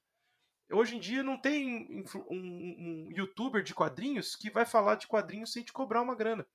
Hoje 0.72 0.96
em 0.96 1.00
dia 1.00 1.22
não 1.22 1.40
tem 1.40 1.86
um, 1.92 2.04
um, 2.32 2.38
um 2.38 3.12
youtuber 3.12 3.62
de 3.62 3.76
quadrinhos 3.76 4.36
que 4.36 4.50
vai 4.50 4.66
falar 4.66 4.96
de 4.96 5.08
quadrinhos 5.08 5.52
sem 5.52 5.64
te 5.64 5.72
cobrar 5.72 6.02
uma 6.02 6.16
grana. 6.16 6.48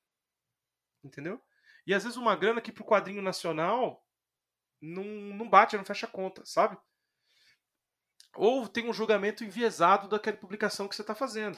Entendeu? 1.03 1.41
E 1.87 1.93
às 1.93 2.03
vezes 2.03 2.17
uma 2.17 2.35
grana 2.35 2.61
que 2.61 2.71
pro 2.71 2.83
quadrinho 2.83 3.21
nacional 3.21 4.05
não, 4.81 5.03
não 5.03 5.49
bate, 5.49 5.77
não 5.77 5.85
fecha 5.85 6.07
conta, 6.07 6.45
sabe? 6.45 6.77
Ou 8.35 8.67
tem 8.67 8.89
um 8.89 8.93
julgamento 8.93 9.43
enviesado 9.43 10.07
daquela 10.07 10.37
publicação 10.37 10.87
que 10.87 10.95
você 10.95 11.01
está 11.01 11.15
fazendo. 11.15 11.57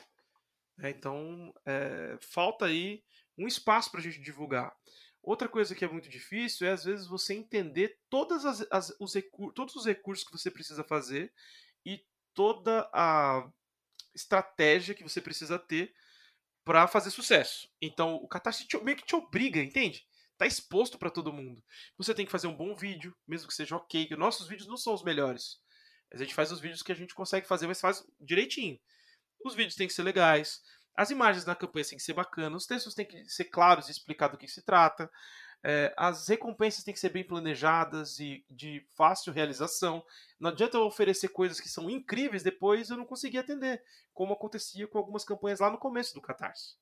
É, 0.80 0.90
então, 0.90 1.54
é, 1.66 2.18
falta 2.20 2.66
aí 2.66 3.04
um 3.38 3.48
espaço 3.48 3.92
para 3.92 4.00
a 4.00 4.04
gente 4.04 4.22
divulgar. 4.22 4.76
Outra 5.22 5.48
coisa 5.48 5.74
que 5.74 5.86
é 5.86 5.88
muito 5.88 6.10
difícil 6.10 6.68
é, 6.68 6.72
às 6.72 6.84
vezes, 6.84 7.08
você 7.08 7.34
entender 7.34 7.98
todas 8.10 8.46
as, 8.46 8.68
as, 8.70 8.94
os 9.00 9.14
todos 9.56 9.76
os 9.76 9.86
recursos 9.86 10.26
que 10.26 10.32
você 10.32 10.52
precisa 10.52 10.84
fazer 10.84 11.34
e 11.86 12.06
toda 12.34 12.90
a 12.94 13.50
estratégia 14.14 14.94
que 14.94 15.04
você 15.04 15.22
precisa 15.22 15.58
ter 15.58 15.94
para 16.66 16.88
fazer 16.88 17.10
sucesso. 17.10 17.70
Então, 17.82 18.16
o 18.16 18.28
Catarse 18.28 18.68
meio 18.84 18.98
que 18.98 19.06
te 19.06 19.16
obriga, 19.16 19.62
entende? 19.62 20.06
Tá 20.38 20.46
exposto 20.46 20.98
para 20.98 21.10
todo 21.10 21.34
mundo. 21.34 21.64
Você 21.98 22.14
tem 22.14 22.26
que 22.26 22.32
fazer 22.32 22.48
um 22.48 22.56
bom 22.56 22.76
vídeo, 22.76 23.16
mesmo 23.28 23.48
que 23.48 23.54
seja 23.54 23.76
ok. 23.76 24.10
Nossos 24.18 24.48
vídeos 24.48 24.68
não 24.68 24.78
são 24.78 24.94
os 24.94 25.04
melhores. 25.04 25.62
A 26.12 26.18
gente 26.18 26.34
faz 26.34 26.52
os 26.52 26.60
vídeos 26.60 26.84
que 26.84 26.92
a 26.92 26.96
gente 26.96 27.16
consegue 27.16 27.48
fazer, 27.48 27.68
mas 27.68 27.82
faz 27.82 28.06
direitinho. 28.20 28.80
Os 29.44 29.56
vídeos 29.56 29.76
têm 29.76 29.88
que 29.88 29.94
ser 29.94 30.04
legais. 30.04 30.62
As 30.96 31.10
imagens 31.10 31.46
na 31.46 31.56
campanha 31.56 31.86
têm 31.86 31.98
que 31.98 32.04
ser 32.04 32.14
bacanas. 32.14 32.64
Os 32.64 32.68
textos 32.68 32.94
têm 32.94 33.06
que 33.06 33.26
ser 33.26 33.46
claros 33.46 33.88
e 33.88 33.92
explicar 33.92 34.28
do 34.28 34.38
que 34.38 34.48
se 34.48 34.62
trata. 34.62 35.10
É, 35.66 35.94
as 35.98 36.28
recompensas 36.28 36.84
têm 36.84 36.94
que 36.94 37.00
ser 37.00 37.10
bem 37.10 37.24
planejadas 37.24 38.20
e 38.20 38.46
de 38.50 38.86
fácil 38.96 39.32
realização. 39.32 40.04
Não 40.40 40.50
adianta 40.50 40.78
eu 40.78 40.84
oferecer 40.84 41.30
coisas 41.30 41.60
que 41.60 41.70
são 41.70 41.90
incríveis 41.90 42.44
depois 42.44 42.90
eu 42.90 42.98
não 42.98 43.06
conseguir 43.06 43.38
atender, 43.38 43.82
como 44.14 44.34
acontecia 44.34 44.88
com 44.88 44.98
algumas 44.98 45.24
campanhas 45.24 45.60
lá 45.60 45.70
no 45.70 45.78
começo 45.78 46.14
do 46.14 46.22
Catarse 46.22 46.76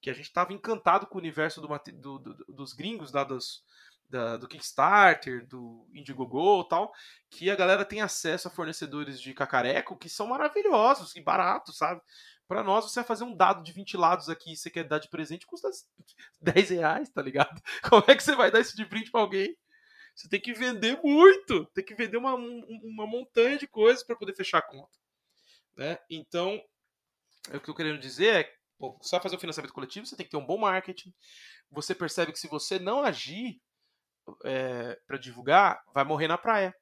que 0.00 0.10
a 0.10 0.14
gente 0.14 0.26
estava 0.26 0.52
encantado 0.52 1.06
com 1.06 1.16
o 1.16 1.20
universo 1.20 1.60
do, 1.60 1.68
do, 1.68 2.18
do, 2.18 2.34
dos 2.48 2.72
gringos, 2.72 3.10
dos, 3.10 3.64
da, 4.08 4.36
do 4.36 4.48
Kickstarter, 4.48 5.46
do 5.46 5.86
Indiegogo 5.92 6.62
e 6.62 6.68
tal, 6.68 6.92
que 7.30 7.50
a 7.50 7.56
galera 7.56 7.84
tem 7.84 8.00
acesso 8.00 8.48
a 8.48 8.50
fornecedores 8.50 9.20
de 9.20 9.34
cacareco 9.34 9.96
que 9.96 10.08
são 10.08 10.26
maravilhosos 10.28 11.14
e 11.16 11.20
baratos, 11.20 11.76
sabe? 11.76 12.00
Para 12.48 12.64
nós, 12.64 12.84
você 12.84 13.00
vai 13.00 13.06
fazer 13.06 13.24
um 13.24 13.36
dado 13.36 13.62
de 13.62 13.72
ventilados 13.72 14.28
aqui, 14.28 14.56
você 14.56 14.70
quer 14.70 14.84
dar 14.84 14.98
de 14.98 15.08
presente, 15.08 15.46
custa 15.46 15.68
10 16.40 16.70
reais, 16.70 17.10
tá 17.10 17.22
ligado? 17.22 17.62
Como 17.88 18.04
é 18.08 18.16
que 18.16 18.22
você 18.22 18.34
vai 18.34 18.50
dar 18.50 18.60
isso 18.60 18.76
de 18.76 18.84
brinde 18.84 19.10
para 19.10 19.20
alguém? 19.20 19.56
Você 20.14 20.28
tem 20.28 20.40
que 20.40 20.52
vender 20.52 20.98
muito, 21.04 21.66
tem 21.66 21.84
que 21.84 21.94
vender 21.94 22.16
uma, 22.16 22.34
uma 22.34 23.06
montanha 23.06 23.56
de 23.56 23.68
coisas 23.68 24.02
para 24.02 24.16
poder 24.16 24.34
fechar 24.34 24.58
a 24.58 24.62
conta. 24.62 24.98
Né? 25.76 25.96
Então, 26.10 26.60
o 27.54 27.60
que 27.60 27.70
eu 27.70 27.74
querendo 27.74 28.00
dizer 28.00 28.34
é 28.34 28.58
Bom, 28.78 28.96
você 29.02 29.10
vai 29.10 29.22
fazer 29.22 29.36
o 29.36 29.40
financiamento 29.40 29.72
coletivo, 29.72 30.06
você 30.06 30.14
tem 30.14 30.24
que 30.24 30.30
ter 30.30 30.36
um 30.36 30.46
bom 30.46 30.56
marketing. 30.56 31.12
Você 31.70 31.94
percebe 31.94 32.32
que 32.32 32.38
se 32.38 32.46
você 32.46 32.78
não 32.78 33.02
agir 33.02 33.60
é, 34.44 34.94
para 35.06 35.18
divulgar, 35.18 35.82
vai 35.92 36.04
morrer 36.04 36.28
na 36.28 36.38
praia. 36.38 36.74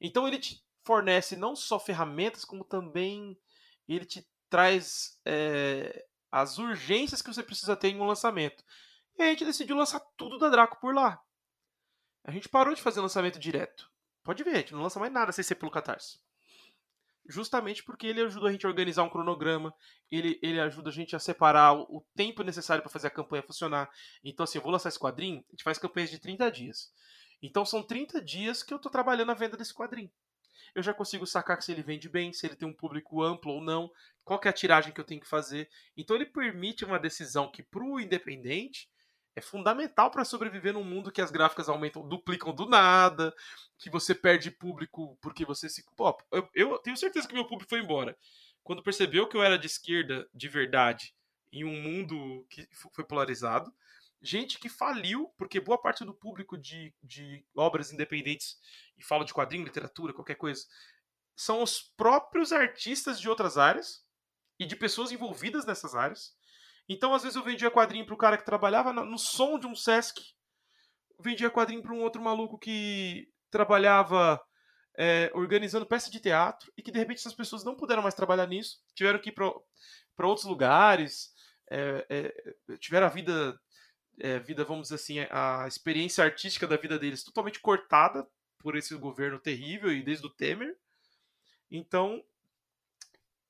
Então 0.00 0.26
ele 0.26 0.38
te 0.38 0.64
fornece 0.82 1.36
não 1.36 1.54
só 1.54 1.78
ferramentas, 1.78 2.44
como 2.44 2.64
também 2.64 3.38
ele 3.86 4.06
te 4.06 4.26
traz 4.54 5.18
é, 5.24 6.06
as 6.30 6.58
urgências 6.58 7.20
que 7.20 7.34
você 7.34 7.42
precisa 7.42 7.74
ter 7.74 7.88
em 7.88 8.00
um 8.00 8.06
lançamento. 8.06 8.62
E 9.18 9.22
a 9.24 9.26
gente 9.26 9.44
decidiu 9.44 9.74
lançar 9.74 9.98
tudo 10.16 10.38
da 10.38 10.48
Draco 10.48 10.78
por 10.80 10.94
lá. 10.94 11.20
A 12.22 12.30
gente 12.30 12.48
parou 12.48 12.72
de 12.72 12.80
fazer 12.80 13.00
lançamento 13.00 13.36
direto. 13.36 13.90
Pode 14.22 14.44
ver, 14.44 14.52
a 14.52 14.58
gente 14.58 14.72
não 14.72 14.80
lança 14.82 15.00
mais 15.00 15.12
nada 15.12 15.32
sem 15.32 15.42
ser 15.42 15.56
pelo 15.56 15.72
Catarse 15.72 16.20
justamente 17.26 17.82
porque 17.82 18.06
ele 18.06 18.20
ajuda 18.20 18.48
a 18.48 18.52
gente 18.52 18.66
a 18.66 18.68
organizar 18.68 19.02
um 19.02 19.08
cronograma, 19.08 19.74
ele, 20.10 20.38
ele 20.42 20.60
ajuda 20.60 20.90
a 20.90 20.92
gente 20.92 21.16
a 21.16 21.18
separar 21.18 21.72
o, 21.72 21.82
o 21.96 22.06
tempo 22.14 22.42
necessário 22.42 22.82
para 22.82 22.92
fazer 22.92 23.06
a 23.06 23.10
campanha 23.10 23.42
funcionar. 23.42 23.88
Então, 24.22 24.44
assim, 24.44 24.58
eu 24.58 24.62
vou 24.62 24.70
lançar 24.70 24.90
esse 24.90 24.98
quadrinho, 24.98 25.42
a 25.48 25.52
gente 25.52 25.64
faz 25.64 25.78
campanhas 25.78 26.10
de 26.10 26.18
30 26.18 26.50
dias. 26.50 26.92
Então, 27.42 27.64
são 27.64 27.82
30 27.82 28.22
dias 28.22 28.62
que 28.62 28.74
eu 28.74 28.76
estou 28.76 28.92
trabalhando 28.92 29.30
a 29.30 29.34
venda 29.34 29.56
desse 29.56 29.72
quadrinho. 29.72 30.10
Eu 30.74 30.82
já 30.82 30.94
consigo 30.94 31.26
sacar 31.26 31.60
se 31.62 31.72
ele 31.72 31.82
vende 31.82 32.08
bem, 32.08 32.32
se 32.32 32.46
ele 32.46 32.56
tem 32.56 32.68
um 32.68 32.72
público 32.72 33.22
amplo 33.22 33.52
ou 33.52 33.60
não, 33.60 33.90
qual 34.24 34.40
é 34.44 34.48
a 34.48 34.52
tiragem 34.52 34.92
que 34.92 35.00
eu 35.00 35.04
tenho 35.04 35.20
que 35.20 35.28
fazer. 35.28 35.68
Então, 35.96 36.16
ele 36.16 36.26
permite 36.26 36.84
uma 36.84 36.98
decisão 36.98 37.50
que, 37.50 37.62
para 37.62 37.84
o 37.84 38.00
independente, 38.00 38.88
é 39.36 39.40
fundamental 39.40 40.10
para 40.10 40.24
sobreviver 40.24 40.72
num 40.72 40.84
mundo 40.84 41.10
que 41.10 41.20
as 41.20 41.30
gráficas 41.30 41.68
aumentam, 41.68 42.08
duplicam 42.08 42.54
do 42.54 42.66
nada, 42.66 43.34
que 43.78 43.90
você 43.90 44.14
perde 44.14 44.50
público 44.50 45.18
porque 45.20 45.44
você 45.44 45.68
se. 45.68 45.84
Pô, 45.96 46.16
eu, 46.30 46.48
eu 46.54 46.78
tenho 46.78 46.96
certeza 46.96 47.26
que 47.26 47.34
meu 47.34 47.46
público 47.46 47.68
foi 47.68 47.80
embora. 47.80 48.16
Quando 48.62 48.82
percebeu 48.82 49.28
que 49.28 49.36
eu 49.36 49.42
era 49.42 49.58
de 49.58 49.66
esquerda 49.66 50.28
de 50.32 50.48
verdade 50.48 51.14
em 51.52 51.64
um 51.64 51.82
mundo 51.82 52.46
que 52.48 52.66
foi 52.72 53.04
polarizado, 53.04 53.72
gente 54.24 54.58
que 54.58 54.68
faliu, 54.68 55.32
porque 55.36 55.60
boa 55.60 55.80
parte 55.80 56.04
do 56.04 56.14
público 56.14 56.56
de, 56.56 56.94
de 57.02 57.44
obras 57.54 57.92
independentes, 57.92 58.56
e 58.96 59.04
falo 59.04 59.24
de 59.24 59.34
quadrinho, 59.34 59.64
literatura, 59.64 60.14
qualquer 60.14 60.36
coisa, 60.36 60.64
são 61.36 61.62
os 61.62 61.80
próprios 61.96 62.52
artistas 62.52 63.20
de 63.20 63.28
outras 63.28 63.58
áreas 63.58 64.04
e 64.58 64.64
de 64.64 64.76
pessoas 64.76 65.12
envolvidas 65.12 65.66
nessas 65.66 65.94
áreas 65.94 66.34
então, 66.88 67.14
às 67.14 67.22
vezes, 67.22 67.36
eu 67.36 67.42
vendia 67.42 67.70
quadrinho 67.70 68.06
pro 68.06 68.16
cara 68.16 68.36
que 68.36 68.44
trabalhava 68.44 68.92
no 68.92 69.18
som 69.18 69.58
de 69.58 69.66
um 69.66 69.74
Sesc. 69.74 70.20
Vendia 71.20 71.50
quadrinho 71.50 71.82
para 71.82 71.94
um 71.94 72.02
outro 72.02 72.20
maluco 72.20 72.58
que 72.58 73.28
trabalhava 73.50 74.40
é, 74.98 75.30
organizando 75.34 75.86
peça 75.86 76.10
de 76.10 76.20
teatro 76.20 76.70
e 76.76 76.82
que, 76.82 76.92
de 76.92 76.98
repente, 76.98 77.18
essas 77.18 77.34
pessoas 77.34 77.64
não 77.64 77.76
puderam 77.76 78.02
mais 78.02 78.14
trabalhar 78.14 78.46
nisso. 78.46 78.80
Tiveram 78.94 79.18
que 79.18 79.30
ir 79.30 79.32
para 79.32 80.26
outros 80.26 80.46
lugares. 80.46 81.32
É, 81.70 82.06
é, 82.10 82.76
tiveram 82.78 83.06
a 83.06 83.10
vida, 83.10 83.58
é, 84.18 84.38
vida, 84.38 84.64
vamos 84.64 84.84
dizer 84.84 84.94
assim, 84.96 85.18
a 85.30 85.66
experiência 85.66 86.24
artística 86.24 86.66
da 86.66 86.76
vida 86.76 86.98
deles 86.98 87.24
totalmente 87.24 87.60
cortada 87.60 88.26
por 88.58 88.76
esse 88.76 88.94
governo 88.96 89.38
terrível 89.38 89.92
e 89.92 90.02
desde 90.02 90.26
o 90.26 90.30
Temer. 90.30 90.76
Então, 91.70 92.24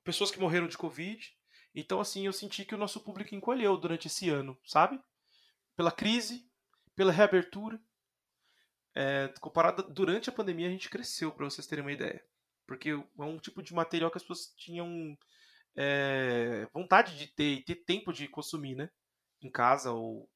pessoas 0.03 0.31
que 0.31 0.39
morreram 0.39 0.67
de 0.67 0.77
Covid, 0.77 1.35
então, 1.75 1.99
assim, 1.99 2.25
eu 2.25 2.31
senti 2.31 2.63
que 2.63 2.73
o 2.73 2.77
nosso 2.77 3.01
público 3.01 3.35
encolheu 3.35 3.77
durante 3.77 4.07
esse 4.07 4.29
ano, 4.29 4.57
sabe? 4.65 4.99
Pela 5.75 5.91
crise, 5.91 6.49
pela 6.95 7.11
reabertura. 7.11 7.79
É, 8.93 9.27
comparado 9.41 9.83
durante 9.83 10.29
a 10.29 10.33
pandemia, 10.33 10.67
a 10.67 10.71
gente 10.71 10.89
cresceu, 10.89 11.33
para 11.33 11.43
vocês 11.43 11.67
terem 11.67 11.83
uma 11.83 11.91
ideia. 11.91 12.23
Porque 12.65 12.91
é 12.91 13.21
um 13.21 13.37
tipo 13.37 13.61
de 13.61 13.73
material 13.73 14.09
que 14.09 14.17
as 14.17 14.23
pessoas 14.23 14.53
tinham 14.55 15.17
é, 15.75 16.65
vontade 16.73 17.17
de 17.17 17.27
ter 17.27 17.55
e 17.55 17.61
ter 17.61 17.75
tempo 17.75 18.13
de 18.13 18.27
consumir, 18.29 18.75
né? 18.75 18.89
Em 19.41 19.51
casa 19.51 19.91
ou 19.91 20.29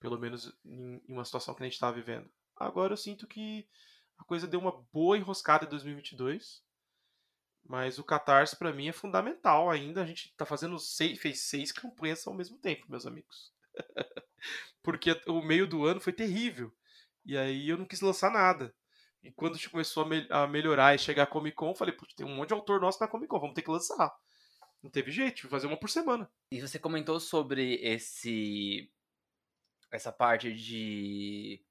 pelo 0.00 0.18
menos 0.18 0.52
em, 0.64 1.00
uma 1.08 1.24
situação 1.24 1.54
que 1.54 1.62
a 1.62 1.66
gente 1.66 1.74
estava 1.74 1.94
vivendo. 1.94 2.28
Agora 2.56 2.92
eu 2.92 2.96
sinto 2.96 3.26
que 3.26 3.68
a 4.18 4.24
coisa 4.24 4.46
deu 4.46 4.58
uma 4.58 4.84
boa 4.92 5.16
enroscada 5.16 5.64
em 5.64 5.68
2022 5.68 6.62
mas 7.64 7.98
o 7.98 8.04
Catarse, 8.04 8.56
para 8.56 8.72
mim, 8.72 8.88
é 8.88 8.92
fundamental 8.92 9.70
ainda. 9.70 10.02
A 10.02 10.06
gente 10.06 10.34
tá 10.36 10.44
fazendo 10.44 10.78
seis, 10.78 11.18
fez 11.18 11.42
seis 11.42 11.72
campanhas 11.72 12.26
ao 12.26 12.34
mesmo 12.34 12.58
tempo, 12.58 12.86
meus 12.88 13.06
amigos. 13.06 13.52
Porque 14.82 15.10
o 15.26 15.42
meio 15.42 15.66
do 15.66 15.84
ano 15.84 16.00
foi 16.00 16.12
terrível. 16.12 16.72
E 17.24 17.36
aí 17.36 17.68
eu 17.68 17.76
não 17.76 17.84
quis 17.84 18.00
lançar 18.00 18.30
nada. 18.30 18.74
E 19.22 19.30
quando 19.30 19.54
a 19.54 19.56
gente 19.56 19.70
começou 19.70 20.04
a, 20.04 20.06
me 20.08 20.26
a 20.30 20.46
melhorar 20.46 20.94
e 20.94 20.98
chegar 20.98 21.24
a 21.24 21.26
Comic 21.26 21.54
Con, 21.54 21.74
falei, 21.74 21.94
putz, 21.94 22.14
tem 22.14 22.26
um 22.26 22.34
monte 22.34 22.48
de 22.48 22.54
autor 22.54 22.80
nosso 22.80 22.98
na 23.00 23.06
Comic 23.06 23.28
Con, 23.28 23.38
vamos 23.38 23.54
ter 23.54 23.62
que 23.62 23.70
lançar. 23.70 24.10
Não 24.82 24.90
teve 24.90 25.10
jeito, 25.10 25.46
fazer 25.48 25.66
uma 25.66 25.78
por 25.78 25.90
semana. 25.90 26.30
E 26.50 26.60
você 26.60 26.78
comentou 26.78 27.20
sobre 27.20 27.74
esse 27.82 28.90
essa 29.90 30.12
parte 30.12 30.52
de, 30.52 31.62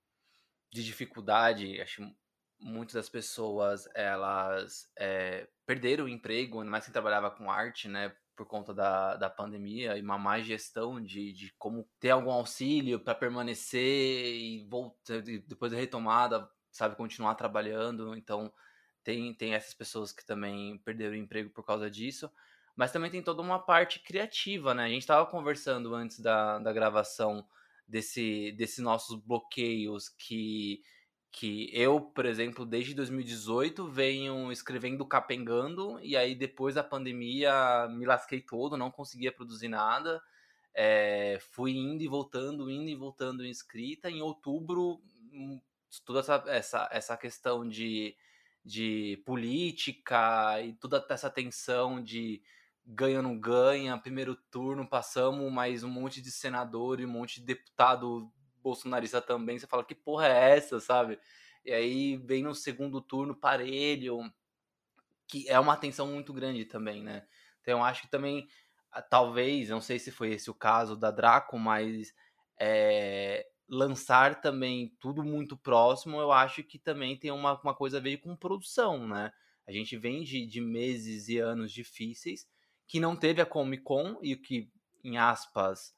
de 0.71 0.83
dificuldade, 0.83 1.81
acho 1.81 2.03
muitas 2.59 2.95
das 2.95 3.09
pessoas 3.09 3.87
elas 3.95 4.91
é, 4.97 5.47
perderam 5.65 6.05
o 6.05 6.09
emprego, 6.09 6.59
ainda 6.59 6.71
mais 6.71 6.83
quem 6.83 6.93
trabalhava 6.93 7.31
com 7.31 7.49
arte, 7.49 7.87
né? 7.87 8.13
Por 8.35 8.45
conta 8.45 8.73
da, 8.73 9.15
da 9.17 9.29
pandemia 9.29 9.97
e 9.97 10.01
uma 10.01 10.17
má 10.17 10.39
gestão 10.39 11.01
de, 11.01 11.33
de 11.33 11.53
como 11.57 11.87
ter 11.99 12.11
algum 12.11 12.31
auxílio 12.31 12.99
para 12.99 13.15
permanecer 13.15 14.35
e 14.35 14.65
voltar 14.69 15.21
depois 15.21 15.71
da 15.71 15.77
retomada, 15.77 16.49
sabe, 16.71 16.95
continuar 16.95 17.35
trabalhando. 17.35 18.15
Então, 18.15 18.51
tem, 19.03 19.33
tem 19.33 19.53
essas 19.55 19.73
pessoas 19.73 20.13
que 20.13 20.25
também 20.25 20.77
perderam 20.79 21.13
o 21.13 21.17
emprego 21.17 21.49
por 21.49 21.65
causa 21.65 21.89
disso. 21.91 22.31
Mas 22.75 22.93
também 22.93 23.11
tem 23.11 23.21
toda 23.21 23.41
uma 23.41 23.59
parte 23.59 23.99
criativa, 23.99 24.73
né? 24.73 24.85
A 24.85 24.89
gente 24.89 25.01
estava 25.01 25.25
conversando 25.25 25.93
antes 25.93 26.19
da, 26.19 26.59
da 26.59 26.71
gravação 26.71 27.45
desse, 27.89 28.51
desses 28.53 28.79
nossos 28.79 29.19
bloqueios 29.19 30.09
que 30.09 30.81
que 31.31 31.69
eu, 31.71 32.01
por 32.01 32.25
exemplo, 32.25 32.65
desde 32.65 32.95
2018 32.95 33.87
venho 33.87 34.51
escrevendo 34.51 35.05
capengando 35.05 35.99
e 36.01 36.17
aí 36.17 36.33
depois 36.33 36.73
da 36.75 36.83
pandemia 36.83 37.87
me 37.89 38.05
lasquei 38.05 38.41
todo, 38.41 38.75
não 38.75 38.89
conseguia 38.89 39.31
produzir 39.31 39.67
nada. 39.67 40.19
É, 40.73 41.37
fui 41.51 41.73
indo 41.77 42.01
e 42.01 42.07
voltando, 42.07 42.69
indo 42.69 42.89
e 42.89 42.95
voltando 42.95 43.45
em 43.45 43.49
escrita. 43.51 44.09
Em 44.09 44.21
outubro, 44.21 44.99
hum, 45.31 45.61
toda 46.03 46.19
essa, 46.19 46.43
essa, 46.47 46.89
essa 46.91 47.17
questão 47.17 47.67
de, 47.67 48.15
de 48.65 49.21
política 49.25 50.59
e 50.61 50.73
toda 50.73 51.05
essa 51.09 51.29
tensão 51.29 52.03
de 52.03 52.41
ganha 52.85 53.21
não 53.21 53.37
ganha, 53.39 53.97
primeiro 53.97 54.35
turno, 54.35 54.87
passamos 54.87 55.51
mais 55.51 55.83
um 55.83 55.89
monte 55.89 56.21
de 56.21 56.31
senador 56.31 56.99
e 56.99 57.05
um 57.05 57.11
monte 57.11 57.39
de 57.39 57.45
deputado 57.45 58.31
bolsonarista 58.61 59.21
também, 59.21 59.57
você 59.57 59.67
fala, 59.67 59.83
que 59.83 59.95
porra 59.95 60.27
é 60.27 60.57
essa, 60.57 60.79
sabe? 60.79 61.19
E 61.63 61.71
aí 61.71 62.17
vem 62.17 62.43
no 62.43 62.55
segundo 62.55 63.01
turno 63.01 63.35
parelho, 63.35 64.19
que 65.27 65.47
é 65.49 65.59
uma 65.59 65.77
tensão 65.77 66.07
muito 66.07 66.33
grande 66.33 66.65
também, 66.65 67.03
né? 67.03 67.27
Então 67.61 67.79
eu 67.79 67.83
acho 67.83 68.01
que 68.01 68.09
também, 68.09 68.47
ah, 68.91 69.01
talvez, 69.01 69.69
não 69.69 69.81
sei 69.81 69.99
se 69.99 70.11
foi 70.11 70.31
esse 70.33 70.49
o 70.49 70.55
caso 70.55 70.95
da 70.97 71.11
Draco, 71.11 71.57
mas 71.57 72.13
é, 72.59 73.47
lançar 73.67 74.41
também 74.41 74.95
tudo 74.99 75.23
muito 75.23 75.55
próximo, 75.55 76.19
eu 76.19 76.31
acho 76.31 76.63
que 76.63 76.79
também 76.79 77.17
tem 77.17 77.31
uma, 77.31 77.59
uma 77.61 77.75
coisa 77.75 77.97
a 77.97 78.01
ver 78.01 78.17
com 78.17 78.35
produção, 78.35 79.07
né? 79.07 79.31
A 79.67 79.71
gente 79.71 79.95
vem 79.97 80.23
de, 80.23 80.47
de 80.47 80.59
meses 80.59 81.27
e 81.29 81.37
anos 81.37 81.71
difíceis, 81.71 82.47
que 82.89 82.99
não 82.99 83.15
teve 83.15 83.39
a 83.39 83.45
Comic 83.45 83.83
Con 83.83 84.17
e 84.19 84.35
que, 84.35 84.67
em 85.03 85.19
aspas, 85.19 85.95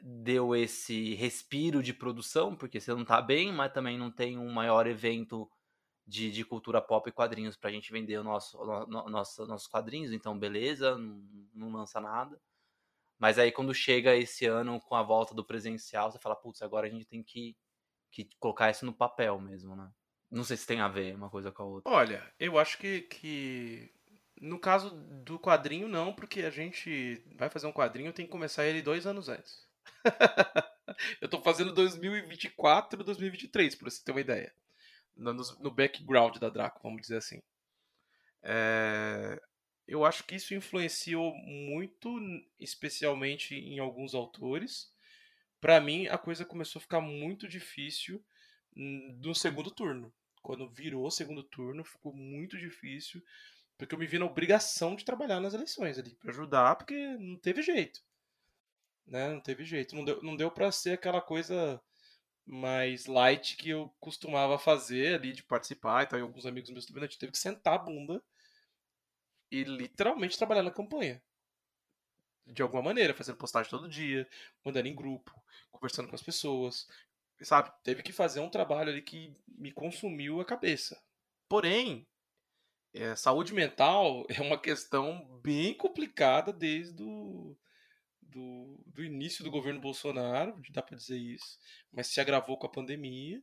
deu 0.00 0.54
esse 0.54 1.12
respiro 1.14 1.82
de 1.82 1.92
produção, 1.92 2.54
porque 2.54 2.80
você 2.80 2.94
não 2.94 3.04
tá 3.04 3.20
bem, 3.20 3.52
mas 3.52 3.72
também 3.72 3.98
não 3.98 4.12
tem 4.12 4.38
um 4.38 4.48
maior 4.48 4.86
evento 4.86 5.50
de, 6.06 6.30
de 6.30 6.44
cultura 6.44 6.80
pop 6.80 7.08
e 7.08 7.12
quadrinhos 7.12 7.56
pra 7.56 7.72
gente 7.72 7.90
vender 7.90 8.16
o 8.16 8.22
nosso, 8.22 8.56
no, 8.64 9.08
nosso, 9.08 9.44
nossos 9.44 9.66
quadrinhos, 9.66 10.12
então 10.12 10.38
beleza, 10.38 10.96
não, 10.96 11.20
não 11.52 11.72
lança 11.72 12.00
nada. 12.00 12.40
Mas 13.18 13.36
aí 13.36 13.50
quando 13.50 13.74
chega 13.74 14.14
esse 14.14 14.46
ano 14.46 14.80
com 14.80 14.94
a 14.94 15.02
volta 15.02 15.34
do 15.34 15.44
presencial, 15.44 16.12
você 16.12 16.18
fala, 16.20 16.36
putz, 16.36 16.62
agora 16.62 16.86
a 16.86 16.90
gente 16.90 17.06
tem 17.06 17.24
que, 17.24 17.56
que 18.12 18.28
colocar 18.38 18.70
isso 18.70 18.86
no 18.86 18.94
papel 18.94 19.40
mesmo, 19.40 19.74
né? 19.74 19.90
Não 20.30 20.44
sei 20.44 20.56
se 20.56 20.66
tem 20.66 20.80
a 20.80 20.88
ver 20.88 21.16
uma 21.16 21.30
coisa 21.30 21.50
com 21.50 21.62
a 21.62 21.66
outra. 21.66 21.92
Olha, 21.92 22.32
eu 22.38 22.56
acho 22.56 22.78
que, 22.78 23.02
que 23.02 23.92
no 24.40 24.58
caso 24.58 24.90
do 25.24 25.38
quadrinho, 25.38 25.88
não, 25.88 26.12
porque 26.12 26.42
a 26.42 26.50
gente 26.50 27.22
vai 27.36 27.48
fazer 27.48 27.66
um 27.66 27.72
quadrinho, 27.72 28.12
tem 28.12 28.26
que 28.26 28.32
começar 28.32 28.66
ele 28.66 28.82
dois 28.82 29.06
anos 29.06 29.28
antes. 29.28 29.66
eu 31.20 31.28
tô 31.28 31.40
fazendo 31.42 31.72
2024 31.72 33.00
e 33.00 33.04
2023, 33.04 33.74
pra 33.74 33.90
você 33.90 34.02
ter 34.02 34.10
uma 34.10 34.20
ideia. 34.20 34.52
No, 35.16 35.32
no 35.32 35.70
background 35.70 36.38
da 36.38 36.48
Draco, 36.48 36.80
vamos 36.82 37.02
dizer 37.02 37.18
assim. 37.18 37.40
É, 38.42 39.40
eu 39.86 40.04
acho 40.04 40.24
que 40.24 40.34
isso 40.34 40.54
influenciou 40.54 41.34
muito, 41.36 42.18
especialmente 42.58 43.54
em 43.54 43.78
alguns 43.78 44.14
autores. 44.14 44.92
Para 45.60 45.80
mim, 45.80 46.06
a 46.08 46.18
coisa 46.18 46.44
começou 46.44 46.80
a 46.80 46.82
ficar 46.82 47.00
muito 47.00 47.46
difícil 47.46 48.22
no 48.74 49.34
segundo 49.34 49.70
turno. 49.70 50.12
Quando 50.42 50.68
virou 50.68 51.10
segundo 51.10 51.42
turno, 51.42 51.84
ficou 51.84 52.12
muito 52.12 52.58
difícil, 52.58 53.22
porque 53.78 53.94
eu 53.94 53.98
me 53.98 54.06
vi 54.06 54.18
na 54.18 54.26
obrigação 54.26 54.94
de 54.96 55.04
trabalhar 55.04 55.40
nas 55.40 55.54
eleições 55.54 55.98
ali, 55.98 56.14
para 56.16 56.30
ajudar, 56.30 56.76
porque 56.76 57.16
não 57.18 57.36
teve 57.36 57.62
jeito 57.62 58.00
né? 59.06 59.30
Não 59.30 59.40
teve 59.40 59.64
jeito. 59.64 59.94
Não 59.94 60.04
deu, 60.04 60.22
não 60.22 60.36
deu 60.36 60.50
para 60.50 60.70
ser 60.72 60.92
aquela 60.92 61.20
coisa 61.20 61.80
mais 62.46 63.06
light 63.06 63.56
que 63.56 63.70
eu 63.70 63.94
costumava 64.00 64.58
fazer 64.58 65.14
ali 65.14 65.32
de 65.32 65.42
participar 65.42 66.02
e 66.02 66.06
tal. 66.06 66.18
E 66.18 66.22
alguns 66.22 66.46
amigos 66.46 66.70
meus 66.70 66.86
também, 66.86 67.04
a 67.04 67.06
gente 67.06 67.18
teve 67.18 67.32
que 67.32 67.38
sentar 67.38 67.74
a 67.74 67.78
bunda 67.78 68.22
e 69.50 69.64
literalmente 69.64 70.38
trabalhar 70.38 70.62
na 70.62 70.70
campanha. 70.70 71.22
De 72.46 72.60
alguma 72.62 72.82
maneira, 72.82 73.14
fazendo 73.14 73.38
postagem 73.38 73.70
todo 73.70 73.88
dia, 73.88 74.28
mandando 74.64 74.88
em 74.88 74.94
grupo, 74.94 75.32
conversando 75.70 76.08
com 76.08 76.14
as 76.14 76.22
pessoas. 76.22 76.86
Sabe? 77.40 77.72
Teve 77.82 78.02
que 78.02 78.12
fazer 78.12 78.40
um 78.40 78.50
trabalho 78.50 78.90
ali 78.90 79.02
que 79.02 79.34
me 79.48 79.72
consumiu 79.72 80.40
a 80.40 80.44
cabeça. 80.44 81.00
Porém, 81.48 82.06
é, 82.94 83.16
saúde 83.16 83.52
mental 83.52 84.24
é 84.30 84.40
uma 84.40 84.58
questão 84.58 85.26
bem 85.42 85.74
complicada 85.74 86.52
desde 86.52 87.02
o 87.02 87.56
do, 88.22 88.80
do 88.86 89.04
início 89.04 89.44
do 89.44 89.50
governo 89.50 89.80
Bolsonaro, 89.80 90.60
dá 90.70 90.82
para 90.82 90.96
dizer 90.96 91.16
isso, 91.16 91.58
mas 91.92 92.08
se 92.08 92.20
agravou 92.20 92.58
com 92.58 92.66
a 92.66 92.72
pandemia 92.72 93.40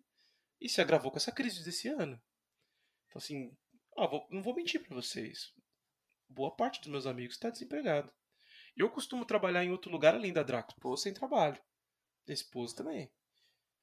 e 0.60 0.68
se 0.68 0.82
agravou 0.82 1.10
com 1.12 1.18
essa 1.18 1.32
crise 1.32 1.64
desse 1.64 1.88
ano. 1.88 2.22
Então, 3.08 3.18
assim, 3.18 3.56
ó, 3.96 4.08
vou, 4.08 4.28
não 4.30 4.44
vou 4.44 4.54
mentir 4.54 4.82
para 4.84 4.96
vocês. 4.96 5.54
Boa 6.28 6.54
parte 6.54 6.82
dos 6.82 6.90
meus 6.90 7.06
amigos 7.06 7.36
está 7.36 7.50
desempregado. 7.50 8.12
Eu 8.76 8.90
costumo 8.90 9.26
trabalhar 9.26 9.64
em 9.64 9.72
outro 9.72 9.92
lugar 9.92 10.14
além 10.14 10.34
da 10.34 10.44
Draco. 10.44 10.72
Esposa 10.72 11.04
sem 11.04 11.14
trabalho. 11.14 11.62
Esposa 12.28 12.76
também. 12.76 13.12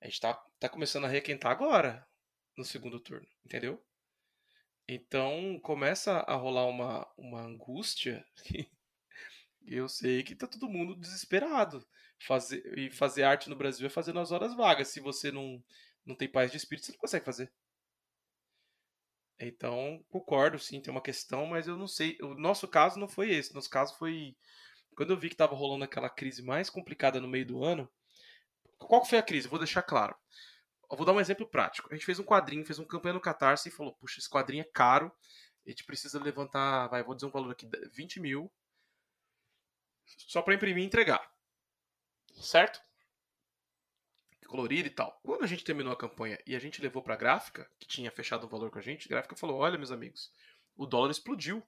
A 0.01 0.07
gente 0.07 0.21
tá, 0.21 0.35
tá 0.59 0.69
começando 0.69 1.05
a 1.05 1.09
requentar 1.09 1.53
agora, 1.53 2.07
no 2.57 2.65
segundo 2.65 3.01
turno, 3.01 3.27
entendeu? 3.45 3.83
Então 4.89 5.61
começa 5.63 6.21
a 6.21 6.35
rolar 6.35 6.67
uma, 6.67 7.07
uma 7.17 7.43
angústia 7.43 8.25
eu 9.67 9.89
sei 9.89 10.23
que 10.23 10.35
tá 10.35 10.47
todo 10.47 10.69
mundo 10.69 10.97
desesperado. 10.97 11.87
Fazer, 12.21 12.77
e 12.77 12.91
fazer 12.91 13.23
arte 13.23 13.49
no 13.49 13.55
Brasil 13.55 13.87
é 13.87 13.91
fazer 13.91 14.13
nas 14.13 14.33
horas 14.33 14.55
vagas. 14.55 14.89
Se 14.89 14.99
você 14.99 15.31
não, 15.31 15.63
não 16.05 16.17
tem 16.17 16.29
paz 16.29 16.51
de 16.51 16.57
espírito, 16.57 16.87
você 16.87 16.93
não 16.93 16.99
consegue 16.99 17.25
fazer. 17.25 17.53
Então, 19.39 20.05
concordo, 20.09 20.59
sim, 20.59 20.81
tem 20.81 20.91
uma 20.91 21.03
questão, 21.03 21.47
mas 21.47 21.69
eu 21.69 21.77
não 21.77 21.87
sei. 21.87 22.19
O 22.21 22.35
nosso 22.35 22.67
caso 22.67 22.99
não 22.99 23.09
foi 23.09 23.31
esse. 23.31 23.55
Nosso 23.55 23.71
caso 23.71 23.97
foi. 23.97 24.37
Quando 24.97 25.11
eu 25.11 25.19
vi 25.19 25.29
que 25.29 25.37
tava 25.37 25.55
rolando 25.55 25.85
aquela 25.85 26.11
crise 26.11 26.43
mais 26.43 26.69
complicada 26.69 27.21
no 27.21 27.29
meio 27.29 27.47
do 27.47 27.63
ano. 27.63 27.89
Qual 28.79 29.05
foi 29.05 29.19
a 29.19 29.23
crise? 29.23 29.49
Vou 29.49 29.59
deixar 29.59 29.83
claro. 29.83 30.17
Vou 30.91 31.05
dar 31.05 31.13
um 31.13 31.21
exemplo 31.21 31.47
prático. 31.47 31.89
A 31.91 31.95
gente 31.95 32.07
fez 32.07 32.19
um 32.19 32.25
quadrinho, 32.25 32.65
fez 32.65 32.79
um 32.79 32.85
campanha 32.85 33.15
no 33.15 33.21
Catarse 33.21 33.69
e 33.69 33.73
falou: 33.73 33.95
puxa, 33.95 34.19
esse 34.19 34.29
quadrinho 34.29 34.63
é 34.63 34.71
caro. 34.73 35.13
A 35.67 35.71
gente 35.71 35.85
precisa 35.85 36.23
levantar, 36.23 36.89
vai, 36.89 37.03
vou 37.03 37.15
dizer 37.15 37.27
um 37.27 37.31
valor 37.31 37.53
aqui, 37.53 37.69
20 37.93 38.21
mil 38.21 38.51
só 40.27 40.43
para 40.43 40.55
imprimir 40.55 40.83
e 40.83 40.87
entregar. 40.87 41.31
Certo? 42.35 42.81
Colorido 44.47 44.89
e 44.89 44.91
tal. 44.91 45.21
Quando 45.23 45.45
a 45.45 45.47
gente 45.47 45.65
terminou 45.65 45.93
a 45.93 45.97
campanha 45.97 46.39
e 46.47 46.57
a 46.57 46.59
gente 46.59 46.81
levou 46.81 47.03
para 47.03 47.13
a 47.13 47.19
gráfica, 47.19 47.71
que 47.79 47.87
tinha 47.87 48.11
fechado 48.11 48.45
o 48.45 48.49
valor 48.49 48.71
com 48.71 48.79
a 48.79 48.83
gente, 48.83 49.07
a 49.07 49.11
gráfica 49.11 49.37
falou: 49.37 49.59
Olha, 49.59 49.77
meus 49.77 49.91
amigos, 49.91 50.33
o 50.75 50.87
dólar 50.87 51.11
explodiu. 51.11 51.63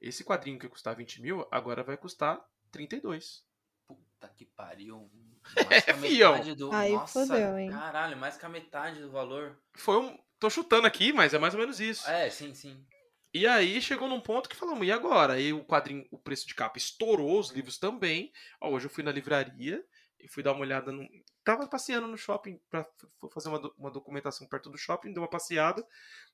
Esse 0.00 0.24
quadrinho 0.24 0.58
que 0.58 0.64
ia 0.64 0.70
custar 0.70 0.96
20 0.96 1.20
mil, 1.20 1.46
agora 1.50 1.82
vai 1.82 1.96
custar 1.96 2.40
32. 2.70 3.44
Puta 3.86 4.28
que 4.30 4.46
pariu. 4.46 5.10
Mais 5.68 5.88
é, 5.88 5.94
fião. 5.94 6.54
Do... 6.54 6.72
Aí 6.72 6.92
Nossa, 6.92 7.26
fodeu, 7.26 7.58
hein? 7.58 7.70
Caralho, 7.70 8.16
mais 8.16 8.36
que 8.36 8.46
a 8.46 8.48
metade 8.48 9.00
do 9.00 9.10
valor. 9.10 9.58
Foi 9.74 9.98
um. 9.98 10.18
Tô 10.38 10.48
chutando 10.48 10.86
aqui, 10.86 11.12
mas 11.12 11.34
é 11.34 11.38
mais 11.38 11.54
ou 11.54 11.60
menos 11.60 11.80
isso. 11.80 12.08
É, 12.08 12.30
sim, 12.30 12.54
sim. 12.54 12.84
E 13.34 13.46
aí 13.46 13.80
chegou 13.82 14.08
num 14.08 14.20
ponto 14.20 14.48
que 14.48 14.56
falamos, 14.56 14.86
e 14.86 14.92
agora? 14.92 15.34
Aí 15.34 15.52
o 15.52 15.64
quadrinho, 15.64 16.06
o 16.10 16.18
preço 16.18 16.46
de 16.46 16.54
capa 16.54 16.78
estourou, 16.78 17.38
os 17.38 17.50
livros 17.50 17.76
também. 17.78 18.32
Ó, 18.60 18.70
hoje 18.70 18.86
eu 18.86 18.90
fui 18.90 19.04
na 19.04 19.12
livraria 19.12 19.84
e 20.18 20.28
fui 20.28 20.42
dar 20.42 20.52
uma 20.52 20.62
olhada 20.62 20.90
no. 20.90 21.06
Tava 21.44 21.66
passeando 21.66 22.06
no 22.06 22.16
shopping 22.16 22.60
para 22.70 22.86
fazer 23.32 23.48
uma, 23.48 23.72
uma 23.78 23.90
documentação 23.90 24.46
perto 24.46 24.70
do 24.70 24.78
shopping, 24.78 25.12
dei 25.12 25.22
uma 25.22 25.28
passeada. 25.28 25.86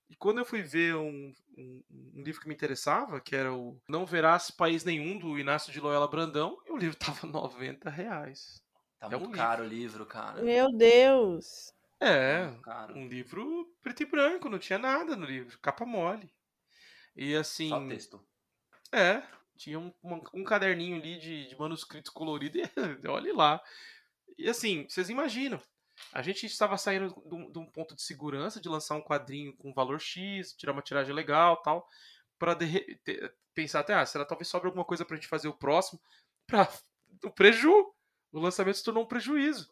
E 0.09 0.17
quando 0.17 0.39
eu 0.39 0.45
fui 0.45 0.63
ver 0.63 0.97
um, 0.97 1.33
um, 1.57 1.83
um, 1.91 2.23
livro 2.23 2.41
que 2.41 2.49
me 2.49 2.55
interessava, 2.55 3.21
que 3.21 3.35
era 3.35 3.53
o 3.53 3.81
Não 3.89 4.05
Verás 4.05 4.51
País 4.51 4.85
Nenhum, 4.85 5.19
do 5.19 5.39
Inácio 5.39 5.73
de 5.73 5.81
Loyola 5.81 6.09
Brandão, 6.09 6.59
e 6.67 6.73
o 6.73 6.77
livro 6.77 6.97
tava 6.99 7.27
90 7.27 7.89
reais. 7.91 8.63
Tá 9.09 9.17
é 9.17 9.19
muito 9.19 9.33
um 9.33 9.37
caro 9.37 9.65
o 9.65 9.67
livro, 9.67 10.07
cara. 10.07 10.43
Meu 10.43 10.73
Deus! 10.73 11.73
É, 12.01 12.51
um 12.95 13.07
livro 13.07 13.73
preto 13.83 14.03
e 14.03 14.07
branco, 14.07 14.49
não 14.49 14.59
tinha 14.59 14.79
nada 14.79 15.17
no 15.17 15.25
livro, 15.25 15.59
capa 15.61 15.87
mole. 15.87 16.31
E 17.17 17.35
assim. 17.35 17.69
Só 17.69 17.87
texto. 17.87 18.27
É, 18.93 19.23
tinha 19.57 19.79
um, 19.79 19.93
um, 20.03 20.21
um 20.35 20.45
caderninho 20.45 20.97
ali 20.97 21.19
de, 21.19 21.49
de 21.49 21.59
manuscritos 21.59 22.13
coloridos 22.13 22.61
e 23.03 23.09
olhe 23.09 23.33
lá. 23.33 23.63
E 24.37 24.49
assim, 24.49 24.87
vocês 24.89 25.09
imaginam. 25.09 25.61
A 26.13 26.23
gente 26.23 26.45
estava 26.47 26.77
saindo 26.77 27.15
de 27.53 27.59
um 27.59 27.67
ponto 27.67 27.95
de 27.95 28.03
segurança 28.03 28.61
de 28.61 28.69
lançar 28.69 28.97
um 28.97 29.03
quadrinho 29.03 29.57
com 29.57 29.73
valor 29.73 30.01
X, 30.01 30.53
tirar 30.53 30.73
uma 30.73 30.83
tiragem 30.83 31.15
legal 31.15 31.57
tal, 31.59 31.89
para 32.39 32.57
pensar 33.55 33.81
até, 33.81 33.95
ah, 33.95 34.05
será 34.05 34.25
talvez 34.25 34.49
sobre 34.49 34.67
alguma 34.67 34.85
coisa 34.85 35.05
pra 35.05 35.17
gente 35.17 35.29
fazer 35.29 35.47
o 35.47 35.55
próximo, 35.55 36.01
para 36.47 36.69
o 37.25 37.31
preju. 37.31 37.94
O 38.35 38.41
lançamento 38.41 38.77
se 38.77 38.83
tornou 38.83 39.05
um 39.05 39.07
prejuízo. 39.07 39.71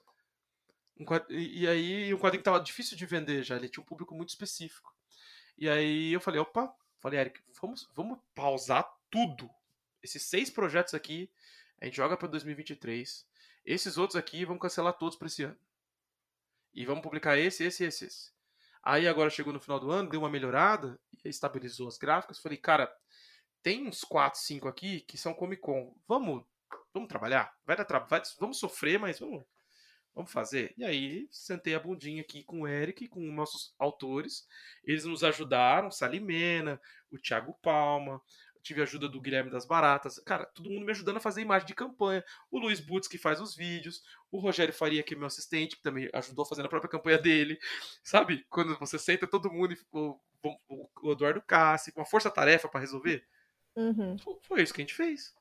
Um 0.97 1.05
e, 1.29 1.67
aí, 1.67 2.15
um 2.15 2.19
quadrinho 2.19 2.41
que 2.41 2.45
tava 2.45 2.61
difícil 2.61 2.97
de 2.97 3.05
vender 3.05 3.43
já, 3.43 3.57
ele 3.57 3.69
tinha 3.69 3.83
um 3.83 3.87
público 3.87 4.15
muito 4.15 4.29
específico. 4.29 4.95
E 5.59 5.69
aí 5.69 6.13
eu 6.13 6.21
falei, 6.21 6.41
opa, 6.41 6.73
falei, 7.01 7.19
Eric, 7.19 7.43
vamos, 7.61 7.91
vamos 7.93 8.21
pausar 8.37 8.89
tudo. 9.11 9.51
Esses 10.01 10.23
seis 10.23 10.49
projetos 10.49 10.95
aqui, 10.95 11.29
a 11.81 11.87
gente 11.87 11.97
joga 11.97 12.17
para 12.17 12.29
2023. 12.29 13.27
Esses 13.65 13.99
outros 13.99 14.15
aqui, 14.15 14.45
vamos 14.45 14.63
cancelar 14.63 14.93
todos 14.97 15.17
para 15.17 15.27
esse 15.27 15.43
ano. 15.43 15.59
E 16.73 16.87
vamos 16.87 17.03
publicar 17.03 17.37
esse, 17.37 17.65
esse, 17.65 17.83
esse, 17.83 18.05
esse. 18.05 18.31
Aí 18.81 19.09
agora 19.09 19.29
chegou 19.29 19.53
no 19.53 19.61
final 19.61 19.81
do 19.81 19.91
ano, 19.91 20.09
deu 20.09 20.21
uma 20.21 20.31
melhorada, 20.31 21.01
estabilizou 21.25 21.89
as 21.89 21.99
gráficas. 21.99 22.39
Falei, 22.39 22.59
cara, 22.59 22.95
tem 23.61 23.89
uns 23.89 24.05
4, 24.05 24.39
5 24.39 24.69
aqui 24.69 25.01
que 25.01 25.19
são 25.19 25.35
Comic 25.35 25.63
Con. 25.63 25.97
Vamos, 26.07 26.45
vamos 26.93 27.09
trabalhar? 27.09 27.55
Vai 27.65 27.77
dar 27.77 27.85
trabalho, 27.85 28.23
vamos 28.39 28.59
sofrer, 28.59 28.99
mas 28.99 29.19
vamos, 29.19 29.45
vamos 30.15 30.31
fazer. 30.31 30.75
E 30.77 30.85
aí 30.85 31.29
sentei 31.31 31.75
a 31.75 31.81
bundinha 31.81 32.23
aqui 32.23 32.43
com 32.45 32.63
o 32.63 32.69
Eric, 32.69 33.09
com 33.09 33.21
nossos 33.21 33.75
autores. 33.79 34.47
Eles 34.85 35.05
nos 35.05 35.25
ajudaram, 35.25 35.91
Salimena, 35.91 36.81
o 37.11 37.19
Thiago 37.19 37.55
Palma, 37.63 38.21
tive 38.63 38.81
a 38.81 38.85
ajuda 38.85 39.09
do 39.09 39.21
Guilherme 39.21 39.51
das 39.51 39.67
Baratas. 39.67 40.19
Cara, 40.21 40.47
todo 40.47 40.71
mundo 40.71 40.87
me 40.87 40.93
ajudando 40.93 41.17
a 41.17 41.21
fazer 41.21 41.43
imagem 41.43 41.67
de 41.67 41.75
campanha. 41.75 42.25
O 42.51 42.59
Luiz 42.59 42.81
Butz, 42.81 43.09
que 43.09 43.19
faz 43.19 43.41
os 43.41 43.55
vídeos. 43.55 44.03
O 44.31 44.39
Rogério 44.39 44.73
Faria, 44.73 45.03
que 45.03 45.15
é 45.15 45.17
meu 45.17 45.27
assistente, 45.27 45.77
que 45.77 45.83
também 45.83 46.09
ajudou 46.13 46.45
fazendo 46.45 46.67
a 46.67 46.69
própria 46.69 46.91
campanha 46.91 47.19
dele. 47.19 47.59
Sabe? 48.03 48.47
Quando 48.49 48.79
você 48.79 48.99
senta 48.99 49.27
todo 49.27 49.53
mundo 49.53 49.75
e 49.75 49.79
o, 49.93 50.19
o 51.03 51.13
Eduardo 51.13 51.43
Cassi, 51.43 51.93
com 51.93 52.01
uma 52.01 52.07
força-tarefa 52.07 52.69
para 52.69 52.81
resolver. 52.81 53.27
Uhum. 53.75 54.17
Foi 54.43 54.63
isso 54.63 54.73
que 54.73 54.81
a 54.81 54.85
gente 54.85 54.95
fez. 54.95 55.35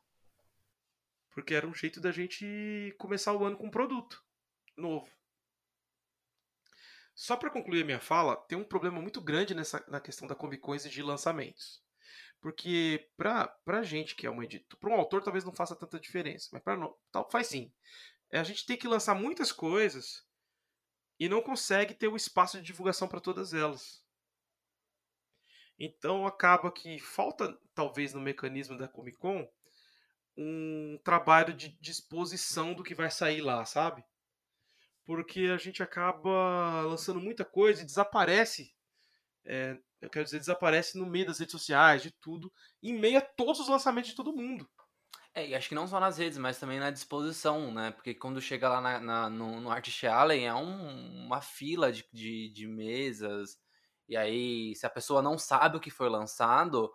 Porque 1.32 1.54
era 1.54 1.68
um 1.68 1.74
jeito 1.74 2.00
da 2.00 2.12
gente 2.12 2.94
começar 2.98 3.34
o 3.34 3.44
ano 3.44 3.58
com 3.58 3.68
um 3.68 3.72
produto 3.72 4.24
novo. 4.78 5.10
Só 7.14 7.36
para 7.36 7.50
concluir 7.50 7.84
a 7.84 7.86
minha 7.86 8.00
fala, 8.00 8.36
tem 8.36 8.58
um 8.58 8.64
problema 8.64 9.02
muito 9.02 9.22
grande 9.22 9.54
nessa, 9.54 9.84
na 9.88 10.00
questão 10.00 10.28
da 10.28 10.36
Comic 10.36 10.62
Con 10.62 10.76
e 10.76 10.80
de 10.80 11.04
lançamentos. 11.04 11.84
Porque 12.42 13.12
pra, 13.16 13.48
pra 13.48 13.84
gente 13.84 14.16
que 14.16 14.26
é 14.26 14.32
um 14.32 14.42
editor, 14.42 14.80
para 14.80 14.90
um 14.90 14.96
autor 14.96 15.22
talvez 15.22 15.44
não 15.44 15.54
faça 15.54 15.76
tanta 15.76 16.00
diferença, 16.00 16.50
mas 16.52 16.64
para 16.64 16.76
nós 16.76 16.96
faz 17.32 17.48
sim. 17.48 17.72
É, 18.32 18.40
a 18.40 18.44
gente 18.44 18.66
tem 18.66 18.78
que 18.78 18.88
lançar 18.88 19.14
muitas 19.14 19.52
coisas 19.52 20.26
e 21.20 21.30
não 21.30 21.42
consegue 21.42 21.94
ter 21.94 22.08
o 22.08 22.16
espaço 22.16 22.58
de 22.58 22.64
divulgação 22.64 23.08
para 23.08 23.22
todas 23.22 23.54
elas. 23.54 24.04
Então 25.78 26.26
acaba 26.26 26.72
que 26.72 27.00
falta, 27.00 27.56
talvez, 27.76 28.14
no 28.14 28.22
mecanismo 28.22 28.78
da 28.78 28.88
Comic 28.88 29.18
Con, 29.18 29.48
um 30.42 31.00
trabalho 31.04 31.54
de 31.54 31.78
disposição 31.80 32.74
do 32.74 32.84
que 32.84 32.96
vai 32.96 33.10
sair 33.12 33.42
lá, 33.42 33.66
sabe? 33.66 34.04
Porque 35.06 35.52
a 35.54 35.58
gente 35.58 35.84
acaba 35.84 36.82
lançando 36.84 37.20
muita 37.20 37.46
coisa 37.46 37.82
e 37.82 37.86
desaparece 37.86 38.74
é, 39.46 39.78
eu 40.02 40.10
quero 40.10 40.26
dizer, 40.26 40.40
desaparece 40.40 40.98
no 40.98 41.06
meio 41.06 41.28
das 41.28 41.40
redes 41.40 41.52
sociais, 41.52 42.02
de 42.02 42.12
tudo, 42.12 42.52
em 42.82 42.94
meio 42.94 43.18
a 43.18 43.22
todos 43.22 43.60
os 43.60 43.68
lançamentos 43.68 44.10
de 44.10 44.16
todo 44.16 44.36
mundo. 44.36 44.70
É, 45.34 45.48
e 45.48 45.56
acho 45.56 45.70
que 45.70 45.76
não 45.76 45.88
só 45.88 46.00
nas 46.00 46.18
redes, 46.18 46.38
mas 46.38 46.60
também 46.60 46.80
na 46.80 46.92
disposição, 46.92 47.74
né? 47.74 47.92
Porque 47.92 48.14
quando 48.14 48.42
chega 48.42 48.68
lá 48.68 48.82
na, 48.82 49.00
na 49.00 49.30
no, 49.30 49.62
no 49.62 49.72
Art 49.72 50.04
Allen 50.04 50.46
é 50.46 50.54
um, 50.54 51.26
uma 51.26 51.42
fila 51.42 51.92
de, 51.92 52.06
de, 52.12 52.50
de, 52.50 52.68
mesas. 52.68 53.58
E 54.10 54.18
aí, 54.18 54.76
se 54.76 54.86
a 54.86 54.90
pessoa 54.90 55.22
não 55.22 55.38
sabe 55.38 55.78
o 55.78 55.80
que 55.80 55.90
foi 55.90 56.10
lançado, 56.10 56.92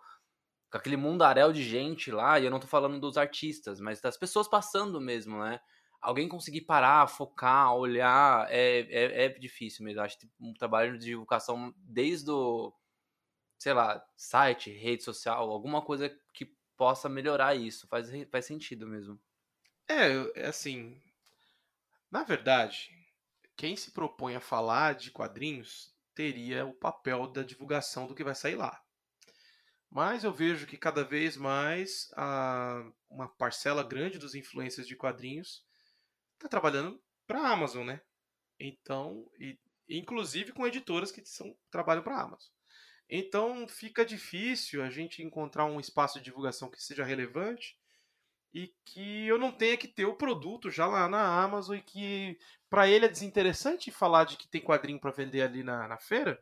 com 0.77 0.81
aquele 0.81 0.97
mundaréu 0.97 1.51
de 1.51 1.63
gente 1.63 2.11
lá, 2.11 2.39
e 2.39 2.45
eu 2.45 2.51
não 2.51 2.59
tô 2.59 2.67
falando 2.67 2.99
dos 2.99 3.17
artistas, 3.17 3.79
mas 3.79 3.99
das 3.99 4.17
pessoas 4.17 4.47
passando 4.47 5.01
mesmo, 5.01 5.39
né? 5.43 5.59
alguém 6.01 6.27
conseguir 6.27 6.61
parar, 6.61 7.07
focar, 7.07 7.75
olhar, 7.75 8.47
é, 8.49 8.79
é, 8.79 9.25
é 9.25 9.29
difícil 9.29 9.83
mesmo. 9.83 10.01
Acho 10.01 10.17
que 10.17 10.29
um 10.39 10.53
trabalho 10.53 10.97
de 10.97 11.05
divulgação 11.05 11.73
desde 11.77 12.29
o, 12.31 12.73
sei 13.57 13.73
lá, 13.73 14.03
site, 14.15 14.71
rede 14.71 15.03
social, 15.03 15.49
alguma 15.49 15.81
coisa 15.81 16.09
que 16.33 16.45
possa 16.75 17.09
melhorar 17.09 17.55
isso. 17.55 17.87
Faz, 17.87 18.09
faz 18.31 18.45
sentido 18.45 18.87
mesmo. 18.87 19.19
É, 19.87 20.43
é 20.43 20.47
assim. 20.47 21.01
Na 22.11 22.23
verdade, 22.23 22.89
quem 23.55 23.75
se 23.75 23.91
propõe 23.91 24.35
a 24.35 24.41
falar 24.41 24.95
de 24.95 25.11
quadrinhos 25.11 25.93
teria 26.13 26.65
o 26.65 26.73
papel 26.73 27.27
da 27.27 27.43
divulgação 27.43 28.07
do 28.07 28.15
que 28.15 28.23
vai 28.23 28.33
sair 28.33 28.55
lá. 28.55 28.81
Mas 29.89 30.23
eu 30.23 30.33
vejo 30.33 30.67
que 30.67 30.77
cada 30.77 31.03
vez 31.03 31.37
mais 31.37 32.11
a, 32.15 32.83
uma 33.09 33.27
parcela 33.27 33.83
grande 33.83 34.19
dos 34.19 34.35
influencers 34.35 34.87
de 34.87 34.95
quadrinhos 34.95 35.65
está 36.35 36.47
trabalhando 36.47 37.01
para 37.25 37.41
a 37.41 37.51
Amazon, 37.51 37.85
né? 37.85 38.01
Então, 38.59 39.29
e, 39.39 39.57
inclusive 39.89 40.51
com 40.51 40.67
editoras 40.67 41.11
que 41.11 41.25
são, 41.25 41.55
trabalham 41.71 42.03
para 42.03 42.15
a 42.15 42.23
Amazon. 42.23 42.51
Então 43.09 43.67
fica 43.67 44.05
difícil 44.05 44.83
a 44.83 44.89
gente 44.89 45.23
encontrar 45.23 45.65
um 45.65 45.79
espaço 45.79 46.19
de 46.19 46.25
divulgação 46.25 46.69
que 46.69 46.81
seja 46.81 47.05
relevante 47.05 47.77
e 48.53 48.73
que 48.85 49.25
eu 49.25 49.37
não 49.37 49.51
tenha 49.51 49.77
que 49.77 49.87
ter 49.87 50.05
o 50.05 50.15
produto 50.15 50.69
já 50.69 50.85
lá 50.87 51.07
na 51.07 51.41
Amazon 51.43 51.77
e 51.77 51.81
que 51.81 52.37
para 52.69 52.87
ele 52.87 53.05
é 53.05 53.09
desinteressante 53.09 53.91
falar 53.91 54.25
de 54.25 54.35
que 54.35 54.47
tem 54.47 54.61
quadrinho 54.61 54.99
para 54.99 55.11
vender 55.11 55.41
ali 55.41 55.63
na, 55.63 55.87
na 55.87 55.97
feira 55.97 56.41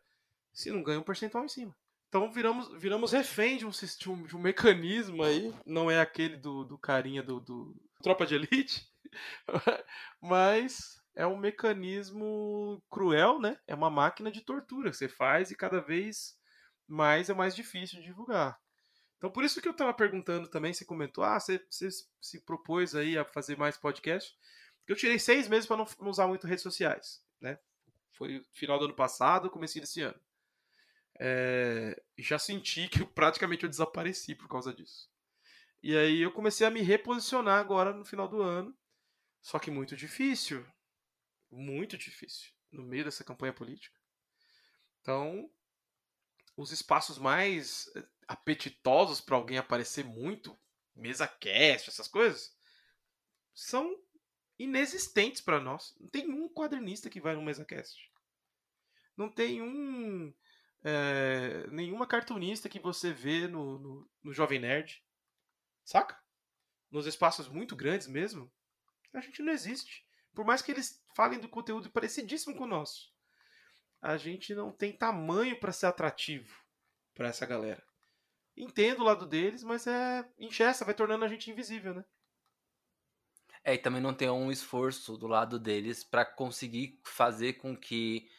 se 0.51 0.71
não 0.71 0.81
ganha 0.81 0.99
um 0.99 1.03
percentual 1.03 1.45
em 1.45 1.49
cima. 1.49 1.75
Então 2.15 2.31
viramos, 2.31 2.71
viramos 2.79 3.11
refém 3.11 3.57
de 3.57 3.65
um, 3.65 3.71
um, 4.07 4.23
de 4.23 4.37
um 4.37 4.39
mecanismo 4.39 5.21
aí, 5.21 5.53
não 5.65 5.91
é 5.91 5.99
aquele 5.99 6.37
do, 6.37 6.63
do 6.63 6.77
carinha 6.77 7.21
do, 7.21 7.41
do 7.41 7.75
Tropa 8.01 8.25
de 8.25 8.35
Elite, 8.35 8.89
mas 10.21 11.03
é 11.13 11.27
um 11.27 11.35
mecanismo 11.35 12.81
cruel, 12.89 13.37
né? 13.41 13.59
É 13.67 13.75
uma 13.75 13.89
máquina 13.89 14.31
de 14.31 14.39
tortura 14.39 14.89
que 14.89 14.95
você 14.95 15.09
faz 15.09 15.51
e 15.51 15.57
cada 15.57 15.81
vez 15.81 16.39
mais 16.87 17.29
é 17.29 17.33
mais 17.33 17.53
difícil 17.53 17.99
de 17.99 18.05
divulgar. 18.05 18.57
Então, 19.17 19.29
por 19.29 19.43
isso 19.43 19.61
que 19.61 19.67
eu 19.67 19.73
estava 19.73 19.93
perguntando 19.93 20.47
também, 20.47 20.71
você 20.71 20.85
comentou, 20.85 21.21
ah, 21.21 21.37
você, 21.37 21.61
você, 21.69 21.89
se 22.21 22.39
propôs 22.45 22.95
aí 22.95 23.17
a 23.17 23.25
fazer 23.25 23.57
mais 23.57 23.75
podcast. 23.75 24.33
Eu 24.87 24.95
tirei 24.95 25.19
seis 25.19 25.49
meses 25.49 25.67
para 25.67 25.75
não, 25.75 25.87
não, 25.99 26.09
usar 26.09 26.27
muito 26.27 26.47
redes 26.47 26.63
sociais, 26.63 27.21
né? 27.41 27.59
Foi 28.13 28.41
final 28.53 28.79
do 28.79 28.85
ano 28.85 28.95
passado, 28.95 29.49
comecei 29.49 29.81
desse 29.81 29.99
ano. 29.99 30.17
É, 31.19 32.01
já 32.17 32.37
senti 32.37 32.87
que 32.87 33.05
praticamente 33.05 33.63
eu 33.63 33.69
desapareci 33.69 34.35
por 34.35 34.47
causa 34.47 34.73
disso. 34.73 35.09
E 35.81 35.95
aí 35.95 36.21
eu 36.21 36.31
comecei 36.31 36.65
a 36.65 36.71
me 36.71 36.81
reposicionar 36.81 37.59
agora 37.59 37.93
no 37.93 38.03
final 38.03 38.27
do 38.27 38.41
ano. 38.41 38.75
Só 39.41 39.59
que 39.59 39.69
muito 39.69 39.95
difícil. 39.95 40.65
Muito 41.51 41.97
difícil. 41.97 42.51
No 42.71 42.83
meio 42.83 43.05
dessa 43.05 43.23
campanha 43.23 43.53
política. 43.53 43.95
Então, 45.01 45.49
os 46.57 46.71
espaços 46.71 47.17
mais 47.17 47.89
eh, 47.95 48.03
apetitosos 48.27 49.21
para 49.21 49.35
alguém 49.35 49.57
aparecer 49.57 50.03
muito, 50.03 50.57
mesa 50.95 51.27
cast, 51.27 51.89
essas 51.89 52.07
coisas, 52.07 52.55
são 53.53 54.01
inexistentes 54.57 55.41
para 55.41 55.59
nós. 55.59 55.95
Não 55.99 56.07
tem 56.07 56.27
um 56.27 56.49
quadrinista 56.49 57.09
que 57.09 57.21
vai 57.21 57.35
no 57.35 57.43
mesa 57.43 57.63
cast. 57.63 58.11
Não 59.15 59.29
tem 59.29 59.61
um 59.61 60.33
é, 60.85 61.67
nenhuma 61.71 62.07
cartunista 62.07 62.69
que 62.69 62.79
você 62.79 63.11
vê 63.11 63.47
no, 63.47 63.77
no, 63.79 64.09
no 64.23 64.33
Jovem 64.33 64.59
Nerd. 64.59 65.03
Saca? 65.83 66.17
Nos 66.89 67.05
espaços 67.05 67.49
muito 67.49 67.75
grandes 67.75 68.07
mesmo, 68.07 68.49
a 69.13 69.19
gente 69.19 69.41
não 69.41 69.51
existe. 69.51 70.05
Por 70.33 70.45
mais 70.45 70.61
que 70.61 70.71
eles 70.71 71.03
falem 71.15 71.39
do 71.39 71.49
conteúdo 71.49 71.91
parecidíssimo 71.91 72.55
com 72.55 72.63
o 72.63 72.67
nosso 72.67 73.15
a 74.05 74.17
gente 74.17 74.53
não 74.53 74.71
tem 74.71 74.95
tamanho 74.95 75.59
para 75.59 75.71
ser 75.71 75.87
atrativo 75.87 76.55
para 77.15 77.29
essa 77.29 77.43
galera. 77.43 77.83
Entendo 78.55 78.99
o 79.01 79.03
lado 79.03 79.25
deles, 79.25 79.63
mas 79.63 79.87
é 79.87 80.23
ingesta, 80.37 80.85
vai 80.85 80.93
tornando 80.93 81.25
a 81.25 81.27
gente 81.27 81.49
invisível, 81.49 81.95
né? 81.95 82.05
É, 83.63 83.73
e 83.73 83.79
também 83.79 83.99
não 83.99 84.13
tem 84.13 84.29
um 84.29 84.51
esforço 84.51 85.17
do 85.17 85.25
lado 85.25 85.59
deles 85.59 86.03
para 86.03 86.23
conseguir 86.23 86.99
fazer 87.03 87.53
com 87.53 87.75
que 87.75 88.29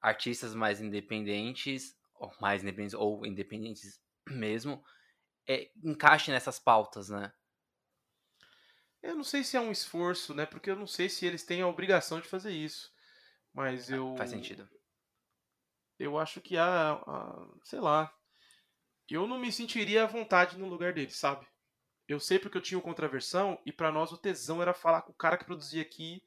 artistas 0.00 0.54
mais 0.54 0.80
independentes, 0.80 1.95
ou 2.18 2.32
mais 2.40 2.62
independentes, 2.62 2.94
ou 2.94 3.26
independentes 3.26 4.00
mesmo, 4.28 4.82
é, 5.46 5.70
encaixem 5.82 6.32
nessas 6.32 6.58
pautas, 6.58 7.08
né? 7.08 7.32
Eu 9.02 9.14
não 9.14 9.24
sei 9.24 9.44
se 9.44 9.56
é 9.56 9.60
um 9.60 9.70
esforço, 9.70 10.34
né? 10.34 10.46
Porque 10.46 10.70
eu 10.70 10.76
não 10.76 10.86
sei 10.86 11.08
se 11.08 11.24
eles 11.24 11.44
têm 11.44 11.62
a 11.62 11.68
obrigação 11.68 12.20
de 12.20 12.26
fazer 12.26 12.50
isso. 12.50 12.92
Mas 13.52 13.90
é, 13.90 13.96
eu. 13.96 14.16
Faz 14.16 14.30
sentido 14.30 14.68
eu 15.98 16.18
acho 16.18 16.40
que 16.40 16.56
há, 16.56 16.92
há, 16.92 17.48
sei 17.64 17.80
lá, 17.80 18.12
eu 19.08 19.26
não 19.26 19.38
me 19.38 19.50
sentiria 19.52 20.04
à 20.04 20.06
vontade 20.06 20.58
no 20.58 20.68
lugar 20.68 20.92
dele, 20.92 21.10
sabe? 21.10 21.46
Eu 22.08 22.20
sei 22.20 22.38
porque 22.38 22.58
eu 22.58 22.62
tinha 22.62 22.80
contraversão 22.80 23.60
e 23.64 23.72
para 23.72 23.90
nós 23.90 24.12
o 24.12 24.18
tesão 24.18 24.62
era 24.62 24.74
falar 24.74 25.02
com 25.02 25.12
o 25.12 25.16
cara 25.16 25.36
que 25.36 25.44
produzia 25.44 25.82
aqui 25.82 26.22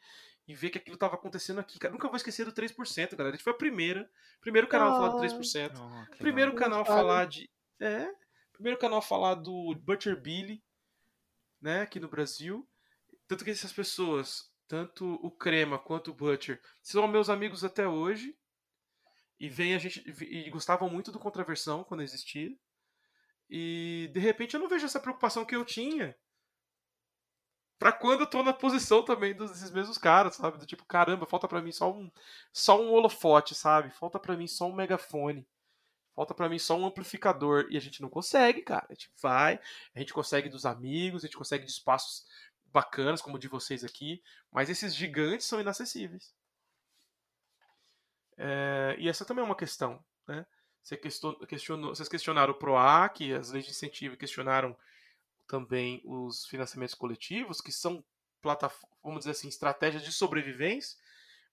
e 0.49 0.55
ver 0.55 0.71
que 0.71 0.79
aquilo 0.79 0.95
estava 0.95 1.13
acontecendo 1.13 1.59
aqui. 1.59 1.77
Cara, 1.77 1.91
nunca 1.91 2.07
vou 2.07 2.17
esquecer 2.17 2.43
do 2.43 2.51
3%, 2.51 3.15
galera. 3.15 3.29
A 3.29 3.37
gente 3.37 3.43
foi 3.43 3.53
a 3.53 3.55
primeira, 3.55 4.09
primeiro 4.41 4.67
canal 4.67 4.89
a 4.89 4.95
falar 4.95 5.09
do 5.09 5.17
3%. 5.19 5.73
Oh, 5.77 6.17
primeiro 6.17 6.51
Muito 6.51 6.63
canal 6.63 6.81
a 6.81 6.85
falar 6.85 7.27
de. 7.27 7.47
É. 7.79 8.11
Primeiro 8.51 8.79
canal 8.79 8.97
a 8.97 9.01
falar 9.01 9.35
do 9.35 9.75
Butcher 9.75 10.19
Billy, 10.19 10.63
né, 11.61 11.81
aqui 11.81 11.99
no 11.99 12.09
Brasil. 12.09 12.67
Tanto 13.27 13.45
que 13.45 13.51
essas 13.51 13.71
pessoas, 13.71 14.51
tanto 14.67 15.19
o 15.23 15.29
Crema 15.29 15.77
quanto 15.77 16.09
o 16.09 16.15
Butcher, 16.15 16.59
são 16.81 17.07
meus 17.07 17.29
amigos 17.29 17.63
até 17.63 17.87
hoje. 17.87 18.35
E 19.39 19.47
vem 19.49 19.75
a 19.75 19.77
gente. 19.77 20.03
E 20.19 20.49
gostavam 20.49 20.89
muito 20.89 21.11
do 21.11 21.19
Contraversão 21.19 21.83
quando 21.83 22.01
existia. 22.01 22.49
E 23.47 24.09
de 24.11 24.19
repente 24.19 24.55
eu 24.55 24.59
não 24.59 24.67
vejo 24.67 24.87
essa 24.87 24.99
preocupação 24.99 25.45
que 25.45 25.55
eu 25.55 25.63
tinha. 25.63 26.17
Pra 27.79 27.93
quando 27.93 28.21
eu 28.21 28.27
tô 28.27 28.43
na 28.43 28.51
posição 28.51 29.01
também 29.03 29.33
desses 29.33 29.71
mesmos 29.71 29.97
caras, 29.97 30.35
sabe? 30.35 30.57
Do 30.57 30.65
tipo, 30.65 30.85
caramba, 30.85 31.25
falta 31.25 31.47
pra 31.47 31.61
mim 31.61 31.71
só 31.71 31.89
um, 31.91 32.11
só 32.51 32.79
um 32.79 32.91
holofote, 32.91 33.55
sabe? 33.55 33.89
Falta 33.89 34.19
pra 34.19 34.35
mim 34.35 34.47
só 34.47 34.67
um 34.67 34.75
megafone. 34.75 35.47
Falta 36.13 36.33
pra 36.33 36.49
mim 36.49 36.59
só 36.59 36.77
um 36.77 36.85
amplificador. 36.85 37.67
E 37.69 37.77
a 37.77 37.79
gente 37.79 38.01
não 38.01 38.09
consegue, 38.09 38.61
cara. 38.63 38.85
A 38.89 38.93
gente 38.93 39.09
vai, 39.21 39.59
a 39.95 39.99
gente 39.99 40.13
consegue 40.13 40.49
dos 40.49 40.65
amigos, 40.65 41.23
a 41.23 41.27
gente 41.27 41.37
consegue 41.37 41.65
de 41.65 41.71
espaços 41.71 42.27
bacanas, 42.65 43.21
como 43.21 43.37
o 43.37 43.39
de 43.39 43.47
vocês 43.47 43.85
aqui. 43.85 44.21
Mas 44.51 44.69
esses 44.69 44.93
gigantes 44.93 45.47
são 45.47 45.61
inacessíveis. 45.61 46.33
É, 48.37 48.95
e 48.99 49.07
essa 49.07 49.23
também 49.23 49.41
é 49.41 49.45
uma 49.45 49.55
questão, 49.55 50.03
né? 50.27 50.45
Você 50.83 50.97
questionou, 50.97 51.39
questionou- 51.47 51.95
vocês 51.95 52.09
questionaram 52.09 52.51
o 52.53 52.57
PROAC, 52.57 53.33
as 53.33 53.51
leis 53.51 53.65
de 53.65 53.71
incentivo, 53.71 54.17
questionaram 54.17 54.75
também 55.49 55.99
os 56.05 56.45
financiamentos 56.45 56.93
coletivos, 56.93 57.59
que 57.59 57.71
são, 57.71 58.05
vamos 59.03 59.19
dizer 59.19 59.31
assim, 59.31 59.47
estratégias 59.47 60.03
de 60.03 60.13
sobrevivência, 60.13 60.95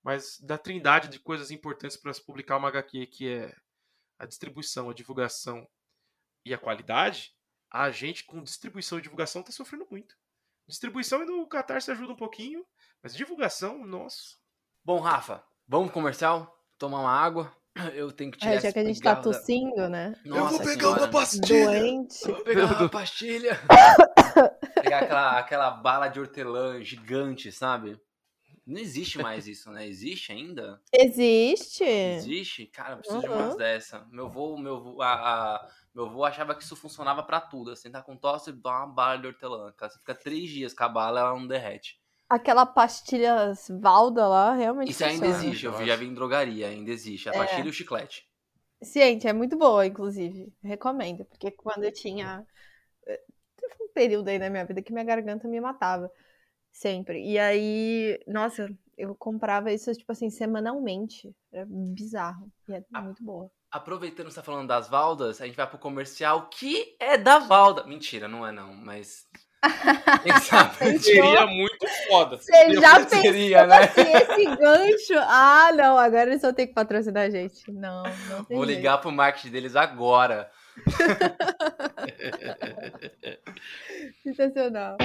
mas 0.02 0.39
da 0.39 0.59
trindade 0.59 1.09
de 1.09 1.18
coisas 1.18 1.51
importantes 1.51 1.97
para 1.97 2.12
se 2.12 2.24
publicar 2.24 2.59
uma 2.59 2.68
HQ, 2.68 3.06
que 3.06 3.28
é 3.28 3.56
a 4.18 4.27
distribuição, 4.27 4.90
a 4.90 4.94
divulgação 4.94 5.66
e 6.44 6.52
a 6.52 6.59
qualidade, 6.59 7.35
a 7.70 7.90
gente 7.90 8.24
com 8.24 8.43
distribuição 8.43 8.98
e 8.98 9.02
divulgação 9.02 9.40
está 9.40 9.51
sofrendo 9.51 9.89
muito. 9.90 10.14
Distribuição 10.68 11.23
e 11.23 11.27
no 11.27 11.47
Catarse 11.48 11.90
ajuda 11.90 12.12
um 12.12 12.16
pouquinho, 12.16 12.64
mas 13.02 13.16
divulgação, 13.16 13.85
nossa. 13.86 14.36
Bom, 14.85 15.01
Rafa, 15.01 15.44
vamos 15.66 15.90
comercial? 15.90 16.55
Tomar 16.78 17.01
uma 17.01 17.12
água? 17.12 17.56
Eu 17.94 18.11
tenho 18.12 18.31
que 18.31 18.39
tirar 18.39 18.55
É, 18.55 18.61
já 18.61 18.73
que 18.73 18.78
a 18.78 18.85
gente 18.85 19.01
tá 19.01 19.16
pigarro 19.16 19.31
da- 19.32 19.39
tossindo, 19.39 19.89
né? 19.89 20.15
Nossa 20.24 20.65
senhora. 20.65 21.07
Doente. 21.09 22.28
Eu 22.28 22.35
vou 22.35 22.44
pegar 22.44 22.66
uma 22.66 22.89
pastilha. 22.89 23.59
pegar 24.82 24.98
aquela, 25.01 25.39
aquela 25.39 25.70
bala 25.70 26.09
de 26.09 26.19
hortelã 26.20 26.82
gigante, 26.82 27.53
sabe? 27.53 28.01
Não 28.66 28.81
existe 28.81 29.19
mais 29.19 29.47
isso, 29.47 29.70
né? 29.70 29.86
Existe 29.86 30.32
ainda? 30.32 30.81
Existe. 30.93 31.85
Existe? 31.85 32.66
Cara, 32.66 32.94
eu 32.94 32.97
preciso 32.98 33.20
de 33.20 33.28
Uhum. 33.28 33.35
umas 33.36 33.57
dessa. 33.57 34.05
Meu 34.11 34.27
avô, 34.27 34.57
meu 34.59 34.77
avô, 34.77 35.03
a, 35.03 35.12
a- 35.55 35.69
meu 35.94 36.07
avô 36.07 36.24
achava 36.24 36.55
que 36.55 36.65
isso 36.65 36.74
funcionava 36.74 37.23
pra 37.23 37.40
tudo. 37.40 37.70
Assim, 37.70 37.90
tá 37.90 38.03
com 38.03 38.16
tosse, 38.16 38.53
dá 38.53 38.70
uma 38.70 38.86
bala 38.89 39.19
de 39.19 39.27
hortelã. 39.28 39.73
Cara, 39.77 39.90
você 39.93 39.98
fica 39.98 40.15
três 40.15 40.51
dias 40.51 40.74
com 40.74 40.82
a 40.82 40.89
bala, 40.89 41.20
ela 41.20 41.31
não 41.39 41.47
derrete. 41.47 42.01
Aquela 42.28 42.66
pastilha 42.66 43.53
Valda 43.70 44.27
lá, 44.27 44.55
realmente 44.55 44.90
Isso 44.90 45.05
ainda 45.05 45.27
existe. 45.27 45.66
Eu 45.66 45.86
já 45.86 45.97
vi 45.97 46.07
em 46.07 46.15
drogaria, 46.15 46.69
ainda 46.69 46.90
existe. 46.90 47.28
A 47.28 47.32
É. 47.32 47.39
pastilha 47.39 47.66
e 47.66 47.70
o 47.70 47.73
chiclete. 47.73 48.27
Ciente, 48.82 49.27
é 49.27 49.32
muito 49.32 49.57
boa, 49.57 49.86
inclusive. 49.86 50.53
Recomendo, 50.62 51.24
porque 51.24 51.51
quando 51.51 51.85
eu 51.85 51.93
tinha. 51.93 52.44
eh, 53.07 53.20
Teve 53.57 53.74
um 53.85 53.89
período 53.89 54.28
aí 54.28 54.39
na 54.39 54.51
minha 54.51 54.65
vida 54.65 54.82
que 54.82 54.93
minha 54.93 55.05
garganta 55.05 55.48
me 55.48 55.61
matava. 55.61 56.11
Sempre. 56.73 57.24
E 57.24 57.39
aí, 57.39 58.20
nossa, 58.27 58.69
eu 58.98 59.15
comprava 59.15 59.73
isso, 59.73 59.93
tipo 59.94 60.12
assim, 60.12 60.31
semanalmente. 60.31 61.35
Era 61.53 61.66
bizarro. 61.66 62.51
E 62.69 62.74
é 62.74 62.85
Ah. 62.93 63.03
muito 63.03 63.23
boa. 63.23 63.51
Aproveitando 63.70 64.27
que 64.28 64.32
você 64.32 64.40
tá 64.40 64.44
falando 64.44 64.69
das 64.69 64.89
Valdas, 64.89 65.40
a 65.40 65.47
gente 65.47 65.57
vai 65.57 65.66
pro 65.69 65.78
comercial 65.78 66.48
que 66.48 66.97
é 67.01 67.16
da 67.19 67.39
Valda. 67.39 67.85
Mentira, 67.85 68.28
não 68.28 68.47
é 68.47 68.53
não, 68.53 68.74
mas. 68.74 69.27
Seria 71.00 71.46
muito 71.46 71.86
foda. 72.08 72.36
Você 72.36 72.74
já 72.74 73.00
pensou 73.00 73.20
Seria, 73.20 73.66
né? 73.66 73.86
que 73.88 74.00
esse 74.00 74.56
gancho? 74.56 75.14
Ah, 75.26 75.70
não, 75.74 75.98
agora 75.98 76.30
eles 76.30 76.42
vão 76.42 76.52
ter 76.52 76.66
que 76.66 76.74
patrocinar 76.74 77.24
a 77.24 77.30
gente. 77.30 77.70
Não, 77.72 78.02
não 78.28 78.44
tem 78.44 78.56
Vou 78.56 78.66
jeito. 78.66 78.78
ligar 78.78 78.98
pro 78.98 79.10
marketing 79.10 79.50
deles 79.50 79.76
agora. 79.76 80.50
Sensacional. 84.22 84.96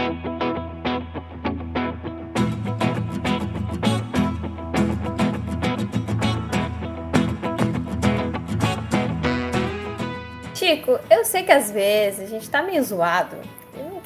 Chico, 10.53 10.99
eu 11.09 11.25
sei 11.25 11.43
que 11.43 11.51
às 11.51 11.71
vezes 11.71 12.21
a 12.21 12.25
gente 12.27 12.49
tá 12.49 12.61
meio 12.61 12.83
zoado 12.83 13.37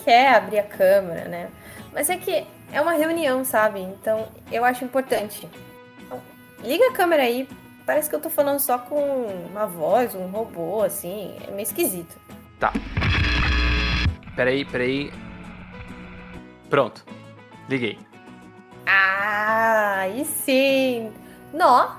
quer 0.06 0.36
abrir 0.36 0.60
a 0.60 0.64
câmera, 0.64 1.28
né? 1.28 1.50
Mas 1.92 2.10
é 2.10 2.16
que 2.16 2.46
é 2.72 2.80
uma 2.80 2.94
reunião, 2.94 3.44
sabe? 3.44 3.82
Então 3.82 4.28
eu 4.52 4.64
acho 4.64 4.86
importante. 4.86 5.50
Então, 6.00 6.22
liga 6.64 6.88
a 6.90 6.94
câmera 6.94 7.24
aí. 7.24 7.50
Parece 7.86 8.10
que 8.10 8.16
eu 8.16 8.22
tô 8.22 8.30
falando 8.30 8.60
só 8.60 8.78
com 8.78 9.28
uma 9.52 9.66
voz, 9.66 10.16
um 10.16 10.28
robô, 10.28 10.82
assim. 10.82 11.36
É 11.48 11.52
meio 11.52 11.64
esquisito. 11.64 12.16
Peraí, 14.36 14.66
peraí. 14.66 15.12
Pronto. 16.70 17.04
Liguei. 17.70 18.00
Ah, 18.86 20.00
aí 20.02 20.26
sim! 20.26 21.12
Nó! 21.54 21.96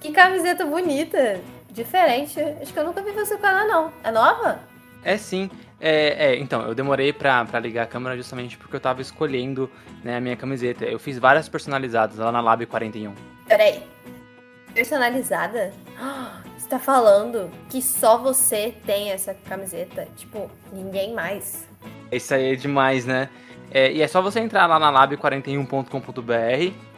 Que 0.00 0.12
camiseta 0.12 0.64
bonita! 0.64 1.40
Diferente. 1.70 2.40
Acho 2.60 2.72
que 2.72 2.78
eu 2.78 2.84
nunca 2.84 3.02
vi 3.02 3.12
você 3.12 3.36
com 3.36 3.46
ela, 3.46 3.64
não. 3.64 3.92
É 4.02 4.10
nova? 4.10 4.60
É 5.04 5.16
sim. 5.16 5.50
É, 5.84 6.28
é, 6.28 6.38
então, 6.38 6.62
eu 6.62 6.76
demorei 6.76 7.12
pra, 7.12 7.44
pra 7.44 7.58
ligar 7.58 7.82
a 7.82 7.86
câmera 7.86 8.16
justamente 8.16 8.56
porque 8.56 8.76
eu 8.76 8.80
tava 8.80 9.02
escolhendo 9.02 9.68
né, 10.04 10.16
a 10.16 10.20
minha 10.20 10.36
camiseta. 10.36 10.84
Eu 10.84 10.96
fiz 10.96 11.18
várias 11.18 11.48
personalizadas 11.48 12.18
lá 12.18 12.30
na 12.30 12.40
Lab 12.40 12.64
41. 12.66 13.12
Peraí. 13.48 13.82
Personalizada? 14.72 15.72
Você 16.56 16.68
tá 16.68 16.78
falando 16.78 17.50
que 17.68 17.82
só 17.82 18.16
você 18.16 18.72
tem 18.86 19.10
essa 19.10 19.34
camiseta? 19.34 20.06
Tipo, 20.16 20.48
ninguém 20.72 21.12
mais. 21.12 21.66
Isso 22.10 22.32
aí 22.32 22.52
é 22.52 22.54
demais, 22.54 23.04
né? 23.04 23.28
É, 23.68 23.92
e 23.92 24.00
é 24.00 24.06
só 24.06 24.22
você 24.22 24.38
entrar 24.38 24.66
lá 24.66 24.78
na 24.78 24.92
lab41.com.br 24.92 26.91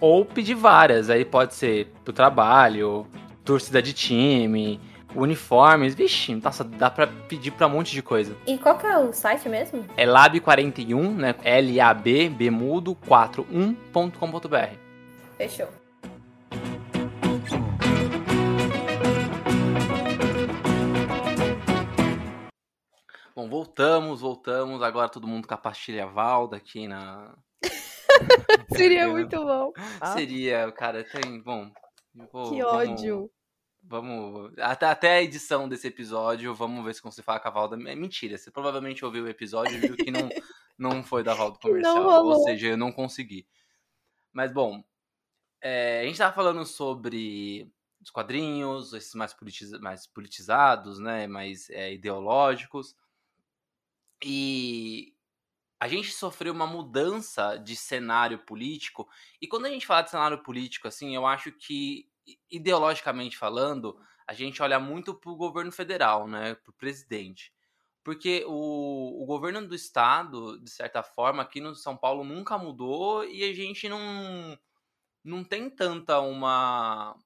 Ou 0.00 0.24
pedir 0.24 0.54
várias. 0.54 1.10
Aí 1.10 1.24
pode 1.24 1.54
ser 1.54 1.92
pro 2.04 2.12
trabalho, 2.12 3.06
torcida 3.44 3.82
de 3.82 3.92
time, 3.92 4.80
uniformes. 5.14 5.94
Vixe, 5.94 6.34
nossa, 6.34 6.64
dá 6.64 6.90
pra 6.90 7.06
pedir 7.06 7.50
pra 7.50 7.66
um 7.66 7.70
monte 7.70 7.92
de 7.92 8.02
coisa. 8.02 8.36
E 8.46 8.56
qual 8.56 8.78
que 8.78 8.86
é 8.86 8.98
o 8.98 9.12
site 9.12 9.48
mesmo? 9.48 9.84
É 9.96 10.06
lab41, 10.06 11.14
né? 11.14 11.34
L-A-B, 11.42 12.30
B 12.30 12.50
mudo, 12.50 12.96
41.com.br. 13.06 14.76
Fechou. 15.36 15.68
Bom, 23.34 23.48
voltamos, 23.48 24.20
voltamos. 24.20 24.82
Agora 24.82 25.08
todo 25.08 25.26
mundo 25.26 25.48
com 25.48 25.54
a 25.54 25.56
pastilha 25.56 26.06
Valda 26.06 26.56
aqui 26.56 26.86
na. 26.86 27.34
Seria 28.76 29.08
muito 29.08 29.36
bom. 29.36 29.72
Ah, 30.00 30.12
Seria, 30.14 30.70
cara, 30.72 31.04
tem. 31.04 31.40
Bom. 31.40 31.70
eu 32.16 32.26
vou- 32.32 32.50
que 32.52 32.62
vamos- 32.62 32.88
ódio. 32.90 33.30
Vamos. 33.82 34.52
Até, 34.58 34.86
até 34.86 35.10
a 35.16 35.22
edição 35.22 35.68
desse 35.68 35.86
episódio, 35.88 36.54
vamos 36.54 36.84
ver 36.84 36.94
se 36.94 37.02
você 37.02 37.22
fala 37.22 37.40
com 37.40 37.48
a 37.48 37.50
Valda. 37.50 37.76
É 37.90 37.94
mentira, 37.94 38.36
você 38.36 38.50
provavelmente 38.50 39.04
ouviu 39.04 39.24
o 39.24 39.28
episódio 39.28 39.74
e 39.76 39.80
viu 39.80 39.96
que 39.96 40.10
não, 40.10 40.28
não 40.78 41.02
foi 41.02 41.22
da 41.22 41.32
Valda 41.34 41.58
comercial. 41.58 42.02
rolou. 42.02 42.38
Ou 42.38 42.44
seja, 42.44 42.68
eu 42.68 42.76
não 42.76 42.92
consegui. 42.92 43.46
Mas 44.32 44.52
bom, 44.52 44.84
é, 45.62 46.00
a 46.02 46.04
gente 46.04 46.18
tava 46.18 46.34
falando 46.34 46.64
sobre 46.66 47.70
os 48.02 48.10
quadrinhos, 48.10 48.92
esses 48.92 49.14
mais, 49.14 49.32
politiza- 49.32 49.78
mais 49.78 50.06
politizados, 50.06 50.98
né? 50.98 51.26
Mais 51.26 51.68
é, 51.70 51.92
ideológicos. 51.92 52.94
E 54.22 55.14
a 55.80 55.88
gente 55.88 56.12
sofreu 56.12 56.52
uma 56.52 56.66
mudança 56.66 57.56
de 57.56 57.74
cenário 57.74 58.38
político. 58.40 59.08
E 59.40 59.48
quando 59.48 59.64
a 59.64 59.70
gente 59.70 59.86
fala 59.86 60.02
de 60.02 60.10
cenário 60.10 60.42
político, 60.42 60.86
assim, 60.86 61.16
eu 61.16 61.26
acho 61.26 61.50
que 61.52 62.06
ideologicamente 62.50 63.36
falando, 63.36 63.98
a 64.26 64.34
gente 64.34 64.62
olha 64.62 64.78
muito 64.78 65.14
para 65.14 65.30
o 65.30 65.36
governo 65.36 65.72
federal, 65.72 66.28
né, 66.28 66.54
para 66.54 66.70
o 66.70 66.74
presidente. 66.74 67.50
Porque 68.04 68.44
o, 68.46 69.22
o 69.22 69.26
governo 69.26 69.66
do 69.66 69.74
estado, 69.74 70.60
de 70.60 70.70
certa 70.70 71.02
forma, 71.02 71.42
aqui 71.42 71.60
no 71.60 71.74
São 71.74 71.96
Paulo 71.96 72.24
nunca 72.24 72.58
mudou 72.58 73.24
e 73.24 73.42
a 73.42 73.52
gente 73.54 73.88
não, 73.88 74.58
não 75.24 75.42
tem 75.42 75.70
tanta 75.70 76.20
uma, 76.20 77.16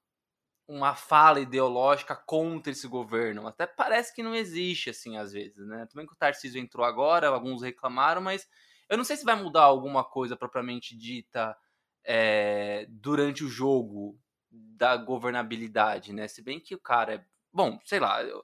uma 0.67 0.95
fala 0.95 1.39
ideológica 1.39 2.15
contra 2.15 2.71
esse 2.71 2.87
governo. 2.87 3.47
Até 3.47 3.67
parece 3.67 4.13
que 4.13 4.23
não 4.23 4.33
existe, 4.33 4.89
assim, 4.89 5.17
às 5.17 5.31
vezes, 5.31 5.65
né? 5.67 5.85
Também 5.85 6.07
que 6.07 6.13
o 6.13 6.17
Tarcísio 6.17 6.59
entrou 6.59 6.85
agora, 6.85 7.27
alguns 7.27 7.61
reclamaram, 7.61 8.21
mas 8.21 8.47
eu 8.89 8.97
não 8.97 9.03
sei 9.03 9.17
se 9.17 9.25
vai 9.25 9.35
mudar 9.35 9.63
alguma 9.63 10.03
coisa 10.03 10.35
propriamente 10.35 10.95
dita 10.97 11.55
é, 12.03 12.85
durante 12.89 13.43
o 13.43 13.49
jogo 13.49 14.19
da 14.49 14.95
governabilidade, 14.97 16.13
né? 16.13 16.27
Se 16.27 16.41
bem 16.41 16.59
que 16.59 16.75
o 16.75 16.79
cara 16.79 17.15
é. 17.15 17.25
Bom, 17.53 17.79
sei 17.83 17.99
lá. 17.99 18.23
Eu 18.23 18.43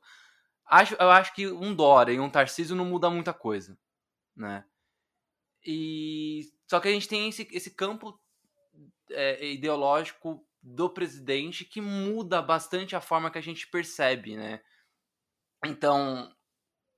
acho, 0.65 0.95
eu 0.95 1.09
acho 1.11 1.33
que 1.33 1.47
um 1.47 1.73
Dória 1.73 2.13
e 2.13 2.19
um 2.19 2.29
Tarcísio 2.29 2.75
não 2.75 2.85
muda 2.85 3.09
muita 3.09 3.33
coisa, 3.33 3.77
né? 4.35 4.63
E 5.65 6.51
só 6.67 6.79
que 6.79 6.87
a 6.87 6.91
gente 6.91 7.07
tem 7.07 7.29
esse, 7.29 7.47
esse 7.51 7.71
campo 7.71 8.19
é, 9.11 9.45
ideológico 9.45 10.45
do 10.61 10.89
presidente 10.89 11.65
que 11.65 11.81
muda 11.81 12.41
bastante 12.41 12.95
a 12.95 13.01
forma 13.01 13.31
que 13.31 13.37
a 13.37 13.41
gente 13.41 13.67
percebe, 13.67 14.35
né? 14.35 14.61
Então, 15.65 16.33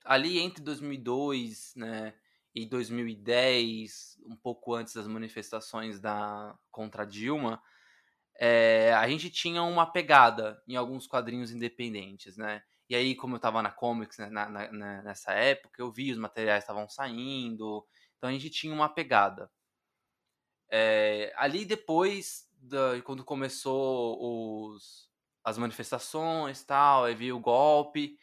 ali 0.04 0.38
entre 0.38 0.62
2002, 0.62 1.72
né, 1.76 2.14
e 2.54 2.66
2010, 2.66 4.18
um 4.26 4.36
pouco 4.36 4.74
antes 4.74 4.94
das 4.94 5.06
manifestações 5.06 6.00
da 6.00 6.56
contra 6.70 7.04
Dilma, 7.04 7.62
é, 8.38 8.92
a 8.94 9.08
gente 9.08 9.30
tinha 9.30 9.62
uma 9.62 9.86
pegada 9.86 10.62
em 10.68 10.76
alguns 10.76 11.06
quadrinhos 11.06 11.50
independentes, 11.50 12.36
né? 12.36 12.62
E 12.88 12.94
aí, 12.94 13.14
como 13.14 13.36
eu 13.36 13.40
tava 13.40 13.62
na 13.62 13.70
Comics 13.70 14.18
né, 14.18 14.28
na, 14.28 14.48
na, 14.48 15.02
nessa 15.02 15.32
época, 15.32 15.80
eu 15.80 15.90
vi 15.90 16.12
os 16.12 16.18
materiais 16.18 16.64
estavam 16.64 16.88
saindo, 16.88 17.86
então 18.16 18.28
a 18.28 18.32
gente 18.32 18.50
tinha 18.50 18.74
uma 18.74 18.88
pegada. 18.88 19.50
É, 20.70 21.32
ali 21.36 21.64
depois, 21.64 22.48
da, 22.64 23.00
quando 23.02 23.24
começou 23.24 24.18
os, 24.72 25.08
as 25.42 25.58
manifestações 25.58 26.62
tal, 26.64 27.04
aí 27.04 27.14
veio 27.14 27.36
o 27.36 27.40
golpe, 27.40 28.18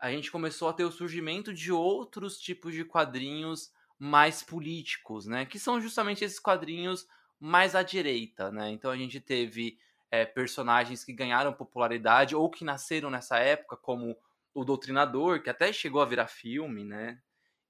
a 0.00 0.10
gente 0.10 0.30
começou 0.30 0.68
a 0.68 0.72
ter 0.72 0.84
o 0.84 0.92
surgimento 0.92 1.52
de 1.52 1.72
outros 1.72 2.38
tipos 2.38 2.74
de 2.74 2.84
quadrinhos 2.84 3.72
mais 3.98 4.42
políticos, 4.42 5.26
né? 5.26 5.46
Que 5.46 5.58
são 5.58 5.80
justamente 5.80 6.24
esses 6.24 6.38
quadrinhos 6.38 7.06
mais 7.40 7.74
à 7.74 7.82
direita, 7.82 8.50
né? 8.50 8.70
Então 8.70 8.90
a 8.90 8.96
gente 8.96 9.20
teve 9.20 9.78
é, 10.10 10.24
personagens 10.24 11.02
que 11.02 11.12
ganharam 11.12 11.52
popularidade 11.52 12.36
ou 12.36 12.50
que 12.50 12.64
nasceram 12.64 13.10
nessa 13.10 13.38
época, 13.38 13.76
como 13.76 14.16
o 14.54 14.64
Doutrinador, 14.64 15.42
que 15.42 15.50
até 15.50 15.72
chegou 15.72 16.00
a 16.00 16.06
virar 16.06 16.28
filme, 16.28 16.84
né? 16.84 17.20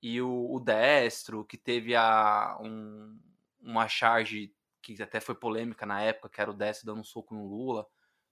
E 0.03 0.21
o, 0.21 0.53
o 0.53 0.61
Destro, 0.61 1.45
que 1.45 1.57
teve 1.57 1.95
a, 1.95 2.59
um, 2.61 3.19
uma 3.61 3.89
charge 3.89 4.53
que 4.95 5.03
até 5.03 5.21
foi 5.21 5.35
polêmica 5.35 5.85
na 5.85 6.01
época, 6.01 6.29
que 6.29 6.41
era 6.41 6.51
o 6.51 6.55
Destro 6.55 6.87
dando 6.87 7.01
um 7.01 7.05
soco 7.05 7.35
no 7.35 7.47
Lula, 7.47 7.87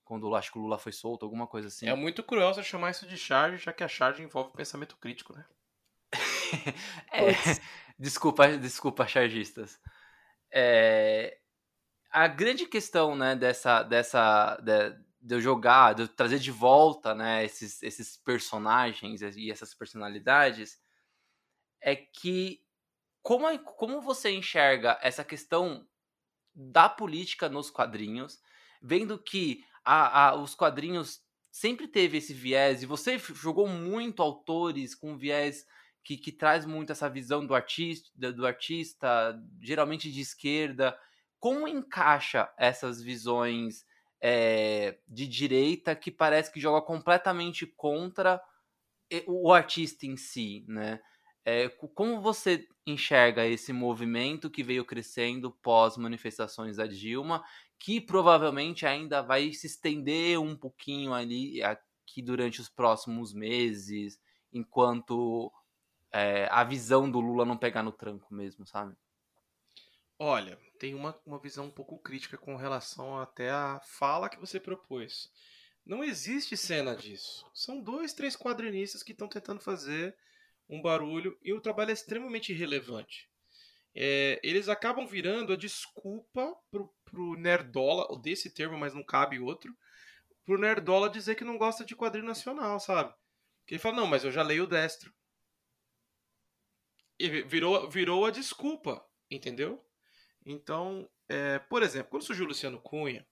quando 0.05 0.35
acho 0.35 0.53
que 0.53 0.59
o 0.59 0.63
Lula 0.63 0.79
foi 0.79 0.93
solto, 0.93 1.25
alguma 1.25 1.47
coisa 1.47 1.69
assim. 1.69 1.89
É 1.89 1.95
muito 1.95 2.23
cruel 2.23 2.53
você 2.53 2.63
chamar 2.63 2.91
isso 2.91 3.07
de 3.07 3.17
charge, 3.17 3.57
já 3.57 3.73
que 3.73 3.83
a 3.83 3.89
charge 3.89 4.23
envolve 4.23 4.53
pensamento 4.53 4.97
crítico, 4.97 5.33
né? 5.33 5.45
é, 7.13 7.33
desculpa, 7.99 8.57
desculpa, 8.59 9.07
chargistas. 9.07 9.81
É, 10.53 11.39
a 12.11 12.29
grande 12.29 12.67
questão, 12.67 13.17
né, 13.17 13.35
dessa, 13.35 13.83
dessa, 13.83 14.57
de, 14.59 14.91
de 15.21 15.35
eu 15.35 15.41
jogar, 15.41 15.95
de 15.95 16.03
eu 16.03 16.09
trazer 16.09 16.39
de 16.39 16.51
volta, 16.51 17.15
né, 17.15 17.45
esses, 17.45 17.83
esses 17.83 18.17
personagens 18.17 19.23
e 19.23 19.51
essas 19.51 19.75
personalidades, 19.75 20.79
é 21.81 21.97
que 21.97 22.63
como, 23.23 23.49
é, 23.49 23.59
como 23.59 24.03
você 24.03 24.31
enxerga 24.31 24.99
essa 25.03 25.25
questão 25.25 25.87
da 26.55 26.89
política 26.89 27.49
nos 27.49 27.71
quadrinhos, 27.71 28.41
vendo 28.81 29.19
que 29.19 29.65
a, 29.85 30.29
a, 30.29 30.35
os 30.37 30.55
quadrinhos 30.55 31.23
sempre 31.51 31.87
teve 31.87 32.19
esse 32.19 32.33
viés, 32.33 32.83
e 32.83 32.87
você 32.87 33.19
jogou 33.19 33.69
muito 33.69 34.23
autores 34.23 34.95
com 34.95 35.17
viés 35.17 35.67
que, 36.03 36.17
que 36.17 36.31
traz 36.31 36.67
muito 36.67 36.93
essa 36.93 37.09
visão 37.09 37.47
do 37.47 37.55
artista, 37.55 38.33
do 38.33 38.47
artista, 38.47 39.41
geralmente 39.61 40.13
de 40.13 40.21
esquerda. 40.21 40.97
Como 41.41 41.67
encaixa 41.67 42.53
essas 42.59 43.01
visões 43.01 43.85
é, 44.21 44.99
de 45.09 45.27
direita 45.27 45.95
que 45.97 46.11
parece 46.11 46.53
que 46.53 46.61
joga 46.61 46.85
completamente 46.85 47.67
contra 47.67 48.41
o 49.27 49.53
artista 49.53 50.07
em 50.07 50.17
si, 50.17 50.65
né? 50.67 51.01
É, 51.45 51.69
como 51.69 52.21
você 52.21 52.67
enxerga 52.87 53.47
esse 53.47 53.73
movimento 53.73 54.51
que 54.51 54.63
veio 54.63 54.85
crescendo 54.85 55.51
pós 55.51 55.97
manifestações 55.97 56.77
da 56.77 56.87
Dilma, 56.87 57.45
que 57.79 58.01
provavelmente 58.01 58.87
ainda 58.87 59.21
vai 59.21 59.53
se 59.53 59.67
estender 59.67 60.41
um 60.41 60.57
pouquinho 60.57 61.13
ali 61.13 61.63
aqui 61.63 62.23
durante 62.23 62.61
os 62.61 62.69
próximos 62.69 63.35
meses, 63.35 64.19
enquanto 64.53 65.53
é, 66.13 66.49
a 66.51 66.65
visão 66.65 67.11
do 67.11 67.21
Lula 67.21 67.45
não 67.45 67.59
pegar 67.59 67.83
no 67.83 67.93
tranco 67.93 68.33
mesmo, 68.33 68.67
sabe? 68.67 68.97
Olha, 70.19 70.59
tem 70.79 70.95
uma, 70.95 71.19
uma 71.27 71.39
visão 71.39 71.67
um 71.67 71.71
pouco 71.71 71.99
crítica 71.99 72.39
com 72.39 72.57
relação 72.57 73.19
até 73.19 73.51
à 73.51 73.81
fala 73.85 74.29
que 74.29 74.39
você 74.39 74.61
propôs. 74.61 75.31
Não 75.85 76.03
existe 76.03 76.57
cena 76.57 76.97
disso. 76.97 77.45
São 77.53 77.83
dois, 77.83 78.15
três 78.15 78.37
quadrinistas 78.37 79.03
que 79.03 79.13
estão 79.13 79.29
tentando 79.29 79.61
fazer 79.61 80.17
um 80.69 80.81
barulho 80.81 81.39
e 81.43 81.53
o 81.53 81.61
trabalho 81.61 81.91
é 81.91 81.95
extremamente 81.95 82.53
irrelevante. 82.53 83.29
É, 83.95 84.41
eles 84.43 84.69
acabam 84.69 85.07
virando 85.07 85.53
a 85.53 85.57
desculpa 85.57 86.57
pro, 86.71 86.93
pro 87.05 87.37
Nerdola, 87.37 88.07
ou 88.11 88.19
desse 88.19 88.51
termo, 88.51 88.77
mas 88.77 88.93
não 88.93 89.05
cabe 89.05 89.39
outro, 89.39 89.75
pro 90.45 90.59
Nerdola 90.59 91.09
dizer 91.09 91.37
que 91.37 91.45
não 91.45 91.57
gosta 91.57 91.85
de 91.85 91.95
quadrinho 91.95 92.27
nacional, 92.27 92.81
sabe? 92.81 93.15
Que 93.67 93.75
ele 93.75 93.81
fala, 93.81 93.97
não, 93.97 94.07
mas 94.07 94.25
eu 94.25 94.33
já 94.33 94.43
leio 94.43 94.65
o 94.65 94.67
Destro. 94.67 95.13
E 97.19 97.43
virou, 97.43 97.89
virou 97.89 98.27
a 98.27 98.31
desculpa, 98.31 99.05
entendeu? 99.31 99.85
Então, 100.45 101.09
é, 101.29 101.59
por 101.61 101.83
exemplo, 101.83 102.11
quando 102.11 102.25
surgiu 102.25 102.45
o 102.45 102.49
Luciano 102.49 102.81
Cunha, 102.81 103.27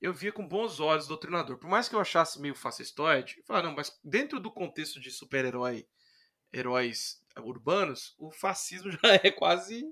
eu 0.00 0.14
via 0.14 0.32
com 0.32 0.46
bons 0.46 0.78
olhos 0.78 1.06
o 1.06 1.08
Doutrinador. 1.08 1.58
Por 1.58 1.68
mais 1.68 1.88
que 1.88 1.94
eu 1.94 2.00
achasse 2.00 2.40
meio 2.40 2.54
fascistoide, 2.54 3.38
eu 3.38 3.44
falava, 3.44 3.66
não, 3.66 3.74
mas 3.74 3.98
dentro 4.02 4.38
do 4.38 4.50
contexto 4.50 5.00
de 5.00 5.10
super-herói, 5.10 5.86
heróis 6.52 7.22
urbanos, 7.36 8.14
o 8.18 8.30
fascismo 8.30 8.90
já 9.02 9.14
é 9.22 9.30
quase 9.30 9.84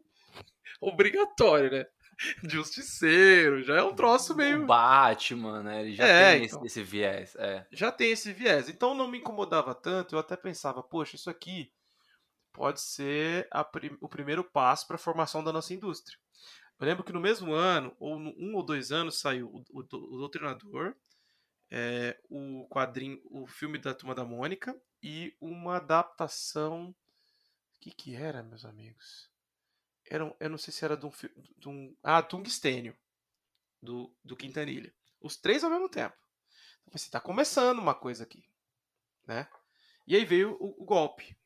obrigatório, 0.80 1.70
né? 1.70 1.86
Justiceiro, 2.48 3.62
já 3.62 3.76
é 3.76 3.82
um 3.82 3.94
troço 3.94 4.34
meio. 4.34 4.62
O 4.62 4.66
Batman, 4.66 5.62
né? 5.62 5.82
Ele 5.82 5.94
já 5.94 6.06
é, 6.06 6.32
tem 6.32 6.46
então, 6.46 6.64
esse, 6.64 6.80
esse, 6.80 6.82
viés. 6.82 7.36
É. 7.36 7.66
Já 7.70 7.92
tem 7.92 8.10
esse 8.10 8.32
viés. 8.32 8.68
Então 8.68 8.94
não 8.94 9.08
me 9.08 9.18
incomodava 9.18 9.74
tanto, 9.74 10.14
eu 10.14 10.18
até 10.18 10.36
pensava, 10.36 10.82
poxa, 10.82 11.16
isso 11.16 11.28
aqui 11.28 11.70
pode 12.52 12.80
ser 12.80 13.48
prim 13.70 13.96
o 14.00 14.08
primeiro 14.08 14.42
passo 14.42 14.86
para 14.86 14.96
a 14.96 14.98
formação 14.98 15.44
da 15.44 15.52
nossa 15.52 15.74
indústria. 15.74 16.18
Eu 16.78 16.86
lembro 16.86 17.04
que 17.04 17.12
no 17.12 17.20
mesmo 17.20 17.52
ano, 17.52 17.94
ou 17.98 18.18
no, 18.18 18.34
um 18.38 18.54
ou 18.54 18.62
dois 18.62 18.92
anos, 18.92 19.20
saiu 19.20 19.48
o, 19.48 19.62
o, 19.70 19.80
o 19.80 20.18
Doutrinador, 20.18 20.94
é, 21.70 22.18
o 22.30 22.66
quadrinho, 22.70 23.20
o 23.30 23.46
filme 23.46 23.78
da 23.78 23.94
Turma 23.94 24.14
da 24.14 24.24
Mônica 24.24 24.74
e 25.02 25.36
uma 25.40 25.76
adaptação. 25.76 26.90
O 26.90 26.94
que, 27.80 27.90
que 27.90 28.14
era, 28.14 28.42
meus 28.42 28.64
amigos? 28.64 29.30
Era, 30.08 30.34
eu 30.38 30.50
não 30.50 30.58
sei 30.58 30.72
se 30.72 30.84
era 30.84 30.96
de 30.96 31.06
um, 31.06 31.12
de 31.56 31.68
um. 31.68 31.96
Ah, 32.02 32.22
Tungstênio, 32.22 32.96
do, 33.82 34.14
do 34.24 34.36
Quintanilha. 34.36 34.94
Os 35.20 35.36
três 35.36 35.64
ao 35.64 35.70
mesmo 35.70 35.88
tempo. 35.88 36.16
Então, 36.82 36.98
você 36.98 37.06
está 37.06 37.20
começando 37.20 37.78
uma 37.78 37.94
coisa 37.94 38.24
aqui. 38.24 38.48
Né? 39.26 39.48
E 40.06 40.14
aí 40.14 40.24
veio 40.24 40.56
o, 40.60 40.82
o 40.82 40.84
golpe. 40.84 41.36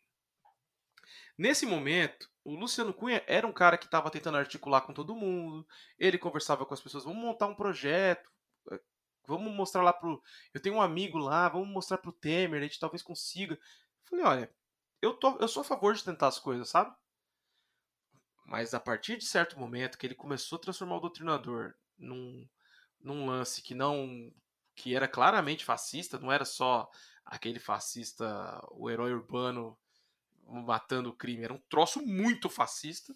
Nesse 1.36 1.64
momento, 1.64 2.28
o 2.44 2.54
Luciano 2.54 2.92
Cunha 2.92 3.24
era 3.26 3.46
um 3.46 3.52
cara 3.52 3.78
que 3.78 3.86
estava 3.86 4.10
tentando 4.10 4.36
articular 4.36 4.82
com 4.82 4.92
todo 4.92 5.16
mundo. 5.16 5.66
Ele 5.98 6.18
conversava 6.18 6.66
com 6.66 6.74
as 6.74 6.80
pessoas, 6.80 7.04
vamos 7.04 7.22
montar 7.22 7.46
um 7.46 7.54
projeto, 7.54 8.30
eh, 8.70 8.80
vamos 9.26 9.52
mostrar 9.52 9.82
lá 9.82 9.92
pro. 9.92 10.22
Eu 10.54 10.60
tenho 10.60 10.76
um 10.76 10.82
amigo 10.82 11.18
lá, 11.18 11.48
vamos 11.48 11.68
mostrar 11.68 11.98
pro 11.98 12.12
Temer, 12.12 12.60
a 12.60 12.64
gente 12.64 12.80
talvez 12.80 13.02
consiga. 13.02 13.58
Falei, 14.04 14.24
olha, 14.24 14.54
eu, 15.02 15.14
tô, 15.14 15.36
eu 15.38 15.48
sou 15.48 15.62
a 15.62 15.64
favor 15.64 15.94
de 15.94 16.04
tentar 16.04 16.28
as 16.28 16.38
coisas, 16.38 16.68
sabe? 16.68 16.94
Mas 18.44 18.74
a 18.74 18.80
partir 18.80 19.16
de 19.16 19.24
certo 19.24 19.58
momento 19.58 19.96
que 19.96 20.06
ele 20.06 20.14
começou 20.14 20.56
a 20.58 20.60
transformar 20.60 20.96
o 20.96 21.00
doutrinador 21.00 21.74
num, 21.98 22.48
num 23.00 23.26
lance 23.26 23.62
que 23.62 23.74
não. 23.74 24.32
que 24.74 24.94
era 24.94 25.06
claramente 25.08 25.64
fascista, 25.64 26.18
não 26.18 26.32
era 26.32 26.44
só 26.44 26.90
aquele 27.24 27.60
fascista, 27.60 28.60
o 28.72 28.90
herói 28.90 29.12
urbano 29.12 29.78
matando 30.46 31.10
o 31.10 31.16
crime. 31.16 31.44
Era 31.44 31.54
um 31.54 31.62
troço 31.68 32.04
muito 32.04 32.48
fascista. 32.48 33.14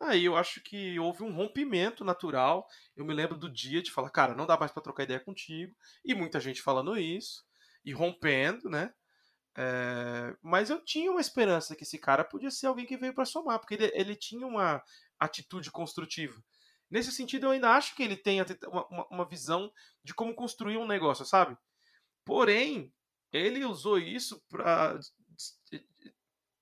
Aí 0.00 0.24
eu 0.24 0.36
acho 0.36 0.60
que 0.62 0.98
houve 0.98 1.22
um 1.22 1.32
rompimento 1.32 2.04
natural. 2.04 2.66
Eu 2.96 3.04
me 3.04 3.14
lembro 3.14 3.36
do 3.36 3.50
dia 3.50 3.82
de 3.82 3.90
falar, 3.90 4.10
cara, 4.10 4.34
não 4.34 4.46
dá 4.46 4.56
mais 4.56 4.70
para 4.70 4.82
trocar 4.82 5.02
ideia 5.02 5.20
contigo. 5.20 5.74
E 6.04 6.14
muita 6.14 6.40
gente 6.40 6.62
falando 6.62 6.96
isso. 6.96 7.44
E 7.84 7.92
rompendo, 7.92 8.68
né? 8.68 8.92
É... 9.56 10.36
Mas 10.42 10.70
eu 10.70 10.84
tinha 10.84 11.10
uma 11.10 11.20
esperança 11.20 11.74
que 11.74 11.82
esse 11.82 11.98
cara 11.98 12.24
podia 12.24 12.50
ser 12.50 12.66
alguém 12.66 12.86
que 12.86 12.96
veio 12.96 13.14
para 13.14 13.24
somar. 13.24 13.58
Porque 13.58 13.74
ele, 13.74 13.90
ele 13.94 14.14
tinha 14.14 14.46
uma 14.46 14.82
atitude 15.18 15.70
construtiva. 15.70 16.40
Nesse 16.90 17.12
sentido, 17.12 17.46
eu 17.46 17.50
ainda 17.50 17.70
acho 17.70 17.94
que 17.94 18.02
ele 18.02 18.16
tem 18.16 18.40
uma, 18.66 19.06
uma 19.10 19.28
visão 19.28 19.70
de 20.02 20.14
como 20.14 20.34
construir 20.34 20.78
um 20.78 20.86
negócio, 20.86 21.24
sabe? 21.24 21.56
Porém, 22.24 22.92
ele 23.32 23.64
usou 23.64 23.98
isso 23.98 24.42
para, 24.48 24.98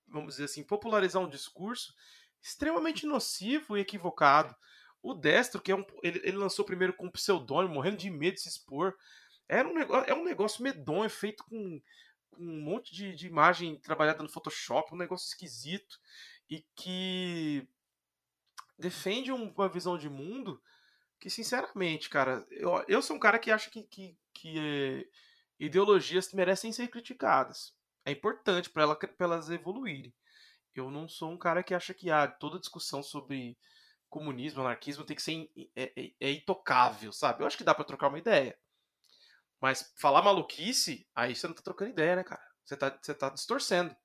vamos 0.07 0.33
dizer 0.33 0.45
assim, 0.45 0.63
popularizar 0.63 1.21
um 1.21 1.29
discurso 1.29 1.93
extremamente 2.41 3.05
nocivo 3.05 3.77
e 3.77 3.81
equivocado. 3.81 4.55
O 5.01 5.13
Destro, 5.13 5.61
que 5.61 5.71
é 5.71 5.75
um, 5.75 5.85
ele, 6.03 6.19
ele 6.23 6.37
lançou 6.37 6.65
primeiro 6.65 6.93
com 6.93 7.07
um 7.07 7.11
pseudônimo, 7.11 7.75
morrendo 7.75 7.97
de 7.97 8.09
medo 8.09 8.35
de 8.35 8.41
se 8.41 8.49
expor. 8.49 8.93
Era 9.47 9.67
um 9.67 9.73
negócio, 9.73 10.09
é 10.09 10.13
um 10.13 10.23
negócio 10.23 10.63
medonho, 10.63 11.09
feito 11.09 11.43
com, 11.43 11.81
com 12.31 12.43
um 12.43 12.61
monte 12.61 12.93
de, 12.93 13.15
de 13.15 13.27
imagem 13.27 13.79
trabalhada 13.79 14.23
no 14.23 14.29
Photoshop, 14.29 14.93
um 14.93 14.97
negócio 14.97 15.27
esquisito 15.27 15.99
e 16.49 16.65
que 16.75 17.67
defende 18.77 19.31
uma 19.31 19.69
visão 19.69 19.97
de 19.97 20.09
mundo 20.09 20.61
que, 21.19 21.29
sinceramente, 21.29 22.09
cara, 22.09 22.45
eu, 22.51 22.83
eu 22.87 23.01
sou 23.01 23.15
um 23.15 23.19
cara 23.19 23.39
que 23.39 23.51
acha 23.51 23.69
que, 23.69 23.83
que, 23.83 24.17
que 24.33 24.59
é, 24.59 25.05
ideologias 25.59 26.31
merecem 26.33 26.71
ser 26.71 26.87
criticadas. 26.89 27.73
É 28.05 28.11
importante 28.11 28.69
para 28.69 28.83
ela, 28.83 28.99
elas 29.19 29.49
evoluírem. 29.49 30.13
Eu 30.79 30.91
não 30.91 31.07
sou 31.07 31.31
um 31.31 31.37
cara 31.37 31.63
que 31.63 31.73
acha 31.73 31.93
que 31.93 32.11
ah, 32.11 32.27
toda 32.27 32.59
discussão 32.59 33.01
sobre 33.01 33.57
comunismo, 34.09 34.61
anarquismo 34.61 35.03
tem 35.03 35.15
que 35.15 35.21
ser 35.21 35.49
é, 35.75 35.91
é, 35.95 36.11
é 36.19 36.31
intocável, 36.31 37.11
sabe? 37.11 37.41
Eu 37.41 37.47
acho 37.47 37.57
que 37.57 37.63
dá 37.63 37.73
para 37.73 37.85
trocar 37.85 38.07
uma 38.07 38.19
ideia. 38.19 38.57
Mas 39.59 39.91
falar 39.99 40.21
maluquice, 40.21 41.07
aí 41.15 41.35
você 41.35 41.47
não 41.47 41.55
tá 41.55 41.61
trocando 41.61 41.91
ideia, 41.91 42.15
né, 42.15 42.23
cara? 42.23 42.45
Você 42.63 42.77
tá, 42.77 42.97
você 43.01 43.13
tá 43.13 43.29
distorcendo. 43.29 43.95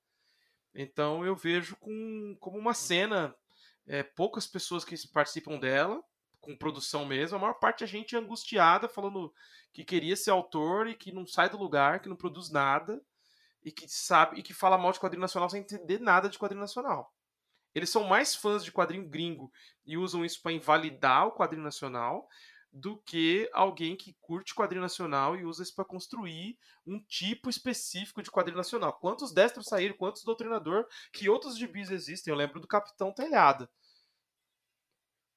Então 0.74 1.24
eu 1.24 1.36
vejo 1.36 1.76
com, 1.76 2.36
como 2.40 2.58
uma 2.58 2.72
cena 2.72 3.34
é, 3.86 4.02
poucas 4.02 4.46
pessoas 4.46 4.84
que 4.84 4.96
participam 5.08 5.58
dela, 5.58 6.02
com 6.40 6.56
produção 6.56 7.04
mesmo, 7.04 7.36
a 7.36 7.40
maior 7.40 7.54
parte 7.54 7.84
é 7.84 7.86
gente 7.86 8.16
angustiada, 8.16 8.88
falando 8.88 9.32
que 9.72 9.84
queria 9.84 10.16
ser 10.16 10.30
autor 10.30 10.88
e 10.88 10.94
que 10.94 11.12
não 11.12 11.26
sai 11.26 11.48
do 11.48 11.58
lugar, 11.58 12.00
que 12.00 12.08
não 12.08 12.16
produz 12.16 12.50
nada 12.50 13.00
e 13.62 13.70
que 13.70 13.88
sabe 13.88 14.40
e 14.40 14.42
que 14.42 14.54
fala 14.54 14.78
mal 14.78 14.92
de 14.92 15.00
quadrinho 15.00 15.20
nacional 15.20 15.48
sem 15.48 15.60
entender 15.60 16.00
nada 16.00 16.28
de 16.28 16.38
quadrinho 16.38 16.60
nacional. 16.60 17.14
Eles 17.74 17.90
são 17.90 18.04
mais 18.04 18.34
fãs 18.34 18.64
de 18.64 18.72
quadrinho 18.72 19.08
gringo 19.08 19.50
e 19.84 19.96
usam 19.96 20.24
isso 20.24 20.42
para 20.42 20.52
invalidar 20.52 21.26
o 21.26 21.32
quadrinho 21.32 21.62
nacional 21.62 22.28
do 22.72 22.96
que 23.02 23.50
alguém 23.52 23.94
que 23.96 24.16
curte 24.20 24.54
quadrinho 24.54 24.80
nacional 24.80 25.36
e 25.36 25.44
usa 25.44 25.62
isso 25.62 25.74
para 25.74 25.84
construir 25.84 26.58
um 26.86 26.98
tipo 27.00 27.50
específico 27.50 28.22
de 28.22 28.30
quadrinho 28.30 28.56
nacional. 28.56 28.94
Quantos 28.94 29.32
destros 29.32 29.66
saíram, 29.66 29.96
quantos 29.96 30.24
doutrinador, 30.24 30.86
que 31.12 31.28
outros 31.28 31.58
gibis 31.58 31.90
existem? 31.90 32.32
Eu 32.32 32.36
lembro 32.36 32.60
do 32.60 32.66
Capitão 32.66 33.12
Telhada. 33.12 33.70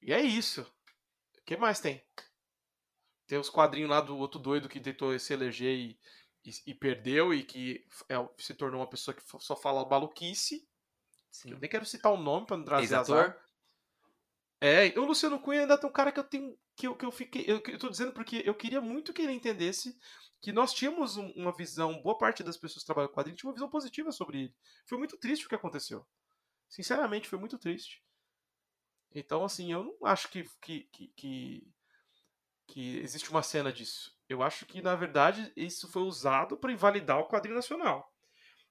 E 0.01 0.13
é 0.13 0.21
isso. 0.21 0.61
O 0.61 1.43
que 1.45 1.57
mais 1.57 1.79
tem? 1.79 2.01
Tem 3.27 3.37
os 3.37 3.49
quadrinhos 3.49 3.89
lá 3.89 3.99
do 3.99 4.17
outro 4.17 4.39
doido 4.39 4.69
que 4.69 4.79
tentou 4.79 5.17
se 5.19 5.33
eleger 5.33 5.75
e, 5.75 5.99
e, 6.45 6.71
e 6.71 6.73
perdeu 6.73 7.33
e 7.33 7.43
que 7.43 7.85
é, 8.07 8.15
se 8.37 8.53
tornou 8.53 8.81
uma 8.81 8.89
pessoa 8.89 9.15
que 9.15 9.23
só 9.39 9.55
fala 9.55 9.87
maluquice. 9.87 10.67
Sim. 11.31 11.51
Eu 11.51 11.59
nem 11.59 11.69
quero 11.69 11.85
citar 11.85 12.13
o 12.13 12.17
nome 12.17 12.45
para 12.45 12.57
não 12.57 12.63
trazer 12.63 12.95
azar. 12.95 13.37
É, 14.61 14.87
o 14.97 15.05
Luciano 15.05 15.39
Cunha 15.39 15.61
ainda 15.61 15.77
tem 15.77 15.89
um 15.89 15.93
cara 15.93 16.11
que 16.11 16.19
eu 16.19 16.23
tenho. 16.23 16.57
Que 16.75 16.87
eu, 16.87 16.95
que 16.95 17.05
eu 17.05 17.11
fiquei. 17.11 17.43
Eu, 17.47 17.61
eu 17.67 17.79
tô 17.79 17.89
dizendo 17.89 18.13
porque 18.13 18.41
eu 18.45 18.53
queria 18.53 18.79
muito 18.79 19.13
que 19.13 19.21
ele 19.21 19.33
entendesse 19.33 19.97
que 20.41 20.51
nós 20.51 20.73
tínhamos 20.73 21.17
um, 21.17 21.27
uma 21.31 21.51
visão, 21.51 22.01
boa 22.01 22.17
parte 22.17 22.43
das 22.43 22.57
pessoas 22.57 22.83
que 22.83 22.85
trabalham 22.85 23.09
com 23.09 23.15
quadrinho 23.15 23.35
tinha 23.35 23.49
uma 23.49 23.55
visão 23.55 23.69
positiva 23.69 24.11
sobre 24.11 24.41
ele. 24.43 24.55
Foi 24.85 24.97
muito 24.97 25.17
triste 25.17 25.45
o 25.45 25.49
que 25.49 25.55
aconteceu. 25.55 26.05
Sinceramente, 26.69 27.27
foi 27.27 27.39
muito 27.39 27.57
triste. 27.57 28.03
Então, 29.13 29.43
assim, 29.43 29.71
eu 29.71 29.83
não 29.83 30.07
acho 30.07 30.29
que, 30.29 30.43
que, 30.61 30.83
que, 30.91 31.07
que, 31.15 31.73
que 32.67 32.97
existe 32.99 33.29
uma 33.29 33.41
cena 33.41 33.71
disso. 33.71 34.14
Eu 34.27 34.41
acho 34.41 34.65
que, 34.65 34.81
na 34.81 34.95
verdade, 34.95 35.51
isso 35.55 35.91
foi 35.91 36.01
usado 36.01 36.57
para 36.57 36.71
invalidar 36.71 37.19
o 37.19 37.27
quadrinho 37.27 37.55
nacional. 37.55 38.11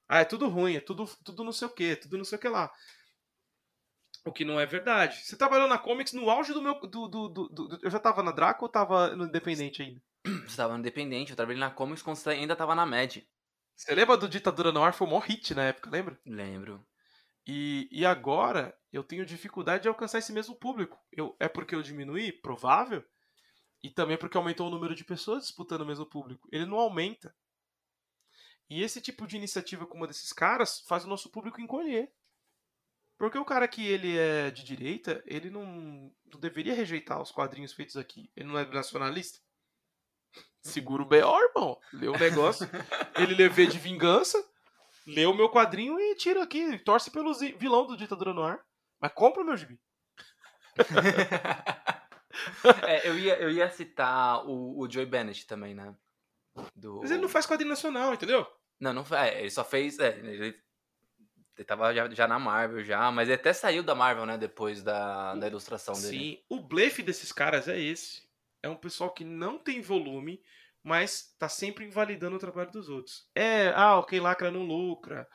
Ah, 0.07 0.19
é 0.19 0.25
tudo 0.25 0.47
ruim, 0.47 0.75
é 0.75 0.79
tudo, 0.79 1.09
tudo 1.23 1.43
não 1.43 1.51
sei 1.51 1.67
o 1.67 1.71
que, 1.71 1.95
tudo 1.95 2.17
não 2.17 2.25
sei 2.25 2.37
o 2.37 2.41
que 2.41 2.47
lá. 2.47 2.71
O 4.25 4.31
que 4.31 4.43
não 4.43 4.59
é 4.59 4.65
verdade. 4.65 5.23
Você 5.23 5.37
trabalhou 5.37 5.67
na 5.67 5.77
Comics 5.77 6.13
no 6.13 6.29
auge 6.29 6.51
do 6.51 6.61
meu. 6.61 6.79
Do, 6.81 7.07
do, 7.07 7.29
do, 7.29 7.47
do 7.47 7.79
eu 7.81 7.91
já 7.91 7.99
tava 7.99 8.23
na 8.23 8.31
Draco 8.31 8.65
ou 8.65 8.69
tava 8.69 9.15
no 9.15 9.25
Independente 9.25 9.81
ainda? 9.81 10.01
Você 10.47 10.57
tava 10.57 10.73
no 10.73 10.79
Independente, 10.79 11.29
eu 11.29 11.35
trabalhei 11.35 11.59
na 11.59 11.69
Comics 11.69 12.01
quando 12.01 12.17
você 12.17 12.31
ainda 12.31 12.55
tava 12.55 12.73
na 12.73 12.85
Mad. 12.85 13.17
Você 13.75 13.93
lembra 13.93 14.17
do 14.17 14.27
Ditadura 14.27 14.71
no 14.71 14.83
Ar? 14.83 14.93
Foi 14.93 15.05
o 15.05 15.09
maior 15.11 15.21
hit 15.21 15.53
na 15.53 15.65
época, 15.65 15.89
lembra? 15.91 16.19
Lembro. 16.25 16.83
E, 17.45 17.87
e 17.91 18.03
agora 18.05 18.75
eu 18.91 19.03
tenho 19.03 19.25
dificuldade 19.25 19.83
de 19.83 19.87
alcançar 19.87 20.17
esse 20.17 20.33
mesmo 20.33 20.55
público. 20.55 20.97
Eu, 21.11 21.35
é 21.39 21.47
porque 21.47 21.75
eu 21.75 21.83
diminuí? 21.83 22.31
Provável. 22.31 23.03
E 23.85 23.89
também 23.91 24.17
porque 24.17 24.35
aumentou 24.35 24.65
o 24.65 24.71
número 24.71 24.95
de 24.95 25.03
pessoas 25.03 25.43
disputando 25.43 25.81
o 25.81 25.85
mesmo 25.85 26.07
público. 26.07 26.49
Ele 26.51 26.65
não 26.65 26.79
aumenta. 26.79 27.35
E 28.67 28.81
esse 28.81 28.99
tipo 28.99 29.27
de 29.27 29.37
iniciativa 29.37 29.85
com 29.85 29.95
uma 29.95 30.07
desses 30.07 30.33
caras 30.33 30.79
faz 30.87 31.05
o 31.05 31.07
nosso 31.07 31.29
público 31.29 31.61
encolher. 31.61 32.11
Porque 33.15 33.37
o 33.37 33.45
cara 33.45 33.67
que 33.67 33.85
ele 33.85 34.17
é 34.17 34.49
de 34.49 34.63
direita, 34.63 35.23
ele 35.27 35.51
não, 35.51 36.11
não 36.33 36.39
deveria 36.39 36.73
rejeitar 36.73 37.21
os 37.21 37.31
quadrinhos 37.31 37.73
feitos 37.73 37.95
aqui. 37.95 38.27
Ele 38.35 38.47
não 38.49 38.57
é 38.57 38.65
nacionalista. 38.65 39.37
Segura 40.63 41.03
o 41.03 41.07
B.O., 41.07 41.39
irmão. 41.43 41.79
Lê 41.93 42.07
o 42.07 42.17
negócio. 42.17 42.67
ele 43.21 43.35
lê 43.35 43.47
V 43.47 43.67
de 43.67 43.77
vingança, 43.77 44.43
lê 45.05 45.27
o 45.27 45.33
meu 45.35 45.47
quadrinho 45.47 45.99
e 45.99 46.15
tira 46.15 46.41
aqui. 46.41 46.79
Torce 46.79 47.11
pelo 47.11 47.31
vilão 47.35 47.85
do 47.85 47.95
Ditadura 47.95 48.33
no 48.33 48.41
Ar. 48.41 48.65
Mas 48.99 49.13
compra 49.13 49.43
o 49.43 49.45
meu 49.45 49.55
gibi. 49.55 49.79
é, 52.87 53.07
eu, 53.07 53.17
ia, 53.17 53.35
eu 53.37 53.49
ia 53.49 53.69
citar 53.69 54.45
o, 54.45 54.79
o 54.79 54.89
Joey 54.89 55.05
Bennett 55.05 55.45
também, 55.45 55.73
né? 55.73 55.95
Do... 56.75 56.99
Mas 57.01 57.11
ele 57.11 57.21
não 57.21 57.29
faz 57.29 57.45
quadrinho 57.45 57.69
nacional, 57.69 58.13
entendeu? 58.13 58.45
Não, 58.79 58.93
não 58.93 59.05
faz. 59.05 59.33
É, 59.33 59.39
ele 59.41 59.49
só 59.49 59.63
fez. 59.63 59.99
É, 59.99 60.17
ele 60.19 60.57
ele 61.57 61.65
tava 61.65 61.93
já, 61.93 62.09
já, 62.09 62.27
na 62.27 62.37
Marvel 62.37 62.83
já, 62.83 63.09
mas 63.11 63.29
ele 63.29 63.35
até 63.35 63.53
saiu 63.53 63.81
da 63.81 63.95
Marvel, 63.95 64.25
né, 64.25 64.37
depois 64.37 64.83
da, 64.83 65.35
da 65.35 65.47
ilustração 65.47 65.93
dele. 65.93 66.17
Sim, 66.17 66.43
o 66.49 66.59
blefe 66.59 67.01
desses 67.01 67.31
caras 67.31 67.69
é 67.69 67.79
esse. 67.79 68.23
É 68.61 68.67
um 68.67 68.75
pessoal 68.75 69.09
que 69.13 69.23
não 69.23 69.57
tem 69.57 69.81
volume, 69.81 70.43
mas 70.83 71.33
tá 71.39 71.47
sempre 71.47 71.85
invalidando 71.85 72.35
o 72.35 72.39
trabalho 72.39 72.71
dos 72.71 72.89
outros. 72.89 73.29
É, 73.33 73.69
ah, 73.69 74.03
quem 74.07 74.19
lacra 74.19 74.51
não 74.51 74.63
lucra. 74.63 75.27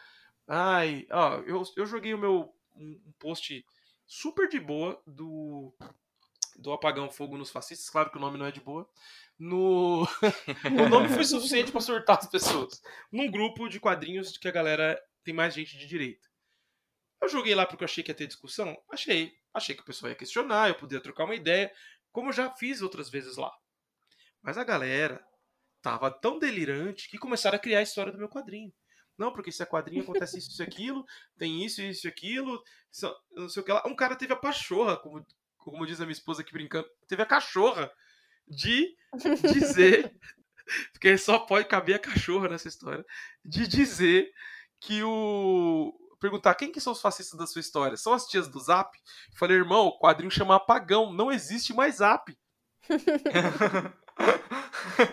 Ai, 0.46 1.06
ó, 1.10 1.36
eu, 1.46 1.62
eu 1.76 1.86
joguei 1.86 2.12
o 2.12 2.18
meu 2.18 2.54
um 2.76 3.12
post 3.18 3.64
super 4.06 4.48
de 4.48 4.60
boa 4.60 5.00
do 5.06 5.72
do 6.60 6.72
Apagão 6.72 7.10
Fogo 7.10 7.36
nos 7.36 7.50
Fascistas, 7.50 7.88
claro 7.88 8.10
que 8.10 8.18
o 8.18 8.20
nome 8.20 8.38
não 8.38 8.46
é 8.46 8.52
de 8.52 8.60
boa. 8.60 8.88
No 9.38 10.02
o 10.64 10.88
nome 10.88 11.08
foi 11.08 11.24
suficiente 11.24 11.72
para 11.72 11.80
surtar 11.80 12.18
as 12.18 12.26
pessoas. 12.26 12.80
Num 13.10 13.30
grupo 13.30 13.68
de 13.68 13.80
quadrinhos 13.80 14.36
que 14.36 14.46
a 14.46 14.52
galera 14.52 15.00
tem 15.24 15.34
mais 15.34 15.54
gente 15.54 15.78
de 15.78 15.86
direita. 15.86 16.28
Eu 17.20 17.28
joguei 17.28 17.54
lá 17.54 17.66
porque 17.66 17.82
eu 17.82 17.86
achei 17.86 18.04
que 18.04 18.10
ia 18.10 18.14
ter 18.14 18.26
discussão? 18.26 18.76
Achei. 18.90 19.32
Achei 19.52 19.74
que 19.74 19.82
o 19.82 19.84
pessoal 19.84 20.10
ia 20.10 20.16
questionar, 20.16 20.68
eu 20.68 20.74
podia 20.74 21.00
trocar 21.00 21.24
uma 21.24 21.34
ideia, 21.34 21.72
como 22.12 22.28
eu 22.28 22.32
já 22.32 22.50
fiz 22.50 22.82
outras 22.82 23.10
vezes 23.10 23.36
lá. 23.36 23.52
Mas 24.42 24.56
a 24.56 24.64
galera 24.64 25.22
tava 25.82 26.10
tão 26.10 26.38
delirante 26.38 27.08
que 27.08 27.18
começaram 27.18 27.56
a 27.56 27.60
criar 27.60 27.80
a 27.80 27.82
história 27.82 28.12
do 28.12 28.18
meu 28.18 28.28
quadrinho. 28.28 28.72
Não, 29.18 29.32
porque 29.32 29.52
se 29.52 29.62
é 29.62 29.66
quadrinho 29.66 30.02
acontece 30.02 30.38
isso, 30.38 30.50
isso, 30.50 30.62
aquilo, 30.62 31.04
tem 31.36 31.62
isso, 31.62 31.82
isso, 31.82 32.08
aquilo, 32.08 32.62
não 33.32 33.50
sei 33.50 33.62
o 33.62 33.64
que 33.64 33.70
lá. 33.70 33.82
Um 33.86 33.94
cara 33.94 34.16
teve 34.16 34.32
a 34.32 34.36
pachorra, 34.36 34.96
como, 34.96 35.26
como 35.60 35.86
diz 35.86 36.00
a 36.00 36.04
minha 36.04 36.12
esposa 36.12 36.42
aqui 36.42 36.52
brincando, 36.52 36.88
teve 37.06 37.22
a 37.22 37.26
cachorra 37.26 37.90
de 38.46 38.96
dizer, 39.52 40.12
porque 40.92 41.16
só 41.16 41.38
pode 41.38 41.66
caber 41.68 41.96
a 41.96 42.00
cachorra 42.00 42.48
nessa 42.48 42.68
história, 42.68 43.04
de 43.44 43.66
dizer 43.66 44.30
que 44.80 45.02
o. 45.02 45.96
Perguntar 46.20 46.54
quem 46.54 46.70
que 46.70 46.82
são 46.82 46.92
os 46.92 47.00
fascistas 47.00 47.38
da 47.38 47.46
sua 47.46 47.60
história? 47.60 47.96
São 47.96 48.12
as 48.12 48.26
tias 48.26 48.46
do 48.46 48.60
Zap? 48.60 48.94
Eu 49.32 49.38
falei, 49.38 49.56
irmão, 49.56 49.86
o 49.86 49.98
quadrinho 49.98 50.30
chama 50.30 50.54
Apagão, 50.54 51.10
não 51.10 51.32
existe 51.32 51.72
mais 51.72 51.96
Zap. 51.96 52.36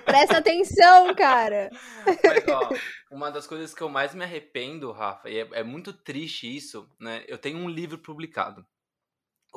Presta 0.03 0.37
atenção, 0.37 1.15
cara. 1.15 1.69
Mas, 2.05 2.47
ó, 2.49 2.69
uma 3.09 3.31
das 3.31 3.47
coisas 3.47 3.73
que 3.73 3.81
eu 3.81 3.87
mais 3.87 4.13
me 4.13 4.23
arrependo, 4.23 4.91
Rafa, 4.91 5.29
e 5.29 5.39
é, 5.39 5.49
é, 5.53 5.63
muito 5.63 5.93
triste 5.93 6.53
isso, 6.53 6.89
né? 6.99 7.23
Eu 7.27 7.37
tenho 7.37 7.57
um 7.57 7.69
livro 7.69 7.97
publicado. 7.97 8.65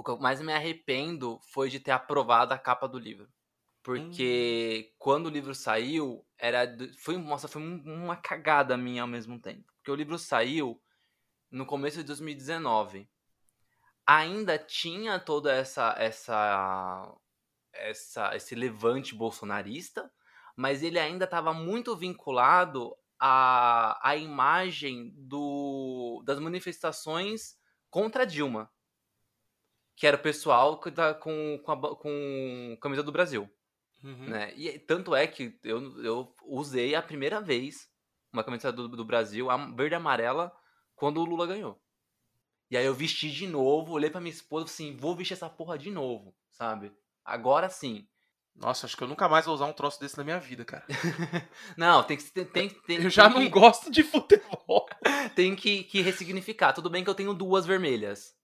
O 0.01 0.02
que 0.02 0.10
eu 0.10 0.18
mais 0.18 0.40
me 0.40 0.51
arrependo 0.51 1.39
foi 1.43 1.68
de 1.68 1.78
ter 1.78 1.90
aprovado 1.90 2.55
a 2.55 2.59
capa 2.59 2.89
do 2.89 2.98
livro. 2.98 3.28
Porque 3.82 4.89
hum. 4.89 4.94
quando 4.98 5.27
o 5.27 5.31
livro 5.31 5.55
saiu, 5.55 6.27
era. 6.39 6.66
Foi, 6.98 7.18
nossa, 7.18 7.47
foi 7.47 7.60
uma 7.60 8.16
cagada 8.16 8.78
minha 8.78 9.02
ao 9.02 9.09
mesmo 9.09 9.39
tempo. 9.39 9.70
Porque 9.77 9.90
o 9.90 9.94
livro 9.94 10.18
saiu 10.18 10.82
no 11.51 11.66
começo 11.66 11.98
de 11.98 12.05
2019. 12.05 13.06
ainda 14.06 14.59
tinha 14.59 15.18
toda 15.20 15.52
essa 15.52 15.94
essa 15.98 17.14
essa 17.74 18.35
esse 18.35 18.55
levante 18.55 19.14
bolsonarista, 19.14 20.10
mas 20.56 20.82
ele 20.82 20.98
ainda 20.98 21.27
estava 21.27 21.52
muito 21.52 21.94
vinculado 21.94 22.97
à, 23.18 24.01
à 24.02 24.16
imagem 24.16 25.12
do, 25.14 26.22
das 26.24 26.39
manifestações 26.40 27.59
contra 27.90 28.27
Dilma, 28.27 28.70
que 30.01 30.06
era 30.06 30.16
o 30.16 30.20
pessoal 30.20 30.81
que 30.81 30.90
tá 30.90 31.12
com, 31.12 31.60
com, 31.62 31.72
a, 31.72 31.97
com 31.97 32.78
camisa 32.81 33.02
do 33.02 33.12
Brasil. 33.12 33.47
Uhum. 34.02 34.31
Né? 34.31 34.55
E 34.56 34.78
tanto 34.78 35.14
é 35.14 35.27
que 35.27 35.60
eu, 35.62 36.02
eu 36.02 36.35
usei 36.47 36.94
a 36.94 37.02
primeira 37.02 37.39
vez 37.39 37.86
uma 38.32 38.43
camisa 38.43 38.72
do, 38.72 38.89
do 38.89 39.05
Brasil, 39.05 39.51
a 39.51 39.59
verde 39.59 39.94
e 39.94 39.97
amarela, 39.97 40.51
quando 40.94 41.20
o 41.20 41.24
Lula 41.27 41.47
ganhou. 41.47 41.78
E 42.70 42.78
aí 42.78 42.86
eu 42.86 42.94
vesti 42.94 43.31
de 43.31 43.47
novo, 43.47 43.93
olhei 43.93 44.09
pra 44.09 44.22
minha 44.22 44.32
esposa 44.32 44.64
e 44.64 44.70
assim, 44.70 44.97
vou 44.97 45.14
vestir 45.14 45.35
essa 45.35 45.51
porra 45.51 45.77
de 45.77 45.90
novo, 45.90 46.35
sabe? 46.48 46.90
Agora 47.22 47.68
sim. 47.68 48.09
Nossa, 48.56 48.86
acho 48.86 48.97
que 48.97 49.05
eu 49.05 49.09
nunca 49.09 49.28
mais 49.28 49.44
vou 49.44 49.55
usar 49.55 49.66
um 49.66 49.72
troço 49.72 50.01
desse 50.01 50.16
na 50.16 50.24
minha 50.24 50.40
vida, 50.40 50.64
cara. 50.64 50.86
não, 51.77 52.02
tem 52.02 52.16
que. 52.16 52.24
Tem, 52.31 52.47
tem, 52.47 52.68
tem 52.70 53.02
eu 53.02 53.10
já 53.10 53.28
tem 53.28 53.35
não 53.35 53.43
que, 53.43 53.51
gosto 53.51 53.90
de 53.90 54.02
futebol. 54.02 54.89
Tem 55.36 55.55
que, 55.55 55.85
que 55.85 56.01
ressignificar. 56.01 56.72
Tudo 56.72 56.90
bem 56.90 57.05
que 57.05 57.09
eu 57.09 57.14
tenho 57.14 57.32
duas 57.32 57.64
vermelhas 57.64 58.35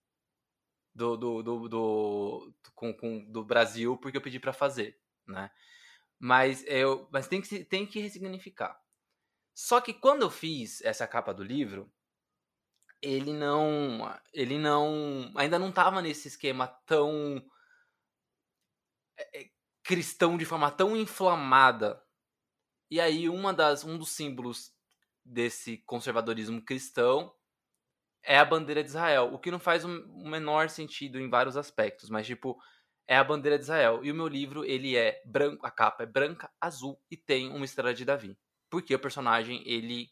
do, 0.97 1.15
do, 1.15 1.43
do, 1.43 1.69
do, 1.69 2.55
com, 2.75 2.95
com, 2.95 3.31
do 3.31 3.45
Brasil, 3.45 3.99
porque 3.99 4.17
eu 4.17 4.23
pedi 4.23 4.41
para 4.41 4.55
fazer, 4.55 4.99
né? 5.27 5.51
Mas, 6.19 6.65
eu, 6.67 7.07
mas 7.13 7.29
tem, 7.29 7.43
que, 7.43 7.65
tem 7.65 7.87
que 7.87 8.01
ressignificar. 8.01 8.81
Só 9.55 9.79
que 9.81 9.93
quando 9.93 10.23
eu 10.23 10.31
fiz 10.31 10.81
essa 10.81 11.07
capa 11.07 11.35
do 11.35 11.45
livro, 11.45 11.93
ele 13.03 13.35
não. 13.35 14.19
Ele 14.33 14.59
não. 14.59 15.31
Ainda 15.37 15.59
não 15.59 15.71
tava 15.71 16.01
nesse 16.01 16.29
esquema 16.29 16.67
tão. 16.87 17.45
É, 19.19 19.51
cristão 19.83 20.39
de 20.39 20.47
forma 20.47 20.71
tão 20.71 20.97
inflamada. 20.97 22.03
E 22.91 22.99
aí, 23.01 23.29
uma 23.29 23.53
das, 23.53 23.85
um 23.85 23.99
dos 23.99 24.11
símbolos 24.13 24.73
desse 25.23 25.79
conservadorismo 25.79 26.63
cristão 26.63 27.36
é 28.27 28.39
a 28.39 28.45
bandeira 28.45 28.83
de 28.83 28.89
Israel, 28.89 29.33
o 29.33 29.39
que 29.39 29.51
não 29.51 29.59
faz 29.59 29.85
o 29.85 29.89
menor 29.89 30.69
sentido 30.69 31.21
em 31.21 31.31
vários 31.31 31.57
aspectos, 31.57 32.11
mas 32.11 32.27
tipo, 32.27 32.59
é 33.07 33.17
a 33.17 33.25
bandeira 33.25 33.57
de 33.57 33.65
Israel. 33.65 34.05
E 34.05 34.11
o 34.11 34.15
meu 34.15 34.27
livro, 34.27 34.65
ele 34.65 34.97
é 34.97 35.23
branco, 35.25 35.65
a 35.65 35.71
capa 35.71 36.03
é 36.03 36.07
branca, 36.07 36.51
azul 36.61 37.01
e 37.11 37.17
tem 37.17 37.51
uma 37.51 37.65
estrela 37.65 37.95
de 37.95 38.05
Davi. 38.05 38.37
Porque 38.69 38.95
o 38.95 38.99
personagem, 38.99 39.63
ele 39.65 40.11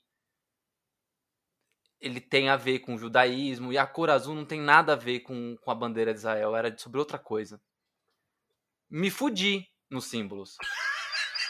ele 2.01 2.21
tem 2.21 2.51
a 2.51 2.57
ver 2.57 2.81
com 2.81 2.95
o 2.95 2.99
judaísmo 2.99 3.73
e 3.73 3.79
a 3.79 3.87
cor 3.87 4.11
azul 4.11 4.35
não 4.35 4.45
tem 4.45 4.61
nada 4.61 4.93
a 4.93 4.97
ver 4.97 5.21
com, 5.21 5.57
com 5.57 5.71
a 5.71 5.75
bandeira 5.75 6.13
de 6.13 6.19
Israel, 6.19 6.55
era 6.55 6.77
sobre 6.77 6.99
outra 6.99 7.19
coisa. 7.19 7.61
Me 8.91 9.11
fudi 9.11 9.67
nos 9.91 10.05
símbolos. 10.05 10.57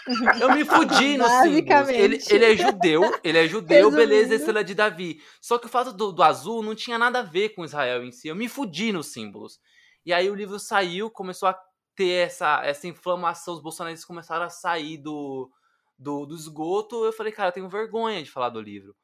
Eu 0.40 0.54
me 0.54 0.64
fudi 0.64 1.16
nos 1.16 1.30
símbolos. 1.42 1.88
Ele, 1.88 2.18
ele 2.28 2.44
é 2.44 2.56
judeu, 2.56 3.20
ele 3.22 3.38
é 3.38 3.48
judeu, 3.48 3.90
Resumindo. 3.90 3.96
beleza, 3.96 4.34
estrela 4.34 4.64
de 4.64 4.74
Davi. 4.74 5.20
Só 5.40 5.58
que 5.58 5.66
o 5.66 5.68
fato 5.68 5.92
do, 5.92 6.12
do, 6.12 6.22
azul 6.22 6.62
não 6.62 6.74
tinha 6.74 6.98
nada 6.98 7.20
a 7.20 7.22
ver 7.22 7.50
com 7.50 7.64
Israel 7.64 8.04
em 8.04 8.12
si. 8.12 8.28
Eu 8.28 8.36
me 8.36 8.48
fudi 8.48 8.92
nos 8.92 9.12
símbolos. 9.12 9.58
E 10.04 10.12
aí 10.12 10.30
o 10.30 10.34
livro 10.34 10.58
saiu, 10.58 11.10
começou 11.10 11.48
a 11.48 11.58
ter 11.96 12.26
essa, 12.26 12.64
essa 12.64 12.86
inflamação, 12.86 13.54
os 13.54 13.62
bolsonaristas 13.62 14.06
começaram 14.06 14.44
a 14.44 14.50
sair 14.50 14.98
do, 14.98 15.50
do, 15.98 16.26
do 16.26 16.34
esgoto. 16.34 17.04
Eu 17.04 17.12
falei, 17.12 17.32
cara, 17.32 17.48
eu 17.48 17.52
tenho 17.52 17.68
vergonha 17.68 18.22
de 18.22 18.30
falar 18.30 18.50
do 18.50 18.60
livro 18.60 18.94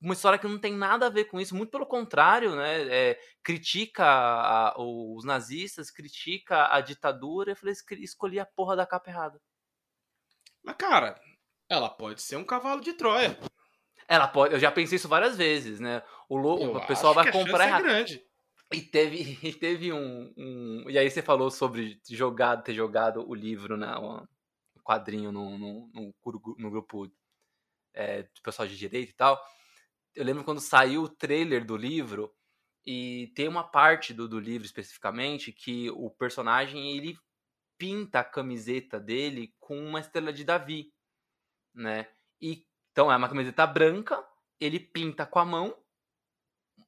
uma 0.00 0.14
história 0.14 0.38
que 0.38 0.46
não 0.46 0.58
tem 0.58 0.74
nada 0.74 1.06
a 1.06 1.10
ver 1.10 1.24
com 1.24 1.40
isso, 1.40 1.56
muito 1.56 1.70
pelo 1.70 1.86
contrário, 1.86 2.54
né? 2.54 2.82
É, 2.88 3.20
critica 3.42 4.04
a, 4.04 4.74
os 4.78 5.24
nazistas, 5.24 5.90
critica 5.90 6.72
a 6.72 6.80
ditadura. 6.80 7.52
Eu 7.52 7.56
falei, 7.56 7.74
escolhi 8.00 8.38
a 8.38 8.46
porra 8.46 8.76
da 8.76 8.86
capa 8.86 9.10
errada. 9.10 9.40
Mas, 10.62 10.76
cara, 10.76 11.20
ela 11.68 11.88
pode 11.88 12.22
ser 12.22 12.36
um 12.36 12.44
cavalo 12.44 12.80
de 12.80 12.92
Troia. 12.92 13.38
Ela 14.06 14.26
pode, 14.26 14.54
eu 14.54 14.60
já 14.60 14.70
pensei 14.70 14.96
isso 14.96 15.08
várias 15.08 15.36
vezes, 15.36 15.80
né? 15.80 16.02
O, 16.28 16.36
lo, 16.36 16.76
o 16.76 16.86
pessoal 16.86 17.14
vai 17.14 17.30
comprar. 17.30 17.78
É 17.78 17.82
grande. 17.82 18.24
E 18.72 18.80
teve, 18.80 19.38
e 19.42 19.52
teve 19.52 19.92
um, 19.92 20.32
um, 20.36 20.84
E 20.88 20.98
aí 20.98 21.10
você 21.10 21.22
falou 21.22 21.50
sobre 21.50 22.00
jogado, 22.08 22.64
ter 22.64 22.74
jogado 22.74 23.26
o 23.28 23.34
livro, 23.34 23.76
né? 23.76 23.94
O 23.96 24.26
quadrinho 24.82 25.30
no, 25.30 25.58
no, 25.58 25.90
no, 25.92 26.14
no 26.58 26.70
grupo 26.70 27.10
é, 27.92 28.22
do 28.22 28.42
pessoal 28.42 28.66
de 28.66 28.76
direito 28.76 29.10
e 29.10 29.14
tal 29.14 29.38
eu 30.18 30.24
lembro 30.24 30.42
quando 30.42 30.60
saiu 30.60 31.02
o 31.04 31.08
trailer 31.08 31.64
do 31.64 31.76
livro 31.76 32.34
e 32.84 33.30
tem 33.36 33.46
uma 33.46 33.62
parte 33.62 34.12
do, 34.12 34.28
do 34.28 34.40
livro 34.40 34.66
especificamente 34.66 35.52
que 35.52 35.90
o 35.90 36.10
personagem 36.10 36.96
ele 36.96 37.16
pinta 37.78 38.20
a 38.20 38.24
camiseta 38.24 38.98
dele 38.98 39.54
com 39.60 39.78
uma 39.78 40.00
estrela 40.00 40.32
de 40.32 40.44
Davi, 40.44 40.92
né? 41.74 42.08
E 42.40 42.66
então 42.92 43.12
é 43.12 43.16
uma 43.16 43.28
camiseta 43.28 43.66
branca, 43.66 44.22
ele 44.60 44.80
pinta 44.80 45.24
com 45.24 45.38
a 45.38 45.44
mão 45.44 45.76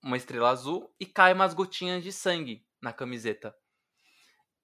uma 0.02 0.16
estrela 0.16 0.50
azul 0.50 0.92
e 0.98 1.06
cai 1.06 1.32
umas 1.32 1.54
gotinhas 1.54 2.02
de 2.02 2.12
sangue 2.12 2.66
na 2.82 2.92
camiseta. 2.92 3.54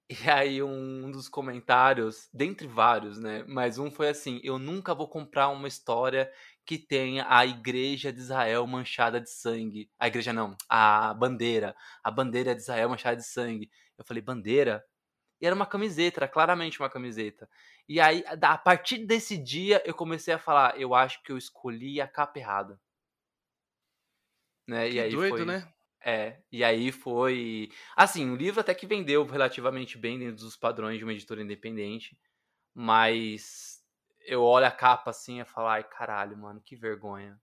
E 0.09 0.29
aí 0.29 0.63
um 0.63 1.11
dos 1.11 1.27
comentários, 1.27 2.29
dentre 2.33 2.65
vários, 2.65 3.17
né? 3.17 3.43
Mas 3.45 3.77
um 3.77 3.91
foi 3.91 4.07
assim: 4.09 4.39
eu 4.41 4.57
nunca 4.57 4.95
vou 4.95 5.07
comprar 5.07 5.49
uma 5.49 5.67
história 5.67 6.31
que 6.65 6.77
tenha 6.77 7.25
a 7.29 7.45
igreja 7.45 8.11
de 8.11 8.19
Israel 8.19 8.65
manchada 8.67 9.19
de 9.19 9.29
sangue. 9.29 9.89
A 9.99 10.07
igreja 10.07 10.31
não, 10.31 10.55
a 10.69 11.13
bandeira. 11.13 11.75
A 12.03 12.09
bandeira 12.09 12.55
de 12.55 12.61
Israel 12.61 12.89
manchada 12.89 13.17
de 13.17 13.25
sangue. 13.25 13.69
Eu 13.97 14.05
falei, 14.05 14.21
bandeira? 14.21 14.83
E 15.39 15.45
era 15.45 15.55
uma 15.55 15.65
camiseta, 15.65 16.19
era 16.19 16.27
claramente 16.27 16.79
uma 16.79 16.89
camiseta. 16.89 17.49
E 17.87 17.99
aí, 17.99 18.23
a 18.27 18.57
partir 18.57 19.05
desse 19.05 19.37
dia, 19.37 19.81
eu 19.85 19.93
comecei 19.93 20.33
a 20.33 20.39
falar, 20.39 20.79
eu 20.79 20.93
acho 20.93 21.21
que 21.23 21.31
eu 21.31 21.37
escolhi 21.37 22.01
a 22.01 22.07
capa 22.07 22.39
errada. 22.39 22.79
Né? 24.67 24.89
Que 24.89 24.95
e 24.95 24.99
aí 24.99 25.11
doido, 25.11 25.37
foi... 25.37 25.45
né? 25.45 25.73
É, 26.03 26.41
e 26.51 26.63
aí 26.63 26.91
foi. 26.91 27.69
Assim, 27.95 28.29
o 28.29 28.35
livro 28.35 28.61
até 28.61 28.73
que 28.73 28.85
vendeu 28.85 29.25
relativamente 29.25 29.97
bem 29.97 30.19
dentro 30.19 30.43
dos 30.43 30.55
padrões 30.55 30.97
de 30.97 31.03
uma 31.03 31.13
editora 31.13 31.41
independente, 31.41 32.17
mas 32.73 33.83
eu 34.25 34.43
olho 34.43 34.65
a 34.65 34.71
capa 34.71 35.09
assim 35.09 35.41
e 35.41 35.45
falo, 35.45 35.67
ai 35.67 35.83
caralho, 35.83 36.37
mano, 36.37 36.61
que 36.61 36.75
vergonha. 36.75 37.39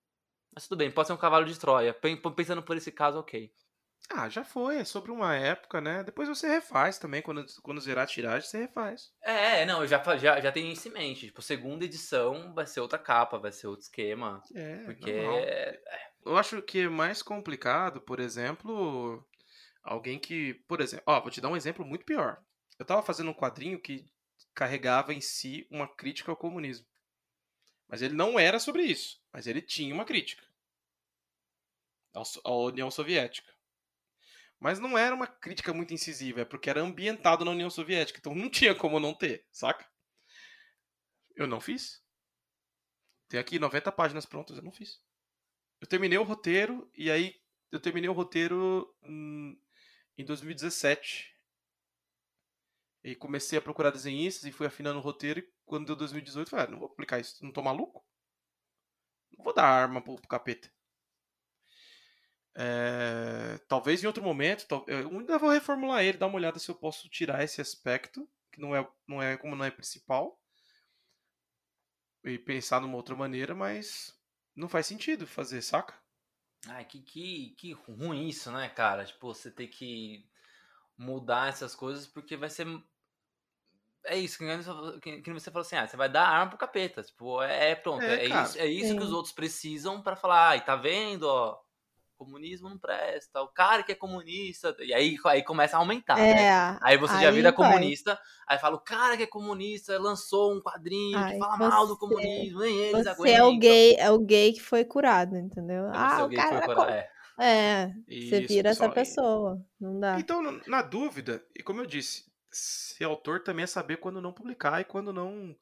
Mas 0.54 0.68
tudo 0.68 0.78
bem, 0.78 0.90
pode 0.90 1.08
ser 1.08 1.14
um 1.14 1.18
cavalo 1.18 1.44
de 1.44 1.58
Troia. 1.58 1.92
Pensando 1.92 2.62
por 2.62 2.76
esse 2.76 2.92
caso, 2.92 3.18
ok. 3.18 3.52
Ah, 4.10 4.28
já 4.28 4.44
foi, 4.44 4.76
é 4.76 4.84
sobre 4.84 5.10
uma 5.10 5.34
época, 5.34 5.80
né? 5.80 6.02
Depois 6.04 6.28
você 6.28 6.46
refaz 6.46 6.98
também, 6.98 7.22
quando, 7.22 7.44
quando 7.62 7.80
zerar 7.80 8.04
a 8.04 8.06
tiragem, 8.06 8.48
você 8.48 8.58
refaz. 8.58 9.10
É, 9.22 9.64
não, 9.64 9.80
eu 9.80 9.86
já, 9.88 10.02
já, 10.16 10.40
já 10.40 10.52
tenho 10.52 10.70
isso 10.70 10.88
em 10.88 10.92
mente. 10.92 11.26
Tipo, 11.26 11.40
segunda 11.40 11.84
edição 11.84 12.52
vai 12.54 12.66
ser 12.66 12.80
outra 12.80 12.98
capa, 12.98 13.38
vai 13.38 13.50
ser 13.50 13.66
outro 13.66 13.84
esquema. 13.84 14.42
É, 14.54 14.76
porque. 14.84 15.12
normal. 15.12 15.38
É, 15.40 15.80
Eu 16.24 16.36
acho 16.36 16.60
que 16.62 16.80
é 16.80 16.88
mais 16.88 17.22
complicado, 17.22 18.00
por 18.00 18.20
exemplo, 18.20 19.26
alguém 19.82 20.18
que. 20.18 20.54
Por 20.68 20.80
exemplo, 20.80 21.04
ó, 21.06 21.20
vou 21.20 21.30
te 21.30 21.40
dar 21.40 21.48
um 21.48 21.56
exemplo 21.56 21.84
muito 21.84 22.04
pior. 22.04 22.38
Eu 22.78 22.84
tava 22.84 23.02
fazendo 23.02 23.30
um 23.30 23.34
quadrinho 23.34 23.80
que 23.80 24.04
carregava 24.54 25.14
em 25.14 25.20
si 25.20 25.66
uma 25.70 25.88
crítica 25.88 26.30
ao 26.30 26.36
comunismo. 26.36 26.86
Mas 27.88 28.02
ele 28.02 28.14
não 28.14 28.38
era 28.38 28.58
sobre 28.58 28.82
isso. 28.82 29.20
Mas 29.32 29.46
ele 29.46 29.62
tinha 29.62 29.94
uma 29.94 30.04
crítica 30.04 30.44
à 32.44 32.52
União 32.52 32.90
Soviética. 32.90 33.53
Mas 34.60 34.78
não 34.78 34.96
era 34.96 35.14
uma 35.14 35.26
crítica 35.26 35.72
muito 35.72 35.92
incisiva, 35.92 36.40
é 36.40 36.44
porque 36.44 36.70
era 36.70 36.80
ambientado 36.80 37.44
na 37.44 37.50
União 37.50 37.68
Soviética. 37.68 38.18
Então 38.18 38.34
não 38.34 38.48
tinha 38.48 38.74
como 38.74 39.00
não 39.00 39.12
ter, 39.12 39.46
saca? 39.52 39.86
Eu 41.36 41.46
não 41.46 41.60
fiz. 41.60 42.02
Tem 43.28 43.40
aqui 43.40 43.58
90 43.58 43.90
páginas 43.92 44.24
prontas, 44.24 44.56
eu 44.56 44.62
não 44.62 44.72
fiz. 44.72 45.02
Eu 45.80 45.86
terminei 45.86 46.16
o 46.18 46.22
roteiro 46.22 46.90
e 46.94 47.10
aí 47.10 47.40
eu 47.70 47.80
terminei 47.80 48.08
o 48.08 48.12
roteiro 48.12 48.94
hum, 49.02 49.58
em 50.16 50.24
2017. 50.24 51.34
E 53.02 53.14
comecei 53.14 53.58
a 53.58 53.62
procurar 53.62 53.90
desenhistas 53.90 54.44
e 54.44 54.52
fui 54.52 54.66
afinando 54.66 54.98
o 54.98 55.02
roteiro. 55.02 55.40
E 55.40 55.52
quando 55.66 55.86
deu 55.86 55.96
2018, 55.96 56.46
eu 56.46 56.50
falei, 56.50 56.66
ah, 56.66 56.70
não 56.70 56.78
vou 56.78 56.88
aplicar 56.88 57.18
isso. 57.18 57.44
Não 57.44 57.52
tô 57.52 57.60
maluco? 57.60 58.02
Não 59.36 59.44
vou 59.44 59.52
dar 59.52 59.66
arma 59.66 60.00
pro, 60.00 60.16
pro 60.16 60.28
capeta. 60.28 60.72
É, 62.56 63.58
talvez 63.66 64.02
em 64.02 64.06
outro 64.06 64.22
momento, 64.22 64.84
eu 64.86 65.08
ainda 65.08 65.38
vou 65.38 65.50
reformular 65.50 66.04
ele, 66.04 66.18
dar 66.18 66.28
uma 66.28 66.36
olhada 66.36 66.58
se 66.58 66.70
eu 66.70 66.74
posso 66.74 67.08
tirar 67.08 67.42
esse 67.42 67.60
aspecto, 67.60 68.28
que 68.52 68.60
não 68.60 68.74
é, 68.74 68.88
não 69.08 69.20
é 69.20 69.36
como 69.36 69.56
não 69.56 69.64
é 69.64 69.70
principal, 69.70 70.38
e 72.22 72.38
pensar 72.38 72.80
numa 72.80 72.96
outra 72.96 73.16
maneira, 73.16 73.54
mas 73.54 74.16
não 74.54 74.68
faz 74.68 74.86
sentido 74.86 75.26
fazer, 75.26 75.60
saca? 75.62 75.94
Ai, 76.68 76.84
que, 76.84 77.00
que, 77.00 77.54
que 77.58 77.72
ruim 77.72 78.28
isso, 78.28 78.50
né, 78.52 78.68
cara? 78.68 79.04
Tipo, 79.04 79.34
você 79.34 79.50
ter 79.50 79.66
que 79.66 80.24
mudar 80.96 81.48
essas 81.48 81.74
coisas 81.74 82.06
porque 82.06 82.36
vai 82.36 82.48
ser. 82.48 82.66
É 84.06 84.16
isso, 84.16 84.38
que, 85.02 85.22
que 85.22 85.32
você 85.32 85.50
falou 85.50 85.62
assim, 85.62 85.76
ah, 85.76 85.88
você 85.88 85.96
vai 85.96 86.10
dar 86.10 86.28
arma 86.28 86.50
pro 86.50 86.58
capeta. 86.58 87.02
Tipo, 87.02 87.42
é, 87.42 87.70
é 87.70 87.74
pronto, 87.74 88.02
é, 88.02 88.26
é 88.26 88.26
isso, 88.26 88.58
é 88.58 88.66
isso 88.66 88.96
que 88.96 89.02
os 89.02 89.12
outros 89.12 89.34
precisam 89.34 90.02
para 90.02 90.14
falar, 90.14 90.50
ai, 90.50 90.64
tá 90.64 90.76
vendo, 90.76 91.24
ó 91.24 91.63
comunismo 92.14 92.68
não 92.68 92.78
presta, 92.78 93.40
o 93.42 93.48
cara 93.48 93.82
que 93.82 93.92
é 93.92 93.94
comunista, 93.94 94.74
e 94.80 94.92
aí, 94.94 95.16
aí 95.26 95.42
começa 95.42 95.76
a 95.76 95.80
aumentar, 95.80 96.18
É, 96.18 96.34
né? 96.34 96.78
Aí 96.82 96.96
você 96.96 97.14
já 97.20 97.28
aí 97.28 97.34
vira 97.34 97.52
vai. 97.52 97.56
comunista, 97.70 98.18
aí 98.46 98.58
fala, 98.58 98.76
o 98.76 98.80
cara 98.80 99.16
que 99.16 99.22
é 99.22 99.26
comunista 99.26 99.98
lançou 99.98 100.54
um 100.54 100.60
quadrinho 100.60 101.18
que 101.18 101.24
Ai, 101.24 101.38
fala 101.38 101.56
mal 101.56 101.86
do 101.86 101.94
você- 101.94 102.00
comunismo, 102.00 102.60
nem 102.60 102.76
eles 102.76 103.02
Você 103.04 103.08
aguentam. 103.08 103.36
é 103.36 103.44
o 103.44 103.58
gay, 103.58 103.96
é 103.98 104.10
o 104.10 104.18
gay 104.18 104.52
que 104.52 104.60
foi 104.62 104.84
curado, 104.84 105.36
entendeu? 105.36 105.84
Você 105.84 105.96
é 105.96 105.98
ah, 105.98 106.22
o 106.22 106.24
o 106.24 106.28
gay 106.28 106.38
que 106.38 106.48
cara 106.48 106.62
curado, 106.66 106.90
é. 106.90 107.10
É, 107.36 107.86
você 108.08 108.38
Isso, 108.38 108.48
vira 108.48 108.70
essa 108.70 108.88
pessoal. 108.88 109.56
pessoa. 109.56 109.66
Não 109.80 109.98
dá. 109.98 110.18
Então, 110.20 110.40
na 110.68 110.82
dúvida, 110.82 111.44
e 111.56 111.64
como 111.64 111.80
eu 111.80 111.86
disse, 111.86 112.24
ser 112.50 113.02
autor 113.04 113.42
também 113.42 113.64
é 113.64 113.66
saber 113.66 113.96
quando 113.96 114.20
não 114.22 114.32
publicar 114.32 114.80
e 114.80 114.84
quando 114.84 115.12
não. 115.12 115.52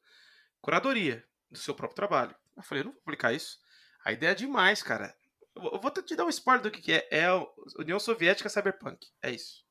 Curadoria 0.61 1.23
do 1.51 1.57
seu 1.57 1.73
próprio 1.73 1.95
trabalho. 1.95 2.35
Eu 2.55 2.61
falei, 2.63 2.81
eu 2.81 2.85
não 2.85 2.91
vou 2.93 3.01
publicar 3.01 3.33
isso. 3.33 3.57
A 4.05 4.11
ideia 4.11 4.31
é 4.31 4.35
demais, 4.35 4.83
cara. 4.83 5.15
Eu 5.55 5.79
vou 5.79 5.91
te 5.91 6.15
dar 6.15 6.25
um 6.25 6.29
spoiler 6.29 6.63
do 6.63 6.71
que 6.71 6.81
que 6.81 6.93
é. 6.93 7.07
É 7.11 7.25
a 7.25 7.45
União 7.77 7.99
Soviética 7.99 8.49
Cyberpunk. 8.49 9.07
É 9.21 9.29
isso. 9.31 9.63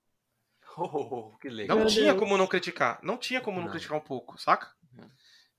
Oh, 0.77 1.37
que 1.39 1.49
legal. 1.49 1.77
Não 1.77 1.85
Meu 1.85 1.93
tinha 1.93 2.07
Deus. 2.13 2.19
como 2.19 2.39
não 2.39 2.47
criticar. 2.47 2.99
Não 3.03 3.19
tinha 3.19 3.41
como 3.41 3.59
não, 3.59 3.65
Não. 3.67 3.73
criticar 3.73 3.99
um 3.99 4.03
pouco, 4.03 4.39
saca? 4.41 4.73
Uhum. 4.97 5.11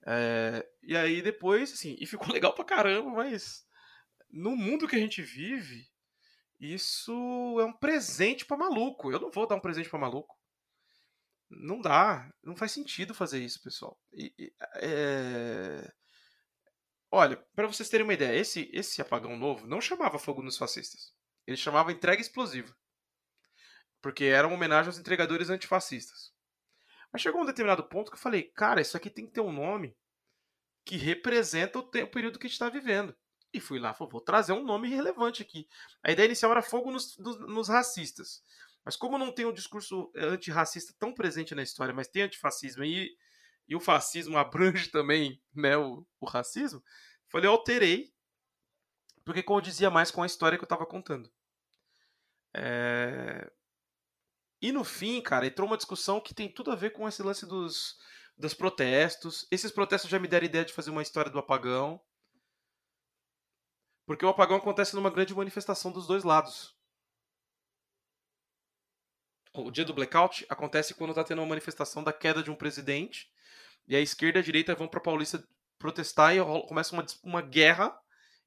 É, 0.05 0.67
e 0.81 0.97
aí 0.97 1.21
depois, 1.21 1.71
assim, 1.73 1.95
e 1.99 2.05
ficou 2.05 2.27
legal 2.33 2.53
pra 2.53 2.65
caramba, 2.65 3.09
mas 3.11 3.65
no 4.31 4.55
mundo 4.55 4.87
que 4.87 4.95
a 4.95 4.99
gente 4.99 5.21
vive, 5.21 5.87
isso 6.59 7.11
é 7.59 7.65
um 7.65 7.73
presente 7.73 8.45
pra 8.45 8.57
maluco. 8.57 9.11
Eu 9.11 9.19
não 9.19 9.29
vou 9.29 9.45
dar 9.45 9.55
um 9.55 9.59
presente 9.59 9.89
pra 9.89 9.99
maluco. 9.99 10.35
Não 11.49 11.79
dá. 11.79 12.27
Não 12.41 12.55
faz 12.55 12.71
sentido 12.71 13.13
fazer 13.13 13.39
isso, 13.43 13.61
pessoal. 13.61 13.99
E- 14.13 14.33
e, 14.39 14.53
é, 14.77 15.93
Olha, 17.13 17.37
pra 17.55 17.65
vocês 17.65 17.87
terem 17.87 18.03
uma 18.03 18.13
ideia, 18.13 18.37
esse, 18.37 18.69
esse 18.73 19.01
apagão 19.01 19.37
novo 19.37 19.65
não 19.65 19.79
chamava 19.79 20.19
fogo 20.19 20.41
nos 20.43 20.57
fascistas. 20.57 21.13
Ele 21.47 21.55
chamava 21.55 21.93
entrega 21.93 22.21
explosiva. 22.21 22.75
Porque 24.01 24.25
era 24.25 24.47
uma 24.47 24.55
homenagem 24.55 24.87
aos 24.89 24.97
entregadores 24.99 25.49
antifascistas. 25.49 26.33
Mas 27.11 27.21
chegou 27.21 27.41
um 27.41 27.45
determinado 27.45 27.83
ponto 27.85 28.11
que 28.11 28.17
eu 28.17 28.21
falei, 28.21 28.43
cara, 28.43 28.81
isso 28.81 28.97
aqui 28.97 29.09
tem 29.09 29.25
que 29.25 29.33
ter 29.33 29.41
um 29.41 29.51
nome 29.51 29.95
que 30.85 30.97
representa 30.97 31.79
o, 31.79 31.83
tempo, 31.83 32.07
o 32.07 32.11
período 32.11 32.39
que 32.39 32.47
a 32.47 32.49
gente 32.49 32.55
está 32.55 32.69
vivendo. 32.69 33.15
E 33.53 33.59
fui 33.59 33.79
lá, 33.79 33.93
falei, 33.93 34.11
vou 34.11 34.21
trazer 34.21 34.53
um 34.53 34.63
nome 34.63 34.89
relevante 34.89 35.43
aqui. 35.43 35.67
A 36.03 36.11
ideia 36.11 36.27
inicial 36.27 36.51
era 36.51 36.61
fogo 36.61 36.91
nos, 36.91 37.17
nos- 37.17 37.39
nos 37.39 37.69
racistas. 37.69 38.43
Mas 38.85 38.95
como 38.97 39.17
não 39.17 39.31
tem 39.33 39.45
um 39.45 39.53
discurso 39.53 40.11
eh, 40.15 40.25
antirracista 40.25 40.93
tão 40.99 41.13
presente 41.13 41.55
na 41.55 41.63
história, 41.63 41.93
mas 41.93 42.07
tem 42.09 42.23
antifascismo 42.23 42.83
e, 42.83 43.15
e 43.67 43.75
o 43.75 43.79
fascismo 43.79 44.37
abrange 44.37 44.89
também 44.89 45.41
né, 45.53 45.77
o, 45.77 46.05
o 46.19 46.25
racismo, 46.25 46.83
falei, 47.29 47.47
eu 47.47 47.53
alterei, 47.53 48.13
porque 49.25 49.43
condizia 49.43 49.89
mais 49.89 50.11
com 50.11 50.23
a 50.23 50.25
história 50.25 50.57
que 50.57 50.63
eu 50.63 50.65
estava 50.67 50.85
contando. 50.85 51.29
É, 52.55 53.51
E 54.61 54.71
no 54.71 54.83
fim, 54.83 55.21
cara, 55.21 55.45
entrou 55.45 55.67
uma 55.67 55.77
discussão 55.77 56.19
que 56.19 56.33
tem 56.33 56.49
tudo 56.51 56.71
a 56.71 56.75
ver 56.75 56.91
com 56.91 57.07
esse 57.07 57.21
lance 57.21 57.45
dos, 57.45 57.97
dos 58.37 58.53
protestos. 58.55 59.45
Esses 59.51 59.71
protestos 59.71 60.09
já 60.09 60.17
me 60.19 60.27
deram 60.27 60.45
ideia 60.47 60.65
de 60.65 60.73
fazer 60.73 60.89
uma 60.89 61.01
história 61.03 61.29
do 61.31 61.37
apagão. 61.39 62.01
Porque 64.05 64.25
o 64.25 64.29
apagão 64.29 64.55
acontece 64.55 64.95
numa 64.95 65.09
grande 65.09 65.35
manifestação 65.35 65.91
dos 65.91 66.07
dois 66.07 66.23
lados. 66.23 66.73
O 69.55 69.71
dia 69.71 69.83
do 69.83 69.95
blackout 69.95 70.45
acontece 70.47 70.93
quando 70.93 71.15
tá 71.15 71.23
tendo 71.23 71.39
uma 71.41 71.47
manifestação 71.47 72.03
da 72.03 72.13
queda 72.13 72.43
de 72.43 72.51
um 72.51 72.55
presidente. 72.55 73.32
E 73.87 73.95
a 73.95 73.99
esquerda 73.99 74.39
e 74.39 74.41
a 74.41 74.43
direita 74.43 74.75
vão 74.75 74.87
pra 74.87 74.99
Paulista 74.99 75.45
protestar 75.77 76.35
e 76.35 76.39
rola- 76.39 76.65
começa 76.67 76.93
uma, 76.93 77.05
uma 77.23 77.41
guerra 77.41 77.97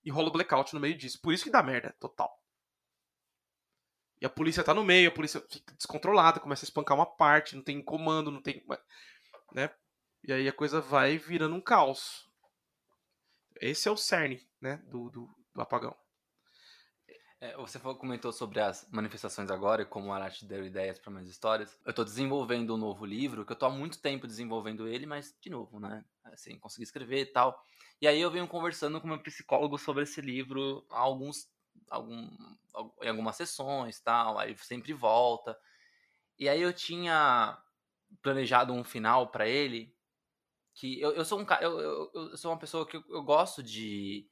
e 0.05 0.11
rola 0.11 0.29
o 0.29 0.33
blackout 0.33 0.75
no 0.75 0.81
meio 0.81 0.97
disso. 0.97 1.21
Por 1.21 1.33
isso 1.33 1.45
que 1.45 1.51
dá 1.51 1.63
merda, 1.63 1.95
total. 2.01 2.43
E 4.21 4.25
a 4.25 4.31
polícia 4.31 4.65
tá 4.65 4.73
no 4.73 4.83
meio, 4.83 5.11
a 5.11 5.13
polícia 5.13 5.41
fica 5.51 5.75
descontrolada, 5.75 6.41
começa 6.41 6.65
a 6.65 6.69
espancar 6.69 6.97
uma 6.97 7.05
parte, 7.05 7.55
não 7.55 7.63
tem 7.63 7.83
comando, 7.83 8.31
não 8.31 8.41
tem. 8.41 8.65
Né? 9.53 9.71
E 10.25 10.33
aí 10.33 10.49
a 10.49 10.53
coisa 10.53 10.81
vai 10.81 11.19
virando 11.19 11.55
um 11.55 11.61
caos. 11.61 12.27
Esse 13.61 13.89
é 13.89 13.91
o 13.91 13.97
cerne, 13.97 14.47
né? 14.61 14.79
Do, 14.87 15.11
do, 15.11 15.29
do 15.55 15.61
apagão. 15.61 15.97
É, 17.39 17.55
você 17.57 17.79
falou- 17.79 17.99
comentou 17.99 18.33
sobre 18.33 18.61
as 18.61 18.89
manifestações 18.91 19.51
agora 19.51 19.83
e 19.83 19.87
como 19.87 20.09
o 20.09 20.13
Arate 20.13 20.47
deu 20.47 20.65
ideias 20.65 20.99
para 20.99 21.11
mais 21.11 21.29
histórias. 21.29 21.77
Eu 21.85 21.93
tô 21.93 22.03
desenvolvendo 22.03 22.75
um 22.75 22.79
novo 22.79 23.05
livro, 23.05 23.45
que 23.45 23.53
eu 23.53 23.57
tô 23.57 23.67
há 23.67 23.71
muito 23.71 24.01
tempo 24.01 24.27
desenvolvendo 24.27 24.89
ele, 24.89 25.05
mas, 25.05 25.37
de 25.41 25.51
novo, 25.51 25.79
né? 25.79 26.03
Assim, 26.25 26.59
consegui 26.59 26.85
escrever 26.85 27.21
e 27.21 27.27
tal. 27.27 27.63
E 28.01 28.09
aí 28.09 28.21
eu 28.21 28.31
venho 28.31 28.49
conversando 28.49 29.01
com 29.01 29.07
meu 29.09 29.23
psicólogo 29.23 29.77
sobre 29.79 30.05
esse 30.05 30.21
livro 30.21 30.87
há 30.91 30.99
alguns. 30.99 31.49
Algum, 31.91 32.31
al- 32.75 32.95
em 33.03 33.09
algumas 33.09 33.37
sessões 33.37 34.01
tal. 34.01 34.39
Aí 34.39 34.57
sempre 34.59 34.93
volta. 34.95 35.59
E 36.39 36.49
aí 36.49 36.61
eu 36.63 36.73
tinha 36.73 37.59
planejado 38.23 38.73
um 38.73 38.85
final 38.85 39.29
para 39.31 39.49
ele. 39.49 39.95
Que 40.75 41.01
eu, 41.01 41.13
eu 41.13 41.25
sou 41.25 41.41
um. 41.41 41.47
Eu, 41.61 41.81
eu, 41.81 42.11
eu 42.15 42.37
sou 42.37 42.51
uma 42.53 42.59
pessoa 42.59 42.87
que 42.87 42.97
eu, 42.97 43.05
eu 43.09 43.23
gosto 43.23 43.63
de 43.63 44.29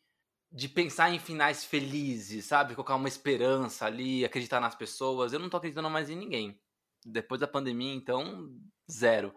de 0.55 0.69
pensar 0.69 1.11
em 1.11 1.19
finais 1.19 1.65
felizes, 1.65 2.45
sabe? 2.45 2.77
Colocar 2.77 2.95
uma 2.95 3.09
esperança 3.09 3.87
ali, 3.87 4.25
acreditar 4.25 4.61
nas 4.61 4.77
pessoas. 4.77 5.33
Eu 5.33 5.41
não 5.41 5.49
tô 5.49 5.57
acreditando 5.57 5.91
mais 5.91 6.09
em 6.09 6.15
ninguém. 6.15 6.57
Depois 7.05 7.41
da 7.41 7.49
pandemia, 7.49 7.93
então, 7.93 8.49
zero. 8.91 9.35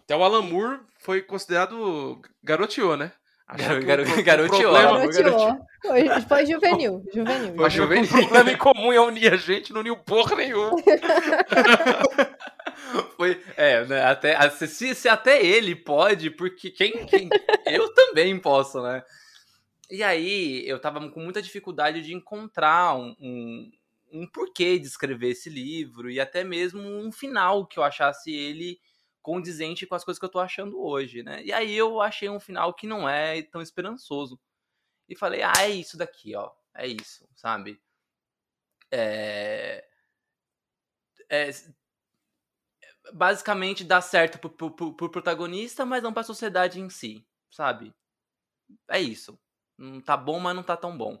Até 0.00 0.16
o 0.16 0.24
Alan 0.24 0.42
Moore 0.42 0.80
foi 0.98 1.22
considerado 1.22 2.20
garoteou, 2.42 2.96
né? 2.96 3.12
Garoteou. 3.56 4.72
Garoteou. 4.72 5.58
Foi, 5.82 6.20
foi 6.22 6.46
juvenil, 6.46 7.04
juvenil. 7.14 7.54
Foi 7.56 7.70
juvenil. 7.70 8.04
o 8.04 8.08
problema 8.08 8.50
em 8.50 8.56
comum 8.56 8.92
é 8.92 9.00
unir 9.00 9.32
a 9.32 9.36
gente, 9.36 9.72
não 9.72 9.80
uniu 9.80 9.96
porra 9.96 10.36
nenhuma. 10.36 10.72
Foi, 13.16 13.40
é, 13.56 13.84
né, 13.84 14.04
até, 14.04 14.50
se, 14.50 14.94
se 14.94 15.08
até 15.08 15.44
ele 15.44 15.76
pode, 15.76 16.30
porque 16.30 16.70
quem, 16.70 17.04
quem 17.06 17.28
eu 17.66 17.92
também 17.94 18.36
posso, 18.38 18.82
né? 18.82 19.02
E 19.90 20.02
aí, 20.02 20.66
eu 20.68 20.80
tava 20.80 21.10
com 21.10 21.20
muita 21.20 21.42
dificuldade 21.42 22.00
de 22.02 22.14
encontrar 22.14 22.94
um, 22.96 23.14
um, 23.20 23.72
um 24.12 24.26
porquê 24.26 24.78
de 24.78 24.86
escrever 24.86 25.30
esse 25.30 25.50
livro 25.50 26.08
e 26.10 26.20
até 26.20 26.44
mesmo 26.44 26.80
um 26.80 27.10
final 27.10 27.66
que 27.66 27.78
eu 27.78 27.82
achasse 27.82 28.30
ele 28.32 28.80
condizente 29.22 29.86
com 29.86 29.94
as 29.94 30.04
coisas 30.04 30.18
que 30.18 30.24
eu 30.24 30.30
tô 30.30 30.38
achando 30.38 30.80
hoje, 30.80 31.22
né? 31.22 31.42
E 31.44 31.52
aí 31.52 31.74
eu 31.76 32.00
achei 32.00 32.28
um 32.28 32.40
final 32.40 32.72
que 32.74 32.86
não 32.86 33.08
é 33.08 33.42
tão 33.42 33.60
esperançoso. 33.60 34.40
E 35.08 35.16
falei, 35.16 35.42
ah, 35.42 35.52
é 35.60 35.70
isso 35.70 35.96
daqui, 35.98 36.34
ó. 36.36 36.50
É 36.74 36.86
isso, 36.86 37.28
sabe? 37.36 37.80
É... 38.90 39.84
é 41.28 41.50
basicamente 43.12 43.84
dá 43.84 44.00
certo 44.00 44.38
pro, 44.38 44.50
pro, 44.50 44.70
pro, 44.70 44.94
pro 44.94 45.10
protagonista, 45.10 45.84
mas 45.84 46.02
não 46.02 46.12
pra 46.12 46.22
sociedade 46.22 46.80
em 46.80 46.88
si, 46.90 47.24
sabe? 47.50 47.94
É 48.88 49.00
isso. 49.00 49.38
Não 49.80 50.00
tá 50.00 50.14
bom, 50.16 50.38
mas 50.38 50.54
não 50.54 50.62
tá 50.62 50.76
tão 50.76 50.96
bom. 50.96 51.18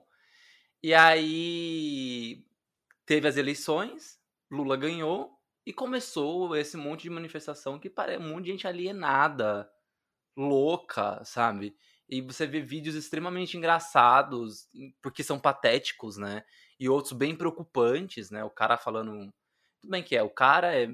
E 0.82 0.94
aí 0.94 2.44
teve 3.06 3.26
as 3.26 3.36
eleições, 3.38 4.20
Lula 4.50 4.76
ganhou 4.76 5.32
e 5.66 5.72
começou 5.72 6.54
esse 6.56 6.76
monte 6.76 7.02
de 7.02 7.10
manifestação 7.10 7.78
que 7.78 7.90
parece 7.90 8.22
um 8.22 8.28
monte 8.28 8.46
de 8.46 8.50
gente 8.52 8.66
alienada, 8.66 9.70
louca, 10.36 11.24
sabe? 11.24 11.76
E 12.08 12.20
você 12.22 12.46
vê 12.46 12.60
vídeos 12.60 12.94
extremamente 12.96 13.56
engraçados, 13.56 14.68
porque 15.02 15.22
são 15.22 15.38
patéticos, 15.40 16.18
né? 16.18 16.44
E 16.78 16.88
outros 16.88 17.12
bem 17.12 17.36
preocupantes, 17.36 18.30
né? 18.30 18.44
O 18.44 18.50
cara 18.50 18.76
falando. 18.76 19.32
Tudo 19.80 19.90
bem 19.90 20.02
que 20.02 20.16
é, 20.16 20.22
o 20.22 20.30
cara 20.30 20.76
é 20.78 20.88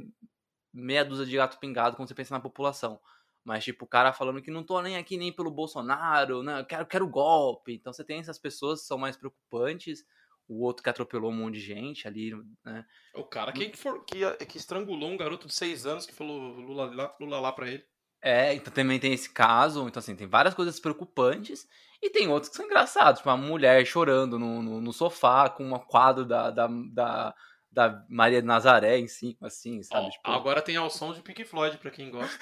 meia 0.72 1.04
dúzia 1.04 1.26
de 1.26 1.36
gato 1.36 1.58
pingado 1.58 1.96
quando 1.96 2.08
você 2.08 2.14
pensa 2.14 2.34
na 2.34 2.40
população. 2.40 3.00
Mas, 3.46 3.62
tipo, 3.62 3.84
o 3.84 3.88
cara 3.88 4.12
falando 4.12 4.42
que 4.42 4.50
não 4.50 4.64
tô 4.64 4.82
nem 4.82 4.96
aqui 4.96 5.16
nem 5.16 5.32
pelo 5.32 5.52
Bolsonaro, 5.52 6.42
né? 6.42 6.58
Eu 6.58 6.66
quero, 6.66 6.84
quero 6.84 7.06
golpe. 7.06 7.72
Então 7.74 7.92
você 7.92 8.02
tem 8.02 8.18
essas 8.18 8.40
pessoas 8.40 8.80
que 8.80 8.88
são 8.88 8.98
mais 8.98 9.16
preocupantes. 9.16 10.04
O 10.48 10.64
outro 10.64 10.82
que 10.82 10.90
atropelou 10.90 11.30
um 11.30 11.36
monte 11.36 11.54
de 11.54 11.60
gente 11.60 12.08
ali, 12.08 12.32
né? 12.64 12.84
O 13.14 13.22
cara 13.22 13.52
que, 13.52 13.76
for, 13.76 14.04
que, 14.04 14.28
que 14.46 14.58
estrangulou 14.58 15.10
um 15.10 15.16
garoto 15.16 15.46
de 15.46 15.54
6 15.54 15.86
anos 15.86 16.06
que 16.06 16.12
falou 16.12 16.40
Lula 16.58 16.92
lá, 16.92 17.16
Lula 17.20 17.38
lá 17.38 17.52
pra 17.52 17.68
ele. 17.68 17.84
É, 18.20 18.52
então 18.52 18.72
também 18.72 18.98
tem 18.98 19.12
esse 19.12 19.30
caso. 19.30 19.86
Então, 19.86 20.00
assim, 20.00 20.16
tem 20.16 20.26
várias 20.26 20.52
coisas 20.52 20.80
preocupantes. 20.80 21.68
E 22.02 22.10
tem 22.10 22.26
outros 22.26 22.50
que 22.50 22.56
são 22.56 22.66
engraçados. 22.66 23.20
Tipo, 23.20 23.30
uma 23.30 23.36
mulher 23.36 23.86
chorando 23.86 24.40
no, 24.40 24.60
no, 24.60 24.80
no 24.80 24.92
sofá 24.92 25.48
com 25.48 25.72
um 25.72 25.78
quadro 25.78 26.24
da, 26.24 26.50
da, 26.50 26.66
da, 26.66 27.34
da 27.76 28.02
Maria 28.08 28.40
de 28.40 28.48
Nazaré 28.48 28.98
em 28.98 29.06
cima, 29.06 29.48
assim, 29.48 29.82
sabe? 29.82 30.06
Ó, 30.06 30.10
tipo... 30.10 30.30
Agora 30.30 30.62
tem 30.62 30.76
ao 30.76 30.88
som 30.88 31.12
de 31.12 31.20
Pink 31.20 31.44
Floyd, 31.44 31.76
pra 31.76 31.90
quem 31.90 32.10
gosta. 32.10 32.34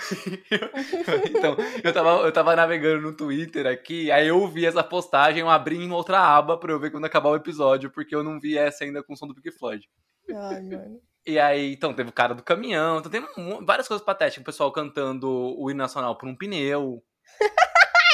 então, 1.29 1.57
eu 1.83 1.93
tava, 1.93 2.11
eu 2.23 2.33
tava 2.33 2.55
navegando 2.55 3.03
no 3.03 3.13
Twitter 3.17 3.67
aqui, 3.67 4.13
aí 4.13 4.29
eu 4.29 4.47
vi 4.47 4.65
essa 4.65 4.85
postagem, 4.85 5.41
eu 5.41 5.51
abri 5.51 5.77
em 5.77 5.91
outra 5.91 6.21
aba 6.21 6.57
pra 6.57 6.71
eu 6.71 6.79
ver 6.79 6.93
quando 6.93 7.05
acabar 7.05 7.31
o 7.31 7.37
episódio, 7.37 7.91
porque 7.91 8.15
eu 8.15 8.23
não 8.23 8.39
vi 8.39 8.57
essa 8.57 8.85
ainda 8.85 9.03
com 9.03 9.13
o 9.13 9.17
som 9.17 9.27
do 9.27 9.35
Pink 9.35 9.51
Floyd. 9.51 9.85
Ai, 10.31 10.63
mano. 10.63 11.01
E 11.27 11.39
aí, 11.39 11.73
então, 11.73 11.95
teve 11.95 12.11
o 12.11 12.13
cara 12.13 12.35
do 12.35 12.43
caminhão, 12.43 12.99
então 12.99 13.11
tem 13.11 13.27
um- 13.39 13.65
várias 13.65 13.89
coisas 13.89 14.05
patéticas, 14.05 14.43
o 14.43 14.45
pessoal 14.45 14.71
cantando 14.71 15.27
o 15.27 15.71
hino 15.71 15.79
nacional 15.79 16.19
por 16.19 16.29
um 16.29 16.37
pneu. 16.37 17.03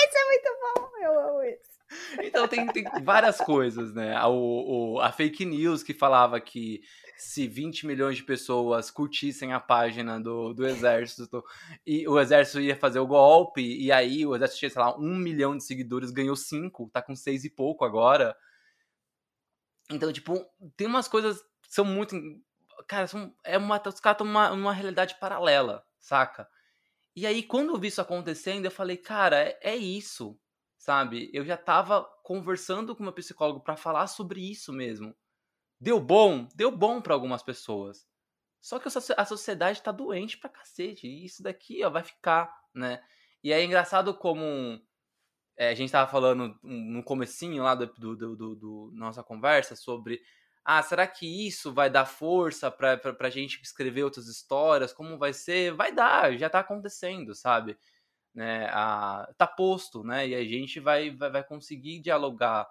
Isso 0.06 0.16
é 0.16 0.24
muito 0.26 0.48
bom, 0.62 0.90
eu 1.02 1.18
amo 1.18 1.42
isso. 1.42 1.70
Então 2.22 2.46
tem, 2.46 2.64
tem 2.68 2.84
várias 3.02 3.38
coisas, 3.38 3.92
né? 3.92 4.16
O, 4.26 4.94
o, 4.94 5.00
a 5.00 5.10
fake 5.10 5.44
news 5.44 5.82
que 5.82 5.92
falava 5.92 6.40
que 6.40 6.80
se 7.20 7.46
20 7.46 7.86
milhões 7.86 8.16
de 8.16 8.24
pessoas 8.24 8.90
curtissem 8.90 9.52
a 9.52 9.60
página 9.60 10.18
do, 10.18 10.54
do 10.54 10.66
exército 10.66 11.44
e 11.86 12.08
o 12.08 12.18
exército 12.18 12.60
ia 12.60 12.74
fazer 12.74 12.98
o 12.98 13.06
golpe, 13.06 13.60
e 13.60 13.92
aí 13.92 14.24
o 14.24 14.34
exército 14.34 14.60
tinha, 14.60 14.70
sei 14.70 14.80
lá, 14.80 14.96
um 14.98 15.16
milhão 15.16 15.56
de 15.56 15.62
seguidores, 15.62 16.10
ganhou 16.10 16.34
cinco, 16.34 16.88
tá 16.90 17.02
com 17.02 17.14
seis 17.14 17.44
e 17.44 17.50
pouco 17.50 17.84
agora. 17.84 18.34
Então, 19.90 20.10
tipo, 20.12 20.44
tem 20.76 20.86
umas 20.86 21.08
coisas 21.08 21.40
que 21.62 21.74
são 21.74 21.84
muito. 21.84 22.16
Cara, 22.88 23.06
são, 23.06 23.34
é 23.44 23.58
uma, 23.58 23.76
os 23.76 24.00
caras 24.00 24.14
estão 24.14 24.26
numa, 24.26 24.50
numa 24.56 24.72
realidade 24.72 25.18
paralela, 25.20 25.84
saca? 25.98 26.48
E 27.14 27.26
aí, 27.26 27.42
quando 27.42 27.70
eu 27.70 27.78
vi 27.78 27.88
isso 27.88 28.00
acontecendo, 28.00 28.64
eu 28.64 28.70
falei, 28.70 28.96
cara, 28.96 29.36
é, 29.36 29.58
é 29.60 29.76
isso, 29.76 30.38
sabe? 30.78 31.30
Eu 31.34 31.44
já 31.44 31.56
tava 31.56 32.02
conversando 32.24 32.96
com 32.96 33.02
meu 33.02 33.12
psicólogo 33.12 33.60
para 33.60 33.76
falar 33.76 34.06
sobre 34.06 34.40
isso 34.40 34.72
mesmo. 34.72 35.14
Deu 35.80 35.98
bom? 35.98 36.46
Deu 36.54 36.70
bom 36.70 37.00
para 37.00 37.14
algumas 37.14 37.42
pessoas. 37.42 38.06
Só 38.60 38.78
que 38.78 38.88
a 39.16 39.24
sociedade 39.24 39.82
tá 39.82 39.90
doente 39.90 40.36
pra 40.36 40.50
cacete. 40.50 41.06
E 41.06 41.24
isso 41.24 41.42
daqui, 41.42 41.82
ó, 41.82 41.90
vai 41.90 42.02
ficar, 42.02 42.54
né? 42.74 43.02
E 43.42 43.52
é 43.52 43.64
engraçado 43.64 44.14
como 44.14 44.80
é, 45.56 45.68
a 45.70 45.74
gente 45.74 45.90
tava 45.90 46.10
falando 46.10 46.58
no 46.62 47.02
comecinho 47.02 47.62
lá 47.62 47.74
do, 47.74 47.86
do, 47.86 48.16
do, 48.36 48.54
do, 48.56 48.90
nossa 48.94 49.22
conversa 49.22 49.74
sobre 49.76 50.20
ah, 50.64 50.82
será 50.82 51.06
que 51.06 51.46
isso 51.46 51.72
vai 51.72 51.90
dar 51.90 52.04
força 52.04 52.70
pra, 52.70 52.96
pra, 52.96 53.14
pra 53.14 53.30
gente 53.30 53.60
escrever 53.62 54.04
outras 54.04 54.26
histórias? 54.26 54.92
Como 54.92 55.18
vai 55.18 55.32
ser? 55.32 55.72
Vai 55.74 55.92
dar, 55.92 56.36
já 56.38 56.50
tá 56.50 56.60
acontecendo, 56.60 57.34
sabe? 57.34 57.78
Né? 58.34 58.68
Ah, 58.72 59.28
tá 59.38 59.46
posto, 59.46 60.04
né? 60.04 60.28
E 60.28 60.34
a 60.34 60.44
gente 60.44 60.78
vai, 60.80 61.10
vai, 61.10 61.30
vai 61.30 61.44
conseguir 61.44 62.00
dialogar 62.00 62.68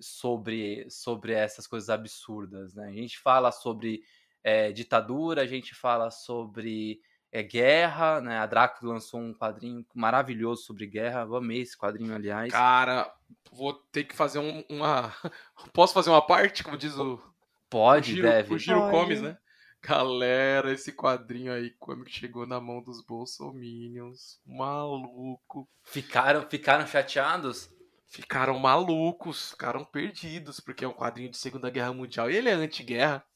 sobre, 0.00 0.88
sobre 0.90 1.32
essas 1.32 1.66
coisas 1.66 1.90
absurdas. 1.90 2.74
Né? 2.74 2.88
A 2.88 2.92
gente 2.92 3.18
fala 3.18 3.50
sobre 3.52 4.02
é, 4.42 4.72
ditadura, 4.72 5.42
a 5.42 5.46
gente 5.46 5.74
fala 5.74 6.10
sobre 6.10 7.00
é, 7.34 7.42
guerra, 7.42 8.20
né? 8.20 8.38
A 8.38 8.46
Draco 8.46 8.86
lançou 8.86 9.20
um 9.20 9.34
quadrinho 9.34 9.84
maravilhoso 9.92 10.62
sobre 10.62 10.86
guerra. 10.86 11.22
Eu 11.22 11.34
amei 11.34 11.62
esse 11.62 11.76
quadrinho, 11.76 12.14
aliás. 12.14 12.52
Cara, 12.52 13.12
vou 13.50 13.72
ter 13.72 14.04
que 14.04 14.14
fazer 14.14 14.38
um, 14.38 14.64
uma. 14.68 15.12
Posso 15.74 15.92
fazer 15.92 16.10
uma 16.10 16.24
parte, 16.24 16.62
como 16.62 16.76
diz 16.76 16.96
o. 16.96 17.20
Pode, 17.68 18.12
o 18.12 18.14
Giro, 18.14 18.28
deve. 18.28 18.54
O 18.54 18.58
Giro 18.58 18.78
Pode. 18.78 18.92
Comes, 18.92 19.20
né? 19.20 19.36
Galera, 19.82 20.72
esse 20.72 20.92
quadrinho 20.92 21.52
aí, 21.52 21.70
quando 21.78 22.08
chegou 22.08 22.46
na 22.46 22.60
mão 22.60 22.80
dos 22.80 23.04
bolsominions, 23.04 24.40
maluco. 24.46 25.68
Ficaram, 25.82 26.48
ficaram 26.48 26.86
chateados? 26.86 27.68
Ficaram 28.14 28.58
malucos, 28.60 29.50
ficaram 29.50 29.84
perdidos, 29.84 30.60
porque 30.60 30.84
é 30.84 30.88
um 30.88 30.92
quadrinho 30.92 31.30
de 31.30 31.36
Segunda 31.36 31.68
Guerra 31.68 31.92
Mundial 31.92 32.30
e 32.30 32.36
ele 32.36 32.48
é 32.48 32.52
anti-guerra. 32.52 33.26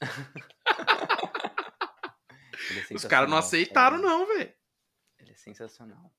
é 2.90 2.94
Os 2.94 3.04
caras 3.04 3.30
não 3.30 3.36
aceitaram, 3.36 4.02
cara. 4.02 4.08
não, 4.08 4.26
velho. 4.26 4.52
Ele 5.20 5.30
é 5.30 5.36
sensacional. 5.36 6.12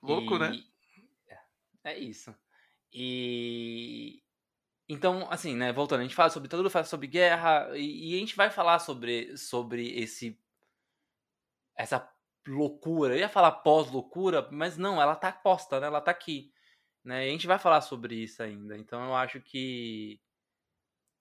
Louco, 0.00 0.38
né? 0.38 0.52
e... 0.54 0.64
né? 1.28 1.40
É 1.82 1.98
isso. 1.98 2.32
E. 2.92 4.22
Então, 4.88 5.28
assim, 5.28 5.56
né, 5.56 5.72
voltando, 5.72 6.00
a 6.00 6.04
gente 6.04 6.14
fala 6.14 6.30
sobre 6.30 6.48
tudo, 6.48 6.70
fala 6.70 6.84
sobre 6.84 7.08
guerra, 7.08 7.76
e, 7.76 8.12
e 8.12 8.16
a 8.16 8.20
gente 8.20 8.36
vai 8.36 8.48
falar 8.48 8.78
sobre, 8.78 9.36
sobre 9.36 9.88
esse. 9.98 10.38
essa 11.76 12.08
loucura. 12.46 13.14
Eu 13.14 13.18
ia 13.18 13.28
falar 13.28 13.50
pós-loucura, 13.50 14.48
mas 14.52 14.78
não, 14.78 15.02
ela 15.02 15.16
tá 15.16 15.32
posta, 15.32 15.80
né? 15.80 15.88
Ela 15.88 16.00
tá 16.00 16.12
aqui. 16.12 16.52
Né? 17.04 17.26
E 17.26 17.28
a 17.28 17.32
gente 17.32 17.46
vai 17.46 17.58
falar 17.58 17.80
sobre 17.80 18.14
isso 18.14 18.42
ainda. 18.42 18.76
Então 18.76 19.04
eu 19.04 19.14
acho 19.14 19.40
que 19.40 20.20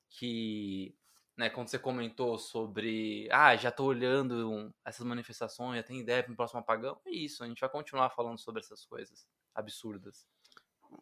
que 0.09 0.93
né, 1.37 1.49
quando 1.49 1.69
você 1.69 1.79
comentou 1.79 2.37
sobre 2.37 3.27
ah, 3.31 3.55
já 3.55 3.71
tô 3.71 3.85
olhando 3.85 4.73
essas 4.85 5.05
manifestações, 5.05 5.77
já 5.77 5.83
tem 5.83 5.99
ideia 5.99 6.21
para 6.21 6.33
o 6.33 6.35
próximo 6.35 6.59
apagão, 6.59 6.99
é 7.05 7.11
isso, 7.11 7.43
a 7.43 7.47
gente 7.47 7.61
vai 7.61 7.69
continuar 7.69 8.09
falando 8.09 8.37
sobre 8.37 8.59
essas 8.59 8.85
coisas 8.85 9.25
absurdas. 9.55 10.27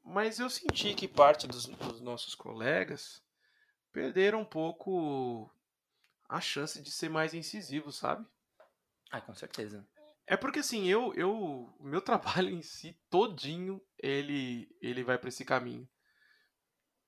Mas 0.03 0.39
eu 0.39 0.49
senti 0.49 0.93
que 0.93 1.07
parte 1.07 1.47
dos, 1.47 1.65
dos 1.65 1.99
nossos 1.99 2.35
colegas 2.35 3.23
perderam 3.91 4.41
um 4.41 4.45
pouco 4.45 5.51
a 6.27 6.39
chance 6.39 6.81
de 6.81 6.91
ser 6.91 7.09
mais 7.09 7.33
incisivos, 7.33 7.97
sabe? 7.97 8.25
Ah, 9.11 9.19
com 9.19 9.33
certeza. 9.33 9.85
É 10.29 10.37
porque 10.37 10.59
assim, 10.59 10.85
eu, 10.87 11.11
eu, 11.15 11.75
meu 11.79 11.99
trabalho 12.05 12.49
em 12.49 12.61
si 12.61 12.95
todinho, 13.09 13.81
ele, 13.97 14.69
ele 14.79 15.03
vai 15.03 15.17
para 15.17 15.29
esse 15.29 15.43
caminho. 15.43 15.89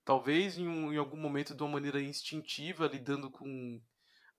Talvez 0.03 0.57
em, 0.57 0.67
um, 0.67 0.91
em 0.91 0.97
algum 0.97 1.17
momento 1.17 1.53
de 1.53 1.61
uma 1.61 1.73
maneira 1.73 2.01
instintiva, 2.01 2.87
lidando 2.87 3.29
com 3.29 3.79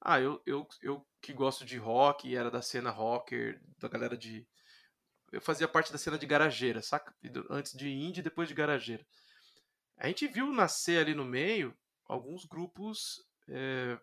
ah, 0.00 0.20
eu, 0.20 0.42
eu, 0.44 0.66
eu 0.82 1.06
que 1.20 1.32
gosto 1.32 1.64
de 1.64 1.78
rock, 1.78 2.34
era 2.34 2.50
da 2.50 2.60
cena 2.60 2.90
rocker, 2.90 3.62
da 3.78 3.86
galera 3.86 4.16
de 4.16 4.44
eu 5.30 5.40
fazia 5.40 5.68
parte 5.68 5.92
da 5.92 5.96
cena 5.96 6.18
de 6.18 6.26
garageira, 6.26 6.82
saca? 6.82 7.14
Antes 7.48 7.72
de 7.74 7.88
indie, 7.88 8.20
depois 8.20 8.48
de 8.48 8.54
garageira. 8.54 9.06
A 9.96 10.08
gente 10.08 10.26
viu 10.26 10.52
nascer 10.52 10.98
ali 10.98 11.14
no 11.14 11.24
meio 11.24 11.72
alguns 12.04 12.44
grupos 12.44 13.24
é, 13.48 13.96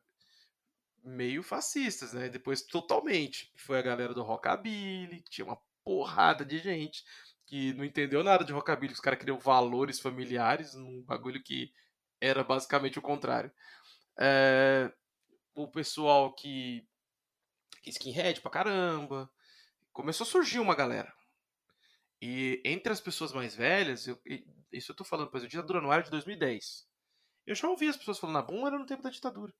meio 1.09 1.43
fascistas, 1.43 2.13
né? 2.13 2.29
Depois 2.29 2.61
totalmente. 2.61 3.51
Foi 3.55 3.79
a 3.79 3.81
galera 3.81 4.13
do 4.13 4.23
Rockabilly, 4.23 5.21
tinha 5.29 5.45
uma 5.45 5.59
porrada 5.83 6.45
de 6.45 6.59
gente 6.59 7.03
que 7.45 7.73
não 7.73 7.83
entendeu 7.83 8.23
nada 8.23 8.45
de 8.45 8.53
Rockabilly, 8.53 8.93
os 8.93 8.99
caras 8.99 9.19
criam 9.19 9.39
valores 9.39 9.99
familiares 9.99 10.75
num 10.75 11.01
bagulho 11.01 11.41
que 11.41 11.73
era 12.21 12.43
basicamente 12.43 12.99
o 12.99 13.01
contrário. 13.01 13.51
É, 14.19 14.91
o 15.55 15.67
pessoal 15.67 16.33
que, 16.33 16.87
que 17.81 17.89
skinhead 17.89 18.39
pra 18.41 18.51
caramba. 18.51 19.29
Começou 19.91 20.25
a 20.25 20.29
surgir 20.29 20.59
uma 20.59 20.75
galera. 20.75 21.11
E 22.21 22.61
entre 22.63 22.93
as 22.93 23.01
pessoas 23.01 23.33
mais 23.33 23.55
velhas, 23.55 24.07
eu, 24.07 24.21
isso 24.71 24.91
eu 24.91 24.95
tô 24.95 25.03
falando, 25.03 25.31
pois 25.31 25.43
o 25.43 25.47
ditadura 25.47 25.81
no 25.81 25.91
ar 25.91 26.03
de 26.03 26.11
2010. 26.11 26.87
Eu 27.47 27.55
já 27.55 27.67
ouvi 27.67 27.87
as 27.87 27.97
pessoas 27.97 28.19
falando, 28.19 28.37
a 28.37 28.41
bom 28.41 28.67
era 28.67 28.77
no 28.77 28.85
tempo 28.85 29.01
da 29.01 29.09
ditadura. 29.09 29.53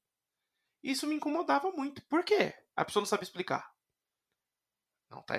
Isso 0.84 1.08
me 1.08 1.16
incomodava 1.16 1.72
muito. 1.72 2.02
Por 2.04 2.24
quê? 2.24 2.54
A 2.76 2.86
pessoa 2.86 3.02
não 3.02 3.08
sabe 3.08 3.24
explicar. 3.24 3.74
Não, 5.10 5.22
tá, 5.22 5.36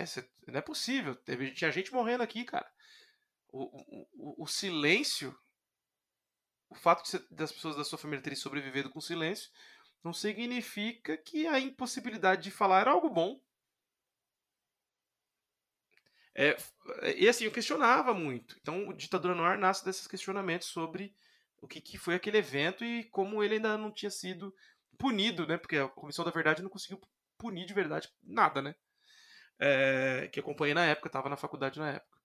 não 0.47 0.59
é 0.59 0.61
possível. 0.61 1.15
Teve, 1.15 1.53
tinha 1.53 1.71
gente 1.71 1.93
morrendo 1.93 2.23
aqui, 2.23 2.45
cara. 2.45 2.71
O, 3.49 4.07
o, 4.13 4.45
o 4.45 4.47
silêncio, 4.47 5.37
o 6.69 6.75
fato 6.75 7.05
de, 7.05 7.25
das 7.35 7.53
pessoas 7.53 7.77
da 7.77 7.85
sua 7.85 7.99
família 7.99 8.23
terem 8.23 8.37
sobrevivido 8.37 8.91
com 8.91 9.01
silêncio, 9.01 9.51
não 10.03 10.13
significa 10.13 11.17
que 11.17 11.47
a 11.47 11.59
impossibilidade 11.59 12.43
de 12.43 12.51
falar 12.51 12.81
era 12.81 12.91
algo 12.91 13.11
bom. 13.11 13.41
É, 16.35 16.57
e 17.17 17.29
assim, 17.29 17.45
eu 17.45 17.53
questionava 17.53 18.15
muito. 18.15 18.57
Então, 18.61 18.89
o 18.89 18.93
Ditadura 18.93 19.35
no 19.35 19.45
Ar 19.45 19.59
nasce 19.59 19.85
desses 19.85 20.07
questionamentos 20.07 20.69
sobre 20.69 21.15
o 21.61 21.69
que, 21.69 21.81
que 21.81 21.99
foi 21.99 22.15
aquele 22.15 22.39
evento 22.39 22.85
e 22.85 23.05
como 23.05 23.43
ele 23.43 23.57
ainda 23.57 23.77
não 23.77 23.93
tinha 23.93 24.11
sido 24.11 24.55
punido, 25.01 25.47
né? 25.47 25.57
Porque 25.57 25.79
a 25.79 25.89
Comissão 25.89 26.25
da 26.25 26.31
Verdade 26.31 26.63
não 26.63 26.71
conseguiu 26.71 27.01
punir 27.39 27.67
de 27.67 27.73
verdade 27.73 28.09
nada, 28.23 28.61
né? 28.61 28.75
É, 29.59 30.29
que 30.33 30.39
acompanhei 30.39 30.75
na 30.75 30.85
época, 30.85 31.09
estava 31.09 31.29
na 31.29 31.37
faculdade 31.37 31.79
na 31.79 31.93
época. 31.93 32.19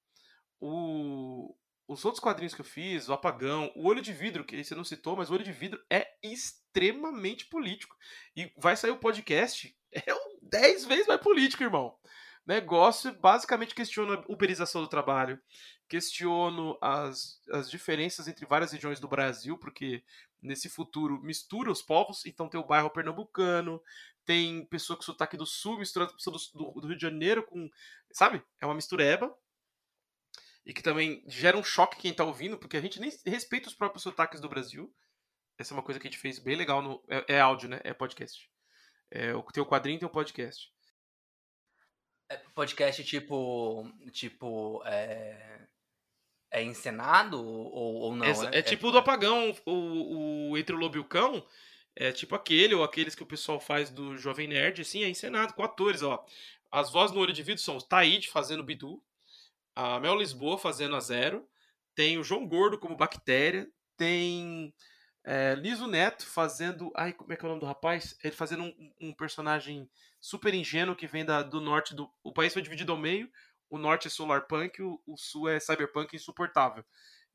O, 0.59 1.55
os 1.87 2.03
outros 2.03 2.21
quadrinhos 2.21 2.53
que 2.53 2.61
eu 2.61 2.65
fiz, 2.65 3.07
o 3.07 3.13
Apagão, 3.13 3.71
o 3.75 3.87
Olho 3.87 4.01
de 4.01 4.13
Vidro, 4.13 4.43
que 4.43 4.61
você 4.61 4.75
não 4.75 4.83
citou, 4.83 5.15
mas 5.15 5.29
o 5.29 5.33
Olho 5.33 5.43
de 5.43 5.51
Vidro 5.51 5.81
é 5.89 6.05
extremamente 6.21 7.45
político. 7.45 7.95
E 8.35 8.51
vai 8.57 8.75
sair 8.75 8.91
o 8.91 8.99
podcast, 8.99 9.75
é 9.91 10.03
10 10.41 10.85
vezes 10.85 11.07
mais 11.07 11.21
político, 11.21 11.63
irmão. 11.63 11.97
Negócio 12.45 13.11
basicamente 13.19 13.73
questiona 13.73 14.15
a 14.15 14.23
uberização 14.27 14.81
do 14.81 14.87
trabalho, 14.87 15.41
questiono 15.89 16.77
as, 16.79 17.41
as 17.51 17.69
diferenças 17.69 18.27
entre 18.27 18.45
várias 18.45 18.71
regiões 18.71 18.99
do 18.99 19.07
Brasil, 19.07 19.57
porque 19.57 20.03
nesse 20.41 20.69
futuro 20.69 21.19
mistura 21.21 21.71
os 21.71 21.81
povos, 21.81 22.23
então 22.25 22.47
tem 22.47 22.59
o 22.59 22.65
bairro 22.65 22.89
pernambucano, 22.89 23.81
tem 24.25 24.65
pessoa 24.65 24.95
com 24.95 25.03
sotaque 25.03 25.35
do 25.35 25.45
sul 25.45 25.79
misturando 25.79 26.11
com 26.11 26.17
pessoa 26.17 26.37
do, 26.53 26.81
do, 26.81 26.87
Rio 26.87 26.95
de 26.95 27.01
Janeiro 27.01 27.43
com, 27.43 27.69
sabe? 28.11 28.43
É 28.59 28.65
uma 28.65 28.75
mistureba. 28.75 29.35
E 30.65 30.73
que 30.73 30.81
também 30.81 31.23
gera 31.27 31.57
um 31.57 31.63
choque 31.63 31.97
quem 31.97 32.13
tá 32.13 32.23
ouvindo, 32.23 32.57
porque 32.57 32.77
a 32.77 32.81
gente 32.81 32.99
nem 32.99 33.11
respeita 33.25 33.69
os 33.69 33.75
próprios 33.75 34.01
sotaques 34.01 34.41
do 34.41 34.49
Brasil. 34.49 34.91
Essa 35.59 35.73
é 35.73 35.77
uma 35.77 35.83
coisa 35.83 35.99
que 35.99 36.07
a 36.07 36.11
gente 36.11 36.19
fez 36.19 36.39
bem 36.39 36.55
legal 36.55 36.81
no. 36.81 37.03
É, 37.07 37.35
é 37.35 37.39
áudio, 37.39 37.69
né? 37.69 37.79
É 37.83 37.93
podcast. 37.93 38.49
É, 39.11 39.31
tem 39.53 39.63
o 39.63 39.65
quadrinho 39.65 39.99
tem 39.99 40.07
o 40.07 40.11
podcast. 40.11 40.74
É 42.29 42.37
podcast 42.53 43.03
tipo. 43.03 43.89
Tipo. 44.11 44.81
É 44.85 45.55
é 46.55 46.63
encenado 46.63 47.37
ou, 47.37 47.95
ou 47.95 48.15
não? 48.15 48.25
É, 48.25 48.55
é, 48.55 48.59
é 48.59 48.61
tipo 48.61 48.87
o 48.87 48.91
do 48.91 48.97
apagão, 48.97 49.53
o, 49.65 50.51
o 50.51 50.57
Entre 50.57 50.73
o 50.73 50.79
Lobo 50.79 50.95
e 50.95 50.99
o 50.99 51.03
Cão. 51.03 51.45
É 51.93 52.11
tipo 52.11 52.35
aquele, 52.35 52.73
ou 52.73 52.83
aqueles 52.83 53.15
que 53.15 53.23
o 53.23 53.25
pessoal 53.25 53.59
faz 53.59 53.89
do 53.89 54.17
Jovem 54.17 54.47
Nerd, 54.47 54.81
assim, 54.81 55.03
é 55.03 55.09
encenado 55.09 55.53
com 55.53 55.63
atores, 55.63 56.01
ó. 56.01 56.25
As 56.71 56.91
vozes 56.91 57.15
no 57.15 57.21
olho 57.21 57.31
de 57.31 57.43
vidro 57.43 57.61
são 57.61 57.77
o 57.77 57.81
Taíde 57.81 58.29
fazendo 58.29 58.59
o 58.59 58.63
Bidu, 58.63 59.01
a 59.73 59.99
Mel 59.99 60.17
Lisboa 60.17 60.57
fazendo 60.57 60.95
a 60.95 60.99
Zero, 60.99 61.47
tem 61.93 62.17
o 62.17 62.23
João 62.23 62.45
Gordo 62.45 62.77
como 62.77 62.97
bactéria, 62.97 63.69
tem 63.95 64.73
é, 65.23 65.55
Liso 65.55 65.87
Neto 65.87 66.25
fazendo. 66.25 66.91
Ai, 66.95 67.13
como 67.13 67.31
é 67.31 67.37
que 67.37 67.45
é 67.45 67.47
o 67.47 67.49
nome 67.49 67.61
do 67.61 67.65
rapaz? 67.65 68.17
Ele 68.21 68.35
fazendo 68.35 68.63
um, 68.63 68.93
um 68.99 69.13
personagem 69.13 69.89
super 70.25 70.55
ingênuo 70.55 70.95
que 70.95 71.05
vem 71.05 71.23
da, 71.23 71.43
do 71.43 71.61
norte 71.61 71.93
do. 71.93 72.11
O 72.23 72.33
país 72.33 72.51
foi 72.51 72.63
dividido 72.63 72.91
ao 72.91 72.97
meio. 72.97 73.29
O 73.69 73.77
norte 73.77 74.07
é 74.07 74.09
solar 74.09 74.47
punk, 74.47 74.81
o, 74.81 74.99
o 75.05 75.15
sul 75.15 75.47
é 75.47 75.59
cyberpunk 75.59 76.15
insuportável. 76.15 76.83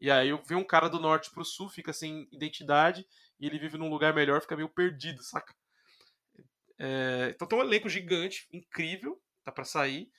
E 0.01 0.11
aí 0.11 0.31
vem 0.47 0.59
um 0.59 0.65
cara 0.65 0.89
do 0.89 0.99
norte 0.99 1.31
pro 1.31 1.45
sul, 1.45 1.69
fica 1.69 1.93
sem 1.93 2.29
identidade, 2.33 3.07
e 3.39 3.47
ele 3.47 3.59
vive 3.59 3.77
num 3.77 3.89
lugar 3.89 4.13
melhor, 4.13 4.41
fica 4.41 4.57
meio 4.57 4.69
perdido, 4.69 5.23
saca? 5.23 5.55
É, 6.79 7.33
então 7.35 7.47
tem 7.47 7.59
um 7.59 7.63
elenco 7.63 7.89
gigante, 7.89 8.49
incrível, 8.53 9.21
tá 9.45 9.53
para 9.53 9.65
sair. 9.65 10.11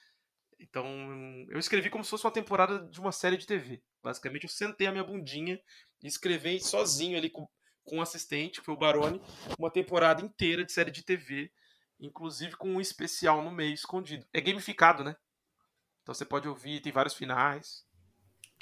Então 0.60 0.86
eu 1.50 1.60
escrevi 1.60 1.90
como 1.90 2.06
se 2.06 2.10
fosse 2.10 2.26
uma 2.26 2.32
temporada 2.32 2.88
de 2.88 3.00
uma 3.02 3.12
série 3.12 3.36
de 3.36 3.48
TV. 3.48 3.82
Basicamente 4.02 4.44
eu 4.44 4.50
sentei 4.50 4.88
a 4.88 4.92
minha 4.92 5.04
bundinha 5.04 5.60
e 6.02 6.08
escrevi 6.08 6.60
sozinho 6.62 7.18
ali 7.18 7.30
com, 7.30 7.48
com 7.84 7.98
um 7.98 8.02
assistente, 8.02 8.60
que 8.60 8.66
foi 8.66 8.76
o 8.76 8.78
Baroni, 8.78 9.22
uma 9.58 9.72
temporada 9.72 10.24
inteira 10.24 10.64
de 10.64 10.72
série 10.72 10.92
de 10.92 11.04
TV, 11.04 11.52
inclusive 12.02 12.56
com 12.58 12.70
um 12.70 12.82
especial 12.82 13.42
no 13.42 13.52
meio 13.52 13.74
escondido. 13.74 14.26
É 14.34 14.42
gamificado, 14.42 15.04
né? 15.04 15.16
Então 16.02 16.14
você 16.14 16.26
pode 16.26 16.48
ouvir, 16.48 16.82
tem 16.82 16.92
vários 16.92 17.14
finais. 17.14 17.86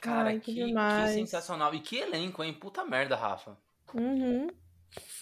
Cara, 0.02 0.30
Ai, 0.30 0.40
que 0.40 0.53
que, 0.53 0.74
que 0.74 1.07
sensacional. 1.14 1.74
E 1.74 1.80
que 1.82 1.98
elenco, 1.98 2.44
hein? 2.44 2.53
Puta 2.53 2.86
merda, 2.86 3.16
Rafa. 3.16 3.57
Uhum. 3.94 4.48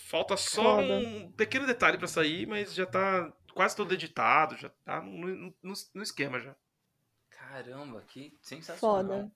Falta 0.08 0.38
só 0.38 0.78
Foda. 0.78 0.94
um 1.00 1.32
pequeno 1.32 1.66
detalhe 1.68 1.98
pra 1.98 2.08
sair, 2.08 2.46
mas 2.48 2.74
já 2.74 2.86
tá 2.86 3.32
quase 3.54 3.76
todo 3.76 3.94
editado, 3.94 4.56
já 4.56 4.70
tá 4.86 5.02
no, 5.02 5.28
no- 5.64 5.74
no 5.94 6.04
esquema 6.04 6.40
já. 6.40 6.56
Caramba, 7.30 8.02
que 8.08 8.38
sensacional. 8.42 9.04
Foda. 9.04 9.32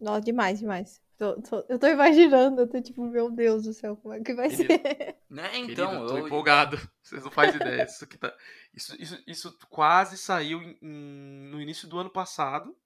Nossa, 0.00 0.20
demais, 0.20 0.58
demais. 0.60 1.00
Tô- 1.16 1.40
tô- 1.42 1.64
eu 1.68 1.78
tô 1.78 1.86
imaginando, 1.88 2.60
eu 2.62 2.68
tô 2.68 2.80
tipo, 2.82 3.04
meu 3.06 3.30
Deus 3.30 3.64
do 3.64 3.72
céu, 3.72 3.96
como 3.96 4.14
é 4.14 4.20
que 4.22 4.34
vai 4.34 4.48
Querido. 4.48 4.68
ser? 4.68 4.80
Né? 5.30 5.56
Querido, 5.64 5.72
Então, 5.72 5.92
eu 5.94 6.06
tô 6.06 6.18
eu, 6.18 6.26
empolgado. 6.26 6.76
Vocês 7.02 7.24
não 7.24 7.30
fazem 7.30 7.56
ideia. 7.60 7.84
Isso, 7.84 8.04
aqui 8.04 8.18
tá... 8.18 8.36
isso, 8.74 8.96
isso, 9.00 9.22
isso 9.26 9.58
quase 9.70 10.16
saiu 10.18 10.62
em- 10.62 10.78
em- 10.82 11.50
no 11.50 11.60
início 11.60 11.88
do 11.88 11.98
ano 11.98 12.10
passado. 12.10 12.76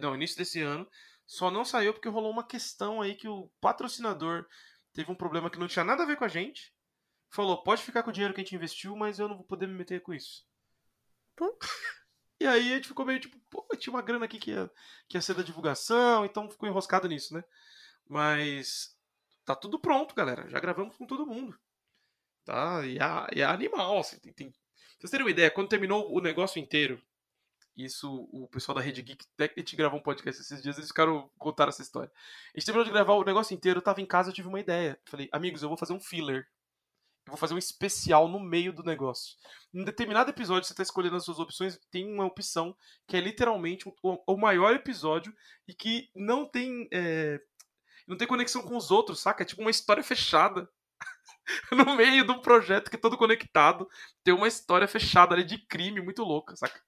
Não, 0.00 0.14
início 0.14 0.36
desse 0.36 0.60
ano. 0.62 0.88
Só 1.26 1.50
não 1.50 1.64
saiu 1.64 1.92
porque 1.92 2.08
rolou 2.08 2.30
uma 2.30 2.46
questão 2.46 3.00
aí 3.02 3.14
que 3.16 3.26
o 3.28 3.48
patrocinador 3.60 4.46
teve 4.92 5.10
um 5.10 5.14
problema 5.16 5.50
que 5.50 5.58
não 5.58 5.66
tinha 5.68 5.84
nada 5.84 6.02
a 6.02 6.06
ver 6.06 6.16
com 6.16 6.24
a 6.24 6.28
gente. 6.28 6.72
Falou, 7.30 7.62
pode 7.62 7.82
ficar 7.82 8.02
com 8.04 8.10
o 8.10 8.12
dinheiro 8.12 8.34
que 8.34 8.40
a 8.40 8.44
gente 8.44 8.56
investiu, 8.56 8.96
mas 8.96 9.18
eu 9.18 9.28
não 9.28 9.36
vou 9.36 9.46
poder 9.46 9.66
me 9.68 9.74
meter 9.74 10.02
com 10.02 10.14
isso. 10.14 10.46
Pô. 11.36 11.56
E 12.40 12.46
aí 12.46 12.72
a 12.72 12.76
gente 12.76 12.88
ficou 12.88 13.04
meio 13.04 13.18
tipo, 13.20 13.36
pô, 13.50 13.66
tinha 13.76 13.92
uma 13.92 14.02
grana 14.02 14.24
aqui 14.24 14.38
que 14.38 14.52
ia, 14.52 14.70
que 15.08 15.16
ia 15.16 15.20
ser 15.20 15.34
da 15.34 15.42
divulgação, 15.42 16.24
então 16.24 16.48
ficou 16.48 16.68
enroscado 16.68 17.08
nisso, 17.08 17.34
né? 17.34 17.42
Mas 18.08 18.96
tá 19.44 19.54
tudo 19.56 19.78
pronto, 19.78 20.14
galera. 20.14 20.48
Já 20.48 20.60
gravamos 20.60 20.96
com 20.96 21.06
todo 21.06 21.26
mundo. 21.26 21.58
Tá? 22.44 22.86
E 22.86 22.98
é, 22.98 23.40
é 23.40 23.44
animal, 23.44 23.98
assim. 23.98 24.18
Tem, 24.20 24.32
tem... 24.32 24.52
Vocês 24.98 25.10
terem 25.10 25.24
uma 25.24 25.30
ideia, 25.30 25.50
quando 25.50 25.68
terminou 25.68 26.12
o 26.12 26.20
negócio 26.20 26.60
inteiro, 26.60 27.00
isso 27.76 28.28
o 28.32 28.48
pessoal 28.48 28.74
da 28.74 28.82
Rede 28.82 29.02
Geek, 29.02 29.24
até 29.34 29.48
que 29.48 29.60
a 29.60 29.62
gente 29.62 29.76
gravou 29.76 30.00
um 30.00 30.02
podcast 30.02 30.42
esses 30.42 30.60
dias, 30.60 30.76
eles 30.76 30.88
ficaram 30.88 31.30
contaram 31.38 31.70
essa 31.70 31.82
história. 31.82 32.10
A 32.54 32.58
gente 32.58 32.66
terminou 32.66 32.84
de 32.84 32.90
gravar 32.90 33.14
o 33.14 33.24
negócio 33.24 33.54
inteiro, 33.54 33.78
eu 33.78 33.82
tava 33.82 34.00
em 34.00 34.06
casa, 34.06 34.30
eu 34.30 34.34
tive 34.34 34.48
uma 34.48 34.58
ideia. 34.58 34.98
Falei, 35.04 35.28
amigos, 35.30 35.62
eu 35.62 35.68
vou 35.68 35.78
fazer 35.78 35.92
um 35.92 36.00
filler. 36.00 36.48
Eu 37.28 37.32
vou 37.32 37.36
fazer 37.36 37.52
um 37.52 37.58
especial 37.58 38.26
no 38.26 38.40
meio 38.40 38.72
do 38.72 38.82
negócio. 38.82 39.36
Em 39.74 39.84
determinado 39.84 40.30
episódio, 40.30 40.66
você 40.66 40.74
tá 40.74 40.82
escolhendo 40.82 41.16
as 41.16 41.26
suas 41.26 41.38
opções, 41.38 41.78
tem 41.90 42.10
uma 42.10 42.24
opção 42.24 42.74
que 43.06 43.18
é 43.18 43.20
literalmente 43.20 43.86
o, 43.86 43.94
o 44.26 44.36
maior 44.38 44.74
episódio 44.74 45.34
e 45.66 45.74
que 45.74 46.10
não 46.16 46.46
tem. 46.46 46.88
é, 46.90 47.38
não 48.06 48.16
tem 48.16 48.26
conexão 48.26 48.62
com 48.62 48.74
os 48.74 48.90
outros, 48.90 49.20
saca? 49.20 49.42
É 49.42 49.46
tipo 49.46 49.60
uma 49.60 49.70
história 49.70 50.02
fechada. 50.02 50.66
no 51.70 51.94
meio 51.96 52.24
de 52.24 52.32
um 52.32 52.40
projeto 52.40 52.88
que 52.88 52.96
é 52.96 52.98
todo 52.98 53.18
conectado. 53.18 53.86
Tem 54.24 54.32
uma 54.32 54.48
história 54.48 54.88
fechada 54.88 55.34
ali 55.34 55.44
de 55.44 55.58
crime 55.58 56.00
muito 56.00 56.24
louca, 56.24 56.56
saca? 56.56 56.80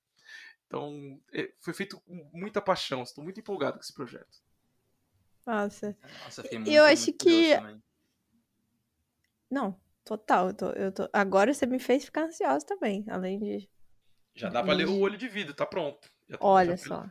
Então, 0.66 1.20
é, 1.34 1.52
foi 1.60 1.74
feito 1.74 2.00
com 2.00 2.30
muita 2.32 2.62
paixão. 2.62 3.02
Estou 3.02 3.22
muito 3.22 3.40
empolgado 3.40 3.74
com 3.74 3.82
esse 3.82 3.92
projeto. 3.92 4.38
Nossa. 5.46 5.94
Nossa, 6.24 6.42
fiquei 6.42 6.58
Eu 6.58 6.62
muito, 6.62 6.80
acho 6.80 7.06
muito 7.08 7.24
que-. 7.24 7.80
Não, 9.50 9.78
total. 10.16 10.48
Eu 10.48 10.54
tô, 10.54 10.70
eu 10.70 10.92
tô... 10.92 11.08
Agora 11.12 11.54
você 11.54 11.66
me 11.66 11.78
fez 11.78 12.04
ficar 12.04 12.24
ansiosa 12.24 12.66
também, 12.66 13.04
além 13.08 13.38
de. 13.38 13.70
Já 14.34 14.48
dá 14.48 14.62
pra 14.62 14.72
ler 14.72 14.88
o 14.88 14.98
olho 14.98 15.16
de 15.16 15.28
vidro, 15.28 15.54
tá 15.54 15.66
pronto. 15.66 16.08
Tá- 16.28 16.38
Olha 16.40 16.76
só. 16.76 17.06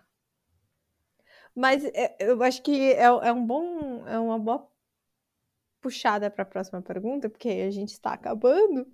Mas 1.55 1.83
é, 1.85 2.15
eu 2.19 2.41
acho 2.43 2.61
que 2.61 2.93
é, 2.93 3.03
é 3.03 3.33
um 3.33 3.45
bom. 3.45 4.07
É 4.07 4.19
uma 4.19 4.37
boa 4.37 4.69
puxada 5.81 6.29
para 6.29 6.43
a 6.43 6.45
próxima 6.45 6.81
pergunta, 6.81 7.29
porque 7.29 7.49
a 7.49 7.71
gente 7.71 7.91
está 7.91 8.13
acabando. 8.13 8.85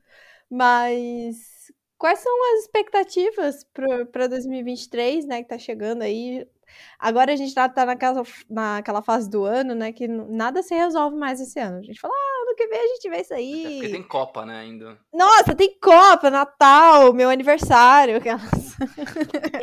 Mas 0.49 1.71
quais 1.97 2.19
são 2.19 2.53
as 2.53 2.61
expectativas 2.61 3.65
para 4.11 4.27
2023, 4.27 5.25
né? 5.25 5.41
Que 5.41 5.49
tá 5.49 5.57
chegando 5.57 6.03
aí. 6.03 6.47
Agora 6.99 7.33
a 7.33 7.35
gente 7.35 7.53
tá, 7.53 7.67
tá 7.69 7.85
naquela, 7.85 8.23
naquela 8.49 9.01
fase 9.01 9.29
do 9.29 9.43
ano, 9.43 9.73
né? 9.73 9.91
Que 9.91 10.07
nada 10.07 10.61
se 10.61 10.75
resolve 10.75 11.15
mais 11.17 11.39
esse 11.39 11.59
ano. 11.59 11.77
A 11.79 11.83
gente 11.83 11.99
fala, 11.99 12.13
ah, 12.13 12.34
ano 12.55 12.57
que 12.57 12.67
vem 12.67 12.79
a 12.79 12.87
gente 12.87 13.09
vê 13.09 13.21
isso 13.21 13.33
aí. 13.33 13.63
porque 13.79 13.89
tem 13.91 14.03
Copa, 14.03 14.45
né, 14.45 14.59
ainda. 14.59 14.97
Nossa, 15.13 15.53
tem 15.55 15.77
Copa, 15.79 16.29
Natal, 16.29 17.13
meu 17.13 17.29
aniversário. 17.29 18.17
aquelas- 18.17 18.75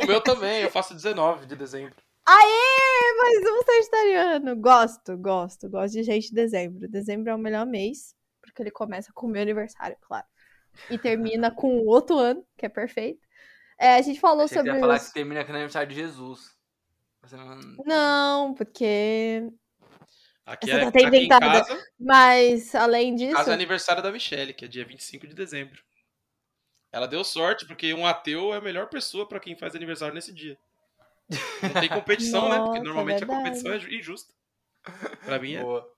O 0.03 0.07
meu 0.07 0.21
também, 0.21 0.61
eu 0.61 0.69
faço 0.69 0.93
19 0.93 1.45
de 1.45 1.55
dezembro. 1.55 1.95
Aê, 2.25 3.13
mais 3.17 3.39
um 3.45 3.63
sagitariano. 3.63 4.55
Gosto, 4.55 5.17
gosto, 5.17 5.69
gosto 5.69 5.93
de 5.93 6.03
gente 6.03 6.29
de 6.29 6.33
dezembro. 6.35 6.87
Dezembro 6.89 7.29
é 7.31 7.35
o 7.35 7.39
melhor 7.39 7.65
mês, 7.65 8.15
porque 8.41 8.61
ele 8.61 8.71
começa 8.71 9.11
com 9.13 9.27
o 9.27 9.29
meu 9.29 9.41
aniversário, 9.41 9.97
claro. 10.01 10.25
E 10.89 10.97
termina 10.97 11.51
com 11.51 11.79
o 11.79 11.85
outro 11.85 12.17
ano, 12.17 12.43
que 12.57 12.65
é 12.65 12.69
perfeito. 12.69 13.19
É, 13.77 13.95
a 13.95 14.01
gente 14.01 14.19
falou 14.19 14.45
Achei 14.45 14.57
que 14.57 14.63
sobre. 14.63 14.71
ia 14.73 14.79
falar 14.79 14.95
os- 14.97 15.07
que 15.07 15.13
termina 15.13 15.43
com 15.43 15.51
o 15.51 15.55
aniversário 15.55 15.89
de 15.89 15.95
Jesus. 15.95 16.53
Não, 17.85 18.53
porque. 18.53 19.47
Aqui, 20.45 20.69
Essa 20.69 20.79
é, 20.81 20.85
data 20.85 20.99
é 20.99 21.05
aqui 21.05 21.15
em 21.15 21.19
inventada. 21.19 21.45
casa, 21.65 21.87
Mas, 21.97 22.75
além 22.75 23.15
disso. 23.15 23.35
casa 23.35 23.51
é 23.51 23.53
aniversário 23.53 24.03
da 24.03 24.11
Michelle, 24.11 24.53
que 24.53 24.65
é 24.65 24.67
dia 24.67 24.83
25 24.85 25.25
de 25.25 25.33
dezembro. 25.33 25.81
Ela 26.91 27.07
deu 27.07 27.23
sorte, 27.23 27.65
porque 27.65 27.93
um 27.93 28.05
ateu 28.05 28.53
é 28.53 28.57
a 28.57 28.61
melhor 28.61 28.87
pessoa 28.87 29.27
pra 29.27 29.39
quem 29.39 29.55
faz 29.55 29.73
aniversário 29.75 30.13
nesse 30.13 30.33
dia. 30.33 30.57
Não 31.63 31.79
tem 31.79 31.89
competição, 31.89 32.49
né? 32.49 32.57
Porque 32.57 32.71
Nossa, 32.79 32.83
normalmente 32.83 33.23
a 33.23 33.25
verdade. 33.25 33.37
competição 33.39 33.73
é 33.73 33.79
ju- 33.79 33.89
injusta. 33.89 34.33
Pra 35.25 35.39
mim 35.39 35.55
é 35.55 35.61
Boa. 35.63 35.89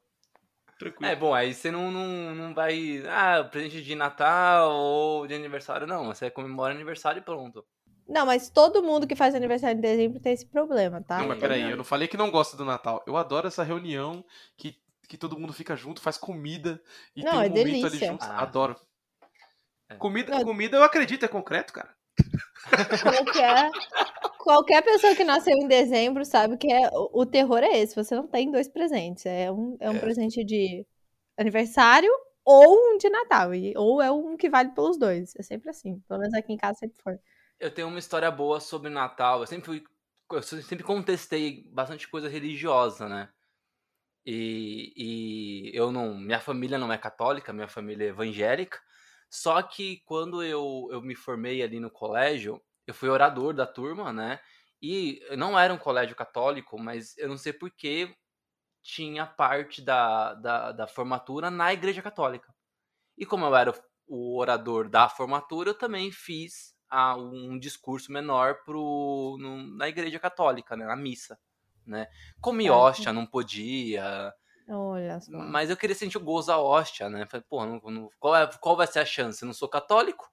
tranquilo. 0.78 1.12
É, 1.12 1.16
bom, 1.16 1.34
aí 1.34 1.54
você 1.54 1.72
não, 1.72 1.92
não, 1.92 2.36
não 2.36 2.54
vai. 2.54 3.04
Ah, 3.10 3.44
presente 3.44 3.82
de 3.82 3.96
Natal 3.96 4.72
ou 4.72 5.28
de 5.28 5.34
aniversário, 5.34 5.88
não. 5.88 6.06
Você 6.06 6.30
comemora 6.30 6.74
aniversário 6.74 7.20
e 7.20 7.24
pronto. 7.24 7.66
Não, 8.07 8.26
mas 8.26 8.49
todo 8.49 8.84
mundo 8.84 9.07
que 9.07 9.15
faz 9.15 9.34
aniversário 9.34 9.77
em 9.77 9.82
dezembro 9.82 10.19
tem 10.19 10.34
esse 10.34 10.45
problema, 10.45 11.02
tá? 11.02 11.19
Não, 11.19 11.27
mas 11.27 11.40
peraí, 11.40 11.69
eu 11.72 11.77
não 11.77 11.84
falei 11.84 12.07
que 12.07 12.18
não 12.18 12.30
gosto 12.30 12.56
do 12.56 12.64
Natal. 12.65 13.03
Eu 13.07 13.18
adoro 13.18 13.48
essa 13.48 13.64
reunião 13.64 14.23
que, 14.56 14.77
que 15.07 15.18
todo 15.18 15.40
mundo 15.40 15.53
fica 15.53 15.76
junto, 15.76 16.02
faz 16.02 16.18
comida 16.18 16.80
e 17.15 17.23
Não, 17.23 17.32
tem 17.32 17.40
um 17.40 17.44
é 17.44 17.49
momento 17.49 17.65
delícia. 17.65 17.88
ali 17.88 17.98
junto. 17.98 18.23
Ah. 18.23 18.41
Adoro. 18.44 18.76
É. 19.90 19.95
Comida, 19.95 20.32
Não. 20.32 20.44
comida 20.44 20.77
eu 20.77 20.84
acredito, 20.84 21.26
é 21.26 21.27
concreto, 21.27 21.73
cara. 21.73 21.90
Qualquer, 23.03 23.69
qualquer 24.40 24.82
pessoa 24.84 25.15
que 25.15 25.23
nasceu 25.23 25.53
em 25.56 25.68
dezembro 25.68 26.26
sabe 26.26 26.57
que 26.57 26.72
é, 26.72 26.90
o, 26.94 27.22
o 27.22 27.26
terror 27.26 27.60
é 27.60 27.77
esse. 27.80 27.95
Você 27.95 28.15
não 28.15 28.27
tem 28.27 28.52
dois 28.52 28.68
presentes. 28.68 29.26
É 29.26 29.52
um, 29.52 29.77
é 29.80 29.90
um 29.90 29.95
É. 29.95 29.99
presente 29.99 30.44
de 30.44 30.86
aniversário 31.38 32.10
ou 32.44 32.94
um 32.94 32.98
de 32.98 33.10
Natal. 33.10 33.53
E, 33.53 33.73
ou 33.77 34.02
é 34.02 34.11
um 34.11 34.36
que 34.38 34.49
vale 34.49 34.69
pelos 34.72 34.98
dois. 34.98 35.34
É 35.38 35.44
sempre 35.44 35.69
assim. 35.69 35.99
Pelo 36.07 36.19
menos 36.19 36.34
aqui 36.34 36.53
em 36.53 36.57
casa 36.57 36.80
sempre 36.80 36.98
foi. 37.03 37.18
Eu 37.60 37.72
tenho 37.73 37.88
uma 37.88 37.99
história 37.99 38.30
boa 38.32 38.60
sobre 38.60 38.90
Natal. 38.90 39.41
Eu 39.41 39.48
sempre 39.48 39.65
fui. 39.65 39.84
Eu 40.32 40.41
sempre 40.41 40.84
contestei 40.84 41.64
bastante 41.72 42.07
coisa 42.07 42.27
religiosa, 42.30 43.07
né? 43.07 43.30
E, 44.26 44.94
e 45.73 45.77
eu 45.77 45.91
não. 45.91 46.18
Minha 46.18 46.40
família 46.40 46.77
não 46.77 46.91
é 46.94 46.98
católica, 46.98 47.53
minha 47.53 47.68
família 47.68 48.06
é 48.06 48.10
evangélica. 48.10 48.80
Só 49.30 49.61
que 49.64 50.02
quando 50.06 50.44
eu, 50.44 50.88
eu 50.91 51.02
me 51.02 51.15
formei 51.15 51.61
ali 51.64 51.80
no 51.80 51.91
colégio, 51.91 52.61
eu 52.88 52.94
fui 52.94 53.10
orador 53.10 53.53
da 53.53 53.68
turma, 53.68 54.14
né? 54.14 54.40
E 54.82 55.22
não 55.38 55.57
era 55.60 55.73
um 55.73 55.77
colégio 55.77 56.15
católico, 56.15 56.80
mas 56.80 57.18
eu 57.18 57.30
não 57.30 57.38
sei 57.38 57.53
porquê 57.53 58.15
tinha 58.84 59.26
parte 59.26 59.82
da, 59.82 60.34
da, 60.36 60.72
da 60.72 60.88
formatura 60.88 61.49
na 61.52 61.73
igreja 61.73 62.02
católica. 62.02 62.53
E 63.18 63.26
como 63.26 63.45
eu 63.45 63.56
era 63.56 63.72
o- 64.07 64.38
orador 64.40 64.90
da 64.90 65.10
formatura, 65.10 65.72
eu 65.72 65.77
também 65.77 66.11
fiz 66.11 66.75
ah, 66.96 67.16
um 67.18 67.58
discurso 67.60 68.12
menor 68.12 68.64
pro, 68.64 69.38
no- 69.40 69.76
na 69.78 69.88
igreja 69.90 70.20
católica, 70.20 70.76
né? 70.78 70.86
Na 70.86 70.96
missa, 70.96 71.38
né? 71.86 72.08
Comi 72.42 72.70
hóstia, 72.70 73.12
não 73.14 73.26
podia, 73.26 74.34
Olha 74.68 75.20
só. 75.20 75.32
mas 75.32 75.70
eu 75.70 75.78
queria 75.78 75.96
sentir 75.96 76.18
o 76.18 76.24
gozo 76.24 76.48
da 76.48 76.58
hóstia, 76.60 77.10
né? 77.10 77.26
Falei, 77.26 77.46
pô, 77.50 77.66
não- 77.66 77.80
não- 77.92 78.10
qual, 78.20 78.36
é- 78.36 78.50
qual 78.60 78.76
vai 78.76 78.88
ser 78.88 79.00
a 79.00 79.06
chance? 79.06 79.44
Eu 79.44 79.48
não 79.48 79.54
sou 79.54 79.70
católico, 79.70 80.30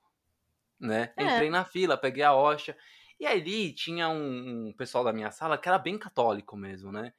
né? 0.80 1.12
É. 1.16 1.24
Entrei 1.24 1.50
na 1.50 1.64
fila, 1.64 1.96
peguei 1.96 2.22
a 2.24 2.34
hóstia. 2.34 2.76
E 3.20 3.26
ali 3.26 3.72
tinha 3.72 4.08
um, 4.08 4.68
um 4.68 4.72
pessoal 4.72 5.04
da 5.04 5.12
minha 5.12 5.30
sala 5.30 5.56
que 5.58 5.68
era 5.68 5.78
bem 5.78 5.98
católico 5.98 6.56
mesmo, 6.56 6.90
né? 6.90 7.12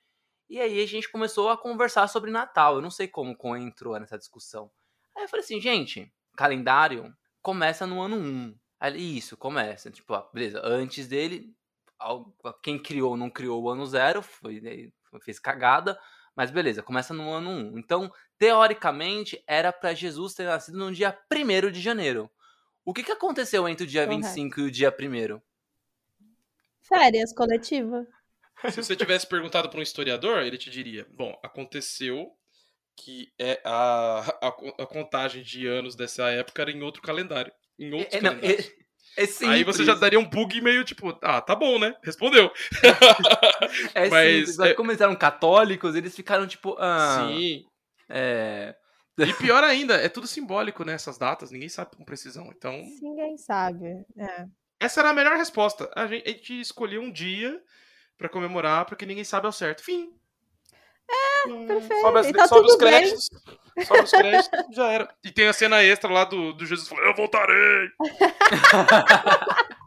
E 0.50 0.60
aí 0.60 0.84
a 0.84 0.88
gente 0.88 1.10
começou 1.12 1.50
a 1.50 1.58
conversar 1.58 2.08
sobre 2.08 2.30
Natal. 2.30 2.76
Eu 2.76 2.82
não 2.82 2.92
sei 2.92 3.08
como 3.08 3.36
Con 3.36 3.56
entrou 3.56 3.98
nessa 4.00 4.18
discussão. 4.18 4.70
Aí 5.16 5.24
eu 5.24 5.30
falei 5.30 5.44
assim, 5.44 5.60
gente, 5.62 6.14
calendário 6.36 7.16
começa 7.42 7.88
no 7.88 8.02
ano 8.02 8.18
1. 8.18 8.56
Aí, 8.84 9.18
isso, 9.18 9.38
começa. 9.38 9.90
Tipo, 9.90 10.14
ah, 10.14 10.30
beleza, 10.34 10.60
antes 10.62 11.08
dele, 11.08 11.56
quem 12.62 12.78
criou 12.78 13.16
não 13.16 13.30
criou 13.30 13.64
o 13.64 13.70
ano 13.70 13.86
zero, 13.86 14.22
foi, 14.22 14.60
né, 14.60 14.90
fez 15.24 15.40
cagada, 15.40 15.98
mas 16.36 16.52
beleza, 16.52 16.84
começa 16.84 17.14
no 17.14 17.32
ano 17.32 17.50
1. 17.50 17.78
Então, 17.78 18.12
teoricamente, 18.38 19.42
era 19.48 19.72
para 19.72 19.94
Jesus 19.94 20.34
ter 20.34 20.44
nascido 20.44 20.78
no 20.78 20.92
dia 20.92 21.18
1 21.32 21.72
de 21.72 21.80
janeiro. 21.80 22.30
O 22.84 22.94
que, 22.94 23.04
que 23.04 23.12
aconteceu 23.14 23.70
entre 23.70 23.86
o 23.86 23.88
dia 23.88 24.06
Correto. 24.06 24.24
25 24.24 24.60
e 24.60 24.64
o 24.64 24.72
dia 24.72 24.94
1? 24.94 25.42
Férias 26.82 27.32
coletiva. 27.32 28.06
Se 28.70 28.84
você 28.84 28.98
tivesse 28.98 29.26
perguntado 29.26 29.70
para 29.70 29.80
um 29.80 29.84
historiador, 29.84 30.40
ele 30.42 30.58
te 30.58 30.70
diria: 30.70 31.08
bom, 31.10 31.40
aconteceu 31.42 32.36
que 32.98 33.34
é 33.40 33.62
a, 33.64 34.20
a, 34.42 34.48
a, 34.50 34.86
contagem 34.86 35.42
de 35.42 35.66
anos 35.68 35.96
dessa 35.96 36.30
época 36.30 36.62
era 36.62 36.72
em 36.72 36.84
outro 36.84 37.02
calendário. 37.02 37.54
Em 37.80 37.92
é, 37.92 37.96
outros 37.96 38.16
é. 38.16 38.22
Não, 38.22 38.32
é, 38.34 38.52
é 39.18 39.48
Aí 39.48 39.64
você 39.64 39.84
já 39.84 39.94
daria 39.94 40.20
um 40.20 40.28
bug 40.28 40.60
meio 40.62 40.84
tipo, 40.84 41.18
ah, 41.22 41.40
tá 41.40 41.56
bom, 41.56 41.78
né? 41.78 41.96
Respondeu. 42.04 42.52
É 43.96 44.10
Mas, 44.10 44.50
simples. 44.50 44.60
É... 44.60 44.74
Como 44.74 44.92
eles 44.92 45.02
eram 45.02 45.16
católicos, 45.16 45.96
eles 45.96 46.16
ficaram 46.16 46.46
tipo, 46.48 46.76
ah, 46.80 47.28
Sim. 47.28 47.66
É. 48.10 48.76
E 49.18 49.34
pior 49.36 49.64
ainda, 49.64 49.96
é 49.96 50.10
tudo 50.10 50.28
simbólico, 50.28 50.84
né? 50.84 50.94
Essas 50.94 51.18
datas, 51.18 51.52
ninguém 51.52 51.70
sabe 51.70 51.96
com 51.96 52.04
precisão. 52.04 52.52
Então. 52.56 52.74
Ninguém 53.02 53.38
sabe. 53.38 53.86
É. 54.18 54.46
Essa 54.80 55.02
era 55.02 55.12
a 55.12 55.14
melhor 55.14 55.38
resposta. 55.38 55.90
A 55.96 56.08
gente, 56.08 56.28
a 56.28 56.32
gente 56.32 56.60
escolheu 56.60 57.02
um 57.02 57.12
dia 57.12 57.62
para 58.18 58.30
comemorar, 58.30 58.86
porque 58.86 59.06
ninguém 59.06 59.24
sabe 59.24 59.46
ao 59.46 59.52
certo. 59.52 59.84
Fim. 59.84 60.12
É, 61.14 61.50
hum, 61.50 61.68
perfeito. 61.68 62.02
Sobe, 62.02 62.20
as, 62.20 62.32
tá 62.32 62.48
sobe 62.48 62.68
os 62.68 62.76
créditos. 62.76 63.30
Bem. 63.76 63.86
Sobe 63.86 64.02
os 64.02 64.12
créditos, 64.12 64.76
já 64.76 64.92
era. 64.92 65.08
E 65.24 65.32
tem 65.32 65.48
a 65.48 65.54
cena 65.54 65.84
extra 65.84 66.12
lá 66.12 66.26
do, 66.26 66.54
do 66.54 66.66
Jesus 66.66 66.88
falando, 66.88 67.08
eu 67.08 67.16
voltarei. 67.16 67.90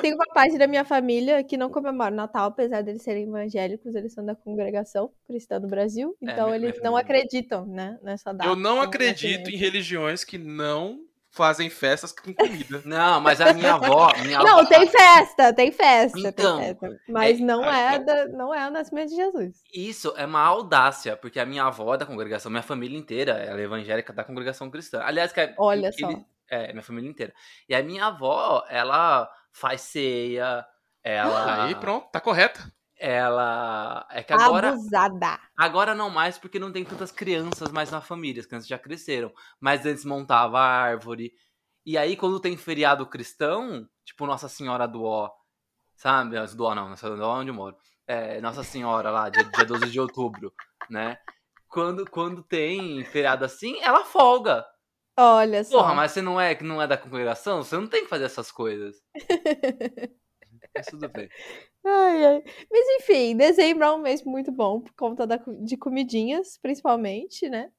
Tem 0.00 0.14
uma 0.14 0.24
parte 0.32 0.56
da 0.56 0.66
minha 0.66 0.84
família 0.84 1.42
que 1.44 1.56
não 1.56 1.70
comemora 1.70 2.12
o 2.12 2.16
Natal, 2.16 2.48
apesar 2.48 2.82
deles 2.82 3.02
serem 3.02 3.24
evangélicos, 3.24 3.94
eles 3.94 4.12
são 4.12 4.24
da 4.24 4.34
congregação 4.34 5.10
cristã 5.26 5.60
do 5.60 5.68
Brasil, 5.68 6.16
é, 6.22 6.30
então 6.30 6.52
é, 6.52 6.56
eles 6.56 6.80
não 6.82 6.96
acreditam 6.96 7.66
né, 7.66 7.98
nessa 8.02 8.32
data. 8.32 8.48
Eu 8.48 8.56
não 8.56 8.80
acredito 8.80 9.50
em 9.50 9.56
religiões 9.56 10.24
que 10.24 10.38
não 10.38 11.00
fazem 11.36 11.68
festas 11.68 12.12
com 12.12 12.34
comida. 12.34 12.82
Não, 12.84 13.20
mas 13.20 13.40
a 13.40 13.52
minha 13.52 13.74
avó. 13.74 14.12
Minha 14.22 14.38
não, 14.38 14.60
avó... 14.60 14.68
tem 14.68 14.88
festa, 14.88 15.52
tem 15.52 15.70
festa, 15.70 16.18
então, 16.18 16.58
tem 16.58 16.74
festa. 16.74 17.00
Mas 17.08 17.38
é, 17.38 17.42
não, 17.42 17.64
é, 17.64 17.98
da, 17.98 18.26
não 18.28 18.54
é 18.54 18.66
o 18.66 18.70
nascimento 18.70 19.10
de 19.10 19.16
Jesus. 19.16 19.62
Isso 19.72 20.14
é 20.16 20.24
uma 20.24 20.40
audácia, 20.40 21.16
porque 21.16 21.38
a 21.38 21.44
minha 21.44 21.64
avó 21.64 21.94
é 21.94 21.98
da 21.98 22.06
congregação, 22.06 22.50
minha 22.50 22.62
família 22.62 22.98
inteira, 22.98 23.32
ela 23.32 23.60
é 23.60 23.64
evangélica 23.64 24.12
da 24.12 24.24
congregação 24.24 24.70
cristã. 24.70 25.02
Aliás, 25.02 25.32
que 25.32 25.40
é, 25.40 25.54
Olha 25.58 25.92
só. 25.92 26.10
é, 26.50 26.72
minha 26.72 26.82
família 26.82 27.10
inteira. 27.10 27.34
E 27.68 27.74
a 27.74 27.82
minha 27.82 28.06
avó, 28.06 28.64
ela 28.68 29.30
faz 29.52 29.82
ceia, 29.82 30.64
ela. 31.04 31.66
Aí 31.66 31.74
pronto, 31.74 32.10
tá 32.10 32.20
correta 32.20 32.75
ela 32.98 34.06
é 34.10 34.22
que 34.22 34.32
agora 34.32 34.70
abusada. 34.70 35.38
Agora 35.56 35.94
não 35.94 36.08
mais 36.08 36.38
porque 36.38 36.58
não 36.58 36.72
tem 36.72 36.84
tantas 36.84 37.12
crianças 37.12 37.70
mais 37.70 37.90
na 37.90 38.00
família, 38.00 38.40
as 38.40 38.46
crianças 38.46 38.68
já 38.68 38.78
cresceram, 38.78 39.32
mas 39.60 39.84
antes 39.84 40.04
montava 40.04 40.58
árvore. 40.58 41.32
E 41.84 41.96
aí 41.98 42.16
quando 42.16 42.40
tem 42.40 42.56
feriado 42.56 43.06
cristão, 43.06 43.88
tipo 44.04 44.26
Nossa 44.26 44.48
Senhora 44.48 44.88
do 44.88 45.04
Ó, 45.04 45.30
sabe? 45.94 46.36
Do 46.54 46.64
Ó 46.64 46.74
não, 46.74 46.88
Nossa 46.88 47.06
Senhora 47.06 47.26
onde 47.26 47.50
eu 47.50 47.54
moro. 47.54 47.76
É, 48.06 48.40
Nossa 48.40 48.62
Senhora 48.62 49.10
lá, 49.10 49.28
dia, 49.28 49.44
dia 49.44 49.64
12 49.64 49.90
de 49.90 50.00
outubro, 50.00 50.52
né? 50.88 51.18
Quando 51.68 52.08
quando 52.08 52.42
tem 52.42 53.04
feriado 53.04 53.44
assim, 53.44 53.78
ela 53.82 54.04
folga. 54.04 54.64
Olha 55.18 55.64
só. 55.64 55.78
Porra, 55.78 55.94
mas 55.94 56.12
você 56.12 56.22
não 56.22 56.40
é 56.40 56.54
que 56.54 56.64
não 56.64 56.80
é 56.80 56.86
da 56.86 56.96
congregação, 56.96 57.62
você 57.62 57.76
não 57.76 57.86
tem 57.86 58.04
que 58.04 58.10
fazer 58.10 58.24
essas 58.24 58.50
coisas. 58.50 58.96
Mas 60.76 60.86
tudo 60.86 61.08
bem. 61.08 61.28
Ai, 61.88 62.24
ai. 62.26 62.44
Mas 62.70 62.86
enfim, 63.00 63.36
dezembro 63.36 63.84
é 63.84 63.92
um 63.92 63.98
mês 63.98 64.24
muito 64.24 64.50
bom 64.50 64.80
por 64.80 64.92
conta 64.94 65.24
da, 65.26 65.36
de 65.60 65.76
comidinhas, 65.76 66.58
principalmente, 66.58 67.48
né? 67.48 67.70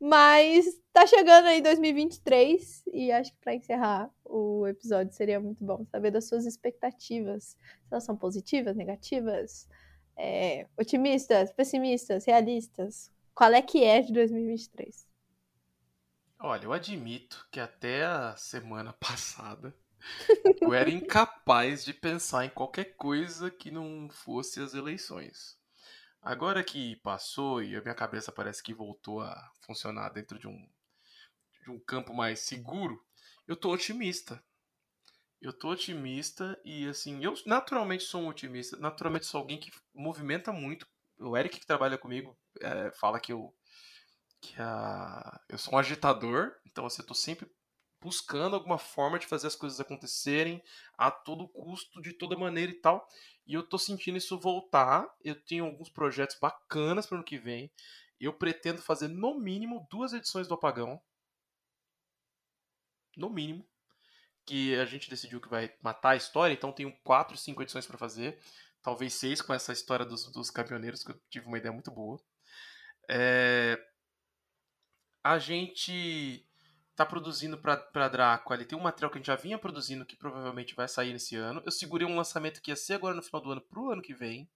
Mas 0.00 0.64
tá 0.94 1.06
chegando 1.06 1.46
aí 1.46 1.60
2023 1.60 2.84
e 2.90 3.12
acho 3.12 3.32
que 3.32 3.38
para 3.38 3.54
encerrar 3.54 4.10
o 4.24 4.66
episódio 4.66 5.12
seria 5.12 5.38
muito 5.38 5.62
bom 5.62 5.84
saber 5.84 6.10
das 6.10 6.26
suas 6.26 6.46
expectativas. 6.46 7.50
Se 7.50 7.58
elas 7.90 8.04
são 8.04 8.16
positivas, 8.16 8.74
negativas, 8.74 9.68
é, 10.16 10.66
otimistas, 10.78 11.52
pessimistas, 11.52 12.24
realistas. 12.24 13.12
Qual 13.34 13.52
é 13.52 13.60
que 13.60 13.84
é 13.84 14.00
de 14.00 14.12
2023? 14.14 15.06
Olha, 16.38 16.64
eu 16.64 16.72
admito 16.72 17.46
que 17.52 17.60
até 17.60 18.04
a 18.04 18.34
semana 18.36 18.94
passada 18.98 19.74
eu 20.60 20.74
era 20.74 20.90
incapaz 20.90 21.84
de 21.84 21.92
pensar 21.92 22.44
em 22.44 22.50
qualquer 22.50 22.96
coisa 22.96 23.50
que 23.50 23.70
não 23.70 24.08
fosse 24.10 24.60
as 24.60 24.74
eleições. 24.74 25.58
Agora 26.22 26.62
que 26.62 26.96
passou 26.96 27.62
e 27.62 27.74
a 27.74 27.80
minha 27.80 27.94
cabeça 27.94 28.30
parece 28.30 28.62
que 28.62 28.74
voltou 28.74 29.22
a 29.22 29.52
funcionar 29.62 30.10
dentro 30.10 30.38
de 30.38 30.46
um, 30.46 30.68
de 31.62 31.70
um 31.70 31.80
campo 31.80 32.12
mais 32.12 32.40
seguro, 32.40 33.02
eu 33.48 33.56
tô 33.56 33.72
otimista. 33.72 34.42
Eu 35.40 35.52
tô 35.52 35.70
otimista 35.70 36.60
e 36.62 36.86
assim, 36.86 37.24
eu 37.24 37.34
naturalmente 37.46 38.04
sou 38.04 38.22
um 38.22 38.28
otimista, 38.28 38.76
naturalmente 38.76 39.24
sou 39.24 39.40
alguém 39.40 39.58
que 39.58 39.72
movimenta 39.94 40.52
muito. 40.52 40.86
O 41.18 41.36
Eric 41.36 41.58
que 41.58 41.66
trabalha 41.66 41.96
comigo 41.96 42.38
é, 42.60 42.90
fala 42.92 43.18
que 43.18 43.32
eu 43.32 43.54
que 44.42 44.54
a, 44.58 45.40
eu 45.48 45.58
sou 45.58 45.74
um 45.74 45.78
agitador, 45.78 46.54
então 46.66 46.86
assim, 46.86 47.02
eu 47.02 47.06
tô 47.06 47.14
sempre 47.14 47.50
buscando 48.00 48.56
alguma 48.56 48.78
forma 48.78 49.18
de 49.18 49.26
fazer 49.26 49.46
as 49.46 49.54
coisas 49.54 49.78
acontecerem 49.78 50.62
a 50.96 51.10
todo 51.10 51.48
custo, 51.48 52.00
de 52.00 52.12
toda 52.12 52.36
maneira 52.36 52.72
e 52.72 52.74
tal. 52.74 53.06
E 53.46 53.54
eu 53.54 53.62
tô 53.62 53.76
sentindo 53.78 54.16
isso 54.16 54.38
voltar. 54.38 55.12
Eu 55.22 55.34
tenho 55.34 55.64
alguns 55.64 55.90
projetos 55.90 56.36
bacanas 56.40 57.06
para 57.06 57.18
ano 57.18 57.24
que 57.24 57.38
vem. 57.38 57.70
Eu 58.18 58.32
pretendo 58.32 58.80
fazer 58.80 59.08
no 59.08 59.38
mínimo 59.38 59.86
duas 59.90 60.12
edições 60.12 60.48
do 60.48 60.54
Apagão. 60.54 61.00
No 63.16 63.28
mínimo. 63.28 63.66
Que 64.46 64.74
a 64.76 64.84
gente 64.84 65.10
decidiu 65.10 65.40
que 65.40 65.48
vai 65.48 65.72
matar 65.82 66.10
a 66.10 66.16
história, 66.16 66.54
então 66.54 66.72
tenho 66.72 66.96
quatro, 67.04 67.36
cinco 67.36 67.62
edições 67.62 67.86
para 67.86 67.98
fazer. 67.98 68.40
Talvez 68.82 69.12
seis 69.14 69.42
com 69.42 69.52
essa 69.52 69.72
história 69.72 70.06
dos, 70.06 70.30
dos 70.32 70.50
caminhoneiros, 70.50 71.04
que 71.04 71.10
eu 71.12 71.20
tive 71.28 71.46
uma 71.46 71.58
ideia 71.58 71.72
muito 71.72 71.90
boa. 71.90 72.20
É... 73.08 73.78
A 75.22 75.38
gente 75.38 76.49
tá 77.00 77.06
produzindo 77.06 77.56
para 77.56 78.08
Draco, 78.08 78.52
ele 78.52 78.66
tem 78.66 78.78
um 78.78 78.82
material 78.82 79.10
que 79.10 79.16
a 79.16 79.20
gente 79.20 79.26
já 79.26 79.36
vinha 79.36 79.58
produzindo 79.58 80.04
que 80.04 80.14
provavelmente 80.14 80.74
vai 80.74 80.86
sair 80.86 81.14
nesse 81.14 81.34
ano. 81.34 81.62
Eu 81.64 81.72
segurei 81.72 82.06
um 82.06 82.14
lançamento 82.14 82.60
que 82.60 82.70
ia 82.70 82.76
ser 82.76 82.94
agora 82.94 83.14
no 83.14 83.22
final 83.22 83.40
do 83.40 83.52
ano 83.52 83.60
pro 83.62 83.90
ano 83.90 84.02
que 84.02 84.12
vem. 84.12 84.46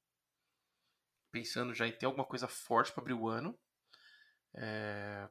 Pensando 1.33 1.73
já 1.73 1.87
em 1.87 1.93
ter 1.93 2.05
alguma 2.05 2.25
coisa 2.25 2.47
forte 2.47 2.93
para 2.93 3.01
abrir 3.01 3.15
o 3.15 3.29
ano. 3.29 3.59
É... 4.55 5.27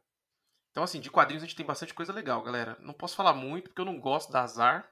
Então, 0.72 0.82
assim, 0.82 1.00
de 1.00 1.12
quadrinhos 1.12 1.44
a 1.44 1.46
gente 1.46 1.56
tem 1.56 1.66
bastante 1.66 1.94
coisa 1.94 2.12
legal, 2.12 2.42
galera. 2.42 2.76
Não 2.80 2.96
posso 2.96 3.16
falar 3.16 3.34
muito 3.34 3.70
porque 3.70 3.82
eu 3.82 3.86
não 3.86 4.00
gosto 4.00 4.32
da 4.32 4.42
azar. 4.42 4.92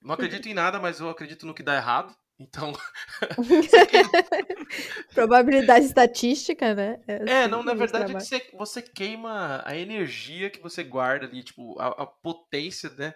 Não 0.00 0.14
acredito 0.14 0.48
em 0.48 0.54
nada, 0.54 0.78
mas 0.78 1.00
eu 1.00 1.10
acredito 1.10 1.44
no 1.44 1.54
que 1.54 1.62
dá 1.64 1.74
errado. 1.74 2.16
Então. 2.38 2.72
Probabilidade 5.14 5.86
estatística, 5.86 6.74
né? 6.74 7.00
É, 7.08 7.44
é 7.44 7.48
não, 7.48 7.62
na 7.62 7.74
verdade 7.74 8.12
é 8.12 8.20
você, 8.20 8.50
você 8.52 8.82
queima 8.82 9.62
a 9.64 9.74
energia 9.76 10.50
que 10.50 10.60
você 10.60 10.84
guarda 10.84 11.26
ali, 11.26 11.42
tipo, 11.42 11.78
a, 11.80 11.88
a 11.88 12.06
potência, 12.06 12.90
né? 12.90 13.14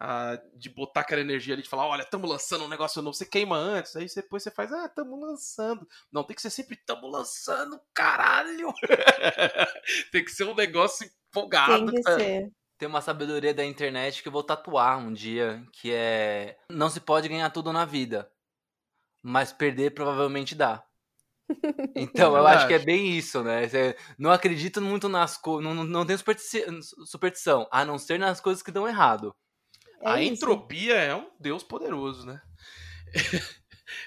A, 0.00 0.40
de 0.54 0.68
botar 0.68 1.00
aquela 1.00 1.20
energia 1.20 1.54
ali, 1.54 1.62
de 1.62 1.68
falar, 1.68 1.86
olha, 1.86 2.02
estamos 2.02 2.28
lançando 2.30 2.64
um 2.64 2.68
negócio 2.68 3.02
novo, 3.02 3.16
você 3.16 3.26
queima 3.26 3.56
antes, 3.56 3.96
aí 3.96 4.06
depois 4.14 4.42
você 4.42 4.50
faz, 4.50 4.72
ah, 4.72 4.84
estamos 4.84 5.18
lançando. 5.18 5.88
Não, 6.12 6.22
tem 6.22 6.36
que 6.36 6.42
ser 6.42 6.50
sempre, 6.50 6.76
estamos 6.76 7.10
lançando, 7.10 7.80
caralho! 7.94 8.72
tem 10.12 10.24
que 10.24 10.30
ser 10.30 10.44
um 10.44 10.54
negócio 10.54 11.08
empolgado. 11.30 11.90
Tem 11.90 12.02
que 12.02 12.12
ser. 12.12 12.52
Tem 12.78 12.88
uma 12.88 13.00
sabedoria 13.00 13.52
da 13.52 13.64
internet 13.64 14.22
que 14.22 14.28
eu 14.28 14.32
vou 14.32 14.44
tatuar 14.44 14.98
um 14.98 15.12
dia, 15.12 15.64
que 15.72 15.92
é 15.92 16.56
não 16.70 16.88
se 16.88 17.00
pode 17.00 17.28
ganhar 17.28 17.50
tudo 17.50 17.72
na 17.72 17.84
vida 17.84 18.30
mas 19.28 19.52
perder 19.52 19.92
provavelmente 19.92 20.54
dá. 20.54 20.84
Então, 21.96 22.36
eu 22.36 22.46
acho 22.46 22.66
que 22.66 22.74
é 22.74 22.78
bem 22.78 23.16
isso, 23.16 23.42
né? 23.42 23.66
Você 23.66 23.96
não 24.18 24.30
acredito 24.30 24.82
muito 24.82 25.08
nas 25.08 25.38
coisas. 25.38 25.64
Não, 25.64 25.82
não 25.82 26.04
tem 26.04 26.16
superstição, 26.16 27.66
a 27.70 27.86
não 27.86 27.98
ser 27.98 28.18
nas 28.18 28.38
coisas 28.38 28.62
que 28.62 28.70
dão 28.70 28.86
errado. 28.86 29.34
É 30.02 30.10
a 30.10 30.22
isso. 30.22 30.34
entropia 30.34 30.94
é 30.94 31.14
um 31.14 31.30
Deus 31.40 31.62
poderoso, 31.62 32.26
né? 32.26 32.42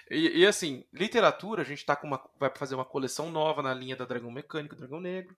e, 0.10 0.42
e, 0.42 0.46
assim, 0.46 0.86
literatura, 0.94 1.64
a 1.64 1.66
gente 1.66 1.84
tá 1.84 1.96
com 1.96 2.06
uma, 2.06 2.24
vai 2.40 2.52
fazer 2.56 2.76
uma 2.76 2.86
coleção 2.86 3.32
nova 3.32 3.64
na 3.64 3.74
linha 3.74 3.96
da 3.96 4.06
Dragão 4.06 4.30
Mecânico, 4.30 4.76
Dragão 4.76 5.02
Negro. 5.02 5.36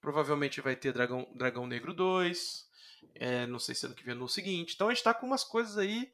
Provavelmente 0.00 0.60
vai 0.60 0.76
ter 0.76 0.92
Dragão, 0.92 1.28
Dragão 1.34 1.66
Negro 1.66 1.92
2. 1.92 2.68
É, 3.16 3.46
não 3.48 3.58
sei 3.58 3.74
se 3.74 3.86
ano 3.86 3.94
que 3.94 4.04
vem 4.04 4.14
é 4.14 4.18
no 4.18 4.28
seguinte. 4.28 4.74
Então 4.74 4.88
a 4.88 4.94
gente 4.94 5.02
tá 5.02 5.12
com 5.12 5.26
umas 5.26 5.42
coisas 5.42 5.76
aí 5.76 6.12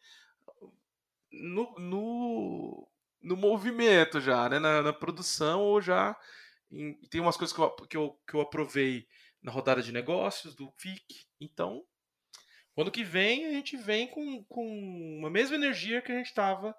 no, 1.32 1.74
no, 1.78 2.88
no 3.22 3.36
movimento 3.36 4.20
já, 4.20 4.48
né? 4.48 4.58
Na, 4.58 4.82
na 4.82 4.92
produção 4.92 5.60
ou 5.60 5.80
já. 5.80 6.16
Em, 6.70 6.94
tem 7.08 7.20
umas 7.20 7.36
coisas 7.36 7.54
que 7.54 7.60
eu, 7.60 7.70
que, 7.70 7.96
eu, 7.96 8.20
que 8.26 8.34
eu 8.34 8.40
aprovei 8.40 9.06
na 9.42 9.52
rodada 9.52 9.82
de 9.82 9.92
negócios 9.92 10.54
do 10.54 10.70
FIC. 10.76 11.26
Então, 11.40 11.84
quando 12.74 12.90
que 12.90 13.04
vem, 13.04 13.46
a 13.46 13.50
gente 13.50 13.76
vem 13.76 14.08
com, 14.08 14.44
com 14.44 15.22
a 15.24 15.30
mesma 15.30 15.56
energia 15.56 16.02
que 16.02 16.12
a 16.12 16.16
gente 16.16 16.26
estava 16.26 16.74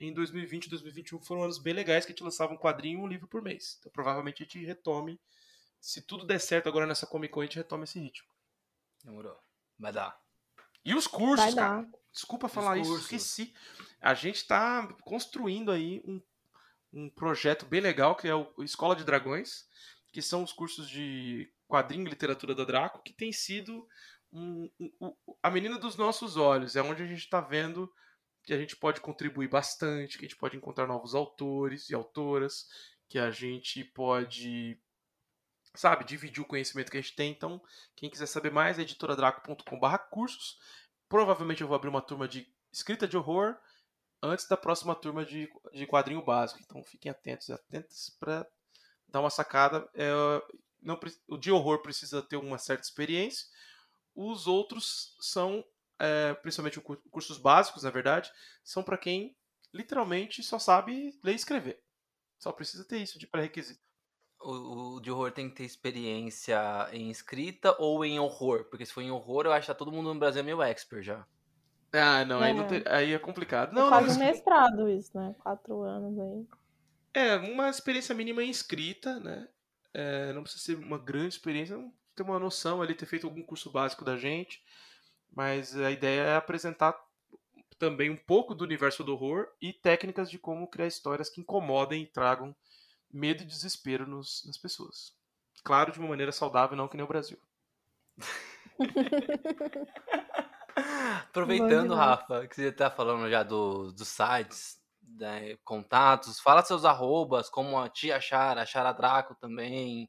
em 0.00 0.12
2020 0.12 0.66
e 0.66 0.70
2021, 0.70 1.18
que 1.18 1.26
foram 1.26 1.42
anos 1.42 1.58
bem 1.58 1.74
legais, 1.74 2.04
que 2.04 2.12
a 2.12 2.14
gente 2.14 2.24
lançava 2.24 2.52
um 2.52 2.58
quadrinho 2.58 3.00
e 3.00 3.02
um 3.02 3.06
livro 3.06 3.26
por 3.26 3.42
mês. 3.42 3.76
Então, 3.78 3.90
provavelmente 3.90 4.42
a 4.42 4.44
gente 4.44 4.64
retome. 4.64 5.20
Se 5.80 6.02
tudo 6.02 6.26
der 6.26 6.40
certo 6.40 6.68
agora 6.68 6.86
nessa 6.86 7.06
Comic 7.06 7.32
Con, 7.32 7.40
a 7.40 7.44
gente 7.44 7.56
retome 7.56 7.84
esse 7.84 7.98
ritmo. 7.98 8.28
Demorou. 9.02 9.38
Vai 9.78 9.92
dar. 9.92 10.20
E 10.84 10.94
os 10.94 11.06
cursos, 11.06 11.44
Vai 11.44 11.54
cara? 11.54 11.82
dar. 11.82 11.90
Desculpa 12.18 12.48
falar 12.48 12.76
isso, 12.78 12.90
cursos. 12.90 13.04
esqueci. 13.12 13.54
A 14.00 14.12
gente 14.12 14.36
está 14.36 14.88
construindo 15.02 15.70
aí 15.70 16.02
um, 16.04 16.20
um 16.92 17.08
projeto 17.10 17.64
bem 17.64 17.80
legal, 17.80 18.16
que 18.16 18.26
é 18.26 18.34
o 18.34 18.52
Escola 18.64 18.96
de 18.96 19.04
Dragões, 19.04 19.68
que 20.12 20.20
são 20.20 20.42
os 20.42 20.52
cursos 20.52 20.90
de 20.90 21.48
quadrinho 21.68 22.06
e 22.06 22.10
literatura 22.10 22.56
da 22.56 22.64
Draco, 22.64 23.02
que 23.04 23.12
tem 23.12 23.30
sido 23.30 23.86
um- 24.32 24.68
um- 24.80 24.92
um- 25.00 25.14
a 25.40 25.48
menina 25.48 25.78
dos 25.78 25.96
nossos 25.96 26.36
olhos. 26.36 26.74
É 26.74 26.82
onde 26.82 27.04
a 27.04 27.06
gente 27.06 27.20
está 27.20 27.40
vendo 27.40 27.88
que 28.42 28.52
a 28.52 28.58
gente 28.58 28.74
pode 28.74 29.00
contribuir 29.00 29.48
bastante, 29.48 30.18
que 30.18 30.24
a 30.24 30.28
gente 30.28 30.38
pode 30.38 30.56
encontrar 30.56 30.88
novos 30.88 31.14
autores 31.14 31.88
e 31.88 31.94
autoras, 31.94 32.66
que 33.08 33.18
a 33.18 33.30
gente 33.30 33.84
pode, 33.84 34.76
sabe, 35.72 36.04
dividir 36.04 36.42
o 36.42 36.46
conhecimento 36.46 36.90
que 36.90 36.98
a 36.98 37.00
gente 37.00 37.14
tem. 37.14 37.30
Então, 37.30 37.62
quem 37.94 38.10
quiser 38.10 38.26
saber 38.26 38.50
mais, 38.50 38.76
é 38.76 38.82
editoradraco.com.br 38.82 39.98
cursos. 40.10 40.58
Provavelmente 41.08 41.62
eu 41.62 41.68
vou 41.68 41.74
abrir 41.74 41.88
uma 41.88 42.02
turma 42.02 42.28
de 42.28 42.46
escrita 42.72 43.08
de 43.08 43.16
horror 43.16 43.56
antes 44.22 44.46
da 44.46 44.56
próxima 44.56 44.94
turma 44.94 45.24
de, 45.24 45.48
de 45.72 45.86
quadrinho 45.86 46.24
básico. 46.24 46.60
Então 46.62 46.82
fiquem 46.84 47.10
atentos 47.10 47.50
atentas 47.50 48.16
para 48.20 48.46
dar 49.08 49.20
uma 49.20 49.30
sacada. 49.30 49.88
É, 49.94 50.10
não, 50.82 50.98
o 51.28 51.36
de 51.36 51.50
horror 51.50 51.80
precisa 51.80 52.22
ter 52.22 52.36
uma 52.36 52.58
certa 52.58 52.84
experiência. 52.84 53.46
Os 54.14 54.46
outros 54.46 55.16
são, 55.20 55.64
é, 55.98 56.34
principalmente 56.34 56.78
os 56.78 56.84
cur- 56.84 57.02
cursos 57.10 57.38
básicos, 57.38 57.84
na 57.84 57.90
verdade, 57.90 58.30
são 58.64 58.82
para 58.82 58.98
quem 58.98 59.36
literalmente 59.72 60.42
só 60.42 60.58
sabe 60.58 61.18
ler 61.22 61.32
e 61.32 61.36
escrever. 61.36 61.80
Só 62.38 62.52
precisa 62.52 62.84
ter 62.84 62.98
isso 62.98 63.18
de 63.18 63.26
pré-requisito. 63.26 63.87
O, 64.40 64.96
o 64.96 65.00
de 65.00 65.10
horror 65.10 65.32
tem 65.32 65.48
que 65.48 65.56
ter 65.56 65.64
experiência 65.64 66.88
em 66.92 67.10
escrita 67.10 67.74
ou 67.78 68.04
em 68.04 68.18
horror? 68.20 68.64
Porque 68.64 68.86
se 68.86 68.92
for 68.92 69.00
em 69.02 69.10
horror, 69.10 69.46
eu 69.46 69.52
acho 69.52 69.62
que 69.66 69.72
tá 69.72 69.74
todo 69.74 69.92
mundo 69.92 70.12
no 70.12 70.20
Brasil 70.20 70.44
meio 70.44 70.62
expert 70.62 71.02
já. 71.02 71.26
Ah, 71.92 72.24
não, 72.24 72.40
aí, 72.40 72.52
não 72.54 72.64
É. 72.66 72.82
aí 72.86 73.12
é 73.12 73.18
complicado. 73.18 73.70
É 73.70 73.74
Não, 73.74 73.82
não, 73.82 73.88
quase 73.88 74.08
mas- 74.08 74.16
um 74.16 74.20
mestrado 74.20 74.88
isso, 74.88 75.16
né? 75.16 75.34
Quatro 75.38 75.82
anos 75.82 76.18
aí. 76.18 76.46
É, 77.14 77.36
uma 77.36 77.68
experiência 77.68 78.14
mínima 78.14 78.42
em 78.44 78.50
escrita, 78.50 79.18
né? 79.18 79.48
É, 79.92 80.32
não 80.32 80.42
precisa 80.42 80.62
ser 80.62 80.76
uma 80.76 80.98
grande 80.98 81.34
experiência, 81.34 81.76
não 81.76 81.92
ter 82.14 82.22
uma 82.22 82.38
noção 82.38 82.80
ali, 82.82 82.94
ter 82.94 83.06
feito 83.06 83.26
algum 83.26 83.42
curso 83.42 83.70
básico 83.70 84.04
da 84.04 84.16
gente. 84.16 84.62
Mas 85.34 85.76
a 85.76 85.90
ideia 85.90 86.20
é 86.22 86.36
apresentar 86.36 86.96
também 87.78 88.10
um 88.10 88.16
pouco 88.16 88.54
do 88.54 88.64
universo 88.64 89.02
do 89.02 89.12
horror 89.12 89.48
e 89.60 89.72
técnicas 89.72 90.30
de 90.30 90.38
como 90.38 90.66
criar 90.68 90.86
histórias 90.86 91.30
que 91.30 91.40
incomodem 91.40 92.02
e 92.02 92.06
tragam 92.06 92.54
medo 93.12 93.42
e 93.42 93.46
desespero 93.46 94.06
nos- 94.06 94.44
nas 94.46 94.58
pessoas. 94.58 95.14
Claro, 95.64 95.92
de 95.92 95.98
uma 95.98 96.08
maneira 96.08 96.32
saudável, 96.32 96.76
não 96.76 96.88
que 96.88 96.96
nem 96.96 97.04
o 97.04 97.08
Brasil. 97.08 97.38
Aproveitando. 101.30 101.94
Rafa, 101.94 102.46
que 102.46 102.54
você 102.54 102.72
tá 102.72 102.90
falando 102.90 103.28
já 103.30 103.42
do, 103.42 103.92
dos 103.92 104.08
sites, 104.08 104.80
né, 105.02 105.56
contatos, 105.64 106.40
fala 106.40 106.62
seus 106.62 106.84
arrobas, 106.84 107.48
como 107.48 107.78
a 107.78 107.88
te 107.88 108.12
achar, 108.12 108.58
achar 108.58 108.86
a 108.86 108.92
Draco 108.92 109.34
também, 109.34 110.08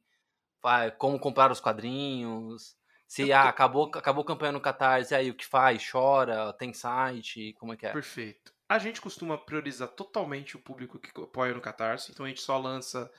vai, 0.61 0.91
como 0.91 1.19
comprar 1.19 1.51
os 1.51 1.59
quadrinhos, 1.59 2.75
se 3.07 3.31
ah, 3.33 3.49
acabou, 3.49 3.89
acabou 3.95 4.23
a 4.23 4.27
campanha 4.27 4.51
no 4.51 4.61
Catarse, 4.61 5.13
e 5.13 5.17
aí 5.17 5.29
o 5.31 5.35
que 5.35 5.45
faz? 5.45 5.83
Chora? 5.89 6.53
Tem 6.53 6.73
site? 6.73 7.53
Como 7.53 7.73
é 7.73 7.77
que 7.77 7.87
é? 7.87 7.91
Perfeito. 7.91 8.53
A 8.69 8.77
gente 8.77 9.01
costuma 9.01 9.35
priorizar 9.35 9.87
totalmente 9.87 10.55
o 10.55 10.59
público 10.59 10.99
que 10.99 11.09
apoia 11.19 11.55
no 11.55 11.59
Catarse, 11.59 12.11
então 12.11 12.23
a 12.23 12.29
gente 12.29 12.41
só 12.41 12.55
lança 12.55 13.11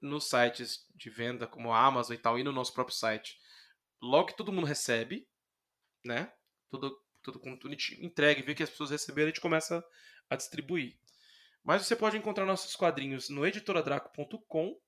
nos 0.00 0.28
sites 0.28 0.86
de 0.94 1.10
venda 1.10 1.44
como 1.46 1.72
a 1.72 1.84
Amazon 1.84 2.14
e 2.14 2.18
tal, 2.18 2.38
e 2.38 2.44
no 2.44 2.52
nosso 2.52 2.72
próprio 2.72 2.96
site. 2.96 3.36
Logo 4.00 4.28
que 4.28 4.36
todo 4.36 4.52
mundo 4.52 4.66
recebe, 4.66 5.28
né? 6.04 6.32
Tudo, 6.70 6.96
tudo 7.20 7.40
quando 7.40 7.66
a 7.66 7.70
gente 7.70 8.02
entrega 8.04 8.40
e 8.40 8.44
vê 8.44 8.54
que 8.54 8.62
as 8.62 8.70
pessoas 8.70 8.90
receberam, 8.90 9.26
a 9.26 9.30
gente 9.30 9.40
começa 9.40 9.84
a 10.30 10.36
distribuir. 10.36 10.96
Mas 11.64 11.84
você 11.84 11.96
pode 11.96 12.16
encontrar 12.16 12.46
nossos 12.46 12.76
quadrinhos 12.76 13.28
no 13.28 13.44
editoradraco.com, 13.44 14.80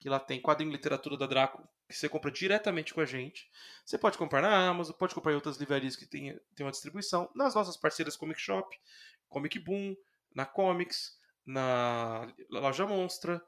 que 0.00 0.08
lá 0.08 0.18
tem 0.18 0.42
quadrinho 0.42 0.72
literatura 0.72 1.16
da 1.16 1.26
Draco, 1.26 1.66
que 1.88 1.94
você 1.94 2.08
compra 2.08 2.30
diretamente 2.30 2.92
com 2.92 3.00
a 3.00 3.04
gente. 3.04 3.48
Você 3.84 3.96
pode 3.96 4.18
comprar 4.18 4.42
na 4.42 4.68
Amazon, 4.68 4.96
pode 4.96 5.14
comprar 5.14 5.32
em 5.32 5.36
outras 5.36 5.58
livrarias 5.58 5.94
que 5.94 6.06
tem, 6.06 6.38
tem 6.56 6.66
uma 6.66 6.72
distribuição, 6.72 7.30
nas 7.34 7.54
nossas 7.54 7.76
parceiras 7.76 8.16
Comic 8.16 8.40
Shop, 8.40 8.76
Comic 9.34 9.58
Boom, 9.58 9.96
na 10.32 10.46
Comics, 10.46 11.18
na 11.44 12.32
Loja 12.48 12.86
Monstra, 12.86 13.44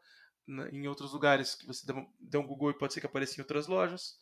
na- 0.46 0.68
em 0.70 0.86
outros 0.88 1.12
lugares 1.12 1.54
que 1.54 1.64
você 1.66 1.86
dê 2.18 2.36
um- 2.38 2.46
Google 2.46 2.70
e 2.70 2.78
pode 2.78 2.92
ser 2.92 3.00
que 3.00 3.06
apareça 3.06 3.36
em 3.38 3.42
outras 3.42 3.66
lojas. 3.68 4.18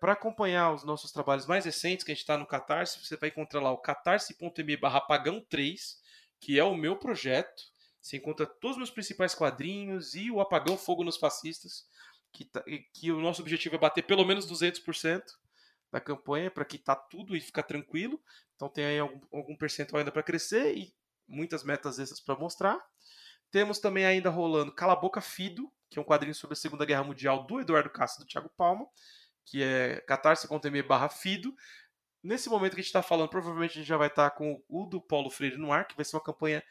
Para 0.00 0.12
acompanhar 0.12 0.72
os 0.72 0.84
nossos 0.84 1.10
trabalhos 1.12 1.46
mais 1.46 1.64
recentes, 1.64 2.04
que 2.04 2.12
a 2.12 2.14
gente 2.14 2.22
está 2.22 2.38
no 2.38 2.46
Catarse, 2.46 3.04
você 3.04 3.16
vai 3.16 3.28
encontrar 3.28 3.60
lá 3.60 3.70
o 3.70 3.78
catarse.me 3.78 4.76
barra 4.76 5.00
apagão3, 5.06 5.98
que 6.40 6.58
é 6.58 6.64
o 6.64 6.74
meu 6.74 6.96
projeto. 6.96 7.62
Você 8.00 8.16
encontra 8.16 8.46
todos 8.46 8.72
os 8.72 8.78
meus 8.78 8.90
principais 8.90 9.34
quadrinhos 9.34 10.14
e 10.14 10.30
o 10.30 10.40
Apagão 10.40 10.76
Fogo 10.76 11.02
nos 11.04 11.16
Fascistas, 11.16 11.86
que, 12.32 12.44
tá- 12.44 12.64
que 12.92 13.10
o 13.10 13.20
nosso 13.20 13.40
objetivo 13.42 13.74
é 13.74 13.78
bater 13.78 14.02
pelo 14.04 14.24
menos 14.24 14.46
200% 14.46 15.24
da 15.90 16.00
campanha 16.00 16.50
para 16.50 16.64
quitar 16.64 16.96
tudo 17.08 17.34
e 17.36 17.40
ficar 17.40 17.62
tranquilo. 17.62 18.20
Então 18.64 18.72
tem 18.72 18.86
aí 18.86 18.98
algum, 18.98 19.20
algum 19.30 19.54
percentual 19.54 19.98
ainda 19.98 20.10
para 20.10 20.22
crescer 20.22 20.74
e 20.74 20.94
muitas 21.28 21.62
metas 21.62 21.98
extras 21.98 22.18
para 22.18 22.34
mostrar. 22.34 22.82
Temos 23.50 23.78
também 23.78 24.06
ainda 24.06 24.30
rolando 24.30 24.72
Cala 24.72 24.96
Boca 24.96 25.20
Fido, 25.20 25.70
que 25.90 25.98
é 25.98 26.02
um 26.02 26.04
quadrinho 26.04 26.34
sobre 26.34 26.54
a 26.54 26.56
Segunda 26.56 26.86
Guerra 26.86 27.04
Mundial 27.04 27.46
do 27.46 27.60
Eduardo 27.60 27.90
Castro 27.90 28.22
e 28.22 28.26
do 28.26 28.28
Thiago 28.30 28.48
Palma, 28.56 28.86
que 29.44 29.62
é 29.62 30.00
catarse.me 30.08 30.82
barra 30.82 31.10
Fido. 31.10 31.54
Nesse 32.22 32.48
momento 32.48 32.72
que 32.72 32.80
a 32.80 32.82
gente 32.82 32.86
está 32.86 33.02
falando, 33.02 33.28
provavelmente 33.28 33.72
a 33.72 33.74
gente 33.74 33.86
já 33.86 33.98
vai 33.98 34.08
estar 34.08 34.30
com 34.30 34.62
o 34.66 34.86
do 34.86 34.98
Paulo 34.98 35.28
Freire 35.28 35.58
no 35.58 35.70
ar, 35.70 35.86
que 35.86 35.94
vai 35.94 36.04
ser 36.04 36.16
uma 36.16 36.22
campanha 36.22 36.64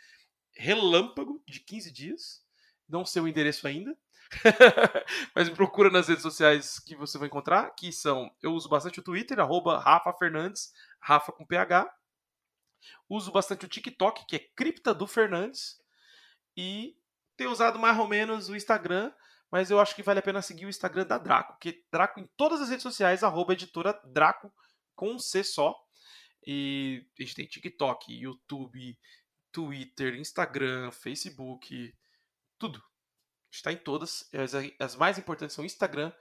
relâmpago 0.55 1.43
de 1.47 1.59
15 1.59 1.91
dias. 1.91 2.43
Não 2.89 3.05
sei 3.05 3.21
o 3.21 3.27
endereço 3.27 3.67
ainda. 3.67 3.95
Mas 5.35 5.47
me 5.47 5.55
procura 5.55 5.91
nas 5.91 6.07
redes 6.07 6.23
sociais 6.23 6.79
que 6.79 6.95
você 6.95 7.19
vai 7.19 7.27
encontrar, 7.27 7.69
que 7.75 7.91
são, 7.91 8.31
eu 8.41 8.51
uso 8.53 8.67
bastante 8.67 8.99
o 8.99 9.03
Twitter, 9.03 9.39
arroba 9.39 9.79
Rafa 9.79 10.11
Fernandes, 10.13 10.73
Rafa 11.03 11.31
com 11.31 11.45
PH. 11.45 11.93
Uso 13.09 13.31
bastante 13.31 13.65
o 13.65 13.69
TikTok, 13.69 14.25
que 14.25 14.35
é 14.37 14.47
Cripta 14.55 14.93
do 14.93 15.05
Fernandes. 15.05 15.77
E 16.55 16.95
tenho 17.35 17.51
usado 17.51 17.77
mais 17.77 17.97
ou 17.99 18.07
menos 18.07 18.49
o 18.49 18.55
Instagram, 18.55 19.13
mas 19.51 19.69
eu 19.69 19.79
acho 19.79 19.95
que 19.95 20.03
vale 20.03 20.19
a 20.19 20.23
pena 20.23 20.41
seguir 20.41 20.65
o 20.65 20.69
Instagram 20.69 21.05
da 21.05 21.17
Draco, 21.17 21.57
que 21.59 21.83
Draco 21.91 22.19
em 22.19 22.27
todas 22.37 22.61
as 22.61 22.69
redes 22.69 22.83
sociais, 22.83 23.23
arroba 23.23 23.53
editora 23.53 23.99
Draco 24.05 24.53
com 24.95 25.19
C 25.19 25.43
só. 25.43 25.75
E 26.45 27.05
a 27.19 27.23
gente 27.23 27.35
tem 27.35 27.47
TikTok, 27.47 28.13
YouTube, 28.13 28.97
Twitter, 29.51 30.15
Instagram, 30.15 30.91
Facebook, 30.91 31.93
tudo. 32.57 32.81
Está 33.51 33.71
em 33.71 33.77
todas. 33.77 34.29
As, 34.33 34.53
as 34.79 34.95
mais 34.95 35.17
importantes 35.17 35.55
são 35.55 35.65
Instagram, 35.65 36.11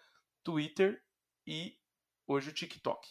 Twitter 0.43 1.03
e 1.47 1.77
hoje 2.27 2.51
o 2.51 2.55
TikTok. 2.55 3.09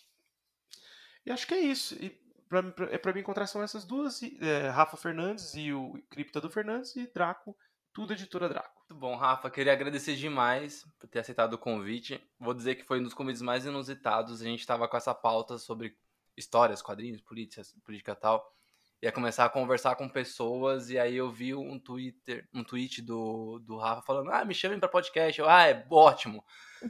E 1.26 1.32
acho 1.32 1.48
que 1.48 1.54
é 1.54 1.60
isso. 1.60 1.96
E 1.96 2.10
pra, 2.50 2.64
pra, 2.64 2.86
é 2.88 2.98
para 2.98 3.14
me 3.14 3.22
encontrar 3.22 3.48
são 3.48 3.62
essas 3.64 3.86
duas: 3.86 4.22
é, 4.24 4.70
Rafa 4.70 4.98
Fernandes 4.98 5.54
e 5.56 5.72
o 5.74 6.02
Cripta 6.10 6.42
do 6.42 6.50
Fernandes 6.50 6.96
e 6.96 7.08
Draco, 7.14 7.56
tudo 7.94 8.14
editora 8.14 8.50
Draco. 8.50 8.82
Muito 8.90 9.00
bom, 9.00 9.16
Rafa. 9.16 9.50
Queria 9.50 9.74
agradecer 9.74 10.16
demais 10.16 10.86
por 11.00 11.08
ter 11.08 11.20
aceitado 11.20 11.54
o 11.54 11.58
convite. 11.58 12.22
Vou 12.40 12.54
dizer 12.54 12.76
que 12.76 12.84
foi 12.84 13.00
um 13.00 13.04
dos 13.04 13.14
convites 13.14 13.42
mais 13.42 13.66
inusitados. 13.66 14.42
A 14.42 14.46
gente 14.46 14.60
estava 14.60 14.88
com 14.88 14.98
essa 14.98 15.16
pauta 15.16 15.58
sobre 15.58 15.96
histórias, 16.36 16.82
quadrinhos, 16.82 17.22
políticas, 17.22 17.74
política 17.86 18.12
e 18.12 18.16
tal. 18.16 18.54
Ia 19.02 19.12
começar 19.12 19.46
a 19.46 19.50
conversar 19.50 19.96
com 19.96 20.08
pessoas 20.08 20.90
e 20.90 21.00
aí 21.00 21.16
eu 21.16 21.32
vi 21.32 21.56
um 21.56 21.80
Twitter, 21.80 22.48
um 22.54 22.64
tweet 22.64 23.02
do, 23.02 23.60
do 23.60 23.78
Rafa 23.78 24.04
falando: 24.04 24.30
"Ah, 24.30 24.46
me 24.46 24.54
chamem 24.54 24.80
para 24.80 24.90
podcast". 24.90 25.40
Eu, 25.40 25.50
ah, 25.50 25.68
é 25.68 25.86
ótimo. 25.90 26.44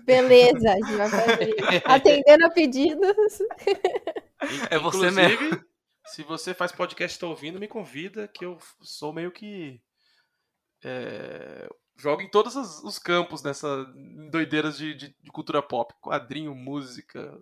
Beleza, 0.03 0.71
a 0.71 0.75
gente 0.75 0.95
vai 0.95 1.09
fazer. 1.09 1.55
Atendendo 1.85 2.45
a 2.45 2.49
pedidos. 2.49 3.39
É 4.69 4.77
você 4.79 5.07
Inclusive, 5.09 5.65
se 6.07 6.23
você 6.23 6.53
faz 6.53 6.71
podcast 6.71 7.15
e 7.15 7.17
está 7.17 7.27
ouvindo, 7.27 7.59
me 7.59 7.67
convida, 7.67 8.27
que 8.27 8.43
eu 8.43 8.57
sou 8.81 9.13
meio 9.13 9.31
que. 9.31 9.81
É, 10.83 11.69
jogo 11.97 12.21
em 12.21 12.29
todos 12.29 12.55
os, 12.55 12.83
os 12.83 12.97
campos 12.97 13.43
nessa 13.43 13.85
doideiras 14.31 14.77
de, 14.77 14.95
de, 14.95 15.15
de 15.21 15.31
cultura 15.31 15.61
pop. 15.61 15.93
Quadrinho, 16.01 16.55
música. 16.55 17.39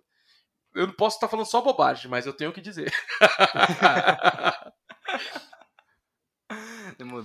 Eu 0.74 0.86
não 0.86 0.94
posso 0.94 1.16
estar 1.16 1.28
falando 1.28 1.46
só 1.46 1.60
bobagem, 1.60 2.10
mas 2.10 2.26
eu 2.26 2.32
tenho 2.32 2.50
o 2.50 2.52
que 2.52 2.60
dizer. 2.60 2.92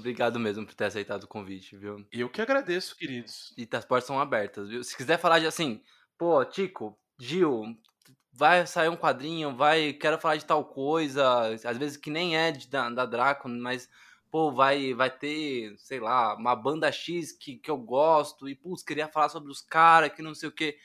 Obrigado 0.05 0.39
mesmo 0.39 0.65
por 0.65 0.73
ter 0.75 0.85
aceitado 0.85 1.23
o 1.23 1.27
convite, 1.27 1.75
viu? 1.75 2.05
Eu 2.11 2.29
que 2.29 2.41
agradeço, 2.41 2.95
queridos. 2.95 3.53
E 3.57 3.67
as 3.71 3.83
portas 3.83 4.05
são 4.05 4.19
abertas, 4.19 4.69
viu? 4.69 4.83
Se 4.83 4.95
quiser 4.95 5.17
falar 5.17 5.39
de 5.39 5.47
assim, 5.47 5.83
pô, 6.17 6.45
Tico, 6.45 6.97
Gil, 7.19 7.75
vai 8.35 8.67
sair 8.67 8.89
um 8.89 8.97
quadrinho, 8.97 9.55
vai, 9.55 9.93
quero 9.93 10.19
falar 10.19 10.35
de 10.35 10.45
tal 10.45 10.65
coisa, 10.65 11.53
às 11.63 11.77
vezes 11.77 11.95
que 11.95 12.11
nem 12.11 12.37
é 12.37 12.51
de, 12.51 12.67
da, 12.67 12.89
da 12.89 13.05
Draco, 13.05 13.47
mas 13.47 13.89
pô, 14.29 14.51
vai, 14.51 14.93
vai 14.93 15.09
ter, 15.09 15.73
sei 15.77 16.01
lá, 16.01 16.35
uma 16.35 16.53
banda 16.53 16.91
X 16.91 17.31
que, 17.31 17.55
que 17.55 17.71
eu 17.71 17.77
gosto, 17.77 18.49
e, 18.49 18.53
putz, 18.53 18.83
queria 18.83 19.07
falar 19.07 19.29
sobre 19.29 19.49
os 19.49 19.61
caras, 19.61 20.13
que 20.13 20.21
não 20.21 20.35
sei 20.35 20.49
o 20.49 20.51
quê. 20.51 20.77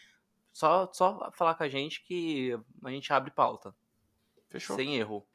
Só, 0.52 0.88
só 0.92 1.30
falar 1.32 1.54
com 1.56 1.64
a 1.64 1.68
gente 1.68 2.02
que 2.04 2.56
a 2.84 2.90
gente 2.90 3.12
abre 3.12 3.32
pauta. 3.32 3.74
Fechou. 4.48 4.76
Sem 4.76 4.96
erro. 4.96 5.26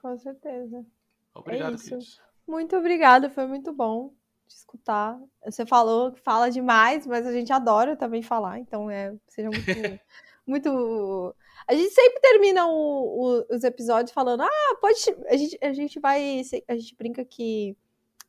Com 0.00 0.16
certeza. 0.16 0.86
Obrigado, 1.34 1.74
isso. 1.74 1.84
queridos. 1.84 2.20
Muito 2.46 2.76
obrigada, 2.76 3.28
foi 3.28 3.46
muito 3.46 3.72
bom 3.72 4.14
te 4.46 4.54
escutar. 4.54 5.18
Você 5.44 5.66
falou 5.66 6.12
que 6.12 6.20
fala 6.20 6.48
demais, 6.48 7.04
mas 7.04 7.26
a 7.26 7.32
gente 7.32 7.52
adora 7.52 7.96
também 7.96 8.22
falar, 8.22 8.60
então 8.60 8.88
é, 8.88 9.12
seja 9.26 9.50
muito. 9.50 10.00
muito... 10.46 11.34
A 11.68 11.74
gente 11.74 11.90
sempre 11.92 12.20
termina 12.20 12.66
o- 12.68 13.40
o- 13.40 13.46
os 13.54 13.64
episódios 13.64 14.12
falando, 14.12 14.42
ah, 14.42 14.76
pode. 14.80 14.98
A 15.28 15.36
gente, 15.36 15.58
a 15.62 15.72
gente 15.72 15.98
vai. 16.00 16.42
A 16.68 16.76
gente 16.76 16.94
brinca 16.96 17.24
que 17.24 17.76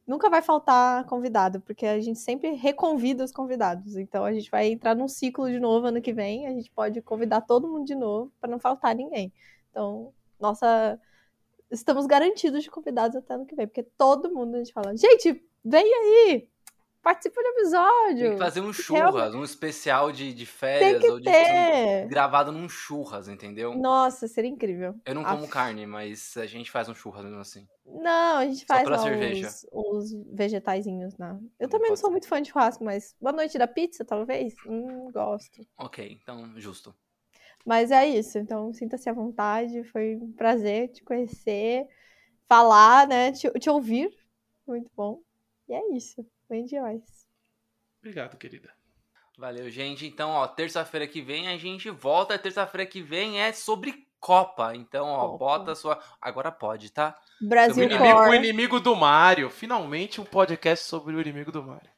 nunca 0.08 0.30
vai 0.30 0.42
faltar 0.42 1.06
convidado, 1.06 1.62
porque 1.62 1.86
a 1.86 2.00
gente 2.00 2.20
sempre 2.20 2.52
reconvida 2.54 3.24
os 3.24 3.32
convidados. 3.32 3.96
Então 3.98 4.24
a 4.26 4.34
gente 4.34 4.50
vai 4.50 4.68
entrar 4.72 4.96
num 4.96 5.08
ciclo 5.08 5.50
de 5.52 5.60
novo 5.60 5.88
ano 5.88 6.02
que 6.02 6.14
vem. 6.14 6.48
A 6.48 6.52
gente 6.52 6.72
pode 6.72 7.02
convidar 7.02 7.42
todo 7.42 7.68
mundo 7.68 7.86
de 7.86 7.96
novo 7.96 8.32
para 8.40 8.50
não 8.50 8.60
faltar 8.60 8.96
ninguém. 8.96 9.32
Então, 9.70 10.14
nossa. 10.40 11.00
Estamos 11.70 12.06
garantidos 12.06 12.64
de 12.64 12.72
convidados 12.72 13.18
até 13.18 13.34
ano 13.34 13.46
que 13.46 13.54
vem, 13.54 13.68
porque 13.68 13.84
todo 13.84 14.34
mundo 14.34 14.56
a 14.56 14.60
gente 14.60 14.72
fala, 14.72 14.96
gente, 14.96 15.44
vem 15.66 15.84
aí! 15.84 16.50
Participa 17.08 17.42
do 17.42 17.48
episódio! 17.48 18.16
Tem 18.20 18.30
que 18.30 18.38
fazer 18.38 18.62
um 18.62 18.72
churras, 18.74 19.34
um 19.34 19.44
especial 19.44 20.12
de, 20.12 20.32
de 20.34 20.46
férias 20.46 21.08
ou 21.08 21.20
de 21.20 21.34
ter! 21.34 21.68
gravado 22.04 22.52
num 22.52 22.70
churras, 22.70 23.28
entendeu? 23.28 23.82
Nossa, 23.82 24.28
seria 24.28 24.50
incrível. 24.50 24.96
Eu 25.04 25.16
não 25.16 25.26
como 25.26 25.48
carne, 25.50 25.88
mas 25.88 26.38
a 26.38 26.46
gente 26.46 26.70
faz 26.70 26.88
um 26.88 26.94
churras 26.94 27.26
mesmo 27.26 27.40
assim. 27.40 27.68
Não, 27.86 28.38
a 28.38 28.46
gente 28.46 28.66
Só 28.66 28.80
faz 28.80 28.82
pela 28.82 28.98
lá 28.98 29.06
cerveja. 29.06 29.58
os, 29.58 29.66
os 29.72 30.12
vegetaizinhos, 30.34 31.18
né? 31.18 31.40
Eu 31.60 31.68
Hum, 31.68 31.70
também 31.70 31.90
não 31.90 31.96
sou 31.96 32.12
ser. 32.12 32.12
muito 32.12 32.28
fã 32.28 32.42
de 32.42 32.50
churrasco, 32.50 32.84
mas 32.84 33.16
boa 33.20 33.32
noite 33.34 33.58
da 33.58 33.68
pizza, 33.68 34.04
talvez? 34.06 34.54
Hum, 34.66 35.10
gosto. 35.12 35.66
Ok, 35.76 35.98
então, 36.12 36.60
justo. 36.60 36.96
Mas 37.66 37.92
é 37.92 38.08
isso, 38.08 38.38
então 38.38 38.74
sinta-se 38.74 39.10
à 39.10 39.14
vontade, 39.14 39.84
foi 39.86 40.16
um 40.16 40.32
prazer 40.34 40.90
te 40.90 41.04
conhecer, 41.04 41.86
falar, 42.50 43.08
né, 43.08 43.32
te, 43.34 43.50
te 43.60 43.70
ouvir, 43.70 44.12
muito 44.68 44.90
bom. 44.96 45.22
E 45.70 45.74
é 45.74 45.96
isso, 45.96 46.26
bem 46.50 46.66
demais. 46.66 47.02
Obrigado, 48.00 48.38
querida. 48.38 48.70
Valeu, 49.38 49.70
gente. 49.70 50.06
Então, 50.08 50.32
ó, 50.32 50.48
terça-feira 50.48 51.08
que 51.08 51.22
vem 51.22 51.48
a 51.48 51.58
gente 51.58 51.90
volta. 51.90 52.40
Terça-feira 52.40 52.86
que 52.86 53.02
vem 53.02 53.40
é 53.42 53.54
sobre 53.54 54.08
Copa. 54.20 54.76
Então, 54.76 55.08
ó, 55.08 55.28
Copa. 55.30 55.38
bota 55.38 55.72
a 55.74 55.76
sua. 55.76 56.00
Agora 56.20 56.52
pode, 56.52 56.92
tá? 56.92 57.16
O 57.42 57.48
Brasil 57.48 57.88
Também 57.88 57.98
inimigo, 58.10 58.20
o 58.30 58.34
inimigo 58.34 58.80
do 58.80 58.96
Mario. 58.96 59.50
Finalmente 59.52 60.20
um 60.20 60.26
podcast 60.26 60.86
sobre 60.86 61.16
o 61.16 61.22
inimigo 61.22 61.52
do 61.52 61.62
Mario. 61.64 61.90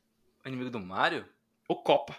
O 0.43 0.47
inimigo 0.49 0.69
do 0.69 0.79
Mario? 0.79 1.25
O 1.67 1.75
Copa. 1.77 2.15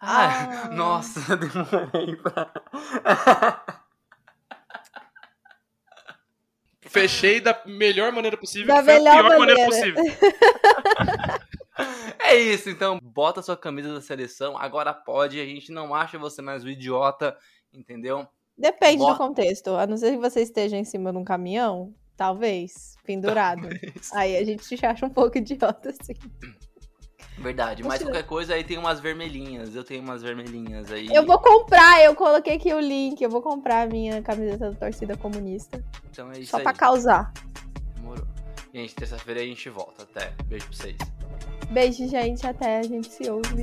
Ah, 0.00 0.64
Ah. 0.64 0.68
nossa, 0.72 1.20
demorei 1.36 2.16
pra. 2.16 2.50
Fechei 6.94 7.40
da 7.40 7.60
melhor 7.66 8.12
maneira 8.12 8.36
possível. 8.36 8.68
Da 8.74 8.80
melhor 8.82 9.16
pior 9.26 9.38
maneira 9.38 9.66
maneira. 9.68 9.92
possível. 9.94 10.04
É 12.20 12.36
isso, 12.36 12.70
então 12.70 13.00
bota 13.02 13.42
sua 13.42 13.56
camisa 13.56 13.92
da 13.92 14.00
seleção. 14.00 14.56
Agora 14.56 14.94
pode. 14.94 15.40
A 15.40 15.44
gente 15.44 15.72
não 15.72 15.92
acha 15.92 16.16
você 16.16 16.40
mais 16.40 16.64
um 16.64 16.68
idiota, 16.68 17.36
entendeu? 17.72 18.26
Depende 18.56 18.98
do 18.98 19.06
Bota- 19.06 19.18
contexto, 19.18 19.70
a 19.70 19.84
não 19.84 19.96
ser 19.96 20.12
que 20.12 20.18
você 20.18 20.40
esteja 20.40 20.76
em 20.76 20.84
cima 20.84 21.10
de 21.10 21.18
um 21.18 21.24
caminhão, 21.24 21.92
talvez, 22.16 22.94
pendurado. 23.04 23.68
Aí 24.12 24.36
a 24.36 24.44
gente 24.44 24.64
te 24.64 24.86
acha 24.86 25.04
um 25.04 25.10
pouco 25.10 25.36
idiota, 25.36 25.90
assim. 25.90 26.14
Verdade. 27.38 27.82
Mas 27.82 28.02
qualquer 28.02 28.22
coisa 28.24 28.54
aí 28.54 28.64
tem 28.64 28.78
umas 28.78 29.00
vermelhinhas. 29.00 29.74
Eu 29.74 29.84
tenho 29.84 30.02
umas 30.02 30.22
vermelhinhas 30.22 30.90
aí. 30.90 31.08
Eu 31.12 31.26
vou 31.26 31.38
comprar, 31.38 32.02
eu 32.02 32.14
coloquei 32.14 32.54
aqui 32.54 32.72
o 32.72 32.80
link, 32.80 33.20
eu 33.20 33.28
vou 33.28 33.42
comprar 33.42 33.82
a 33.82 33.86
minha 33.86 34.22
camiseta 34.22 34.70
da 34.70 34.76
torcida 34.76 35.16
comunista. 35.16 35.82
Então 36.10 36.30
é 36.30 36.38
isso 36.38 36.52
Só 36.52 36.58
aí. 36.58 36.62
pra 36.62 36.72
causar. 36.72 37.32
Demorou. 37.96 38.26
Gente, 38.72 38.94
terça-feira 38.94 39.40
a 39.40 39.44
gente 39.44 39.68
volta. 39.68 40.04
Até. 40.04 40.32
Beijo 40.44 40.66
pra 40.66 40.76
vocês. 40.76 40.96
Beijo, 41.70 42.08
gente, 42.08 42.46
até 42.46 42.78
a 42.78 42.82
gente 42.82 43.10
se 43.10 43.28
ouve. 43.28 43.62